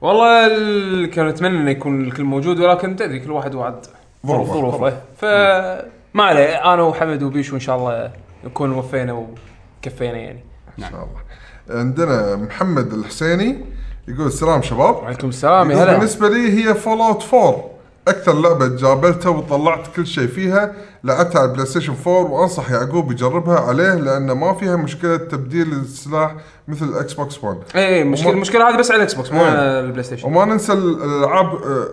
[0.00, 3.86] والله ال- كان أتمنى إنه يكون الكل موجود ولكن تدري كل واحد وعد.
[4.26, 4.78] ظروف ظروفه.
[4.78, 4.96] ظروفه.
[5.16, 6.74] فما عليه.
[6.74, 8.12] أنا وحمد وبيشو ان شاء الله
[8.44, 10.44] نكون وفينا وكفينا يعني.
[10.78, 11.29] إن شاء الله.
[11.70, 13.64] عندنا محمد الحسيني
[14.08, 14.94] يقول السلام شباب.
[14.96, 15.98] وعليكم السلام يا يقول هلا.
[15.98, 17.64] بالنسبة لي هي Fallout 4
[18.08, 20.72] أكثر لعبة جابلتها وطلعت كل شيء فيها
[21.04, 26.34] لعبتها على ال PlayStation 4 وأنصح يعقوب يجربها عليه لأن ما فيها مشكلة تبديل السلاح
[26.68, 29.46] مثل ال Xbox 1 اي اي مشكلة المشكلة هذه بس على ال Xbox مو إيه.
[29.50, 31.88] على ال PlayStation وما ننسى الألعاب آه،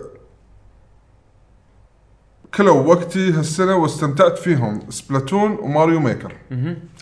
[2.54, 6.32] كلوا وقتي هالسنة واستمتعت فيهم Splatoon و Mario Maker.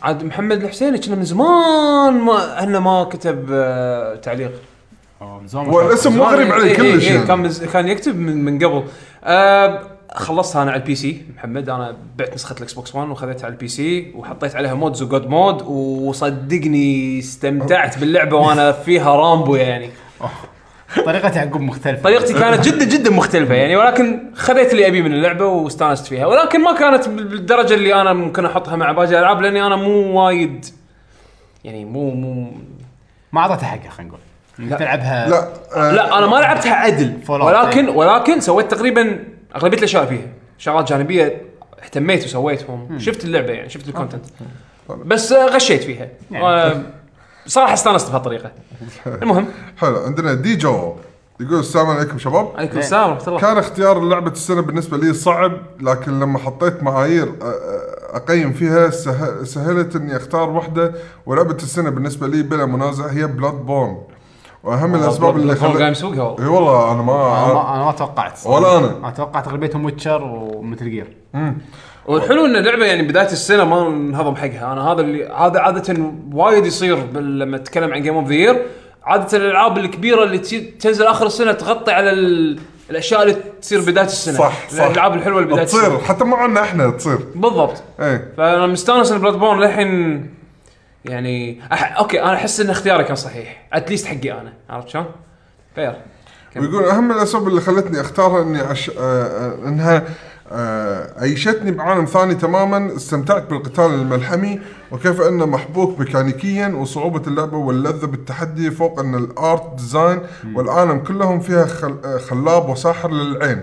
[0.03, 4.53] عاد محمد الحسيني كنا من زمان ما إحنا ما كتب آه، تعليق.
[5.23, 7.27] أوه، من زمان هو الاسم مو غريب عليه إيه، إيه، كلش إيه، يعني.
[7.27, 7.65] كان مز...
[7.65, 8.85] كان يكتب من, من قبل.
[9.25, 9.83] آه
[10.15, 11.69] خلصتها أنا على ال PC محمد.
[11.69, 15.27] أنا بعت نسخة ال Xbox 1 وخذيتها على ال PC وحطيت عليها mods و God
[15.27, 19.91] mode وصدقني استمتعت باللعبة وأنا فيها رامبو يعني.
[21.05, 22.03] طريقة يعقوب مختلفة.
[22.03, 26.27] طريقتي كانت جدا جدا مختلفة يعني ولكن خذيت اللي ابيه من اللعبة واستانست فيها.
[26.27, 30.21] ولكن ما كانت بال- بالدرجة اللي أنا ممكن أحطها مع باقي الالعاب لأني أنا مو
[30.21, 30.67] وايد
[31.65, 32.53] يعني مو مو
[33.33, 34.21] ما أعطيتها حقها خلينا نقول.
[34.61, 37.13] إنك تلعبها لا آه، لا أنا ما لعبتها عدل.
[37.29, 37.89] ولكن.
[37.89, 39.19] ولكن سويت تقريبا
[39.57, 40.27] أغلبية الأشياء فيها.
[40.59, 41.43] شغلات جانبية
[41.85, 42.99] اهتميت وسويتهم.
[42.99, 44.25] شفت اللعبة يعني شفت ال content
[45.05, 46.09] بس آه، غشيت فيها.
[46.31, 46.83] يعني.
[47.47, 48.51] آه، صراحة استانست بهالطريقة.
[49.23, 49.47] المهم.
[49.77, 50.93] حلو عندنا دي جو.
[51.41, 52.49] يقول السلام عليكم شباب.
[52.57, 53.41] عليكم السلام ورحمة الله.
[53.41, 57.33] كان اختيار لعبة السنة بالنسبة لي صعب لكن لما حطيت معايير
[58.11, 60.93] أقيم فيها سه- سهلت إني أختار واحدة
[61.27, 63.97] ولعبة السنة بالنسبة لي بلا منازع هي Bloodborne
[64.65, 68.39] وأهم الأسباب اللي خلت قايم والله إي والله أنا أنا ما أنا ما توقعت.
[68.47, 68.97] ولا أنا.
[68.97, 71.17] أنا توقعت أغلبيتهم Witcher و Metal Gear.
[72.07, 74.73] والحلو إن اللعبه يعني بداية السنة ما انهضم حقها.
[74.73, 75.97] أنا هذا اللي هذا عادة
[76.33, 78.63] وايد يصير بال- لما أتكلم عن game of the year
[79.05, 80.39] عادة الألعاب الكبيرة اللي
[80.81, 82.59] تنزل آخر السنة تغطي على ال...
[82.91, 84.39] الأشياء اللي تصير بداية السنة.
[84.39, 84.85] صح صح.
[84.85, 85.99] الألعاب الحلوة اللي بداية تصير.
[85.99, 87.19] حتى مو عنا إحنا تصير.
[87.35, 87.83] بالضبط.
[88.01, 88.33] إيه.
[88.37, 90.27] فأنا مستانس إن Bloodborne للحين
[91.05, 91.99] يعني أح...
[91.99, 93.67] أوكي أنا أحس إن اختياري كان صحيح.
[93.73, 94.53] at least حقي أنا.
[94.71, 95.07] عرفت شلون؟
[95.75, 95.95] fair
[96.57, 98.91] ويقول أهم الأسباب اللي خلتني اختارها إني عش...
[98.91, 100.03] آه آه إنها
[101.17, 104.61] عيشتني بعالم ثاني تماما استمتعت بالقتال الملحمي
[104.93, 110.21] وكيف أنه محبوك ميكانيكيا وصعوبة اللعبة واللذة بالتحدي فوق أن ال art design
[110.55, 111.67] والعالم كلهم فيها.
[112.05, 113.63] آه، خلاب وساحر للعين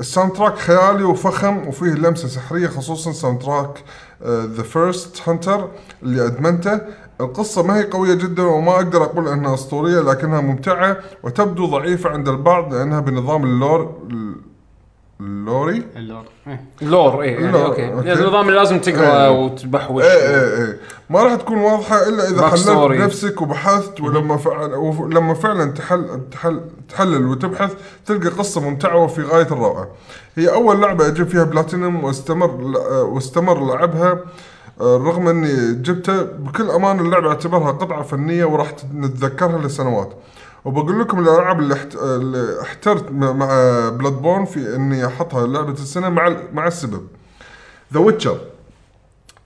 [0.00, 3.84] ال soundtrack خيالي وفخم وفيه لمسة سحرية خصوصا soundtrack
[4.26, 5.68] The First Hunter
[6.02, 6.80] اللي أدمنته
[7.20, 12.28] القصة ما هي قوية جدا وما أقدر أقول أنها أسطورية لكنها ممتعة وتبدو ضعيفة عند
[12.28, 13.94] البعض لأنها بنظام اللور
[15.20, 16.60] اللوري اللور إيه.
[16.82, 18.08] lore اي يعني lore، أوكي أوكي.
[18.08, 19.30] يعني النظام اللي لازم تقرا إيه.
[19.44, 20.76] وتبحوش إيه إيه إيه
[21.10, 22.68] ما راح تكون واضحة إلا إذا Back حللت.
[23.00, 27.72] بنفسك وبحثت ولما فعل ولما فعلا تحل تحل تحلل وتبحث
[28.06, 29.88] تلقى قصة ممتعة وفي غاية الروعة.
[30.36, 32.50] هي أول لعبة أجيب فيها بلاتينوم واستمر
[32.90, 34.18] واستمر لعبها
[34.80, 40.12] آه، رغم إني جبته بكل أمان اللعبة اعتبرها قطعة فنية وراح نتذكرها لسنوات
[40.64, 41.94] وبقول لكم الألعاب اللي, احت...
[41.94, 43.46] اللي احترت مع
[43.88, 47.06] Bloodborne في إني أحطها لعبة السنة مع مع السبب.
[47.94, 48.40] The Witcher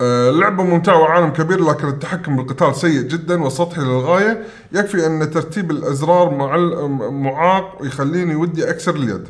[0.00, 4.44] آه، لعبة ممتعة وعالم كبير لكن التحكم بالقتال سيء جدا وسطحي للغاية.
[4.72, 6.88] يكفي أن ترتيب الأزرار معل...
[7.10, 9.28] معاق ويخليني ودي أكسر اليد.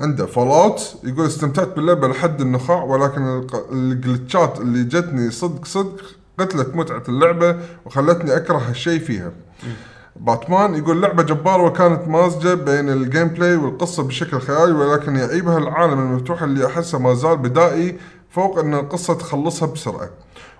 [0.00, 6.02] عنده Fallout يقول استمتعت باللعبة لحد النخاع ولكن الجلتشات اللي جتني صدق صدق
[6.38, 9.32] قتلت متعة اللعبة وخلتني أكره هالشيء فيها.
[10.20, 15.92] باتمان يقول لعبة جبارة وكانت مازجة بين ال gameplay والقصة بشكل خيالي ولكن يعيبها العالم
[15.98, 17.98] المفتوح اللي أحسه ما زال بدائي
[18.30, 20.08] فوق أن القصة تخلصها بسرعة.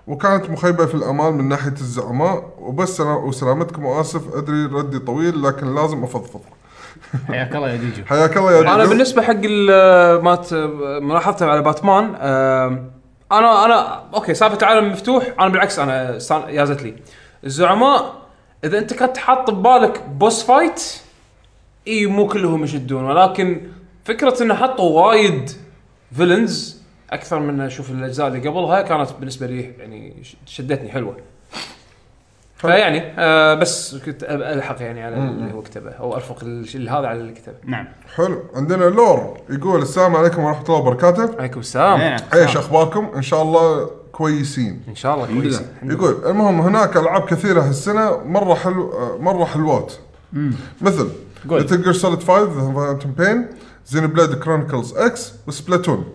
[0.07, 2.53] وكانت مخيبة في الأمال من ناحية الزعماء.
[2.59, 6.41] وبس سلام وسلامتكم وآسف أدري ردي طويل لكن لازم أفضفض.
[7.27, 8.89] حياك الله يا ديجو حياك الله يا أنا ديجو.
[8.89, 10.53] بالنسبة حق ال- مات
[11.01, 12.15] ملاحظتي على باتمان
[13.31, 16.11] أنا أنا أوكي سالفة العالم المفتوح أنا بالعكس أنا
[16.49, 16.95] يازت لي.
[17.43, 18.13] الزعماء
[18.63, 20.83] إذا أنت كنت حاط ببالك boss fight
[21.87, 23.03] إي مو كلهم يشدون.
[23.03, 23.61] ولكن
[24.05, 25.51] فكرة إنه حطوا وايد
[26.15, 26.81] فيلنز
[27.11, 31.17] أكثر من أشوف الأجزاء اللي قبلها كانت بالنسبة لي يعني شدتني حلوة.
[32.55, 37.19] فيعني آه بس كنت ألحق يعني على اللي هو كتبه أو أرفق الشيء هذا على
[37.19, 37.55] اللي كتبه.
[37.63, 37.87] نعم.
[38.15, 38.43] حلو.
[38.55, 41.35] عندنا لور يقول السلام عليكم ورحمة الله وبركاته.
[41.39, 41.99] عليكم السلام.
[41.99, 42.19] نعم.
[42.33, 44.81] إيش أخباركم؟ إن شاء الله كويسين.
[44.89, 49.93] إن شاء الله كويس يقول المهم هناك ألعاب كثيرة هالسنة مرة حلو آه، مرة حلوات.
[50.81, 51.07] مثل
[51.49, 51.61] قول.
[51.61, 53.45] Metal Gear Solid 5 The Phantom Pain
[53.87, 56.05] Xenoblade Chronicles X و Splatoon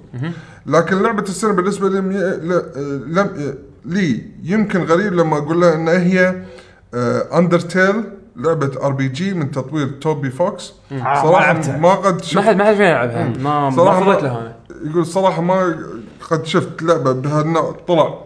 [0.66, 3.54] لكن لعبة السنة بالنسبة لي مي- ل- لم
[3.84, 6.42] لي يمكن غريب لما أقول لها ان هي
[7.38, 8.04] Undertale
[8.36, 11.76] لعبة RPG من تطوير Toby Fox ما صراحة لعبتها.
[11.78, 14.40] ما قد ما شفت حد ما حد فينا يلعبها ما ما صراحة فضيت ما- لها.
[14.40, 15.76] أنا يقول صراحة ما
[16.30, 18.18] قد شفت لعبة بهالنوع طلع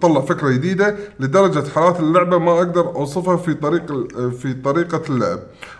[0.00, 3.92] طلع فكرة جديدة لدرجة حالات اللعبة ما أقدر أوصفها في طريق
[4.30, 5.38] في طريقة اللعب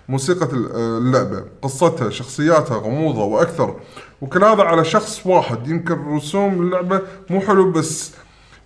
[0.08, 3.76] موسيقى اللعبة قصتها شخصياتها غموضة وأكثر.
[4.20, 7.00] وكل هذا على شخص واحد يمكن رسوم اللعبة
[7.30, 8.12] مو حلو بس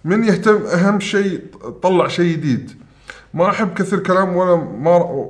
[0.05, 1.41] من يهتم أهم شيء
[1.83, 2.71] طلع شيء جديد.
[3.35, 5.27] ما أحب كثير كلام ولا ما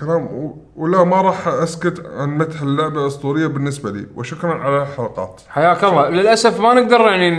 [0.00, 4.06] كلام و- ولا ما راح أسكت عن مدح اللعبة اسطوريه بالنسبة لي.
[4.16, 5.40] وشكرا على الحلقات.
[5.48, 6.08] حياك الله.
[6.08, 7.30] للأسف ما نقدر يعني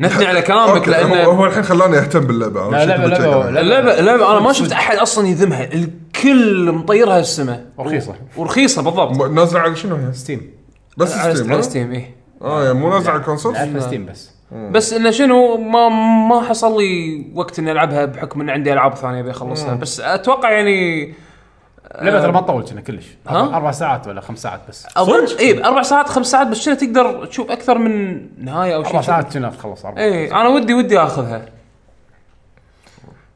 [0.00, 2.70] نثني على كلامك لأن هو الحين خلاني أهتم باللعبة.
[2.70, 3.06] لا لعبه
[3.60, 5.64] لعبه اللعبه أنا ما شفت أحد أصلا يذمها.
[5.72, 7.66] الكل مطيرها السماء.
[7.76, 8.14] ورخيصة.
[8.36, 9.30] ورخيصة بالضبط.
[9.30, 10.50] نازلة على شنو هي؟ Steam
[10.96, 12.16] بس على Steam على؟ Steam إيه.
[12.42, 14.30] آه يعني مو نازلة على ال console؟ لعبتها Steam بس.
[14.52, 15.88] بس إنه شنو ما
[16.28, 19.74] ما حصل لي وقت إني ألعبها بحكم إن عندي ألعاب ثانية أبي أخلصها.
[19.74, 21.14] بس أتوقع يعني
[21.94, 23.06] اللعبه ترى ما تطول كنا كلش.
[23.26, 24.86] ها؟ أربع أربع ساعات ولا خمس ساعات بس.
[24.96, 28.92] اظن اي أربع ساعات خمس ساعات بس شنو تقدر تشوف أكثر من نهاية أو شيء
[28.92, 30.00] أربع ساعات كنا تخلص أربع.
[30.00, 31.46] اي أنا ودي ودي آخذها.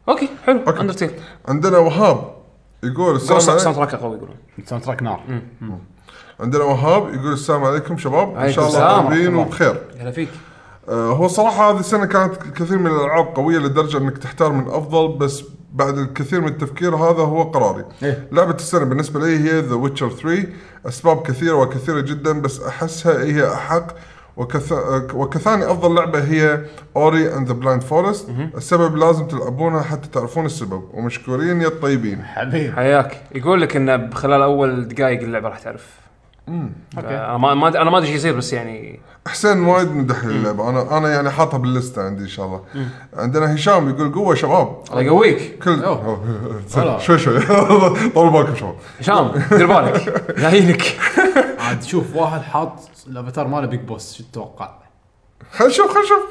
[0.09, 0.81] أوكي حلو أوكي.
[0.81, 1.11] Undertale.
[1.49, 2.33] عندنا وهاب
[2.83, 3.73] يقول السلام sound عليكم.
[3.73, 4.37] track قوي يقولون.
[4.65, 5.21] soundtrack نار
[6.41, 8.37] عندنا وهاب يقول السلام عليكم شباب.
[8.37, 9.35] إن شاء الله طيبين.
[9.35, 9.77] وبخير.
[10.01, 10.42] هلا فيك آه،
[10.89, 15.45] هو صراحة هذه السنة كانت كثير من الألعاب قوية لدرجة أنك تحتار من أفضل بس
[15.73, 17.85] بعد الكثير من التفكير هذا هو قراري.
[18.03, 18.29] إيه.
[18.33, 20.47] لعبة السنة بالنسبة لي هي The Witcher 3
[20.87, 23.87] أسباب كثيرة وكثيرة جدا بس أحسها هي أحق.
[24.37, 24.73] وكث...
[25.15, 26.65] وكثاني أفضل لعبة هي
[26.97, 32.25] Ori and the Blind Forest السبب لازم تلعبونها حتى تعرفون السبب ومشكورين يا الطيبين.
[32.25, 32.73] حبيبي.
[32.73, 33.23] حياك.
[33.35, 35.87] يقول لك انه بخلال أول دقائق اللعبة راح تعرف.
[36.49, 37.09] أوكي.
[37.09, 40.69] أنا ما ما أنا ما أدري إيش يصير بس يعني حسين وايد مدح لي اللعبة.
[40.69, 42.61] أنا أنا يعني حاطها باللستة عندي إن شاء الله.
[43.17, 44.83] عندنا هشام يقول قوة شباب.
[44.91, 45.59] الله يقويك.
[45.65, 46.99] كل أوه.
[47.07, 47.41] شوي شوي.
[48.15, 48.75] طول بالكم شباب.
[49.01, 50.25] هشام دير بالك.
[50.41, 50.83] جايينك.
[51.59, 52.73] عاد شوف واحد حاط
[53.07, 54.71] الأفاتار ماله Big Boss شو تتوقع؟
[55.53, 56.23] خل نشوف خل نشوف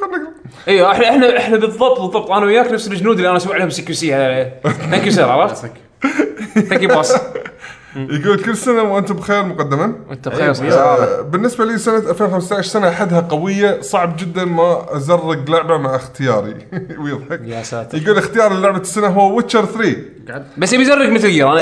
[0.68, 2.32] أيوه إحنا إحنا إحنا بالضبط بالضبط.
[2.32, 4.10] أنا وياك نفس الجنود اللي أنا أسوي عليهم CQC
[4.64, 5.56] thank you sir عرفت؟
[6.56, 7.14] thank you boss
[7.96, 9.94] يقول كل سنة وأنتم بخير مقدما.
[10.10, 10.74] وأنت بخير أيوة.
[10.76, 16.56] آه، بالنسبة لي سنة 2015 سنة حدها قوية صعب جدا ما أزرق لعبة مع اختياري.
[17.04, 17.42] ويضحك.
[17.46, 17.98] يا ساتر.
[17.98, 19.96] يقول اختيار لعبة السنة هو Witcher 3
[20.30, 20.46] قاعد.
[20.58, 21.62] بس يبي يزرق Metal Gear أنا.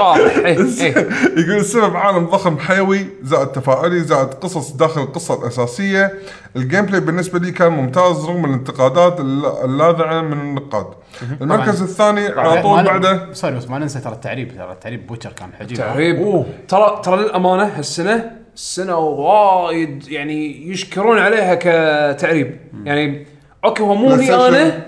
[0.00, 1.08] واضح إيه، إيه.
[1.42, 6.12] يقول السبب عالم ضخم حيوي زائد تفاعلي زائد قصص داخل القصة الاساسيه
[6.56, 10.86] ال gameplay بالنسبة لي كان ممتاز رغم الانتقادات الل- اللاذعة من النقاد.
[11.40, 13.32] المركز الثاني على طول بعده.
[13.32, 15.76] sorry بس ما ننسى ترى التعريب ترى التعريب ب Witcher كان عجيب.
[15.76, 22.56] تعريب ترى ترى للأمانة هالسنة السنة وايد يعني يشكرون عليها كتعريب.
[22.84, 23.26] يعني
[23.64, 24.14] أوكي هو مو.
[24.14, 24.82] أنا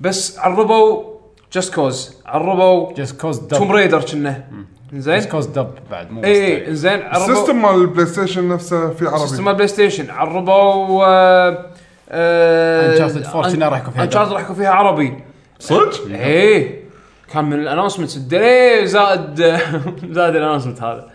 [0.00, 1.15] بس عربوا
[1.52, 4.44] جاست كوز عربوا جست كوز توم دب ريدر كنا.
[4.92, 7.32] زين جست كوز دب بعد مو اي اي بس زين عربوا.
[7.32, 9.18] السيستم مال البلاي ستيشن نفسه في عربي.
[9.18, 11.66] سيستم مال بلاي ستيشن عربوا
[12.06, 15.14] Uncharted 4 كنا راح يكون فيها انشارتد راح يكون فيها عربي.
[15.58, 16.84] صدق؟ إيه.
[17.32, 19.40] كان من الانونسمنت الدري زائد
[20.16, 21.10] زائد الانونسمنت هذا.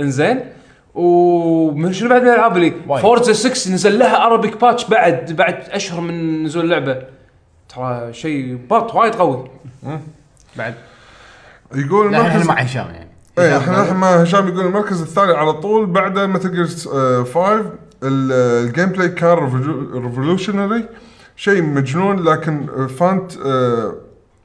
[0.00, 0.40] إنزين.
[0.94, 2.72] ومن شنو بعد من الألعاب اللي.
[3.02, 7.02] Forza 6 نزل لها Arabic patch بعد بعد أشهر من نزول اللعبة.
[7.74, 9.50] ترى شيء بط وايد قوي.
[10.56, 10.74] بعد.
[11.74, 13.10] يقول لا إحنا مع هشام يعني.
[13.38, 16.66] هشام إحنا مع هشام يقول المركز الثاني على طول بعده Metal Gear
[17.24, 17.60] 5
[18.02, 18.32] ال-
[18.66, 19.38] ال gameplay كان
[19.94, 20.88] revolutionary
[21.36, 22.66] شيء مجنون لكن
[22.98, 23.94] فانت آه،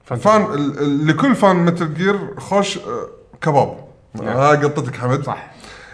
[0.05, 3.07] fan ال- ال- لكل fan Metal Gear خوش آه،
[3.41, 3.77] كباب.
[4.23, 5.23] هاي قطتك حمد.
[5.23, 5.51] صح.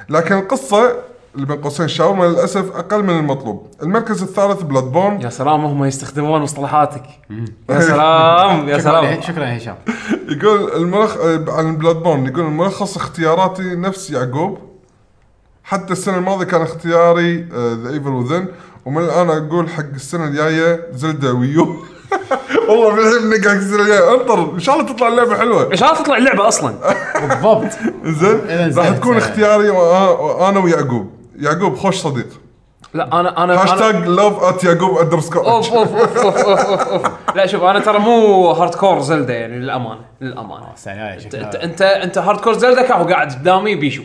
[0.09, 0.95] لكن القصة
[1.35, 3.67] اللي بين قوسين شاورما للأسف أقل من المطلوب.
[3.83, 7.03] المركز الثالث Bloodborne يا سلام هم يستخدمون مصطلحاتك.
[7.69, 9.21] يا سلام يا سلام.
[9.21, 9.75] شكرا يا هشام
[10.29, 11.17] يقول الملخ
[11.49, 14.57] عن Bloodborne يقول الملخص اختياراتي نفس يعقوب.
[15.63, 17.41] حتى السنة الماضية كان اختياري
[17.83, 18.45] The Evil Within
[18.85, 21.65] ومن الآن أقول حق السنة الجاية Zelda Wii U.
[22.69, 24.13] والله بالحين نقع السنة الجاية.
[24.13, 25.71] انطر إن شاء الله تطلع اللعبة حلوة.
[25.71, 26.73] إن شاء الله تطلع اللعبة أصلا.
[27.21, 27.71] بالضبط.
[28.19, 29.17] زين راح تكون.
[29.17, 31.09] اختياري وأ- وأنا ويعقوب.
[31.41, 32.27] يعقوب خوش صديق.
[32.93, 37.35] لا أنا أنا هاشتاج أنا- love at يعقوب underscore أوف أوف أوف أوف أوف أوف
[37.35, 40.67] لا شوف أنا ترى مو hardcore Zelda يعني للأمانة للأمانة.
[40.87, 44.03] الجايه انت انت أنت hardcore Zelda كاهو قاعد قدامي بيشو.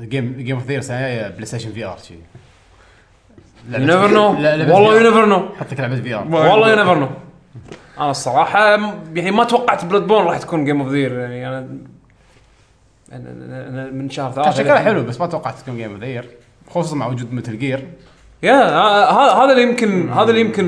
[0.00, 2.14] game game of the year السنة الجايه PlayStation VR شي.
[3.70, 4.26] you never know
[4.74, 5.02] والله you VR.
[5.02, 7.08] never know لك لعبه VR والله you never know
[7.98, 8.68] أنا الصراحة
[9.14, 11.68] يعني ما توقعت Bloodborne راح تكون game of the year يعني أنا
[13.10, 16.13] أنا- أنا أنا من شهر ثلاثة شكلها حلو بس ما توقعت تكون game of the
[16.13, 16.30] year
[16.70, 17.88] خصوصا مع وجود Metal Gear.
[18.42, 18.54] يا
[19.44, 20.66] هذا اللي يمكن هذا اللي يمكن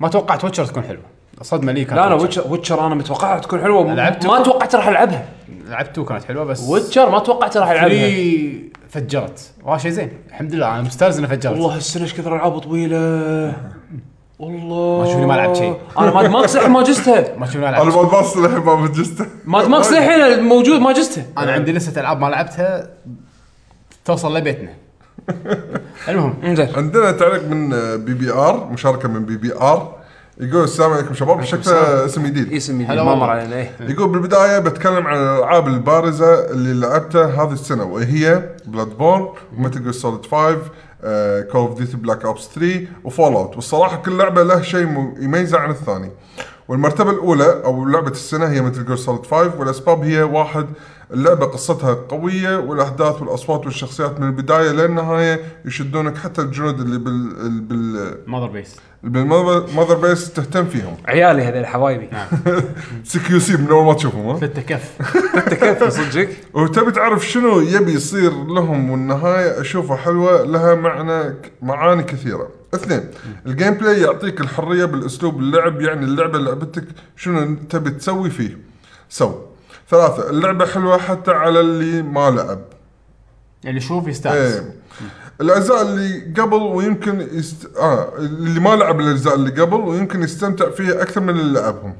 [0.00, 1.02] ما توقعت Witcher تكون حلوة.
[1.40, 2.14] الصدمه لي كانت لا أنا.
[2.14, 2.44] Witcher.
[2.48, 3.94] Witcher أنا متوقعها تكون حلوة.
[3.94, 5.28] لعبت ما توقعت راح ألعبها.
[5.68, 7.88] لعبت 2 كانت حلوة بس Witcher ما توقعت راح ألعبها.
[7.88, 9.52] 3 فجرت.
[9.64, 10.10] وهذا شيء زين.
[10.28, 11.52] الحمد لله أنا مستانس إنها فجرت.
[11.52, 12.96] والله هالسنه إيش كثر العاب طويلة.
[14.38, 15.76] والله ما تشوفني ما لعبت شيء.
[15.98, 17.36] أنا ماد ماكس الحين ما جزتها.
[17.38, 21.24] ما تشوفني أنا العب ما باص للحين ما بجسته ماد ماكس الحين موجود ما جزتها.
[21.38, 22.90] أنا عندي لسه ألعاب ما لعبتها.
[24.06, 24.70] توصل لبيتنا.
[26.08, 26.68] المهم انزين.
[26.76, 27.70] عندنا تعليق من
[28.04, 29.96] بي بي آر مشاركة من بي بي آر.
[30.40, 31.42] يقول السلام عليكم شباب.
[31.42, 32.52] شكله اسم جديد.
[32.52, 33.14] اسم جديد هلا ما.
[33.14, 33.56] مر علينا.
[33.56, 33.70] إيه.
[33.80, 39.28] يقول بالبداية بتكلم عن الألعاب البارزة اللي لعبتها هذه السنة وهي بلاد بورن
[39.58, 40.56] و Metal Gear Solid 5
[41.42, 44.86] Call of Duty Black Ops 3 و Fallout والصراحة كل لعبة له شيء
[45.20, 46.10] يميزها عن الثاني.
[46.68, 50.66] والمرتبة الأولى أو لعبة السنة هي Metal Gear Solid 5 والأسباب هي واحد
[51.12, 58.14] اللعبة قصتها قوية والأحداث والأصوات والشخصيات من البداية للنهايه يشدونك حتى الجنود اللي بال بال
[58.26, 62.08] mother base بال mother base تهتم فيهم عيالي هذول حبايبي
[63.04, 64.90] CQC من أول ما تشوفهم ها فتة كف
[65.36, 72.02] انت كيف صدقك وتبي تعرف شنو يبي يصير لهم والنهاية أشوفها حلوة لها معنى معاني
[72.02, 72.48] كثيرة.
[72.74, 73.00] اثنين
[73.46, 76.84] ال gameplay يعطيك الحرية بالأسلوب اللعب يعني اللعبة لعبتك
[77.16, 78.58] شنو تبي تسوي فيه.
[79.08, 79.45] so.
[79.88, 82.60] ثلاثة اللعبة حلوة حتى على اللي ما لعب.
[83.64, 84.74] اللي يشوف يستانس إيه
[85.40, 87.76] الأجزاء اللي قبل ويمكن يست...
[87.76, 91.94] آه اللي ما لعب الأجزاء اللي قبل ويمكن يستمتع فيها أكثر من اللي لعبهم.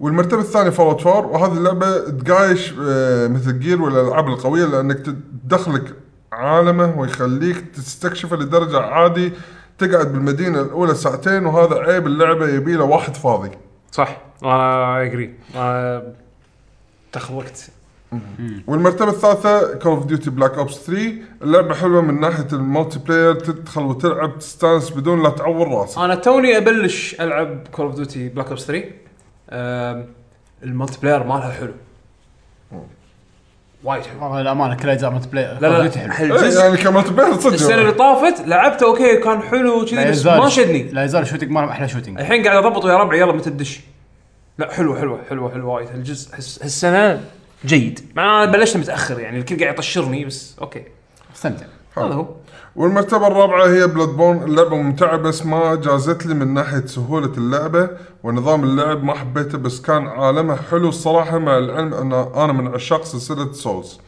[0.00, 4.98] والمرتبة الثانية Fallout 4 وهذه اللعبة تقايش آه، Metal Gear والالعاب القوية لأنك
[5.44, 5.94] تدخلك
[6.32, 9.32] عالمه ويخليك تستكشفه لدرجة عادي
[9.78, 13.50] تقعد بالمدينة الأولى ساعتين وهذا عيب اللعبة يبي له واحد فاضي.
[13.92, 15.34] صح أنا agree
[17.14, 17.68] تخلقت
[18.66, 21.12] والمرتبة الثالثة Call of Duty Black Ops 3
[21.42, 25.98] اللعبة حلوة من ناحية ال multiplayer تدخل وتلعب تستانس بدون لا تعور راسك.
[25.98, 28.84] أنا توني أبلش ألعب Call of Duty Black Ops 3
[29.50, 30.06] آم،
[30.62, 31.72] ال multiplayer مالها حلو.
[33.84, 34.22] وايد حلو.
[34.24, 36.36] والله الأمانة كل أجزاء multiplayer لا لا حلو.
[36.36, 40.48] إيه، يعني ك multiplayer صدق السنة اللي طافت لعبته okay كان حلو كذي بس ما
[40.48, 40.82] شدني.
[40.82, 43.80] لا يزال shooting مالهم أحلى shooting الحين قاعد اضبط ويا ربعي يلا متى تدش.
[44.58, 45.88] لا حلو حلو حلو حلو وايد.
[45.88, 47.20] هالجزء هالس- هالسنة
[47.64, 48.00] جيد.
[48.16, 50.84] مع أنا بلشت متأخر يعني الكل قاعد يطشرني بس okay.
[51.36, 51.66] استمتع
[51.96, 52.26] هذا هو.
[52.76, 57.90] والمرتبة الرابعة هي Bloodborne اللعبة ممتعة بس ما جازت لي من ناحية سهولة اللعبة
[58.22, 63.04] ونظام اللعب ما حبيته بس كان عالمها حلو الصراحة مع العلم أن أنا من عشاق
[63.04, 63.98] سلسلة Souls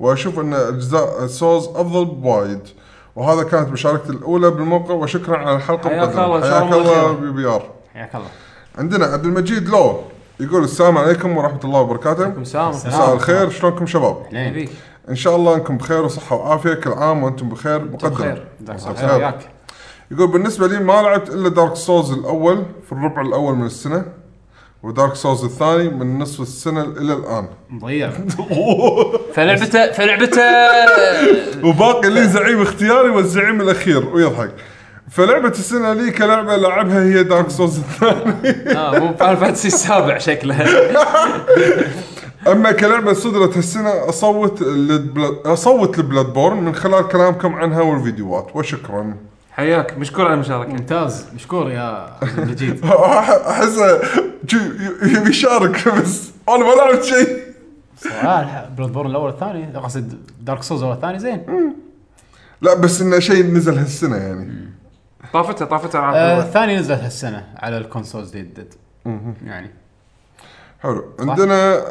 [0.00, 2.60] وأشوف أن أجزاء Souls أفضل بوايد.
[3.16, 6.08] وهذا كانت مشاركتي الأولى بالموقع وشكرا على الحلقة حياك.
[6.08, 7.12] الله، إن شاء حياك الله الله.
[7.12, 7.70] بي بي آر.
[7.94, 8.28] حياك الله.
[8.78, 10.00] عندنا عبد المجيد لو
[10.40, 12.24] يقول السلام عليكم ورحمة الله وبركاته.
[12.24, 12.68] عليكم السلام.
[12.68, 14.16] مساء الخير شلونكم شباب.
[15.08, 18.46] إن شاء الله أنكم بخير وصحة وعافية كل عام وأنتم بخير مقدما بخير.
[18.60, 19.08] جزاك مساء الله الخير.
[19.08, 19.18] خير.
[19.18, 19.50] وياك.
[20.10, 24.04] يقول بالنسبة لي ما لعبت إلا Dark Souls الأول في الربع الأول من السنة
[24.82, 27.48] و Dark Souls الثاني من نصف السنة إلى الآن.
[27.70, 28.10] مضيع.
[29.34, 30.42] فلعبته فلعبته
[31.64, 34.50] وباقي لي زعيم اختياري والزعيم الأخير ويضحك.
[35.10, 40.66] فلعبة السنة لي كلعبة لعبها هي Dark Souls الثاني آه مو Final Fantasy السابع شكله
[42.48, 48.46] أما كلعبة صدرت هالسنه أصوت ل Blood أصوت ل Bloodborne من خلال كلامكم عنها والفيديوهات.
[48.56, 49.14] وشكرا.
[49.52, 49.98] حياك.
[49.98, 51.26] مشكور على المشاركه ممتاز.
[51.34, 52.92] مشكور يا عبد المجيد أح-
[53.50, 54.00] احسه
[55.02, 57.38] يبي يشارك بس أنا ما لعبت شيء.
[57.98, 61.72] سؤال Bloodborne الأول الثاني قصد Dark Souls الأول الثاني زين.
[62.62, 64.67] لا بس إنه شيء نزل هالسنة يعني.
[65.32, 68.74] طافتها طافتها آه، العاب الثاني نزل هالسنة على ال consoles ديد
[69.46, 69.70] يعني.
[70.80, 71.04] حلو.
[71.20, 71.82] عندنا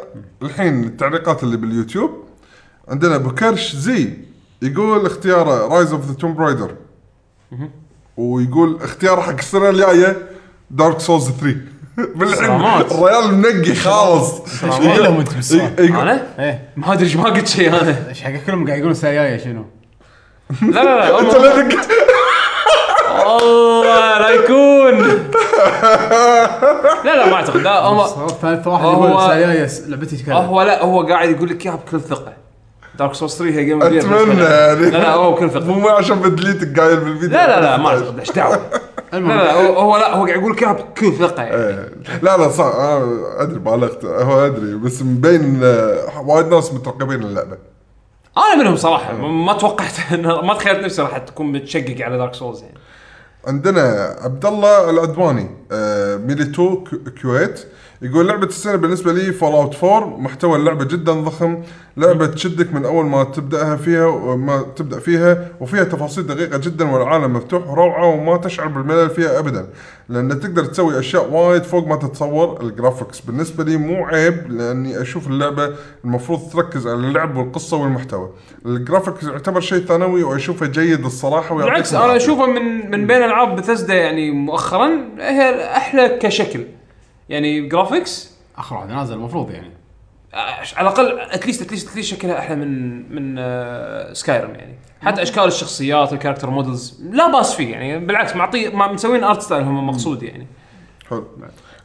[0.42, 2.24] الحين التعليقات اللي باليوتيوب.
[2.88, 4.12] عندنا بكرش زي
[4.62, 6.74] يقول اختياره Rise of the Tomb Raider
[8.16, 10.16] ويقول اختياره حق السنة الجاية
[10.70, 11.56] Dark Souls 3
[12.14, 12.50] بالحين.
[12.50, 14.64] الريال منقي خالص.
[14.64, 16.68] إيش لهم انت بالسؤال؟ يقول- أنا؟ إيه.
[16.76, 18.08] ما أدري إيش ما قلت شيء أنا.
[18.08, 19.64] إيش حق كلهم قاعد يقولون السنة الجايه شنو؟
[20.62, 21.20] لا لا لا
[21.60, 21.74] أنت
[23.36, 24.98] الله لا يكون
[27.04, 27.56] لا لا ما أعتقد.
[27.60, 28.06] لا هو
[28.42, 29.32] ثالث واحد هو-
[29.88, 32.32] لعبتي تكلم هو لا هو قاعد يقول لك اياها بكل ثقة.
[32.98, 34.90] Dark Souls 3 هي game أتمنى لا يعني.
[34.90, 35.64] لا هو بكل ثقة.
[35.64, 38.18] مو عشان بدليتك قايل بالفيديو لا لا لا ما أعتقد.
[38.18, 38.60] إيش دعوة؟
[39.12, 41.56] لا لا هو لا هو قاعد يقول لك اياها بكل ثقة يعني.
[41.56, 41.88] إيه.
[42.22, 42.64] لا لا صح.
[42.74, 44.04] أنا أدري بالغت.
[44.04, 47.58] هو أدري بس مبين آه، وايد ناس مترقبين اللعبة.
[48.36, 49.12] أنا منهم صراحة.
[49.12, 52.74] ما ما توقعت إن- ما تخيلت نفسي راح تكون متشقق على Dark Souls يعني.
[53.48, 57.60] عندنا عبد الله العدواني آه، ميليتو كو- كويت.
[58.02, 61.62] يقول لعبة السنة بالنسبة لي Fallout 4 محتوى اللعبة جدا ضخم.
[61.96, 67.32] لعبة تشدك من أول ما تبدأها فيها وما تبدأ فيها وفيها تفاصيل دقيقة جدا والعالم
[67.32, 69.66] مفتوح وروعة وما تشعر بالملل فيها أبدا.
[70.08, 75.02] لأن تقدر تسوي أشياء وايد فوق ما تتصور ال graphics بالنسبة لي مو عيب لأني
[75.02, 78.30] أشوف اللعبة المفروض تركز على اللعب والقصة والمحتوى.
[78.66, 82.16] ال graphics يعتبر شيء ثانوي وأشوفه جيد الصراحة ويعطيك بالعكس أنا.
[82.16, 86.60] أشوفه من من بين ألعاب بثزدا يعني مؤخرا هي أحلى كشكل.
[87.28, 89.70] يعني graphics آخر واحد نازل المفروض يعني.
[90.76, 94.78] على الأقل at least at least at least شكلها أحلى من من آه Skyrim يعني.
[95.00, 98.06] حتى أشكال الشخصيات ال character models لا بأس فيه يعني.
[98.06, 100.46] بالعكس معطي ما مسوين art style هم مقصود يعني.
[101.10, 101.26] حلو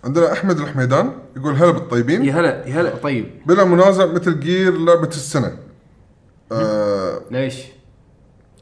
[0.03, 2.25] عندنا أحمد الحميدان يقول هلا بالطيبين.
[2.25, 2.95] يا هلا يا هلا.
[2.95, 3.25] طيب.
[3.45, 5.57] بلا منازع Metal Gear لعبه السنة.
[6.51, 7.55] آه ليش؟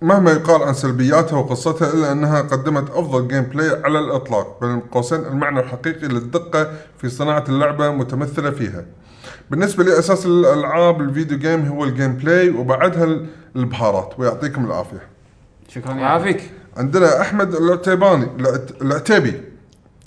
[0.02, 5.60] مهما يقال عن سلبياتها وقصتها إلا أنها قدمت أفضل gameplay على الإطلاق بين قوسين المعنى
[5.60, 8.86] الحقيقي للدقة في صناعة اللعبة متمثلة فيها.
[9.52, 15.02] بالنسبة لي أساس الألعاب ال video game هو ال gameplay وبعدها ال- البهارات ويعطيكم العافية.
[15.68, 15.94] شكرا.
[15.94, 19.42] يعافيك عندنا أحمد العتيباني العت- العتيبي.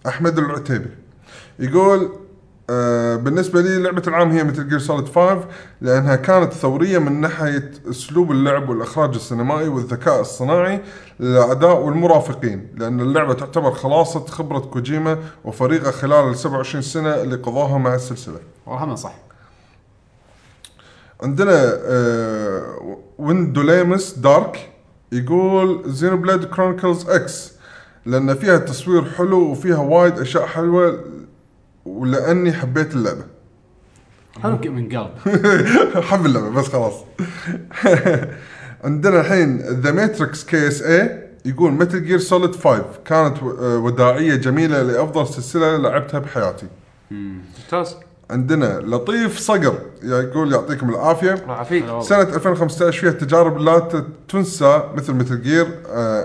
[0.06, 0.90] أحمد العتيبي.
[1.58, 2.12] يقول
[2.70, 5.44] آه بالنسبة لي لعبة العام هي Metal Gear Solid 5
[5.81, 10.81] لأنها كانت ثورية من ناحية أسلوب اللعب والإخراج السينمائي والذكاء الصناعي
[11.20, 17.78] للاعداء والمرافقين لأن اللعبة تعتبر خلاصة خبرة كوجيما وفريقه خلال ال 27 سنة اللي قضاها
[17.78, 18.39] مع السلسلة.
[18.67, 19.15] والله صح
[21.23, 24.70] عندنا آه ويندوليمس دارك
[25.12, 27.52] يقول Xenoblade Chronicles X
[28.07, 31.05] لأن فيها تصوير حلو وفيها وايد أشياء حلوة
[31.85, 33.25] ولأني حبيت اللعبة.
[34.45, 35.11] من من قلب.
[36.09, 36.95] حب اللعبة بس خلاص.
[38.85, 45.27] عندنا الحين The Matrix KSA يقول Metal Gear Solid 5 كانت آه، وداعية جميلة لأفضل
[45.27, 46.67] سلسلة لعبتها بحياتي.
[47.11, 47.97] ممتاز.
[48.31, 51.33] عندنا لطيف صقر يقول يعطيكم العافية.
[51.35, 51.85] الله يعافيك.
[52.01, 55.67] سنة 2015 فيها تجارب لا تنسى مثل Metal Gear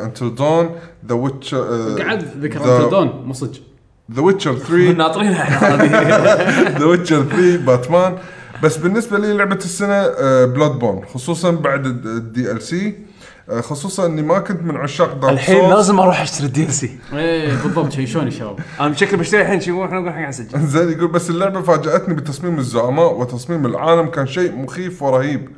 [0.04, 0.76] Until Dawn
[1.08, 1.58] The Witcher
[2.02, 3.69] قعد ذكر Until Dawn مو صدق.
[4.14, 8.18] The Witcher 3 ناطرينها هذه The Witcher 3 باتمان
[8.64, 10.08] بس بالنسبة لي لعبة السنة
[10.46, 13.10] Bloodborne خصوصا بعد ال DLC
[13.60, 17.92] خصوصا إني ما كنت من عشاق دارك الحين لازم أروح أشتري ال DLC إيه بالضبط
[17.92, 21.30] شيشوني يا شباب؟ أنا بشكل بشتري الحين شي إحنا نقول قاعد نسجل زين يقول بس
[21.30, 25.50] اللعبة فاجأتني بتصميم الزعماء وتصميم العالم كان شيء مخيف ورهيب.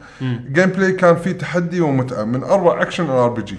[0.51, 3.57] gameplay كان فيه تحدي ومتعة من أروع action RPG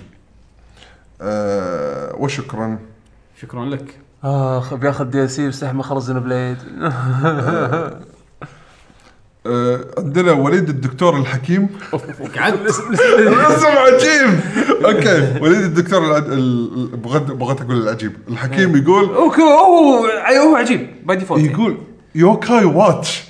[2.19, 2.79] وشكرا.
[3.41, 4.02] شكرا لك.
[4.25, 6.57] اخ بياخذ DLC يستحي ما خلص Blood.
[9.47, 11.69] آه، عندنا وليد الدكتور الحكيم.
[11.95, 14.41] اسم عجيب.
[14.85, 18.13] أوكي وليد الدكتور الع- ال- ال- بغيت بغيت أقول العجيب.
[18.29, 20.07] الحكيم يقول هو كو- هو
[20.51, 21.07] هو عجيب.
[21.07, 21.79] by default يقول
[22.15, 23.25] Yo-kai Watch.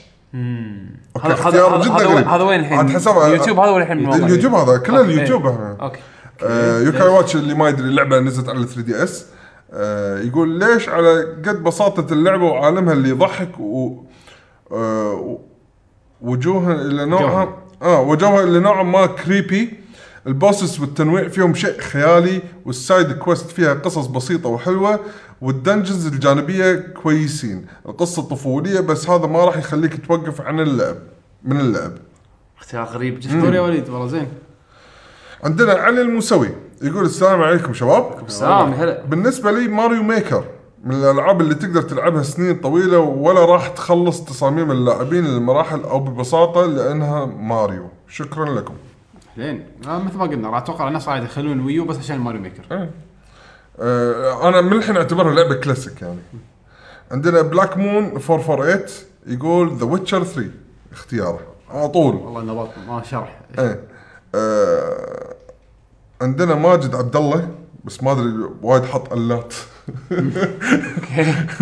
[1.16, 2.80] okay هذا جدا هذا وين غريب هذا وين الحين؟
[3.26, 5.00] اليوتيوب هذا وين الحين؟ اليوتيوب هذا كله.
[5.00, 5.46] اليوتيوب.
[5.46, 6.00] okay.
[6.42, 9.26] آه، Yo-kai Watch اللي ما يدري اللعبه نزلت على 3 DS
[10.26, 14.02] يقول ليش على قد بساطة اللعبة وعالمها اللي يضحك و
[14.72, 15.38] آه،
[16.20, 19.82] وجوها اللي نوعها آه وجوها اللي نوعا ما creepy
[20.26, 25.00] ال bosses والتنويع فيهم شيء خيالي وال side quest فيها قصص بسيطة وحلوة
[25.40, 27.66] وال dungeons الجانبية كويسين.
[27.86, 30.96] القصة طفولية بس هذا ما راح يخليك توقف عن اللعب
[31.44, 31.92] من اللعب.
[32.58, 33.20] اختيار غريب.
[33.20, 34.28] جدا يا وليد؟ والله زين.
[35.44, 36.48] عندنا علي الموسوي.
[36.82, 38.24] يقول السلام عليكم شباب.
[38.28, 39.02] سلام هلا.
[39.04, 40.44] بالنسبة لي Mario Maker
[40.84, 46.66] من الألعاب اللي تقدر تلعبها سنين طويلة ولا راح تخلص تصاميم اللاعبين للمراحل أو ببساطة
[46.66, 47.88] لأنها ماريو.
[48.08, 48.74] شكرا لكم.
[49.38, 49.66] زين.
[49.88, 52.40] آه مثل ما قلنا راح أتوقع الناس راح يدخلون ال Wii U بس عشان Mario
[52.40, 52.88] Maker.
[53.80, 56.20] آه أنا من الحين أعتبرها لعبة كلاسيك يعني.
[57.10, 58.80] عندنا Black Moon 448
[59.26, 60.50] يقول The Witcher 3
[60.92, 61.40] اختياره.
[61.70, 62.14] على طول.
[62.14, 63.40] والله إنه ما شرح.
[63.58, 63.80] إيه.
[64.34, 65.31] آه
[66.22, 67.48] عندنا ماجد عبد الله
[67.84, 69.54] بس ما أدري وايد حط ألات.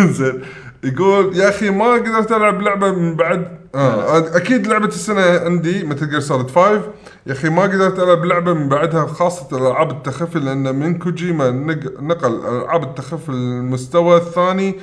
[0.18, 0.42] زين.
[0.84, 3.60] يقول يا أخي ما قدرت ألعب لعبة من بعد.
[3.74, 6.82] آه أكيد لعبة السنة عندي Metal Gear Solid 5
[7.26, 12.00] يا أخي ما قدرت ألعب لعبة من بعدها خاصة الألعاب التخفي لأن من كوجيما نق-
[12.00, 14.74] نقل ألعاب التخفي للمستوى الثاني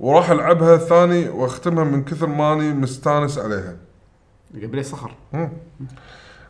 [0.00, 3.76] وراح ألعبها ثاني وأختمها من كثر ماني مستانس عليها.
[4.62, 5.14] قبل صخر.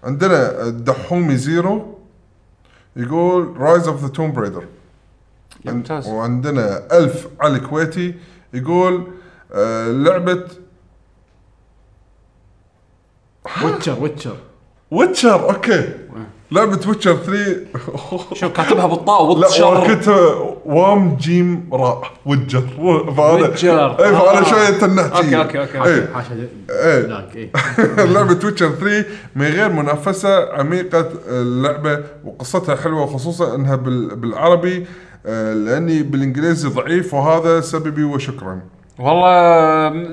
[0.04, 1.98] عندنا الدحومي Zero.
[2.96, 4.64] يقول Rise of the Tomb Raider
[5.64, 6.08] ممتاز.
[6.08, 8.14] وعندنا ألف علي كويتي
[8.54, 9.06] يقول
[9.52, 10.48] آه لعبة
[13.64, 14.36] Witcher Witcher.
[14.90, 15.94] Witcher okay.
[16.54, 17.56] لعبة Witcher 3
[18.34, 19.48] شوف كاتبها بالطاء لا
[19.94, 20.14] كتب
[20.64, 22.60] وام جيم راء وجر
[23.16, 23.90] فهذا Witcher.
[24.04, 24.42] اي فانا آه.
[24.42, 26.08] شوية تنحت okay okay okay إيه.
[26.14, 26.34] حاشا
[27.08, 27.50] لاك إيه.
[28.14, 29.04] لعبة Witcher 3
[29.36, 34.86] من غير منافسة عميقة اللعبة وقصتها حلوة خصوصا إنها بال- بالعربي
[35.26, 38.60] آه، لأني بالإنجليزي ضعيف وهذا سببي وشكرا.
[38.98, 39.28] والله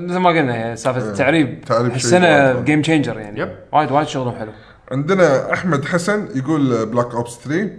[0.08, 1.88] مثل ما قلنا سالفة التعريب تعريب.
[1.88, 2.66] شيء السنة وايد.
[2.66, 3.40] game changer يعني.
[3.40, 3.50] Yep.
[3.74, 4.52] وايد وايد شغلهم حلو.
[4.92, 7.70] عندنا أحمد حسن يقول Black Ops 3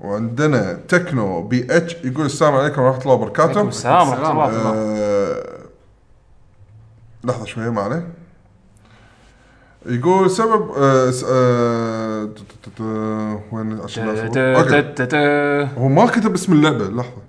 [0.00, 3.50] وعندنا Techno BH يقول السلام عليكم ورحمة الله وبركاته.
[3.50, 4.72] عليكم السلام ورحمة الله.
[4.74, 5.58] آه،
[7.24, 8.08] لحظة شوية ما عليه.
[9.86, 12.28] يقول سبب آه آه
[13.52, 14.08] وين عشان
[15.78, 17.22] هو ما كتب اسم اللعبة لحظة.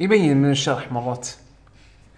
[0.00, 1.28] يبين من الشرح مرات.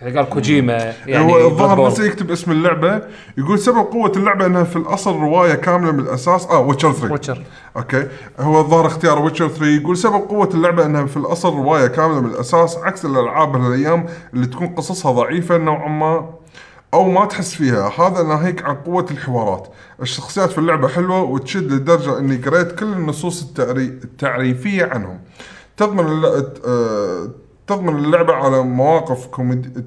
[0.02, 1.88] إذا قال كوجيما يعني هو الظاهر.
[1.88, 3.02] نسي يكتب اسم اللعبة
[3.38, 7.42] يقول سبب قوة اللعبة إنها في الأصل رواية كاملة من الأساس آه Witcher 3 Witcher
[7.76, 8.06] okay.
[8.38, 12.30] هو الظاهر اختيار Witcher 3 يقول سبب قوة اللعبة إنها في الأصل رواية كاملة من
[12.30, 16.30] الأساس عكس الألعاب هالايام اللي تكون قصصها ضعيفة نوعا ما
[16.94, 17.92] أو ما تحس فيها.
[18.00, 19.68] هذا ناهيك عن قوة الحوارات.
[20.02, 23.84] الشخصيات في اللعبة حلوة وتشد لدرجة إني قريت كل النصوص التعري...
[23.84, 25.18] التعريفية عنهم.
[25.76, 26.24] تضمن.
[26.66, 27.28] آه...
[27.68, 29.84] تضمن اللعبة على مواقف كوميدي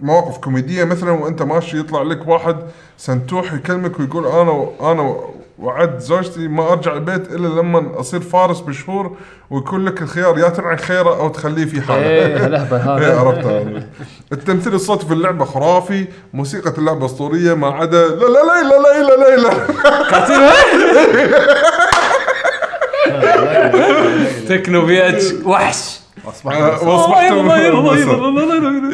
[0.00, 2.56] مواقف كوميدية مثلا وأنت ماشي يطلع لك واحد
[2.98, 5.16] سنتوح يكلمك ويقول أنا أنا
[5.58, 9.16] وعدت زوجتي ما أرجع البيت إلا لما أصير فارس بشهور
[9.50, 12.06] ويكون لك الخيار يا تنعي خيره أو تخليه في حاله.
[12.06, 13.20] إيه لعبه هذا.
[13.20, 13.86] عرفتها
[14.32, 19.36] التمثيل الصوتي في اللعبة خرافي، موسيقى اللعبة أسطورية ما عدا لا لا لا لا لا
[19.36, 19.66] لا لا
[24.48, 25.24] Techno BH.
[25.44, 26.00] وحش.
[26.26, 27.32] اصبح وأصبحت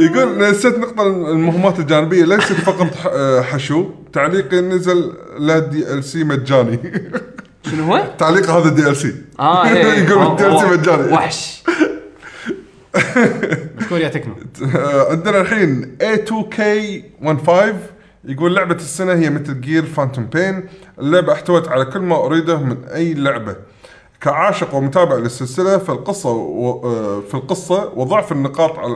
[0.00, 2.24] يقول نسيت نقطة المهمات الجانبية.
[2.24, 6.78] ليست فقط ح- حشو؟ تعليقي نزل له DLC مجاني.
[7.70, 11.12] شنو هو؟ تعليق هذا DLC آه إيه يقول هو- ال DLC مجاني.
[11.12, 11.62] وحش.
[13.78, 14.34] مشكور يا تكنو.
[14.76, 17.50] آه، عندنا الحين A2K15
[18.24, 20.64] يقول لعبة السنة هي مثل جير فانتوم بين
[20.98, 23.56] اللعبة احتوت على كل ما أريده من أي لعبة.
[24.22, 26.70] كعاشق ومتابع للسلسلة فالقصة و...
[26.84, 28.94] آه، في القصة وضعف النقاط على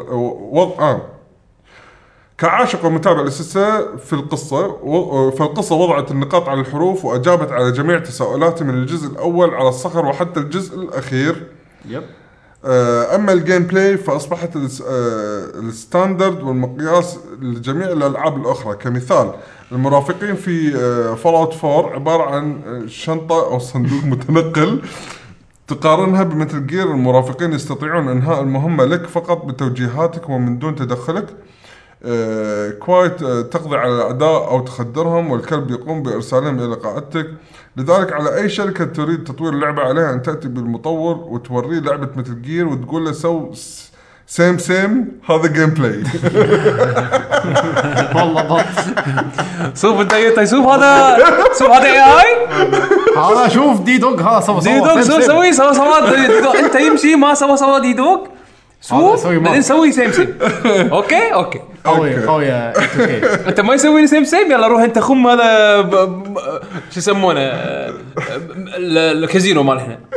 [0.53, 1.01] وضع آه.
[2.39, 5.31] كعاشق ومتابع للسلسلة في القصة و...
[5.31, 10.41] فالقصة وضعت النقاط على الحروف وأجابت على جميع تساؤلاتي من الجزء الأول على الصخر وحتى
[10.41, 11.47] الجزء الأخير
[11.89, 12.26] Yep آه،
[12.67, 14.61] أما ال gameplay فاصبحت آه،
[15.55, 18.77] ال standard والمقياس لجميع الألعاب الأخرى.
[18.77, 19.31] كمثال
[19.73, 20.71] المرافقين في
[21.17, 24.83] Fallout 4 عبارة عن آه، شنطة أو صندوق متنقل
[25.69, 31.27] تقارنها ب Metal Gear المرافقين يستطيعون إنهاء المهمة لك فقط بتوجيهاتك ومن دون تدخلك.
[32.07, 37.27] آه، Quiet آه، تقضي على الاعداء أو تخدرهم والكلب يقوم بإرسالهم إلى قاعدتك.
[37.77, 42.69] لذلك على أي شركة تريد تطوير اللعبة عليها أن تأتي بالمطور وتوريه لعبة Metal Gear
[42.69, 43.53] وتقول له سو
[44.27, 46.03] same same هذا gameplay
[48.17, 48.65] والله بط
[49.77, 51.19] شوف أنت شوف هذا
[51.59, 52.47] شوف هذا اي اي
[53.17, 55.73] هذا شوف D-Dog هذا سوى D-Dog سوي سوي
[56.17, 56.59] D-Dog.
[56.59, 58.36] أنت يمشي ما سوا سوا D-Dog
[58.81, 59.63] سوي؟ بعدين.
[59.63, 60.39] سوي same same
[60.93, 61.61] okay؟ okay.
[61.85, 63.27] قوية okay.
[63.49, 65.91] أنت ما يسوي لي same same يلا روح أنت خم هذا ب-
[66.35, 66.39] ب-
[66.91, 69.99] شو يسمونه؟ ال- الكازينو مال إحنا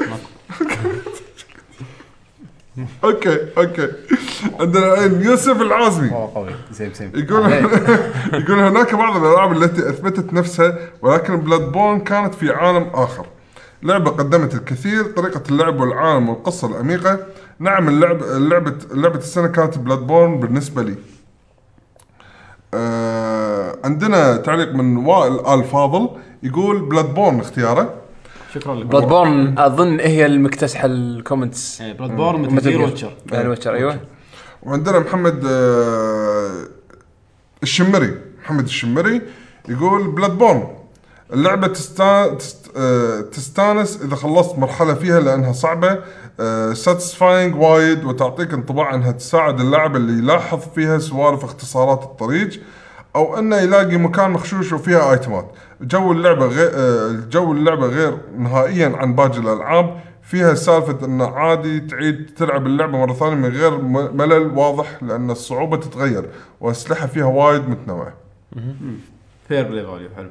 [3.04, 3.88] okay okay.
[4.60, 6.10] عندنا الحين يوسف العازمي.
[6.10, 6.50] قوي.
[6.72, 7.52] same same يقول
[8.34, 13.26] يقول هناك بعض الألعاب التي أثبتت نفسها ولكن Bloodborne كانت في عالم آخر.
[13.84, 17.20] لعبة قدمت الكثير طريقة اللعب والعالم والقصة العميقة
[17.60, 20.96] نعم اللعب لعبة لعبة السنة كانت Bloodborne بالنسبة لي.
[22.74, 26.10] آه عندنا تعليق من وائل آل فاضل
[26.44, 27.94] يقول Bloodborne اختياره.
[28.54, 28.86] شكرا لك.
[28.86, 31.82] Bloodborne أظن هي المكتسحه ال comments.
[31.82, 34.00] Bloodborne مثل Witcher Witcher أيوه.
[34.64, 36.52] وعندنا محمد آه،
[37.64, 39.22] الشمري محمد الشمري
[39.70, 40.68] يقول Bloodborne
[41.34, 41.74] اللعبة.
[42.00, 46.00] آه، تستانس إذا خلصت مرحلة فيها لأنها صعبة.
[46.74, 52.50] satisfying وايد وتعطيك انطباع أنها تساعد اللاعب اللي يلاحظ فيها سوالف اختصارات الطريق
[53.16, 56.72] أو أنه يلاقي مكان مخشوش وفيها item ات جو اللعبة غير
[57.30, 63.14] جو اللعبة غير نهائيا عن باقي الألعاب فيها سالفة أنه عادي تعيد تلعب اللعبة مرة
[63.14, 63.78] ثانية من غير
[64.12, 66.30] ملل واضح لأن الصعوبة تتغير
[66.62, 68.14] وأسلحة فيها وايد متنوعة.
[69.48, 70.30] ف replay value حلو.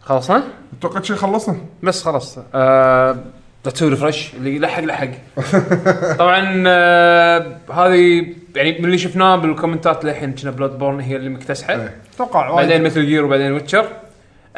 [0.00, 0.44] خلصنا؟
[0.78, 1.56] أتوقع شيء خلصنا.
[1.82, 2.06] بس
[2.54, 3.24] آه لا
[3.64, 5.08] تسوي refresh اللي لحق لحق.
[6.18, 8.26] طبعا آه هذه
[8.56, 11.74] يعني من اللي شفناه بال comment ات للحين كنا Bloodborne هي اللي مكتسحة.
[11.74, 11.94] إيه.
[12.14, 13.86] أتوقع بعدين Metal Gear وبعدين Witcher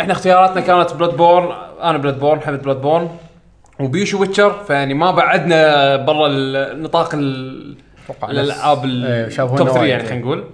[0.00, 1.48] إحنا اختياراتنا كانت Bloodborne
[1.82, 3.08] أنا Bloodborne حمد Bloodborne
[3.80, 9.90] وبيشو Witcher فيعني ما بعدنا برا النطاق ال- أتوقع الألعاب إيه، ال top 3 وايد.
[9.90, 10.44] يعني خلينا نقول.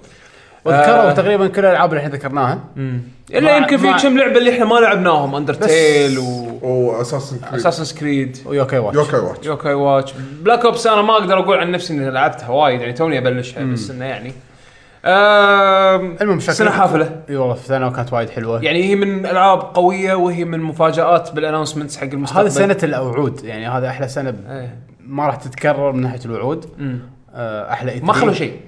[0.64, 1.12] وذكروا آه.
[1.12, 2.58] تقريبا كل الألعاب اللي إحنا ذكرناها.
[3.34, 6.18] إلا يمكن في كم لعبة اللي إحنا ما لعبناهم Undertale
[6.62, 10.12] و Assassin's Creed و Assassin's Creed و Yo-kai Watch Yo-kai Watch Yo-kai Watch
[10.42, 13.90] Black Ops أنا ما أقدر أقول عن نفسي إني لعبتها وايد يعني توني أبلشها بس
[13.90, 14.32] إنه يعني.
[16.22, 17.20] المهم سنة حافلة.
[17.30, 18.62] إي والله سنه كانت وايد حلوة.
[18.64, 22.40] يعني هي من ألعاب قوية وهي من مفاجآت بال announcements حق المستقبل.
[22.44, 24.76] هذه سنة الوعود يعني هذا أحلى سنة ب- إيه.
[25.06, 26.64] ما راح تتكرر من ناحية الوعود.
[27.34, 28.60] آه، أحلى اي ما خلوا شيء.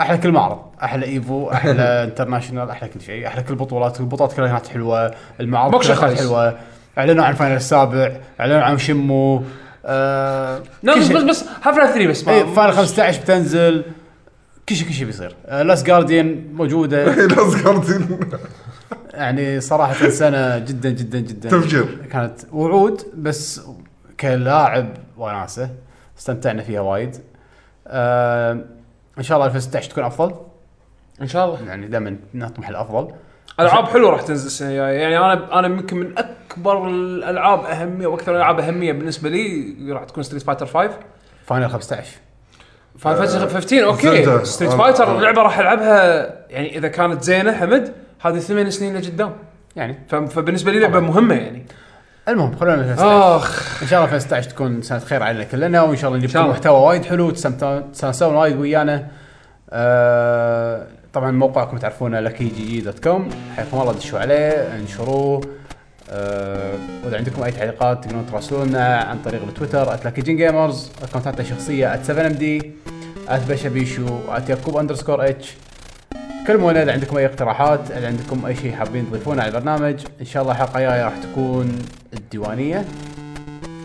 [0.00, 0.58] أحلى كل معرض.
[0.82, 3.26] أحلى EVO أحلى International أحلى كل شيء.
[3.26, 4.00] أحلى كل بطولات.
[4.00, 6.18] البطولات كلها كانت حلوة المعارض كلها كانت.
[6.20, 6.58] حلوة.
[6.98, 9.42] إعلنوا عن Final السابع إعلنوا عن Shenmue
[9.86, 11.08] آه لا بس.
[11.08, 13.84] بس بس Half-Life 3 بس ما اي Final 15 بتنزل
[14.68, 15.36] كل شيء كل شيء بيصير.
[15.46, 17.04] آه Last Guardian موجودة.
[17.26, 18.20] Last Guardian
[19.14, 21.98] يعني صراحة سنه جدا جدا جدا تفجير.
[22.12, 23.60] كانت وعود بس
[24.20, 25.70] كلاعب وناسة
[26.18, 27.16] استمتعنا فيها وايد.
[27.86, 28.58] آه
[29.18, 30.34] إن شاء الله 2016 تكون أفضل.
[31.22, 31.68] إن شاء الله.
[31.68, 33.12] يعني دائما نطمح الأفضل.
[33.60, 34.98] العاب حلوة راح تنزل السنة الجاية.
[34.98, 36.14] يعني أنا أنا يمكن من
[36.58, 40.90] أكبر الألعاب أهمية وأكثر الألعاب أهمية بالنسبة لي راح تكون Street Fighter 5
[41.46, 42.06] Final 15
[42.98, 44.44] Final Fantasy 15 okay.
[44.44, 45.20] Street Fighter آه.
[45.20, 49.32] لعبة راح ألعبها يعني إذا كانت زينة حمد هذه ثمان سنين لقدام.
[49.76, 49.98] يعني.
[50.08, 51.66] فبالنسبة لي لعبة مهمة يعني.
[52.28, 53.82] المهم خلونا 2016 آخ.
[53.82, 56.40] إن شاء الله 2016 تكون سنة خير علينا كلنا وإن شاء الله نجيب.
[56.40, 59.06] محتوى وايد حلو تستانسون وايد ويانا.
[59.70, 63.28] آه طبعا موقعكم تعرفونه لكي جي جي دوت كوم.
[63.56, 65.40] حياكم الله دشوا عليه انشروه.
[66.10, 66.72] آه
[67.04, 72.64] واذا عندكم أي تعليقات تقدرون تراسلونا عن طريق التويتر @لكيجين جيمرز اكونتاتنا الشخصية @7md
[73.48, 74.06] @بشبيشو
[74.48, 75.54] @يعقوب اندرسكور اتش
[76.46, 80.42] كلمونا إذا عندكم أي اقتراحات إذا عندكم أي شيء حابين تضيفونه على البرنامج إن شاء
[80.42, 81.78] الله الحلقة الجاية راح تكون
[82.14, 82.84] الديوانية.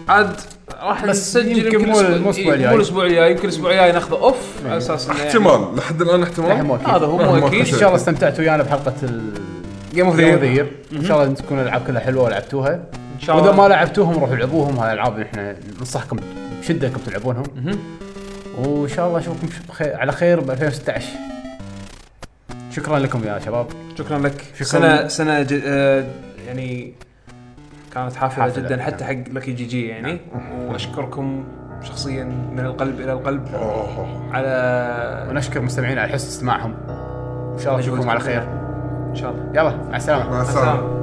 [0.09, 0.35] عاد
[0.81, 2.69] راح نسجل يمكن مو- إيه، الجاي.
[2.69, 3.31] مو الأسبوع الجاي.
[3.31, 6.79] يمكن الأسبوع الجاي ناخذه أوف على أساس إنه يعني احتمال لحد الآن احتمال.
[6.85, 7.59] هذا هو مو أكيد.
[7.59, 9.21] إن شاء الله استمتعتوا ويانا بحلقة ال
[9.93, 10.71] game of the year.
[10.93, 12.73] إن شاء الله تكون الألعاب كلها حلوة ولعبتوها.
[13.15, 16.17] إن شاء وإذا الله ما لعبتوهم روحوا العبوهم هاي الألعاب إحنا ننصحكم
[16.61, 17.43] بشدة إنكم تلعبونهم.
[18.57, 21.07] وإن شاء الله أشوفكم بخير على خير ب 2016
[22.71, 23.67] شكرا لكم يا شباب.
[23.97, 24.43] شكرا لك.
[24.55, 24.63] شكراً.
[24.63, 25.61] سنه سنة ج...
[25.65, 26.05] آه
[26.47, 26.93] يعني
[27.93, 29.23] كانت حافلة, حافلة، جدا حتى نعم.
[29.23, 30.19] حق لكي جي جي يعني.
[30.67, 31.43] وأشكركم
[31.83, 33.47] شخصيا من القلب إلى القلب.
[34.31, 36.73] على ونشكر مستمعينا على حسن استماعهم.
[37.53, 38.62] إن شاء الله أشوفكم على خير.
[39.13, 39.43] إن شاء الله.
[39.53, 40.31] يلا مع السلامة.
[40.31, 41.02] مع السلامة.